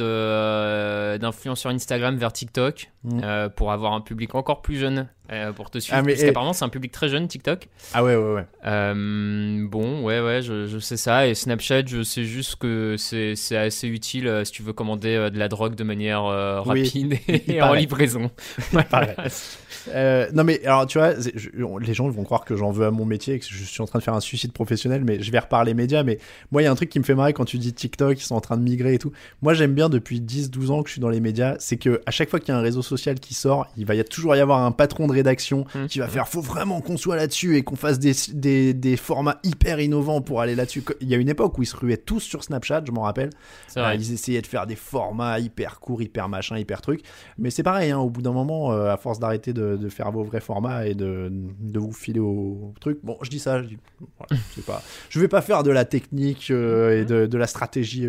d'influenceurs 1.59 1.71
Instagram 1.71 2.15
vers 2.17 2.33
TikTok 2.33 2.91
mm. 3.03 3.49
pour 3.55 3.71
avoir 3.71 3.93
un 3.93 4.01
public 4.01 4.35
encore 4.35 4.61
plus 4.61 4.77
jeune 4.77 5.07
euh, 5.31 5.53
pour 5.53 5.69
te 5.69 5.77
suivre. 5.77 5.99
Ah, 5.99 6.03
parce 6.03 6.21
qu'apparemment, 6.21 6.53
c'est 6.53 6.65
un 6.65 6.69
public 6.69 6.91
très 6.91 7.07
jeune, 7.07 7.27
TikTok. 7.27 7.67
Ah 7.93 8.03
ouais, 8.03 8.15
ouais, 8.15 8.33
ouais. 8.33 8.45
Euh, 8.65 9.67
bon, 9.67 10.03
ouais, 10.03 10.21
ouais, 10.21 10.41
je, 10.41 10.65
je, 10.67 10.79
sais 10.79 10.97
ça. 10.97 11.27
Et 11.27 11.35
Snapchat, 11.35 11.85
je 11.85 12.01
sais 12.01 12.23
juste 12.23 12.55
que 12.55 12.95
c'est 12.97 13.35
assez 13.55 13.87
utile 13.87 14.27
euh, 14.27 14.43
si 14.43 14.51
tu 14.51 14.63
veux 14.63 14.73
commander 14.73 15.29
de 15.31 15.37
la 15.37 15.47
drogue 15.47 15.75
de 15.75 15.83
manière 15.83 16.23
rapide 16.23 17.19
et, 17.27 17.61
en 17.61 17.73
livraison. 17.73 18.31
non, 18.73 20.43
mais 20.43 20.65
alors, 20.65 20.87
tu 20.87 20.97
vois, 20.97 21.13
les 21.13 21.93
gens 21.93 22.09
vont 22.09 22.23
croire 22.23 22.43
que 22.43 22.55
j'en 22.55 22.71
veux 22.71 22.87
à 22.87 22.91
mon 22.91 23.05
métier 23.05 23.35
et 23.35 23.39
que 23.39 23.45
je 23.47 23.63
suis 23.63 23.81
en 23.81 23.85
train 23.85 23.99
de 23.99 24.03
faire 24.03 24.15
un 24.15 24.21
suicide 24.21 24.51
professionnel, 24.51 25.03
mais 25.05 25.21
je 25.21 25.31
vais 25.31 25.39
reparler 25.39 25.75
médias. 25.75 26.03
Mais 26.03 26.17
moi, 26.51 26.63
il 26.63 26.65
y 26.65 26.67
a 26.67 26.71
un 26.71 26.75
truc 26.75 26.89
qui 26.89 26.97
me 26.97 27.03
fait 27.03 27.15
marrer 27.15 27.33
quand 27.33 27.45
tu 27.45 27.59
dis 27.59 27.73
TikTok, 27.73 28.19
ils 28.19 28.23
sont 28.23 28.35
en 28.35 28.41
train 28.41 28.57
de 28.57 28.63
migrer 28.63 28.95
et 28.95 28.99
tout. 28.99 29.11
Moi, 29.43 29.53
j'aime 29.53 29.75
bien 29.75 29.89
depuis 29.89 30.21
10-12 30.21 30.71
ans 30.71 30.81
que 30.81 30.89
je 30.89 30.93
suis 30.93 31.01
dans 31.01 31.09
les 31.09 31.19
médias, 31.19 31.55
c'est 31.59 31.77
que 31.77 32.01
à 32.07 32.11
chaque 32.11 32.29
fois 32.29 32.39
qu'il 32.39 32.49
y 32.49 32.51
a 32.51 32.57
un 32.57 32.63
réseau 32.63 32.81
social 32.81 33.19
qui 33.19 33.35
sort, 33.35 33.67
il 33.77 33.85
va 33.85 33.93
y 33.93 33.99
a 33.99 34.03
toujours 34.03 34.35
y 34.35 34.39
avoir 34.39 34.59
un 34.63 34.71
patron 34.71 35.07
de 35.07 35.18
rédaction 35.19 35.65
mmh. 35.73 35.85
qui 35.87 35.99
va 35.99 36.07
faire 36.07 36.27
faut 36.29 36.41
vraiment 36.41 36.81
qu'on 36.81 36.97
soit 36.97 37.15
là-dessus 37.15 37.57
et 37.57 37.63
qu'on 37.63 37.75
fasse 37.75 37.99
des, 37.99 38.13
des, 38.33 38.73
des, 38.73 38.97
formats 38.97 39.39
hyper 39.43 39.79
innovants 39.79 40.21
pour 40.21 40.41
aller 40.41 40.55
là-dessus. 40.55 40.83
Il 41.01 41.09
y 41.09 41.13
a 41.13 41.17
une 41.17 41.29
époque 41.29 41.57
où 41.57 41.63
ils 41.63 41.67
se 41.67 41.75
ruaient 41.75 41.97
tous 41.97 42.19
sur 42.19 42.43
Snapchat, 42.43 42.83
je 42.85 42.91
m'en 42.91 43.01
rappelle. 43.01 43.29
Euh, 43.77 43.93
ils 43.95 44.13
essayaient 44.13 44.41
de 44.41 44.47
faire 44.47 44.67
des 44.67 44.75
formats 44.75 45.39
hyper 45.39 45.79
courts, 45.79 46.01
hyper 46.01 46.29
machin, 46.29 46.57
hyper 46.57 46.81
truc. 46.81 47.01
Mais 47.37 47.49
c'est 47.49 47.63
pareil, 47.63 47.91
hein, 47.91 47.99
au 47.99 48.09
bout 48.09 48.21
d'un 48.21 48.31
moment, 48.31 48.71
euh, 48.71 48.91
à 48.91 48.97
force 48.97 49.19
d'arrêter 49.19 49.53
de, 49.53 49.77
de, 49.77 49.89
faire 49.89 50.11
vos 50.11 50.23
vrais 50.23 50.41
formats 50.41 50.85
et 50.85 50.93
de, 50.93 51.31
de 51.31 51.79
vous 51.79 51.91
filer 51.91 52.19
au 52.19 52.73
truc, 52.79 52.99
bon, 53.03 53.17
je 53.21 53.29
dis 53.29 53.39
ça, 53.39 53.61
je 53.61 53.67
dis, 53.67 53.77
voilà, 54.17 54.41
pas, 54.65 54.83
je 55.09 55.19
vais 55.19 55.27
pas 55.27 55.41
faire 55.41 55.63
de 55.63 55.71
la 55.71 55.85
technique 55.85 56.51
euh, 56.51 57.01
et 57.01 57.05
de, 57.05 57.25
de, 57.25 57.37
la 57.37 57.47
stratégie 57.47 58.07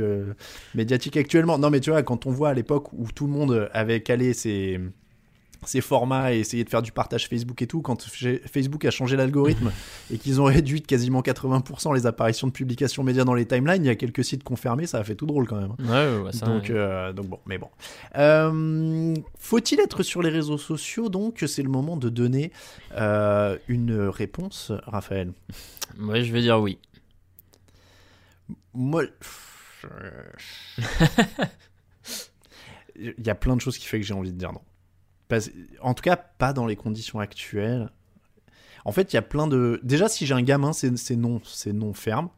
médiatique 0.75 1.17
actuellement. 1.17 1.59
Non, 1.59 1.71
mais 1.71 1.81
tu 1.81 1.91
vois, 1.91 2.03
quand 2.03 2.27
on 2.27 2.31
voit 2.31 2.51
à 2.51 2.55
l'époque 2.55 2.93
où 2.93 3.07
tout 3.13 3.27
le 3.27 3.33
monde 3.33 3.71
avait 3.73 4.03
calé 4.03 4.35
ses 4.35 4.81
ces 5.67 5.81
formats 5.81 6.33
et 6.33 6.39
essayer 6.39 6.65
de 6.65 6.71
faire 6.71 6.83
du 6.83 6.93
partage 6.93 7.29
Facebook 7.29 7.61
et 7.63 7.67
tout, 7.67 7.83
quand 7.83 8.03
Facebook 8.03 8.85
a 8.85 8.91
changé 8.91 9.17
l'algorithme 9.17 9.71
et 10.13 10.19
qu'ils 10.19 10.41
ont 10.41 10.45
réduit 10.45 10.81
de 10.81 10.87
quasiment 10.87 11.21
80% 11.21 11.95
les 11.95 12.07
apparitions 12.07 12.47
de 12.47 12.53
publications 12.53 13.03
médias 13.03 13.25
dans 13.25 13.35
les 13.35 13.47
timelines, 13.47 13.85
il 13.85 13.89
y 13.89 13.91
a 13.91 13.95
quelques 13.95 14.25
sites 14.25 14.45
confirmés, 14.45 14.87
ça 14.87 14.99
a 14.99 15.05
fait 15.05 15.15
tout 15.15 15.27
drôle 15.27 15.47
quand 15.47 15.61
même. 15.61 15.75
Ouais, 15.79 16.23
ouais, 16.23 16.33
ça, 16.33 16.47
donc, 16.47 16.71
euh, 16.71 17.13
donc 17.13 17.27
bon, 17.27 17.39
mais 17.47 17.59
bon. 17.59 17.69
Euh, 18.17 19.15
faut-il 19.39 19.81
être 19.81 20.03
sur 20.03 20.23
les 20.23 20.31
réseaux 20.31 20.59
sociaux 20.59 21.09
donc 21.09 21.45
C'est 21.47 21.63
le 21.63 21.69
moment 21.69 21.97
de 21.97 22.09
donner 22.09 22.53
euh, 22.97 23.57
une 23.69 24.09
réponse, 24.09 24.73
Raphaël? 24.87 25.33
Moi, 25.97 26.23
je 26.23 26.33
vais 26.33 26.41
dire 26.41 26.61
oui. 26.61 26.79
Moi. 28.75 29.05
Il 32.97 33.15
y 33.25 33.31
a 33.31 33.35
plein 33.35 33.57
de 33.57 33.63
choses 33.63 33.79
qui 33.79 33.87
fait 33.87 33.99
que 33.99 34.05
j'ai 34.05 34.13
envie 34.13 34.31
de 34.31 34.37
dire 34.37 34.53
non 34.53 34.61
en 35.81 35.95
tout 35.95 36.03
cas, 36.03 36.17
pas 36.17 36.53
dans 36.53 36.67
les 36.67 36.77
conditions 36.77 37.21
actuelles. 37.21 37.91
En 38.85 38.93
fait, 38.93 39.13
il 39.13 39.17
y 39.17 39.19
a 39.19 39.23
plein 39.23 39.47
de. 39.47 39.81
Déjà, 39.83 40.09
si 40.09 40.27
j'ai 40.27 40.35
un 40.35 40.43
gamin, 40.43 40.73
c'est 40.73 41.17
non, 41.17 41.41
c'est 41.45 41.73
non 41.73 41.93
ferme. 41.93 42.31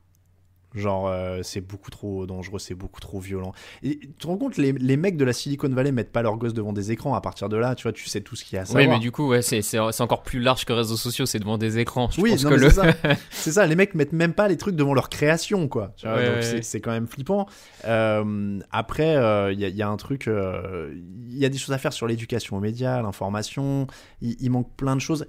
Genre, 0.74 1.08
euh, 1.08 1.40
c'est 1.42 1.60
beaucoup 1.60 1.90
trop 1.90 2.26
dangereux, 2.26 2.58
c'est 2.58 2.74
beaucoup 2.74 3.00
trop 3.00 3.20
violent. 3.20 3.52
Et 3.82 3.98
tu 3.98 4.08
te 4.08 4.26
rends 4.26 4.38
compte, 4.38 4.56
les, 4.56 4.72
les, 4.72 4.96
mecs 4.96 5.16
de 5.16 5.24
la 5.24 5.32
Silicon 5.32 5.68
Valley 5.68 5.92
mettent 5.92 6.12
pas 6.12 6.22
leurs 6.22 6.36
gosses 6.36 6.54
devant 6.54 6.72
des 6.72 6.92
écrans. 6.92 7.14
À 7.14 7.20
partir 7.20 7.48
de 7.48 7.56
là, 7.56 7.74
tu 7.74 7.82
vois, 7.82 7.92
tu 7.92 8.08
sais 8.08 8.20
tout 8.20 8.36
ce 8.36 8.44
qu'il 8.44 8.56
y 8.56 8.58
a 8.58 8.62
à 8.62 8.64
savoir. 8.64 8.84
Oui, 8.84 8.88
mais 8.88 8.98
du 8.98 9.12
coup, 9.12 9.28
ouais, 9.28 9.42
c'est 9.42 9.80
encore 10.00 10.22
plus 10.22 10.40
large 10.40 10.64
que 10.64 10.72
réseaux 10.72 10.96
sociaux, 10.96 11.26
c'est 11.26 11.38
devant 11.38 11.58
des 11.58 11.78
écrans. 11.78 12.08
Je 12.10 12.20
oui, 12.20 12.30
pense 12.30 12.44
que 12.44 12.54
le... 12.54 12.70
c'est 13.30 13.52
ça. 13.52 13.66
Les 13.66 13.76
mecs 13.76 13.94
mettent 13.94 14.12
même 14.12 14.32
pas 14.32 14.48
les 14.48 14.56
trucs 14.56 14.76
devant 14.76 14.94
leur 14.94 15.08
création, 15.08 15.68
quoi. 15.68 15.92
Tu 15.96 16.06
vois, 16.06 16.24
donc 16.24 16.42
c'est 16.62 16.80
quand 16.80 16.92
même 16.92 17.06
flippant. 17.06 17.46
Euh, 17.84 18.60
après, 18.70 19.12
il 19.12 19.16
euh, 19.16 19.52
y, 19.52 19.70
y, 19.70 19.82
a 19.82 19.88
un 19.88 19.96
truc, 19.96 20.24
il 20.26 20.32
euh, 20.32 20.94
y 21.28 21.44
a 21.44 21.48
des 21.48 21.58
choses 21.58 21.74
à 21.74 21.78
faire 21.78 21.92
sur 21.92 22.06
l'éducation 22.06 22.56
aux 22.56 22.60
médias, 22.60 23.02
l'information. 23.02 23.86
Il 24.20 24.50
manque 24.50 24.74
plein 24.76 24.96
de 24.96 25.00
choses. 25.00 25.26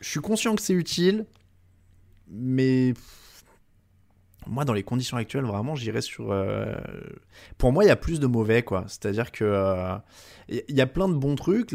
Je 0.00 0.08
suis 0.08 0.20
conscient 0.20 0.54
que 0.54 0.62
c'est 0.62 0.72
utile 0.72 1.26
mais 2.30 2.94
moi, 4.50 4.64
dans 4.64 4.72
les 4.72 4.82
conditions 4.82 5.16
actuelles, 5.16 5.44
vraiment, 5.44 5.76
j'irais 5.76 6.00
sur. 6.00 6.32
euh, 6.32 6.74
Pour 7.56 7.72
moi, 7.72 7.84
il 7.84 7.86
y 7.86 7.90
a 7.90 7.96
plus 7.96 8.18
de 8.18 8.26
mauvais, 8.26 8.62
quoi. 8.62 8.84
C'est-à-dire 8.88 9.30
que 9.30 9.44
euh, 9.44 9.94
il 10.48 10.74
y 10.74 10.80
a 10.80 10.86
plein 10.88 11.08
de 11.08 11.14
bons 11.14 11.36
trucs. 11.36 11.72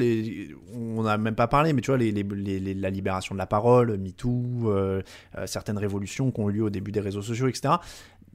On 0.74 1.04
n'a 1.04 1.18
même 1.18 1.36
pas 1.36 1.48
parlé, 1.48 1.72
mais 1.72 1.82
tu 1.82 1.92
vois, 1.92 1.98
la 1.98 2.90
libération 2.90 3.34
de 3.34 3.40
la 3.40 3.46
parole, 3.46 3.98
MeToo, 3.98 4.72
euh, 4.72 5.02
certaines 5.46 5.78
révolutions 5.78 6.32
qui 6.32 6.42
ont 6.42 6.50
eu 6.50 6.54
lieu 6.54 6.64
au 6.64 6.70
début 6.70 6.92
des 6.92 7.00
réseaux 7.00 7.22
sociaux, 7.22 7.48
etc. 7.48 7.76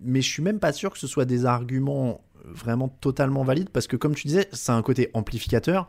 Mais 0.00 0.22
je 0.22 0.30
suis 0.30 0.42
même 0.42 0.58
pas 0.58 0.72
sûr 0.72 0.90
que 0.90 0.98
ce 0.98 1.06
soit 1.06 1.26
des 1.26 1.44
arguments 1.44 2.24
vraiment 2.46 2.88
totalement 2.88 3.44
valides, 3.44 3.68
parce 3.68 3.86
que 3.86 3.96
comme 3.96 4.14
tu 4.14 4.26
disais, 4.26 4.48
c'est 4.52 4.72
un 4.72 4.82
côté 4.82 5.10
amplificateur. 5.12 5.86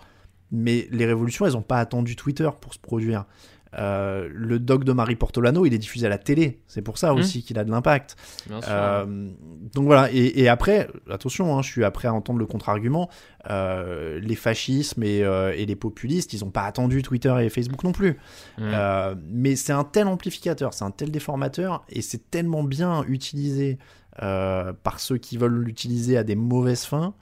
Mais 0.54 0.90
les 0.92 1.06
révolutions, 1.06 1.46
elles 1.46 1.54
n'ont 1.54 1.62
pas 1.62 1.80
attendu 1.80 2.18
Twitter 2.18 2.50
pour 2.60 2.74
se 2.74 2.80
produire. 2.80 3.24
Euh, 3.80 4.28
le 4.34 4.60
doc 4.60 4.84
de 4.84 4.92
Marie 4.92 5.16
Portolano, 5.16 5.66
il 5.66 5.74
est 5.74 5.78
diffusé 5.78 6.06
à 6.06 6.10
la 6.10 6.18
télé. 6.18 6.60
C'est 6.68 6.82
pour 6.82 6.98
ça 6.98 7.14
aussi 7.14 7.42
qu'il 7.44 7.58
a 7.58 7.64
de 7.64 7.72
l'impact. 7.72 8.16
Euh, 8.70 9.30
donc 9.74 9.86
voilà, 9.86 10.12
et, 10.12 10.42
et 10.42 10.50
après, 10.50 10.90
attention, 11.10 11.58
hein, 11.58 11.62
je 11.62 11.70
suis 11.72 11.84
après 11.86 12.08
à 12.10 12.14
entendre 12.14 12.40
le 12.40 12.46
contre-argument, 12.46 13.10
euh, 13.50 14.20
les 14.20 14.36
fascismes 14.36 15.04
et, 15.04 15.20
et 15.20 15.66
les 15.66 15.76
populistes, 15.78 16.34
ils 16.34 16.44
n'ont 16.44 16.52
pas 16.52 16.64
attendu 16.66 17.02
Twitter 17.02 17.34
et 17.42 17.50
Facebook 17.50 17.84
non 17.86 17.94
plus. 17.94 18.12
Mm. 18.58 18.62
Euh, 18.62 19.16
mais 19.30 19.56
c'est 19.56 19.74
un 19.74 19.86
tel 19.86 20.08
amplificateur, 20.08 20.74
c'est 20.74 20.84
un 20.84 20.92
tel 20.92 21.10
déformateur, 21.12 21.86
et 21.90 22.02
c'est 22.02 22.30
tellement 22.30 22.64
bien 22.64 23.04
utilisé 23.08 23.78
par 24.18 25.00
ceux 25.00 25.18
qui 25.18 25.38
veulent 25.38 25.64
l'utiliser 25.64 26.18
à 26.18 26.24
des 26.24 26.36
mauvaises 26.36 26.84
fins, 26.84 27.14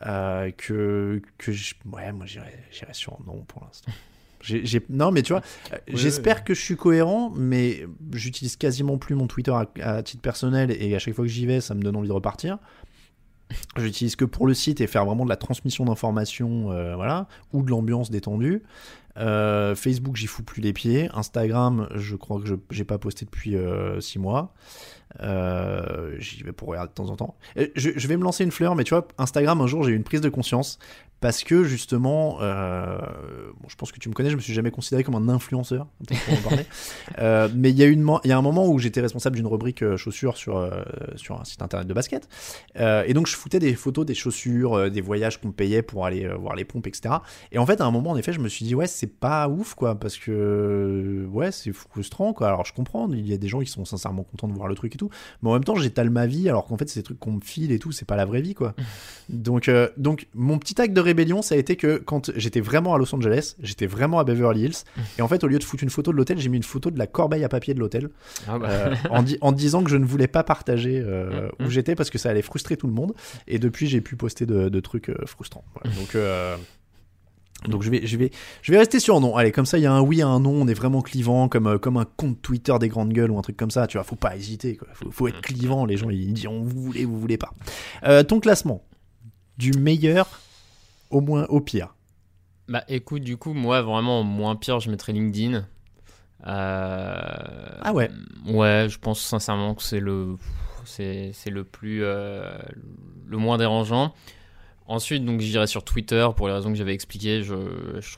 que, 0.00 1.20
que 1.38 1.52
je- 1.52 1.74
ouais, 1.92 2.10
moi 2.12 2.26
j'irais 2.26 2.64
sur 2.92 3.18
non 3.26 3.44
pour 3.46 3.62
l'instant. 3.62 3.92
Non, 4.88 5.10
mais 5.12 5.22
tu 5.22 5.32
vois, 5.32 5.42
euh, 5.72 5.76
Oui, 5.88 5.94
j'espère 5.96 6.38
oui. 6.38 6.42
que 6.46 6.54
je 6.54 6.60
suis 6.60 6.76
cohérent, 6.76 7.32
mais 7.36 7.86
j'utilise 8.12 8.56
quasiment 8.56 8.98
plus 8.98 9.14
mon 9.14 9.26
Twitter 9.26 9.52
à, 9.52 9.66
à 9.82 10.02
titre 10.02 10.22
personnel 10.22 10.70
et 10.70 10.94
à 10.94 10.98
chaque 10.98 11.14
fois 11.14 11.24
que 11.24 11.30
j'y 11.30 11.46
vais, 11.46 11.60
ça 11.60 11.74
me 11.74 11.82
donne 11.82 11.96
envie 11.96 12.08
de 12.08 12.12
repartir. 12.12 12.58
J'utilise 13.76 14.16
que 14.16 14.24
pour 14.24 14.46
le 14.46 14.54
site 14.54 14.80
et 14.80 14.86
faire 14.86 15.04
vraiment 15.04 15.24
de 15.24 15.28
la 15.28 15.36
transmission 15.36 15.84
d'informations, 15.84 16.70
euh, 16.72 16.94
voilà, 16.96 17.28
ou 17.52 17.62
de 17.62 17.70
l'ambiance 17.70 18.10
détendue. 18.10 18.62
Euh, 19.18 19.74
Facebook, 19.74 20.16
j'y 20.16 20.26
fous 20.26 20.42
plus 20.42 20.62
les 20.62 20.72
pieds. 20.72 21.10
Instagram, 21.12 21.86
je 21.94 22.16
crois 22.16 22.40
que 22.40 22.46
je 22.46 22.54
j'ai 22.70 22.84
pas 22.84 22.96
posté 22.96 23.26
depuis 23.26 23.54
6 24.00 24.18
mois. 24.18 24.54
Euh, 25.20 26.16
j'y 26.18 26.42
vais 26.42 26.52
pour 26.52 26.68
regarder 26.68 26.88
de 26.88 26.94
temps 26.94 27.10
en 27.10 27.16
temps. 27.16 27.36
Je, 27.76 27.90
je 27.94 28.08
vais 28.08 28.16
me 28.16 28.24
lancer 28.24 28.42
une 28.44 28.50
fleur, 28.50 28.74
mais 28.74 28.84
tu 28.84 28.94
vois, 28.94 29.06
Instagram, 29.18 29.60
un 29.60 29.66
jour, 29.66 29.82
j'ai 29.84 29.90
eu 29.92 29.96
une 29.96 30.04
prise 30.04 30.22
de 30.22 30.30
conscience 30.30 30.78
parce 31.22 31.44
que 31.44 31.62
justement, 31.62 32.38
euh, 32.40 32.98
bon, 33.60 33.68
je 33.68 33.76
pense 33.76 33.92
que 33.92 34.00
tu 34.00 34.08
me 34.08 34.14
connais, 34.14 34.28
je 34.28 34.36
me 34.36 34.40
suis 34.40 34.52
jamais 34.52 34.72
considéré 34.72 35.04
comme 35.04 35.14
un 35.14 35.28
influenceur, 35.28 35.86
pour 36.06 36.34
en 36.34 36.42
parler. 36.42 36.66
Euh, 37.18 37.48
mais 37.54 37.70
il 37.70 37.76
y 37.76 37.82
a 37.82 37.86
une 37.86 38.08
y 38.24 38.32
a 38.32 38.38
un 38.38 38.42
moment 38.42 38.66
où 38.66 38.78
j'étais 38.78 39.00
responsable 39.00 39.36
d'une 39.36 39.46
rubrique 39.46 39.82
euh, 39.82 39.96
chaussures 39.96 40.36
sur 40.36 40.68
sur 41.14 41.40
un 41.40 41.44
site 41.44 41.62
internet 41.62 41.86
de 41.86 41.94
basket, 41.94 42.28
et 42.76 43.14
donc 43.14 43.26
je 43.28 43.36
foutais 43.36 43.58
des 43.58 43.74
photos 43.74 44.04
des 44.04 44.14
chaussures, 44.14 44.90
des 44.90 45.00
voyages 45.00 45.40
qu'on 45.40 45.52
payait 45.52 45.82
pour 45.82 46.06
aller 46.06 46.26
voir 46.28 46.56
les 46.56 46.64
pompes, 46.64 46.86
etc. 46.86 47.16
Et 47.52 47.58
en 47.58 47.66
fait, 47.66 47.80
à 47.80 47.84
un 47.84 47.90
moment, 47.90 48.10
en 48.10 48.16
effet, 48.16 48.32
je 48.32 48.40
me 48.40 48.48
suis 48.48 48.64
dit 48.64 48.74
ouais, 48.74 48.86
c'est 48.86 49.06
pas 49.06 49.48
ouf, 49.48 49.74
quoi, 49.74 49.94
parce 49.94 50.16
que 50.16 51.26
ouais, 51.30 51.52
c'est 51.52 51.72
frustrant, 51.72 52.32
quoi. 52.32 52.48
Alors 52.48 52.64
je 52.64 52.72
comprends, 52.72 53.08
il 53.12 53.28
y 53.28 53.32
a 53.34 53.38
des 53.38 53.48
gens 53.48 53.60
qui 53.60 53.70
sont 53.70 53.84
sincèrement 53.84 54.24
contents 54.24 54.48
de 54.48 54.54
voir 54.54 54.68
le 54.68 54.74
truc 54.74 54.94
et 54.94 54.98
tout, 54.98 55.10
mais 55.42 55.50
en 55.50 55.52
même 55.52 55.64
temps, 55.64 55.76
j'étale 55.76 56.10
ma 56.10 56.26
vie, 56.26 56.48
alors 56.48 56.64
qu'en 56.66 56.76
fait, 56.76 56.88
c'est 56.88 57.00
des 57.00 57.04
trucs 57.04 57.20
qu'on 57.20 57.32
me 57.32 57.40
file 57.40 57.70
et 57.70 57.78
tout, 57.78 57.92
c'est 57.92 58.06
pas 58.06 58.16
la 58.16 58.24
vraie 58.24 58.42
vie, 58.42 58.54
quoi. 58.54 58.74
Donc, 59.28 59.68
euh, 59.68 59.88
donc, 59.96 60.28
mon 60.34 60.58
petit 60.58 60.80
acte 60.80 60.92
de 60.92 61.00
rébellion, 61.12 61.42
ça 61.42 61.54
a 61.54 61.58
été 61.58 61.76
que 61.76 61.98
quand 61.98 62.30
j'étais 62.36 62.60
vraiment 62.60 62.94
à 62.94 62.98
Los 62.98 63.14
Angeles, 63.14 63.54
j'étais 63.62 63.86
vraiment 63.86 64.18
à 64.18 64.24
Beverly 64.24 64.62
Hills, 64.64 64.76
et 65.18 65.22
en 65.22 65.28
fait, 65.28 65.44
au 65.44 65.46
lieu 65.46 65.58
de 65.58 65.64
foutre 65.64 65.82
une 65.84 65.90
photo 65.90 66.10
de 66.12 66.16
l'hôtel, 66.16 66.38
j'ai 66.38 66.48
mis 66.48 66.56
une 66.56 66.62
photo 66.62 66.90
de 66.90 66.98
la 66.98 67.06
corbeille 67.06 67.44
à 67.44 67.48
papier 67.48 67.74
de 67.74 67.80
l'hôtel, 67.80 68.08
Ah 68.48 68.58
bah. 68.58 68.68
euh, 68.70 68.94
en, 69.10 69.22
di- 69.22 69.38
en 69.40 69.52
disant 69.52 69.82
que 69.84 69.90
je 69.90 69.96
ne 69.96 70.04
voulais 70.04 70.26
pas 70.28 70.44
partager 70.44 71.00
euh, 71.04 71.48
Mm, 71.58 71.66
où 71.66 71.70
j'étais 71.70 71.94
parce 71.94 72.10
que 72.10 72.18
ça 72.18 72.30
allait 72.30 72.42
frustrer 72.42 72.76
tout 72.76 72.86
le 72.86 72.92
monde. 72.92 73.12
Et 73.46 73.58
depuis, 73.58 73.86
j'ai 73.86 74.00
pu 74.00 74.16
poster 74.16 74.46
de, 74.46 74.68
de 74.68 74.80
trucs 74.80 75.08
euh, 75.10 75.16
frustrants. 75.26 75.64
Voilà. 75.74 75.96
Donc, 75.96 76.16
donc 77.68 77.82
je 77.84 77.90
vais, 77.90 78.04
je 78.06 78.16
vais, 78.16 78.30
je 78.62 78.72
vais 78.72 78.78
rester 78.78 78.98
sur 78.98 79.20
non. 79.20 79.36
Allez, 79.36 79.52
comme 79.52 79.66
ça, 79.66 79.78
il 79.78 79.82
y 79.82 79.86
a 79.86 79.92
un 79.92 80.00
oui, 80.00 80.18
et 80.18 80.22
un 80.22 80.40
non. 80.40 80.50
On 80.50 80.66
est 80.66 80.74
vraiment 80.74 81.00
clivant, 81.00 81.48
comme, 81.48 81.78
comme 81.78 81.96
un 81.96 82.04
compte 82.04 82.42
Twitter 82.42 82.74
des 82.80 82.88
grandes 82.88 83.12
gueules 83.12 83.30
ou 83.30 83.38
un 83.38 83.42
truc 83.42 83.56
comme 83.56 83.70
ça. 83.70 83.86
Tu 83.86 83.96
vois, 83.98 84.04
faut 84.04 84.16
pas 84.16 84.36
hésiter. 84.36 84.76
Quoi. 84.76 84.88
Faut, 84.94 85.10
faut 85.12 85.28
être 85.28 85.40
clivant. 85.40 85.84
Les 85.84 85.96
gens, 85.96 86.10
ils 86.10 86.32
diront 86.32 86.60
vous 86.62 86.82
voulez, 86.82 87.04
vous 87.04 87.20
voulez 87.20 87.38
pas. 87.38 87.52
Euh, 88.04 88.24
ton 88.24 88.40
classement 88.40 88.82
du 89.58 89.72
meilleur 89.72 90.40
au 91.12 91.20
moins 91.20 91.44
au 91.46 91.60
pire. 91.60 91.94
Bah 92.68 92.84
écoute, 92.88 93.22
du 93.22 93.36
coup, 93.36 93.52
moi 93.54 93.82
vraiment 93.82 94.22
moins 94.22 94.56
pire, 94.56 94.80
je 94.80 94.90
mettrais 94.90 95.12
LinkedIn. 95.12 95.64
Euh, 96.46 97.24
Ah 97.82 97.92
ouais. 97.92 98.10
Ouais, 98.46 98.86
je 98.88 98.98
pense 98.98 99.20
sincèrement 99.20 99.74
que 99.74 99.82
c'est 99.82 100.00
le, 100.00 100.36
c'est, 100.84 101.32
le 101.50 101.64
plus, 101.64 102.02
euh, 102.02 102.50
le 103.26 103.36
moins 103.36 103.58
dérangeant. 103.58 104.14
Ensuite, 104.86 105.24
donc 105.24 105.40
j'irai 105.40 105.66
sur 105.66 105.84
Twitter 105.84 106.26
pour 106.36 106.48
les 106.48 106.54
raisons 106.54 106.70
que 106.70 106.76
j'avais 106.76 106.94
expliquées. 106.94 107.42
Je, 107.42 107.54
je- 108.00 108.16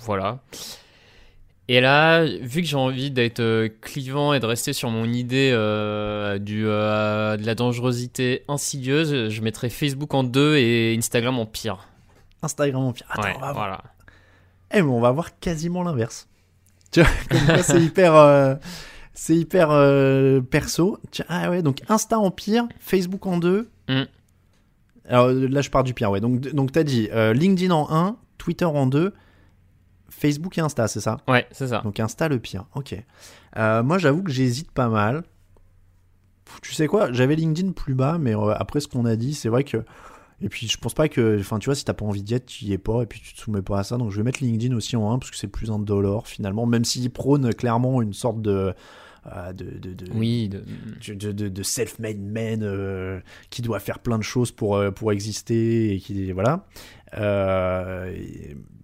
voilà. 0.00 0.40
Et 1.68 1.80
là, 1.80 2.24
vu 2.26 2.60
que 2.60 2.66
j'ai 2.68 2.76
envie 2.76 3.10
d'être 3.10 3.40
euh, 3.40 3.68
clivant 3.80 4.34
et 4.34 4.40
de 4.40 4.46
rester 4.46 4.72
sur 4.72 4.90
mon 4.90 5.06
idée 5.10 5.50
euh, 5.54 6.38
du, 6.38 6.64
euh, 6.66 7.36
de 7.36 7.46
la 7.46 7.54
dangerosité 7.54 8.42
insidieuse, 8.48 9.28
je 9.30 9.40
mettrais 9.42 9.70
Facebook 9.70 10.12
en 10.12 10.24
deux 10.24 10.56
et 10.56 10.94
Instagram 10.98 11.38
en 11.38 11.46
pire. 11.46 11.88
Instagram 12.42 12.84
au 12.84 12.92
pire. 12.92 13.06
Attends, 13.10 13.22
ouais, 13.22 13.34
on 13.36 13.40
va 13.40 13.52
voir. 13.52 13.54
voilà. 13.54 13.82
Eh, 14.72 14.82
mais 14.82 14.88
on 14.88 15.00
va 15.00 15.10
voir 15.10 15.38
quasiment 15.38 15.82
l'inverse. 15.82 16.28
Tu 16.92 17.00
vois, 17.00 17.10
comme 17.30 17.62
c'est 17.62 17.80
hyper, 17.80 18.14
euh, 18.14 18.54
c'est 19.14 19.34
hyper 19.34 19.70
euh, 19.70 20.42
perso. 20.42 20.98
Tiens, 21.10 21.24
ah 21.28 21.48
ouais, 21.48 21.62
donc 21.62 21.78
Insta 21.88 22.18
en 22.18 22.30
pire, 22.30 22.68
Facebook 22.78 23.26
en 23.26 23.38
deux. 23.38 23.70
Mm. 23.88 24.02
Alors 25.08 25.28
là, 25.30 25.62
je 25.62 25.70
pars 25.70 25.84
du 25.84 25.94
pire, 25.94 26.10
ouais. 26.10 26.20
Donc, 26.20 26.40
donc 26.40 26.72
t'as 26.72 26.84
dit 26.84 27.08
euh, 27.12 27.32
LinkedIn 27.32 27.72
en 27.72 27.90
1, 27.90 28.16
Twitter 28.36 28.66
en 28.66 28.86
2, 28.86 29.14
Facebook 30.10 30.56
et 30.58 30.60
Insta, 30.60 30.86
c'est 30.86 31.00
ça? 31.00 31.18
Ouais, 31.26 31.46
c'est 31.50 31.68
ça. 31.68 31.80
Donc 31.80 31.98
Insta 31.98 32.28
le 32.28 32.38
pire, 32.38 32.66
ok. 32.74 32.94
Euh, 33.56 33.82
moi, 33.82 33.98
j'avoue 33.98 34.22
que 34.22 34.30
j'hésite 34.30 34.70
pas 34.70 34.88
mal. 34.88 35.22
Tu 36.60 36.74
sais 36.74 36.86
quoi? 36.86 37.10
J'avais 37.12 37.34
LinkedIn 37.34 37.72
plus 37.72 37.94
bas, 37.94 38.18
mais 38.18 38.36
euh, 38.36 38.54
après 38.54 38.80
ce 38.80 38.88
qu'on 38.88 39.04
a 39.06 39.16
dit, 39.16 39.34
c'est 39.34 39.48
vrai 39.48 39.64
que. 39.64 39.78
Et 40.42 40.48
puis 40.48 40.66
je 40.68 40.76
pense 40.76 40.94
pas 40.94 41.08
que. 41.08 41.38
Enfin, 41.40 41.58
tu 41.58 41.66
vois, 41.66 41.74
si 41.74 41.84
t'as 41.84 41.92
pas 41.94 42.04
envie 42.04 42.22
d'y 42.22 42.34
être, 42.34 42.46
tu 42.46 42.64
y 42.64 42.72
es 42.72 42.78
pas, 42.78 43.02
et 43.02 43.06
puis 43.06 43.20
tu 43.20 43.34
te 43.34 43.40
soumets 43.40 43.62
pas 43.62 43.78
à 43.78 43.84
ça. 43.84 43.96
Donc 43.96 44.10
je 44.10 44.16
vais 44.16 44.22
mettre 44.22 44.42
LinkedIn 44.42 44.74
aussi 44.74 44.96
en 44.96 45.12
1 45.12 45.18
parce 45.18 45.30
que 45.30 45.36
c'est 45.36 45.46
plus 45.48 45.70
indolore 45.70 46.26
finalement, 46.26 46.66
même 46.66 46.84
s'il 46.84 47.08
prône 47.10 47.54
clairement 47.54 48.02
une 48.02 48.12
sorte 48.12 48.42
de. 48.42 48.74
euh, 49.32 49.52
de, 49.52 49.64
de, 49.78 49.94
de- 49.94 50.12
Oui, 50.14 50.48
de- 50.48 50.64
de, 51.14 51.30
de- 51.32 51.48
de 51.48 51.62
self-made 51.62 52.18
man 52.20 52.62
euh, 52.64 53.20
qui 53.50 53.62
doit 53.62 53.78
faire 53.78 54.00
plein 54.00 54.18
de 54.18 54.24
choses 54.24 54.50
pour, 54.50 54.74
euh, 54.76 54.90
pour 54.90 55.12
exister 55.12 55.94
et 55.94 55.98
qui 56.00 56.32
voilà. 56.32 56.66
Euh, 57.18 58.12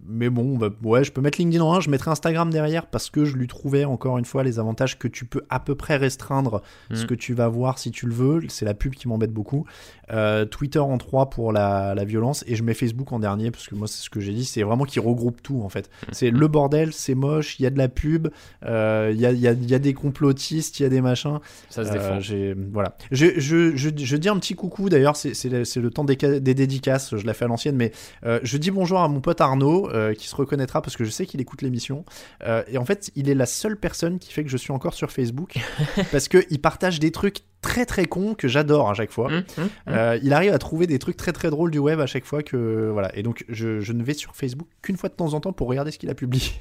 mais 0.09 0.31
bon, 0.31 0.57
bah, 0.57 0.71
ouais, 0.83 1.05
je 1.05 1.13
peux 1.13 1.21
mettre 1.21 1.39
LinkedIn 1.39 1.63
en 1.63 1.75
1, 1.75 1.81
je 1.81 1.91
mettrai 1.91 2.11
Instagram 2.11 2.51
derrière 2.51 2.87
parce 2.87 3.11
que 3.11 3.25
je 3.25 3.37
lui 3.37 3.47
trouvais 3.47 3.85
encore 3.85 4.19
une 4.19 4.25
fois 4.25 4.43
les 4.43 4.59
avantages 4.59 4.99
que 4.99 5.07
tu 5.09 5.25
peux 5.27 5.43
à 5.51 5.61
peu 5.61 5.75
près 5.75 5.97
restreindre 5.97 6.63
ce 6.93 7.05
Mm. 7.05 7.07
que 7.07 7.15
tu 7.15 7.35
vas 7.35 7.49
voir 7.49 7.79
si 7.79 7.91
tu 7.91 8.07
le 8.07 8.15
veux. 8.15 8.41
C'est 8.49 8.65
la 8.65 8.75
pub 8.75 8.95
qui 8.95 9.07
m'embête 9.09 9.33
beaucoup. 9.33 9.67
Euh, 10.11 10.47
Twitter 10.47 10.79
en 10.79 10.97
3 10.97 11.29
pour 11.29 11.53
la, 11.53 11.95
la 11.95 12.05
violence 12.05 12.43
et 12.47 12.57
je 12.57 12.63
mets 12.63 12.73
Facebook 12.73 13.13
en 13.13 13.19
dernier 13.19 13.51
parce 13.51 13.69
que 13.69 13.75
moi 13.75 13.87
c'est 13.87 14.03
ce 14.03 14.09
que 14.09 14.21
j'ai 14.21 14.33
dit, 14.33 14.47
c'est 14.47 14.63
vraiment 14.63 14.85
qui 14.85 15.01
regroupe 15.01 15.43
tout 15.43 15.61
en 15.63 15.69
fait. 15.69 15.91
C'est 16.13 16.31
le 16.31 16.49
bordel, 16.49 16.93
c'est 16.95 17.15
moche, 17.15 17.59
il 17.61 17.65
y 17.65 17.67
a 17.67 17.71
de 17.71 17.77
la 17.77 17.89
pub, 17.89 18.29
euh, 18.65 19.11
il 19.15 19.21
y, 19.21 19.27
a, 19.27 19.33
y 19.33 19.47
a- 19.47 19.53
y 19.53 19.75
a 19.75 19.79
des 19.79 19.93
complotistes, 19.93 20.81
il 20.81 20.85
y 20.85 20.87
a 20.87 20.89
des 20.89 21.03
machins. 21.03 21.39
ça 21.69 21.85
se 21.85 21.91
Euh, 21.91 21.93
défend. 21.93 22.21
j'ai- 22.21 22.55
voilà. 22.73 22.97
Je, 23.11 23.27
je, 23.39 23.77
je, 23.77 23.91
je 23.95 24.17
dis 24.17 24.29
un 24.31 24.39
petit 24.39 24.55
coucou 24.55 24.89
d'ailleurs, 24.89 25.17
c'est, 25.17 25.33
le- 25.45 25.65
le 25.81 25.91
temps 25.91 26.05
des, 26.05 26.17
des 26.17 26.55
dédicaces, 26.55 27.15
je 27.17 27.27
la 27.27 27.35
fais 27.35 27.45
à 27.45 27.49
l'ancienne, 27.49 27.77
mais 27.77 27.93
euh, 28.25 28.41
je 28.43 28.57
dis 28.57 28.71
bonjour 28.71 29.01
à 29.01 29.09
mon 29.09 29.21
pote 29.21 29.41
Arnaud 29.43 29.91
euh, 29.99 30.15
qui 30.15 30.29
se 30.29 30.37
reconnaîtra 30.37 30.83
parce 30.83 30.97
que 30.97 31.05
je 31.05 31.11
sais 31.11 31.27
qu'il 31.27 31.41
écoute 31.41 31.63
l'émission. 31.63 32.05
Euh, 32.45 32.63
et 32.69 32.79
en 32.79 32.85
fait, 32.85 33.11
il 33.17 33.29
est 33.29 33.35
la 33.35 33.47
seule 33.47 33.77
personne 33.77 34.19
qui 34.19 34.33
fait 34.33 34.45
que 34.45 34.51
je 34.51 34.57
suis 34.57 34.73
encore 34.73 34.95
sur 34.95 35.11
Facebook 35.11 35.59
parce 36.13 36.29
qu'il 36.29 36.61
partage 36.61 37.01
des 37.01 37.11
trucs 37.11 37.43
très 37.61 37.87
très 37.87 38.07
cons 38.07 38.35
que 38.35 38.49
j'adore 38.49 38.89
à 38.89 38.95
chaque 38.95 39.11
fois. 39.11 39.27
Hum, 39.27 39.45
hum, 39.59 39.65
hum. 39.65 39.71
Euh, 39.89 40.19
il 40.23 40.33
arrive 40.33 40.53
à 40.53 40.59
trouver 40.59 40.87
des 40.87 40.99
trucs 40.99 41.17
très 41.17 41.33
très 41.33 41.51
drôles 41.51 41.71
du 41.71 41.79
web 41.79 42.01
à 42.01 42.07
chaque 42.07 42.25
fois 42.25 42.43
que 42.43 42.91
voilà 42.93 43.15
et 43.17 43.23
donc 43.23 43.45
je, 43.49 43.81
je 43.81 43.93
ne 43.93 44.03
vais 44.03 44.15
sur 44.15 44.37
Facebook 44.37 44.69
qu'une 44.83 44.97
fois 44.97 45.09
de 45.09 45.15
temps 45.15 45.35
en 45.35 45.41
temps 45.41 45.53
pour 45.53 45.69
regarder 45.69 45.91
ce 45.91 45.99
qu'il 45.99 46.11
a 46.11 46.15
publié 46.15 46.53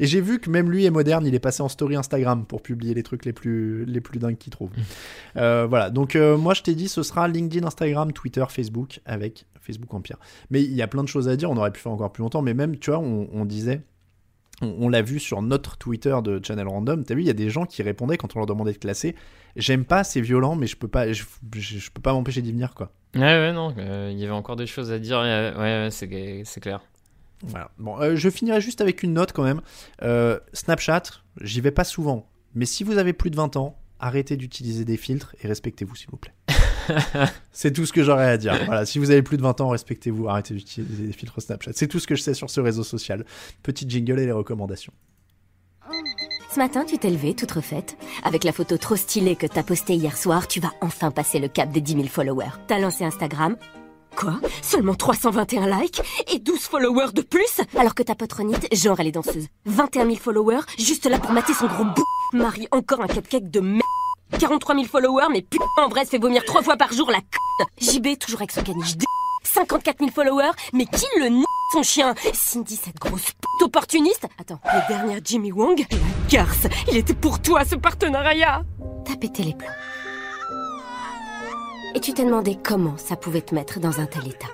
et 0.00 0.06
j'ai 0.06 0.20
vu 0.20 0.38
que 0.40 0.50
même 0.50 0.70
lui 0.70 0.84
est 0.84 0.90
moderne 0.90 1.26
il 1.26 1.34
est 1.34 1.38
passé 1.40 1.62
en 1.62 1.68
story 1.68 1.96
Instagram 1.96 2.44
pour 2.46 2.62
publier 2.62 2.94
les 2.94 3.02
trucs 3.02 3.24
les 3.24 3.32
plus 3.32 3.84
les 3.84 4.00
plus 4.00 4.18
dingues 4.18 4.38
qu'il 4.38 4.50
trouve 4.52 4.70
Euh, 5.36 5.66
voilà 5.68 5.90
donc 5.90 6.16
euh, 6.16 6.36
moi 6.36 6.54
je 6.54 6.62
t'ai 6.62 6.74
dit 6.74 6.88
ce 6.88 7.02
sera 7.02 7.28
LinkedIn 7.28 7.66
Instagram 7.66 8.12
Twitter 8.12 8.44
Facebook 8.48 9.00
avec 9.04 9.46
Facebook 9.60 9.92
en 9.94 10.00
pire 10.00 10.18
mais 10.50 10.62
il 10.62 10.72
y 10.74 10.82
a 10.82 10.86
plein 10.88 11.02
de 11.02 11.08
choses 11.08 11.28
à 11.28 11.36
dire 11.36 11.50
on 11.50 11.56
aurait 11.56 11.72
pu 11.72 11.80
faire 11.80 11.92
encore 11.92 12.12
plus 12.12 12.22
longtemps 12.22 12.42
mais 12.42 12.54
même 12.54 12.78
tu 12.78 12.90
vois 12.90 13.00
on, 13.00 13.28
on 13.32 13.44
disait 13.44 13.82
on, 14.62 14.74
on 14.80 14.88
l'a 14.88 15.02
vu 15.02 15.18
sur 15.18 15.42
notre 15.42 15.76
Twitter 15.78 16.16
de 16.22 16.40
Channel 16.40 16.68
Random. 16.68 17.02
T'as 17.04 17.16
vu, 17.16 17.22
il 17.22 17.26
y 17.26 17.30
a 17.30 17.32
des 17.34 17.50
gens 17.50 17.66
qui 17.66 17.82
répondaient 17.82 18.16
quand 18.16 18.36
on 18.36 18.38
leur 18.38 18.46
demandait 18.46 18.72
de 18.72 18.78
classer. 18.78 19.16
J'aime 19.56 19.84
pas, 19.84 20.04
c'est 20.04 20.20
violent, 20.20 20.54
mais 20.54 20.68
je 20.68 20.76
peux 20.76 20.86
pas, 20.86 21.12
je, 21.12 21.24
je- 21.56 21.78
je 21.78 21.90
peux 21.90 22.00
pas 22.00 22.12
m'empêcher 22.12 22.40
d'y 22.40 22.52
venir, 22.52 22.72
quoi. 22.72 22.92
Ouais, 23.16 23.20
ouais, 23.22 23.52
non, 23.52 23.74
euh, 23.78 24.10
il 24.12 24.18
y 24.20 24.22
avait 24.22 24.32
encore 24.32 24.54
des 24.54 24.68
choses 24.68 24.92
à 24.92 25.00
dire. 25.00 25.18
Ouais, 25.18 25.52
ouais, 25.58 25.88
c'est 25.90 26.60
clair. 26.60 26.82
Voilà. 27.46 27.70
Bon, 27.78 28.00
euh, 28.00 28.16
je 28.16 28.28
finirai 28.30 28.60
juste 28.60 28.80
avec 28.80 29.02
une 29.02 29.12
note 29.12 29.32
quand 29.32 29.44
même. 29.44 29.60
Euh, 30.02 30.38
Snapchat, 30.52 31.02
j'y 31.40 31.60
vais 31.60 31.70
pas 31.70 31.84
souvent, 31.84 32.28
Mais 32.54 32.66
si 32.66 32.84
vous 32.84 32.98
avez 32.98 33.12
plus 33.12 33.30
de 33.30 33.36
20 33.36 33.56
ans, 33.56 33.76
arrêtez 33.98 34.36
d'utiliser 34.36 34.84
des 34.84 34.96
filtres 34.96 35.34
et 35.42 35.48
respectez-vous, 35.48 35.96
s'il 35.96 36.10
vous 36.10 36.16
plaît. 36.16 36.34
c'est 37.52 37.72
tout 37.72 37.86
ce 37.86 37.92
que 37.92 38.02
j'aurais 38.02 38.28
à 38.28 38.36
dire. 38.36 38.58
Voilà, 38.66 38.84
si 38.86 38.98
vous 38.98 39.10
avez 39.10 39.22
plus 39.22 39.36
de 39.36 39.42
20 39.42 39.60
ans, 39.60 39.68
respectez-vous, 39.70 40.28
arrêtez 40.28 40.54
d'utiliser 40.54 41.06
des 41.06 41.12
filtres 41.12 41.40
Snapchat. 41.40 41.72
C'est 41.74 41.88
tout 41.88 41.98
ce 41.98 42.06
que 42.06 42.14
je 42.14 42.22
sais 42.22 42.34
sur 42.34 42.50
ce 42.50 42.60
réseau 42.60 42.84
social. 42.84 43.24
Petit 43.62 43.88
jingle 43.88 44.20
et 44.20 44.26
les 44.26 44.32
recommandations. 44.32 44.92
Ce 46.54 46.58
matin, 46.60 46.84
tu 46.84 46.98
t'es 46.98 47.10
levée 47.10 47.34
toute 47.34 47.50
refaite. 47.50 47.96
Avec 48.22 48.44
la 48.44 48.52
photo 48.52 48.76
trop 48.78 48.96
stylée 48.96 49.34
que 49.34 49.46
t'as 49.46 49.64
postée 49.64 49.94
hier 49.94 50.16
soir, 50.16 50.46
tu 50.46 50.60
vas 50.60 50.70
enfin 50.80 51.10
passer 51.10 51.40
le 51.40 51.48
cap 51.48 51.70
des 51.72 51.80
10 51.80 51.94
000 51.94 52.04
followers. 52.06 52.52
T'as 52.68 52.78
lancé 52.78 53.04
Instagram. 53.04 53.56
Quoi? 54.16 54.34
Seulement 54.62 54.94
321 54.94 55.80
likes 55.80 56.00
et 56.32 56.38
12 56.38 56.58
followers 56.60 57.12
de 57.12 57.22
plus? 57.22 57.60
Alors 57.76 57.94
que 57.94 58.02
ta 58.02 58.14
patronite, 58.14 58.66
genre 58.74 58.98
elle 59.00 59.08
est 59.08 59.12
danseuse. 59.12 59.48
21 59.66 60.04
000 60.04 60.16
followers, 60.16 60.60
juste 60.78 61.06
là 61.06 61.18
pour 61.18 61.32
mater 61.32 61.54
son 61.54 61.66
gros 61.66 61.84
bout. 61.84 62.04
Marie, 62.32 62.68
encore 62.70 63.00
un 63.00 63.06
cupcake 63.06 63.50
de 63.50 63.60
merde. 63.60 63.82
43 64.38 64.74
000 64.74 64.86
followers, 64.86 65.26
mais 65.30 65.42
putain, 65.42 65.64
en 65.78 65.88
vrai, 65.88 66.04
se 66.04 66.10
fait 66.10 66.18
vomir 66.18 66.44
trois 66.44 66.62
fois 66.62 66.76
par 66.76 66.92
jour 66.92 67.10
la 67.10 67.18
c***. 67.18 67.96
JB, 67.98 68.18
toujours 68.18 68.40
avec 68.40 68.52
son 68.52 68.62
caniche. 68.62 68.94
54 69.44 69.98
000 69.98 70.10
followers, 70.10 70.52
mais 70.72 70.86
qui 70.86 71.06
le 71.18 71.26
n 71.26 71.44
son 71.72 71.82
chien? 71.82 72.14
Cindy, 72.32 72.76
cette 72.76 72.96
grosse 72.96 73.32
p 73.32 73.64
opportuniste 73.64 74.26
Attends, 74.38 74.60
le 74.64 74.88
dernier 74.88 75.20
Jimmy 75.24 75.50
Wong? 75.50 75.84
La 75.90 75.98
garce 76.28 76.66
Il 76.90 76.96
était 76.96 77.14
pour 77.14 77.40
toi, 77.40 77.64
ce 77.64 77.74
partenariat 77.74 78.62
T'as 79.04 79.16
pété 79.16 79.42
les 79.42 79.54
plombs. 79.54 79.68
Et 81.96 82.00
tu 82.00 82.12
t'es 82.12 82.24
demandé 82.24 82.58
comment 82.60 82.96
ça 82.96 83.14
pouvait 83.14 83.40
te 83.40 83.54
mettre 83.54 83.78
dans 83.78 84.00
un 84.00 84.06
tel 84.06 84.26
état. 84.26 84.48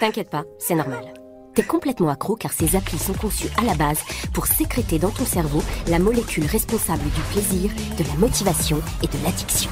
T'inquiète 0.00 0.30
pas, 0.30 0.44
c'est 0.58 0.74
normal. 0.74 1.12
T'es 1.54 1.62
complètement 1.62 2.08
accro 2.08 2.36
car 2.36 2.54
ces 2.54 2.74
applis 2.74 2.98
sont 2.98 3.12
conçus 3.12 3.48
à 3.58 3.64
la 3.64 3.74
base 3.74 4.00
pour 4.32 4.46
sécréter 4.46 4.98
dans 4.98 5.10
ton 5.10 5.26
cerveau 5.26 5.62
la 5.88 5.98
molécule 5.98 6.46
responsable 6.46 7.04
du 7.04 7.20
plaisir, 7.32 7.70
de 7.98 8.04
la 8.04 8.14
motivation 8.14 8.80
et 9.02 9.08
de 9.08 9.24
l'addiction. 9.24 9.70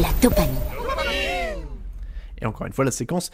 La 0.00 0.08
dopamine. 0.22 0.54
Et 2.40 2.46
encore 2.46 2.68
une 2.68 2.72
fois, 2.72 2.84
la 2.84 2.92
séquence 2.92 3.30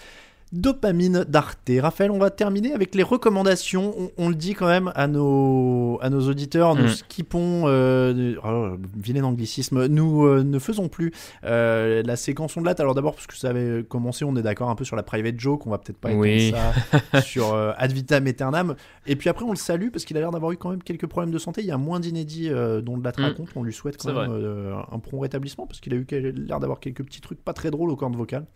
Dopamine 0.55 1.25
d'Arte. 1.29 1.71
Raphaël, 1.81 2.13
on 2.13 2.19
va 2.19 2.31
terminer 2.31 2.73
avec 2.73 2.95
les 2.95 3.03
recommandations. 3.03 4.13
On, 4.17 4.29
le 4.29 4.37
dit 4.37 4.55
quand 4.55 4.69
même 4.69 4.93
à 4.95 5.09
nos, 5.09 5.99
à 6.01 6.11
nos 6.11 6.29
auditeurs, 6.29 6.77
nous 6.77 6.85
mm. 6.85 6.91
skippons, 6.91 7.65
euh, 7.67 8.37
oh, 8.45 8.77
vilain 8.97 9.25
anglicisme, 9.25 9.87
nous 9.87 10.27
euh, 10.27 10.45
ne 10.45 10.59
faisons 10.61 10.89
plus 10.89 11.13
euh, 11.45 12.05
la 12.05 12.15
séquence 12.15 12.57
ondelate. 12.57 12.79
Alors 12.79 12.95
d'abord 12.95 13.15
parce 13.15 13.27
que 13.27 13.37
ça 13.37 13.51
avait 13.51 13.83
commencé, 13.83 14.25
on 14.25 14.37
est 14.37 14.43
d'accord 14.43 14.71
un 14.71 14.77
peu 14.77 14.85
sur 14.85 14.95
la 14.95 15.03
private 15.03 15.41
joke, 15.41 15.67
on 15.67 15.71
va 15.71 15.79
peut-être 15.79 15.99
pas 15.99 16.13
être 16.13 16.55
ça 17.13 17.21
sur 17.21 17.53
Ad 17.55 17.91
vitam 17.91 18.25
aeternam. 18.27 18.77
Et 19.07 19.17
puis 19.17 19.29
après 19.29 19.45
on 19.45 19.51
le 19.51 19.57
salue 19.57 19.89
parce 19.91 20.05
qu'il 20.05 20.17
a 20.17 20.21
l'air 20.21 20.31
d'avoir 20.31 20.53
eu 20.53 20.57
quand 20.57 20.71
même 20.71 20.85
quelques 20.85 21.07
problèmes 21.09 21.33
de 21.33 21.39
santé. 21.39 21.63
Il 21.63 21.67
y 21.67 21.73
a 21.73 21.79
moins 21.79 21.99
d'inédits 21.99 22.51
dont 22.83 22.97
de 22.97 23.03
la 23.03 23.11
raconte. 23.11 23.49
On 23.57 23.65
lui 23.65 23.73
souhaite 23.73 24.01
quand 24.01 24.15
même 24.15 24.77
un 24.93 24.99
prompt 25.01 25.21
rétablissement 25.21 25.67
parce 25.67 25.81
qu'il 25.81 25.95
a 25.95 25.97
eu 25.97 26.07
l'air 26.11 26.61
d'avoir 26.61 26.79
quelques 26.79 27.03
petits 27.03 27.21
trucs 27.21 27.43
pas 27.43 27.55
très 27.55 27.73
drôles 27.73 27.91
au 27.91 27.97
cordes 27.97 28.17
vocales. 28.17 28.47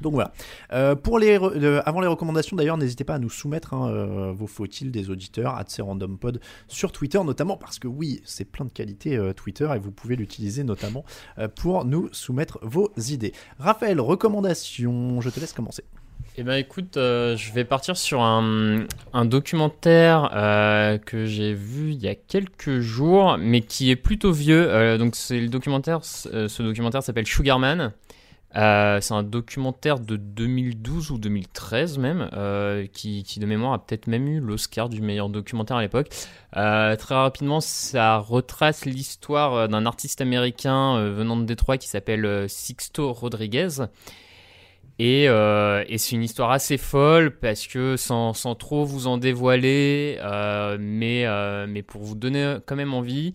Donc 0.00 0.14
voilà. 0.14 0.32
Euh, 0.72 0.94
pour 0.94 1.18
les 1.18 1.36
avant 1.84 2.00
les 2.00 2.06
recommandations 2.06 2.56
d'ailleurs, 2.56 2.76
n'hésitez 2.76 3.04
pas 3.04 3.14
à 3.14 3.18
nous 3.18 3.30
soumettre 3.30 3.74
hein, 3.74 3.88
euh, 3.88 4.32
vos 4.32 4.46
faut-il 4.46 4.90
des 4.90 5.10
auditeurs 5.10 5.54
à 5.54 5.64
Random 5.78 6.18
Pod 6.18 6.40
sur 6.68 6.92
Twitter 6.92 7.22
notamment 7.24 7.56
parce 7.56 7.78
que 7.78 7.88
oui, 7.88 8.20
c'est 8.24 8.44
plein 8.44 8.64
de 8.64 8.72
qualités 8.72 9.16
euh, 9.16 9.32
Twitter 9.32 9.68
et 9.74 9.78
vous 9.78 9.92
pouvez 9.92 10.16
l'utiliser 10.16 10.64
notamment 10.64 11.04
pour 11.56 11.84
nous 11.84 12.08
soumettre 12.12 12.58
vos 12.62 12.92
idées. 12.96 13.32
Raphaël, 13.58 14.00
recommandations, 14.00 15.20
je 15.20 15.30
te 15.30 15.40
laisse 15.40 15.52
commencer. 15.52 15.84
Eh 16.36 16.42
ben 16.42 16.54
écoute, 16.54 16.94
je 16.94 17.52
vais 17.52 17.64
partir 17.64 17.96
sur 17.96 18.22
un, 18.22 18.86
un 19.12 19.24
documentaire 19.24 20.30
que 21.04 21.26
j'ai 21.26 21.54
vu 21.54 21.92
il 21.92 22.02
y 22.02 22.08
a 22.08 22.14
quelques 22.14 22.80
jours, 22.80 23.36
mais 23.38 23.60
qui 23.60 23.90
est 23.90 23.96
plutôt 23.96 24.32
vieux. 24.32 24.98
donc 24.98 25.14
c'est 25.14 25.40
le 25.40 25.48
documentaire, 25.48 26.04
ce 26.04 26.62
documentaire 26.62 27.02
s'appelle 27.02 27.26
Sugarman. 27.26 27.92
Euh, 28.56 29.00
c'est 29.00 29.14
un 29.14 29.22
documentaire 29.22 29.98
de 29.98 30.16
2012 30.16 31.10
ou 31.10 31.18
2013 31.18 31.98
même, 31.98 32.28
euh, 32.34 32.86
qui, 32.92 33.24
de 33.38 33.46
mémoire 33.46 33.72
a 33.72 33.84
peut-être 33.84 34.06
même 34.06 34.28
eu 34.28 34.40
l'Oscar 34.40 34.88
du 34.88 35.00
meilleur 35.00 35.28
documentaire 35.28 35.78
à 35.78 35.82
l'époque. 35.82 36.08
Euh, 36.56 36.94
très 36.96 37.14
rapidement, 37.14 37.60
ça 37.60 38.18
retrace 38.18 38.84
l'histoire 38.84 39.68
d'un 39.68 39.86
artiste 39.86 40.20
américain 40.20 41.02
venant 41.08 41.36
de 41.36 41.44
Détroit 41.44 41.78
qui 41.78 41.88
s'appelle 41.88 42.48
Sixto 42.48 43.12
Rodriguez. 43.12 43.86
Et, 44.98 45.26
c'est 45.96 46.12
une 46.12 46.22
histoire 46.22 46.50
assez 46.50 46.76
folle 46.76 47.38
parce 47.38 47.66
que 47.66 47.96
sans, 47.96 48.32
trop 48.54 48.84
vous 48.84 49.06
en 49.06 49.16
dévoiler, 49.16 50.18
mais 50.78 51.82
pour 51.86 52.02
vous 52.02 52.14
donner 52.14 52.58
quand 52.66 52.76
même 52.76 52.92
envie, 52.92 53.32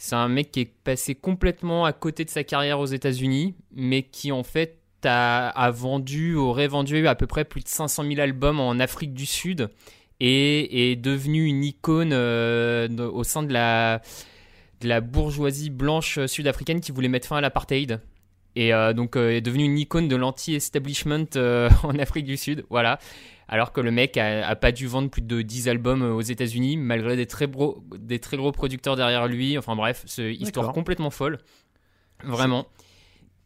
c'est 0.00 0.16
un 0.16 0.28
mec 0.28 0.50
qui 0.50 0.60
est 0.60 0.72
passé 0.82 1.14
complètement 1.14 1.84
à 1.84 1.92
côté 1.92 2.24
de 2.24 2.30
sa 2.30 2.42
carrière 2.42 2.80
aux 2.80 2.86
États-Unis, 2.86 3.54
mais 3.74 4.02
qui 4.02 4.32
en 4.32 4.42
fait 4.42 4.78
a, 5.04 5.70
vendu, 5.72 6.36
aurait 6.36 6.68
vendu 6.68 7.06
à 7.06 7.14
peu 7.14 7.26
près 7.26 7.44
plus 7.44 7.62
de 7.62 7.68
500 7.68 8.04
000 8.04 8.18
albums 8.18 8.60
en 8.60 8.80
Afrique 8.80 9.12
du 9.12 9.26
Sud 9.26 9.68
et 10.18 10.90
est 10.90 10.96
devenu 10.96 11.44
une 11.44 11.62
icône 11.62 12.12
euh, 12.14 12.88
au 13.10 13.24
sein 13.24 13.42
de 13.42 13.52
la, 13.52 14.00
de 14.80 14.88
la 14.88 15.02
bourgeoisie 15.02 15.68
blanche 15.68 16.18
sud-africaine 16.24 16.80
qui 16.80 16.92
voulait 16.92 17.08
mettre 17.08 17.28
fin 17.28 17.36
à 17.36 17.42
l'apartheid. 17.42 18.00
Et 18.56 18.74
euh, 18.74 18.92
donc 18.92 19.16
euh, 19.16 19.30
est 19.30 19.40
devenu 19.40 19.64
une 19.64 19.78
icône 19.78 20.08
de 20.08 20.16
l'anti-establishment 20.16 21.26
en 21.82 21.98
Afrique 21.98 22.24
du 22.24 22.36
Sud. 22.36 22.64
Voilà 22.70 22.98
alors 23.52 23.72
que 23.72 23.80
le 23.80 23.90
mec 23.90 24.16
a, 24.16 24.54
pas 24.54 24.70
dû 24.70 24.86
vendre 24.86 25.10
plus 25.10 25.22
de 25.22 25.42
10 25.42 25.68
albums 25.68 26.02
aux 26.02 26.20
États-Unis, 26.20 26.76
malgré 26.76 27.16
des 27.16 27.26
très, 27.26 27.48
gros, 27.48 27.82
des 27.98 28.20
très 28.20 28.36
gros 28.36 28.52
producteurs 28.52 28.94
derrière 28.94 29.26
lui. 29.26 29.58
Enfin 29.58 29.74
bref, 29.74 30.04
c'est 30.06 30.32
histoire 30.32 30.72
complètement 30.72 31.10
folle. 31.10 31.38
Vraiment. 32.22 32.68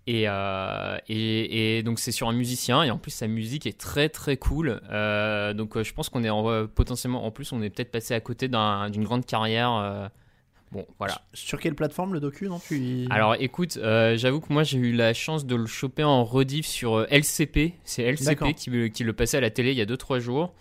Euh, 0.09 0.99
et, 1.09 1.79
et, 1.79 1.83
donc 1.83 1.99
c'est 1.99 2.13
sur 2.13 2.29
un 2.29 2.33
musicien 2.33 2.83
et 2.83 2.91
en 2.91 2.99
plus 2.99 3.11
sa 3.11 3.27
musique 3.27 3.67
est 3.67 3.79
très 3.79 4.09
très 4.09 4.37
cool. 4.37 4.81
Euh, 4.91 5.55
donc 5.55 5.77
euh, 5.77 5.85
je 5.85 5.95
pense 5.95 6.11
qu'on 6.11 6.23
est 6.23 6.69
potentiellement 6.69 7.25
en 7.25 7.31
plus 7.31 7.53
on 7.53 7.63
est 7.63 7.71
peut-être 7.71 7.91
passé 7.91 8.13
à 8.13 8.21
côté 8.21 8.49
d'une 8.49 9.05
grande 9.05 9.25
carrière 9.25 10.11
Bon, 10.75 10.85
voilà. 10.99 11.23
Sur 11.33 11.61
quelle 11.61 11.77
plateforme 11.77 12.15
le 12.15 12.21
docu 12.21 12.49
non 12.49 12.61
Alors 13.09 13.37
écoute, 13.39 13.77
euh, 13.77 14.17
j'avoue 14.17 14.41
que 14.41 14.53
moi 14.53 14.65
j'ai 14.65 14.79
eu 14.79 14.93
la 14.93 15.15
chance 15.15 15.47
de 15.47 15.55
le 15.55 15.67
choper 15.67 16.03
en 16.03 16.25
rediff 16.25 16.67
sur 16.67 16.97
euh, 16.97 17.07
LCP. 17.11 17.75
C'est 17.85 18.03
LCP 18.03 18.55
qui, 18.55 18.91
qui, 18.91 19.05
le 19.05 19.13
passait 19.13 19.37
à 19.37 19.41
la 19.41 19.51
télé 19.51 19.71
il 19.71 19.79
y 19.79 19.81
a 19.81 19.87
2-3 19.87 20.19
jours. 20.19 20.53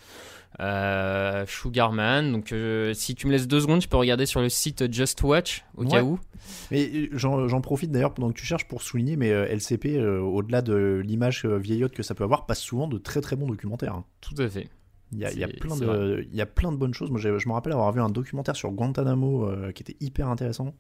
Euh, 0.60 1.46
Sugarman. 1.48 2.32
Donc 2.32 2.54
si 2.94 3.16
tu 3.16 3.26
me 3.26 3.32
laisses 3.32 3.48
deux 3.48 3.60
secondes, 3.60 3.82
je 3.82 3.88
peux 3.88 3.98
regarder 3.98 4.28
sur 4.28 4.40
le 4.40 4.50
site 4.50 4.94
Just 4.94 5.24
Watch 5.24 5.66
au 5.78 5.84
cas 5.84 6.04
où. 6.04 6.20
Mais 6.70 7.10
j'en 7.14 7.62
profite 7.62 7.90
d'ailleurs 7.92 8.14
pendant 8.14 8.30
que 8.30 8.38
tu 8.38 8.46
cherches 8.46 8.68
pour 8.68 8.84
souligner, 8.84 9.16
mais 9.16 9.30
LCP, 9.30 9.98
au-delà 9.98 10.62
de 10.62 11.02
l'image 11.04 11.44
vieillotte 11.46 11.94
que 11.94 12.04
ça 12.04 12.14
peut 12.14 12.24
avoir, 12.24 12.46
passe 12.46 12.62
souvent 12.62 12.88
de 12.88 13.00
très 13.00 13.20
très 13.20 13.36
bons 13.36 13.48
documentaires. 13.48 13.96
Hein. 13.96 14.06
Tout 14.22 14.36
à 14.38 14.48
fait. 14.48 14.70
Il 15.14 15.20
y, 15.20 15.26
a, 15.26 15.32
y, 15.32 15.44
a 15.44 15.48
plein 15.48 15.76
de, 15.78 16.26
il 16.32 16.36
y 16.36 16.42
a 16.42 16.46
plein 16.46 16.72
de 16.72 16.78
bonnes 16.78 16.94
choses. 16.94 17.12
Moi, 17.12 17.20
je 17.20 17.30
me 17.30 17.54
rappelle 17.54 17.74
avoir 17.74 17.92
vu 17.92 18.02
un 18.02 18.10
documentaire 18.10 18.56
sur 18.56 18.72
Guantanamo 18.72 19.48
euh, 19.48 19.72
qui 19.72 19.84
était 19.84 19.96
hyper 20.00 20.28
intéressant. 20.28 20.74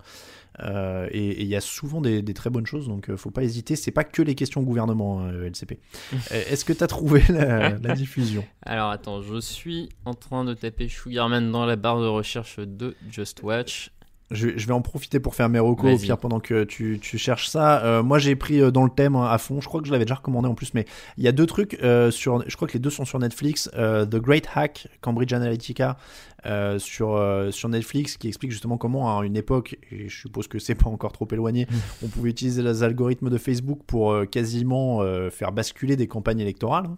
Euh, 0.60 1.08
et 1.12 1.42
il 1.42 1.48
y 1.48 1.56
a 1.56 1.62
souvent 1.62 2.02
des, 2.02 2.24
très 2.34 2.50
bonnes 2.50 2.66
choses, 2.66 2.88
donc 2.88 3.10
euh, 3.10 3.18
faut 3.18 3.32
pas 3.32 3.44
hésiter. 3.44 3.76
C'est 3.76 3.92
pas 3.92 4.04
que 4.04 4.22
les 4.22 4.36
questions 4.36 4.62
gouvernement, 4.62 5.28
LCP. 5.30 5.80
Est-ce 6.32 6.66
que 6.66 6.74
tu 6.74 6.84
as 6.84 6.88
trouvé 6.88 7.24
la, 7.30 7.72
diffusion? 7.96 8.44
Alors 8.64 8.90
attends, 8.90 9.22
je 9.22 9.40
suis 9.40 9.90
en 10.06 10.14
train 10.14 10.46
de 10.46 10.54
taper 10.54 10.88
Sugarman 10.88 11.52
dans 11.52 11.66
la 11.66 11.76
barre 11.76 12.02
de 12.02 12.08
recherche 12.08 12.60
de 12.60 12.96
Just 13.10 13.44
Watch 13.44 13.92
je, 14.34 14.68
vais 14.68 14.74
en 14.74 14.82
profiter 14.82 15.20
pour 15.20 15.36
faire 15.36 15.50
mes 15.50 15.60
recos 15.60 15.94
au 15.94 15.98
pire 15.98 16.18
pendant 16.18 16.40
que 16.40 16.64
tu, 16.64 17.00
cherches 17.18 17.48
ça. 17.48 17.84
Euh, 17.84 18.04
moi 18.04 18.20
j'ai 18.20 18.36
pris 18.36 18.62
euh, 18.62 18.72
dans 18.72 18.84
le 18.84 18.90
thème 18.90 19.16
hein, 19.16 19.28
à 19.30 19.38
fond, 19.38 19.62
je 19.62 19.68
crois 19.68 19.82
que 19.82 19.88
je 19.88 19.92
l'avais 19.92 20.06
déjà 20.06 20.16
recommandé 20.16 20.48
en 20.48 20.56
plus, 20.56 20.74
mais 20.74 20.86
il 21.18 21.24
y 21.24 21.28
a 21.28 21.32
deux 21.32 21.46
trucs 21.46 21.78
euh, 21.84 22.12
sur, 22.12 22.44
je 22.48 22.56
crois 22.56 22.68
que 22.68 22.74
les 22.74 22.80
deux 22.80 22.90
sont 22.90 23.06
sur 23.06 23.20
Netflix. 23.20 23.70
The 23.74 24.16
Great 24.16 24.48
Hack, 24.56 24.88
Cambridge 25.02 25.34
Analytica, 25.34 25.98
euh, 26.46 26.78
sur, 26.78 27.16
euh, 27.16 27.52
sur 27.52 27.70
Netflix 27.70 28.18
qui 28.18 28.28
explique 28.28 28.52
justement 28.52 28.78
comment 28.78 29.18
à 29.18 29.26
une 29.26 29.38
époque, 29.38 29.78
et 29.92 30.10
je 30.10 30.20
suppose 30.20 30.48
que 30.48 30.60
c'est 30.60 30.76
pas 30.76 30.90
encore 30.90 31.14
trop 31.14 31.28
éloigné, 31.32 31.68
mm. 31.70 31.76
on 32.04 32.08
pouvait 32.08 32.30
utiliser 32.32 32.62
les 32.62 32.84
algorithmes 32.84 33.30
de 33.30 33.38
Facebook 33.38 33.80
pour 33.88 34.12
euh, 34.12 34.26
quasiment 34.26 35.02
faire 35.30 35.52
basculer 35.52 35.96
des 35.96 36.08
campagnes 36.08 36.40
électorales. 36.40 36.90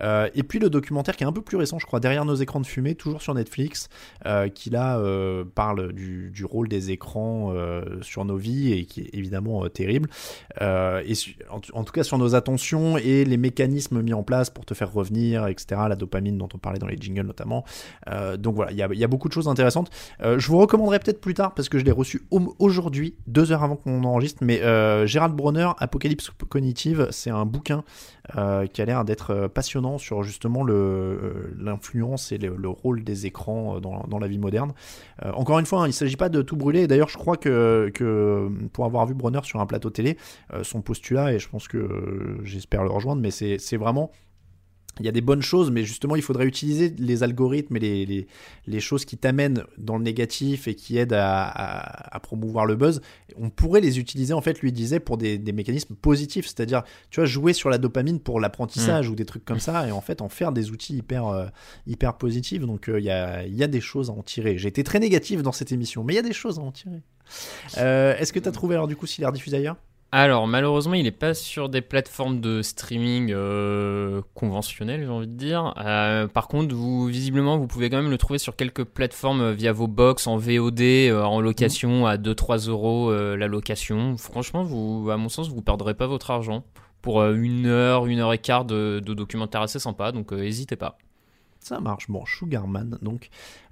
et 0.00 0.42
puis 0.42 0.58
le 0.58 0.70
documentaire 0.70 1.16
qui 1.16 1.24
est 1.24 1.26
un 1.26 1.32
peu 1.32 1.42
plus 1.42 1.56
récent, 1.56 1.78
je 1.78 1.86
crois, 1.86 2.00
derrière 2.00 2.24
nos 2.24 2.34
écrans 2.34 2.60
de 2.60 2.66
fumée, 2.66 2.94
toujours 2.94 3.22
sur 3.22 3.34
Netflix, 3.34 3.88
qui 4.54 4.70
là 4.70 5.00
parle 5.54 5.92
du, 5.92 6.30
du, 6.30 6.44
rôle 6.44 6.68
des 6.68 6.90
écrans 6.90 7.54
sur 8.02 8.24
nos 8.24 8.36
vies 8.36 8.72
et 8.72 8.84
qui 8.84 9.02
est 9.02 9.10
évidemment 9.12 9.68
terrible. 9.68 10.08
et 10.60 11.12
en, 11.50 11.60
en, 11.72 11.84
tout 11.84 11.92
cas 11.92 12.02
sur 12.02 12.18
nos 12.18 12.34
attentions 12.34 12.98
et 12.98 13.24
les 13.24 13.36
mécanismes 13.36 14.02
mis 14.02 14.14
en 14.14 14.22
place 14.22 14.50
pour 14.50 14.64
te 14.64 14.74
faire 14.74 14.92
revenir, 14.92 15.46
etc. 15.46 15.82
La 15.88 15.96
dopamine 15.96 16.38
dont 16.38 16.48
on 16.54 16.58
parlait 16.58 16.78
dans 16.78 16.88
les 16.88 16.98
jingles 16.98 17.26
notamment. 17.26 17.64
donc 18.38 18.54
voilà, 18.54 18.72
il 18.72 18.78
y 18.78 18.82
a 18.82 18.87
il 18.92 18.98
y 18.98 19.04
a 19.04 19.08
beaucoup 19.08 19.28
de 19.28 19.32
choses 19.32 19.48
intéressantes. 19.48 19.90
Euh, 20.22 20.38
je 20.38 20.48
vous 20.48 20.58
recommanderai 20.58 20.98
peut-être 20.98 21.20
plus 21.20 21.34
tard 21.34 21.54
parce 21.54 21.68
que 21.68 21.78
je 21.78 21.84
l'ai 21.84 21.92
reçu 21.92 22.22
aujourd'hui, 22.58 23.14
deux 23.26 23.52
heures 23.52 23.62
avant 23.62 23.76
qu'on 23.76 24.04
enregistre. 24.04 24.42
Mais 24.42 24.62
euh, 24.62 25.06
Gérald 25.06 25.34
Bronner, 25.34 25.70
Apocalypse 25.78 26.30
cognitive, 26.48 27.08
c'est 27.10 27.30
un 27.30 27.44
bouquin 27.44 27.84
euh, 28.36 28.66
qui 28.66 28.82
a 28.82 28.84
l'air 28.84 29.04
d'être 29.04 29.48
passionnant 29.48 29.98
sur 29.98 30.22
justement 30.22 30.64
l'influence 30.64 32.32
et 32.32 32.38
le, 32.38 32.68
rôle 32.68 33.02
des 33.02 33.26
écrans 33.26 33.80
dans, 33.80 34.18
la 34.18 34.28
vie 34.28 34.38
moderne. 34.38 34.72
encore 35.32 35.58
une 35.58 35.66
fois, 35.66 35.80
hein, 35.80 35.86
il 35.86 35.90
ne 35.90 35.92
s'agit 35.92 36.16
pas 36.16 36.28
de 36.28 36.42
tout 36.42 36.56
brûler. 36.56 36.86
D'ailleurs, 36.86 37.08
je 37.08 37.16
crois 37.16 37.36
que, 37.36 37.90
que 37.94 38.50
pour 38.72 38.84
avoir 38.84 39.06
vu 39.06 39.14
Bronner 39.14 39.40
sur 39.44 39.60
un 39.60 39.66
plateau 39.66 39.90
télé, 39.90 40.16
son 40.62 40.82
postulat, 40.82 41.32
et 41.32 41.38
je 41.38 41.48
pense 41.48 41.66
que 41.68 42.38
j'espère 42.44 42.82
le 42.82 42.90
rejoindre, 42.90 43.22
mais 43.22 43.30
c'est 43.30 43.76
vraiment 43.76 44.10
il 45.00 45.06
y 45.06 45.08
a 45.08 45.12
des 45.12 45.20
bonnes 45.20 45.42
choses, 45.42 45.70
mais 45.70 45.84
justement, 45.84 46.16
il 46.16 46.22
faudrait 46.22 46.46
utiliser 46.46 46.94
les 46.98 47.22
algorithmes 47.22 47.76
et 47.76 47.80
les, 47.80 48.06
les, 48.06 48.26
les 48.66 48.80
choses 48.80 49.04
qui 49.04 49.16
t'amènent 49.16 49.64
dans 49.76 49.96
le 49.98 50.04
négatif 50.04 50.68
et 50.68 50.74
qui 50.74 50.98
aident 50.98 51.12
à, 51.14 51.42
à- 51.44 52.16
à 52.16 52.20
promouvoir 52.20 52.66
le 52.66 52.76
buzz. 52.76 53.00
On 53.36 53.50
pourrait 53.50 53.80
les 53.80 53.98
utiliser, 53.98 54.34
en 54.34 54.40
fait, 54.40 54.60
lui 54.60 54.72
disait, 54.72 55.00
pour 55.00 55.16
des, 55.18 55.38
des 55.38 55.52
mécanismes 55.52 55.94
positifs, 55.94 56.46
c'est-à-dire, 56.46 56.82
tu 57.10 57.20
vois, 57.20 57.26
jouer 57.26 57.52
sur 57.52 57.70
la 57.70 57.78
dopamine 57.78 58.18
pour 58.20 58.40
l'apprentissage 58.40 59.08
ou 59.08 59.14
des 59.14 59.24
trucs 59.24 59.44
comme 59.44 59.60
ça, 59.60 59.86
et 59.86 59.92
en 59.92 60.00
fait, 60.00 60.20
en 60.22 60.28
faire 60.28 60.52
des 60.52 60.70
outils 60.70 60.96
hyper, 60.96 61.26
euh, 61.28 61.46
hyper 61.86 62.14
positifs. 62.18 62.62
Donc, 62.62 62.88
euh, 62.88 62.98
il 62.98 63.04
y, 63.06 63.10
a, 63.10 63.46
y 63.46 63.62
a 63.62 63.68
des 63.68 63.80
choses 63.80 64.10
à 64.10 64.12
en 64.12 64.22
tirer. 64.22 64.58
J'ai 64.58 64.68
été 64.68 64.82
très 64.84 64.98
négatif 65.00 65.42
dans 65.42 65.52
cette 65.52 65.72
émission, 65.72 66.04
mais 66.04 66.14
il 66.14 66.16
y 66.16 66.20
a 66.20 66.22
des 66.22 66.32
choses 66.32 66.58
à 66.58 66.62
en 66.62 66.72
tirer. 66.72 67.02
Euh, 67.76 68.16
Est-ce 68.16 68.32
que 68.32 68.38
tu 68.38 68.48
as 68.48 68.52
trouvé, 68.52 68.74
alors, 68.74 68.88
du 68.88 68.96
coup, 68.96 69.06
s'il 69.06 69.22
est 69.24 69.26
rediffusé 69.26 69.56
ailleurs? 69.58 69.76
Alors, 70.10 70.46
malheureusement, 70.46 70.94
il 70.94 71.02
n'est 71.02 71.10
pas 71.10 71.34
sur 71.34 71.68
des 71.68 71.82
plateformes 71.82 72.40
de 72.40 72.62
streaming 72.62 73.30
euh, 73.30 74.22
conventionnelles, 74.32 75.02
j'ai 75.02 75.10
envie 75.10 75.26
de 75.26 75.34
dire. 75.34 75.74
Euh, 75.84 76.26
par 76.26 76.48
contre, 76.48 76.74
vous, 76.74 77.06
visiblement, 77.06 77.58
vous 77.58 77.66
pouvez 77.66 77.90
quand 77.90 77.98
même 78.00 78.10
le 78.10 78.16
trouver 78.16 78.38
sur 78.38 78.56
quelques 78.56 78.84
plateformes 78.84 79.42
euh, 79.42 79.52
via 79.52 79.70
vos 79.70 79.86
box 79.86 80.26
en 80.26 80.38
VOD, 80.38 81.12
en 81.12 81.42
location 81.42 82.06
à 82.06 82.16
2-3 82.16 82.70
euros 82.70 83.12
la 83.12 83.46
location. 83.48 84.16
Franchement, 84.16 84.62
vous, 84.62 85.10
à 85.10 85.18
mon 85.18 85.28
sens, 85.28 85.50
vous 85.50 85.60
perdrez 85.60 85.92
pas 85.92 86.06
votre 86.06 86.30
argent 86.30 86.64
pour 87.02 87.22
une 87.22 87.66
heure, 87.66 88.06
une 88.06 88.20
heure 88.20 88.32
et 88.32 88.38
quart 88.38 88.64
de, 88.64 89.02
de 89.04 89.14
documentaire 89.14 89.60
assez 89.60 89.78
sympa, 89.78 90.10
donc 90.12 90.32
n'hésitez 90.32 90.76
pas. 90.76 90.96
Ça 91.68 91.80
marche. 91.80 92.08
Bon, 92.08 92.24
Sugarman, 92.24 92.98
donc, 93.02 93.28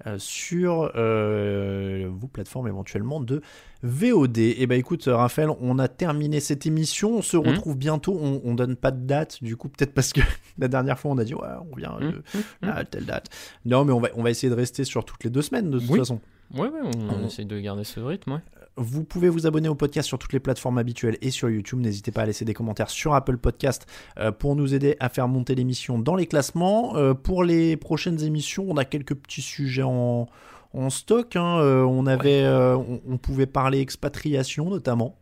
euh, 0.06 0.18
sur 0.18 0.92
euh, 0.96 2.08
vos 2.12 2.26
plateformes 2.26 2.68
éventuellement 2.68 3.20
de 3.20 3.40
VOD. 3.82 4.38
Et 4.38 4.66
bah 4.66 4.74
écoute, 4.76 5.04
Raphaël, 5.06 5.48
on 5.60 5.78
a 5.78 5.88
terminé 5.88 6.40
cette 6.40 6.66
émission. 6.66 7.16
On 7.16 7.22
se 7.22 7.36
Mhm. 7.38 7.46
retrouve 7.48 7.76
bientôt. 7.78 8.18
On, 8.20 8.40
on 8.44 8.54
donne 8.54 8.76
pas 8.76 8.90
de 8.90 9.06
date, 9.06 9.42
du 9.42 9.56
coup, 9.56 9.68
peut-être 9.68 9.94
parce 9.94 10.12
que 10.12 10.20
la 10.58 10.68
dernière 10.68 10.98
fois, 10.98 11.10
on 11.12 11.18
a 11.18 11.24
dit, 11.24 11.34
ouais, 11.34 11.48
on 11.72 11.76
vient 11.76 11.96
Mhm. 12.00 12.22
euh, 12.64 12.72
à 12.72 12.84
telle 12.84 13.06
date. 13.06 13.28
Non, 13.64 13.84
mais 13.86 13.92
on 13.92 14.00
va, 14.00 14.08
on 14.14 14.22
va 14.22 14.30
essayer 14.30 14.50
de 14.50 14.54
rester 14.54 14.84
sur 14.84 15.04
toutes 15.04 15.24
les 15.24 15.30
deux 15.30 15.42
semaines, 15.42 15.70
de 15.70 15.78
toute 15.78 15.88
Oui. 15.90 15.98
façon. 15.98 16.20
Ouais, 16.54 16.68
ouais, 16.68 16.80
on, 16.82 16.90
on 17.10 17.22
On- 17.22 17.26
essaye 17.26 17.46
de 17.46 17.58
garder 17.58 17.84
ce 17.84 17.98
rythme, 18.00 18.32
ouais. 18.32 18.40
Vous 18.78 19.04
pouvez 19.04 19.30
vous 19.30 19.46
abonner 19.46 19.68
au 19.70 19.74
podcast 19.74 20.06
sur 20.06 20.18
toutes 20.18 20.34
les 20.34 20.40
plateformes 20.40 20.76
habituelles 20.76 21.16
et 21.22 21.30
sur 21.30 21.48
YouTube. 21.48 21.80
N'hésitez 21.80 22.10
pas 22.10 22.22
à 22.22 22.26
laisser 22.26 22.44
des 22.44 22.52
commentaires 22.52 22.90
sur 22.90 23.14
Apple 23.14 23.38
Podcast 23.38 23.86
euh, 24.18 24.32
pour 24.32 24.54
nous 24.54 24.74
aider 24.74 24.96
à 25.00 25.08
faire 25.08 25.28
monter 25.28 25.54
l'émission 25.54 25.98
dans 25.98 26.14
les 26.14 26.26
classements. 26.26 26.94
Euh, 26.96 27.14
pour 27.14 27.42
les 27.42 27.78
prochaines 27.78 28.22
émissions, 28.22 28.66
on 28.68 28.76
a 28.76 28.84
quelques 28.84 29.14
petits 29.14 29.40
sujets 29.40 29.82
en, 29.82 30.26
en 30.74 30.90
stock. 30.90 31.36
hein. 31.36 31.58
Euh, 31.58 31.84
on, 31.84 32.06
avait, 32.06 32.46
on, 32.46 33.00
on 33.08 33.16
pouvait 33.16 33.46
parler 33.46 33.80
expatriation 33.80 34.68
notamment. 34.68 35.16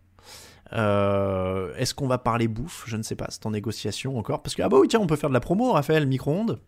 Euh, 0.72 1.72
Est-ce 1.76 1.94
qu'on 1.94 2.08
va 2.08 2.18
parler 2.18 2.48
bouffe? 2.48 2.82
Je 2.88 2.96
ne 2.96 3.02
sais 3.02 3.14
pas, 3.14 3.26
c'est 3.28 3.46
en 3.46 3.52
négociation 3.52 4.18
encore. 4.18 4.42
Parce 4.42 4.56
que, 4.56 4.62
ah 4.62 4.68
bah 4.68 4.78
oui, 4.80 4.88
tiens, 4.88 4.98
on 5.00 5.06
peut 5.06 5.14
faire 5.14 5.30
de 5.30 5.34
la 5.34 5.40
promo, 5.40 5.70
Raphaël, 5.72 6.06
micro-ondes. 6.08 6.58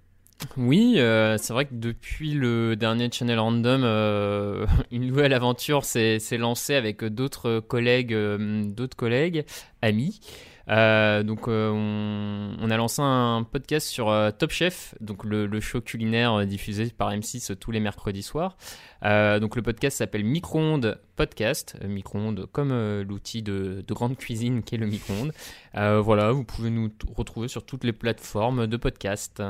Oui, 0.56 0.94
euh, 0.98 1.38
c'est 1.38 1.52
vrai 1.52 1.64
que 1.64 1.74
depuis 1.74 2.32
le 2.32 2.76
dernier 2.76 3.10
Channel 3.10 3.38
Random, 3.38 3.82
euh, 3.84 4.66
une 4.90 5.06
nouvelle 5.06 5.32
aventure 5.32 5.84
s'est 5.84 6.18
lancée 6.38 6.74
avec 6.74 7.04
d'autres 7.04 7.60
collègues, 7.60 8.12
euh, 8.12 9.42
amis. 9.80 10.20
Donc, 10.68 11.48
on, 11.48 12.70
a 12.70 12.76
lancé 12.76 13.00
un 13.00 13.46
podcast 13.50 13.86
sur 13.88 14.12
Top 14.38 14.50
Chef, 14.50 14.94
donc 15.00 15.24
le, 15.24 15.60
show 15.60 15.80
culinaire 15.80 16.46
diffusé 16.46 16.90
par 16.90 17.12
M6 17.12 17.56
tous 17.56 17.70
les 17.70 17.80
mercredis 17.80 18.22
soirs. 18.22 18.58
Donc, 19.02 19.56
le 19.56 19.62
podcast 19.62 19.98
s'appelle 19.98 20.24
Micro-ondes 20.24 20.98
Podcast, 21.16 21.76
micro-ondes 21.82 22.46
comme 22.52 22.72
l'outil 23.02 23.42
de, 23.42 23.84
de 23.86 23.94
grande 23.94 24.18
cuisine 24.18 24.62
qu'est 24.62 24.76
le 24.76 24.86
micro-ondes. 24.86 25.32
Voilà, 25.74 26.32
vous 26.32 26.44
pouvez 26.44 26.70
nous 26.70 26.90
retrouver 27.14 27.48
sur 27.48 27.64
toutes 27.64 27.84
les 27.84 27.94
plateformes 27.94 28.66
de 28.66 28.76
podcast. 28.76 29.42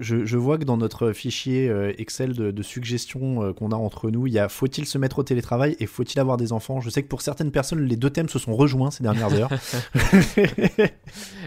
Je, 0.00 0.24
je 0.24 0.38
vois 0.38 0.56
que 0.56 0.64
dans 0.64 0.78
notre 0.78 1.12
fichier 1.12 1.68
euh, 1.68 1.92
Excel 1.98 2.32
de, 2.32 2.50
de 2.50 2.62
suggestions 2.62 3.42
euh, 3.42 3.52
qu'on 3.52 3.72
a 3.72 3.76
entre 3.76 4.10
nous, 4.10 4.26
il 4.26 4.32
y 4.32 4.38
a 4.38 4.48
faut-il 4.48 4.86
se 4.86 4.96
mettre 4.96 5.18
au 5.18 5.22
télétravail 5.22 5.76
et 5.80 5.86
faut-il 5.86 6.18
avoir 6.18 6.38
des 6.38 6.52
enfants? 6.54 6.80
Je 6.80 6.88
sais 6.88 7.02
que 7.02 7.08
pour 7.08 7.20
certaines 7.20 7.50
personnes, 7.50 7.80
les 7.82 7.96
deux 7.96 8.08
thèmes 8.08 8.30
se 8.30 8.38
sont 8.38 8.56
rejoints 8.56 8.90
ces 8.90 9.02
dernières 9.02 9.34
heures. 9.34 9.50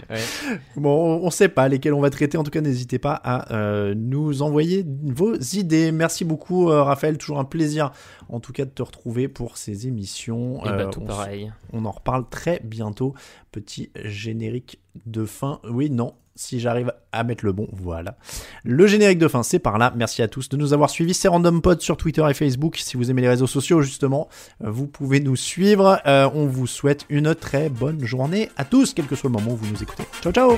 Ouais. 0.10 0.20
Bon, 0.76 1.20
on 1.22 1.26
ne 1.26 1.30
sait 1.32 1.50
pas 1.50 1.68
lesquels 1.68 1.94
on 1.94 2.00
va 2.02 2.10
traiter. 2.10 2.38
En 2.38 2.44
tout 2.44 2.52
cas, 2.52 2.62
n'hésitez 2.62 3.00
pas 3.00 3.14
à 3.24 3.54
euh, 3.54 3.94
nous 3.96 4.42
envoyer 4.42 4.86
vos 5.04 5.36
idées. 5.36 5.92
Merci 5.92 6.24
beaucoup, 6.26 6.70
euh, 6.70 6.84
Raphaël. 6.84 7.18
Toujours 7.18 7.40
un 7.40 7.46
plaisir, 7.46 7.92
en 8.30 8.40
tout 8.40 8.54
cas, 8.54 8.66
de 8.66 8.70
te 8.70 8.82
retrouver 8.82 9.28
pour 9.28 9.58
ces 9.58 9.88
émissions. 9.88 10.64
Et 10.66 10.70
Euh, 10.70 10.78
bah, 10.78 10.86
tout 10.86 11.02
on 11.02 11.06
pareil. 11.06 11.52
on 11.74 11.86
en 11.86 11.92
reparle 11.92 12.26
très 12.30 12.62
bientôt. 12.64 13.14
Petit 13.52 13.92
générique 13.96 14.80
de 15.06 15.26
fin. 15.26 15.60
Oui, 15.70 15.90
non. 15.90 16.14
Si 16.36 16.62
j'arrive 16.62 16.94
à 17.12 17.26
mettre 17.26 17.44
le 17.44 17.52
bon, 17.52 17.68
voilà. 17.74 18.18
Le 18.64 18.88
générique 18.88 19.20
de 19.20 19.28
fin, 19.28 19.44
c'est 19.44 19.60
par 19.60 19.78
là. 19.78 19.92
Merci 19.98 20.22
à 20.22 20.30
tous 20.30 20.48
de 20.48 20.56
nous 20.56 20.72
avoir 20.72 20.90
suivis. 20.90 21.14
C'est 21.14 21.28
Random 21.28 21.62
Pod 21.62 21.82
sur 21.82 21.98
Twitter 21.98 22.26
et 22.30 22.34
Facebook. 22.34 22.78
Si 22.78 22.96
vous 22.96 23.12
aimez 23.12 23.22
les 23.22 23.28
réseaux 23.28 23.48
sociaux, 23.48 23.82
justement, 23.82 24.30
vous 24.62 24.88
pouvez 24.88 25.20
nous 25.20 25.36
suivre. 25.36 26.00
Euh, 26.06 26.30
on 26.34 26.46
vous 26.46 26.68
souhaite 26.68 27.06
une 27.10 27.36
très 27.36 27.68
bonne 27.68 28.06
journée 28.06 28.50
à 28.56 28.64
tous, 28.64 28.94
quel 28.94 29.06
que 29.06 29.16
soit 29.16 29.30
le 29.30 29.34
moment 29.34 29.52
où 29.52 29.58
vous 29.58 29.70
nous 29.70 29.84
écoutez. 29.84 30.04
Ciao, 30.22 30.32
ciao 30.32 30.58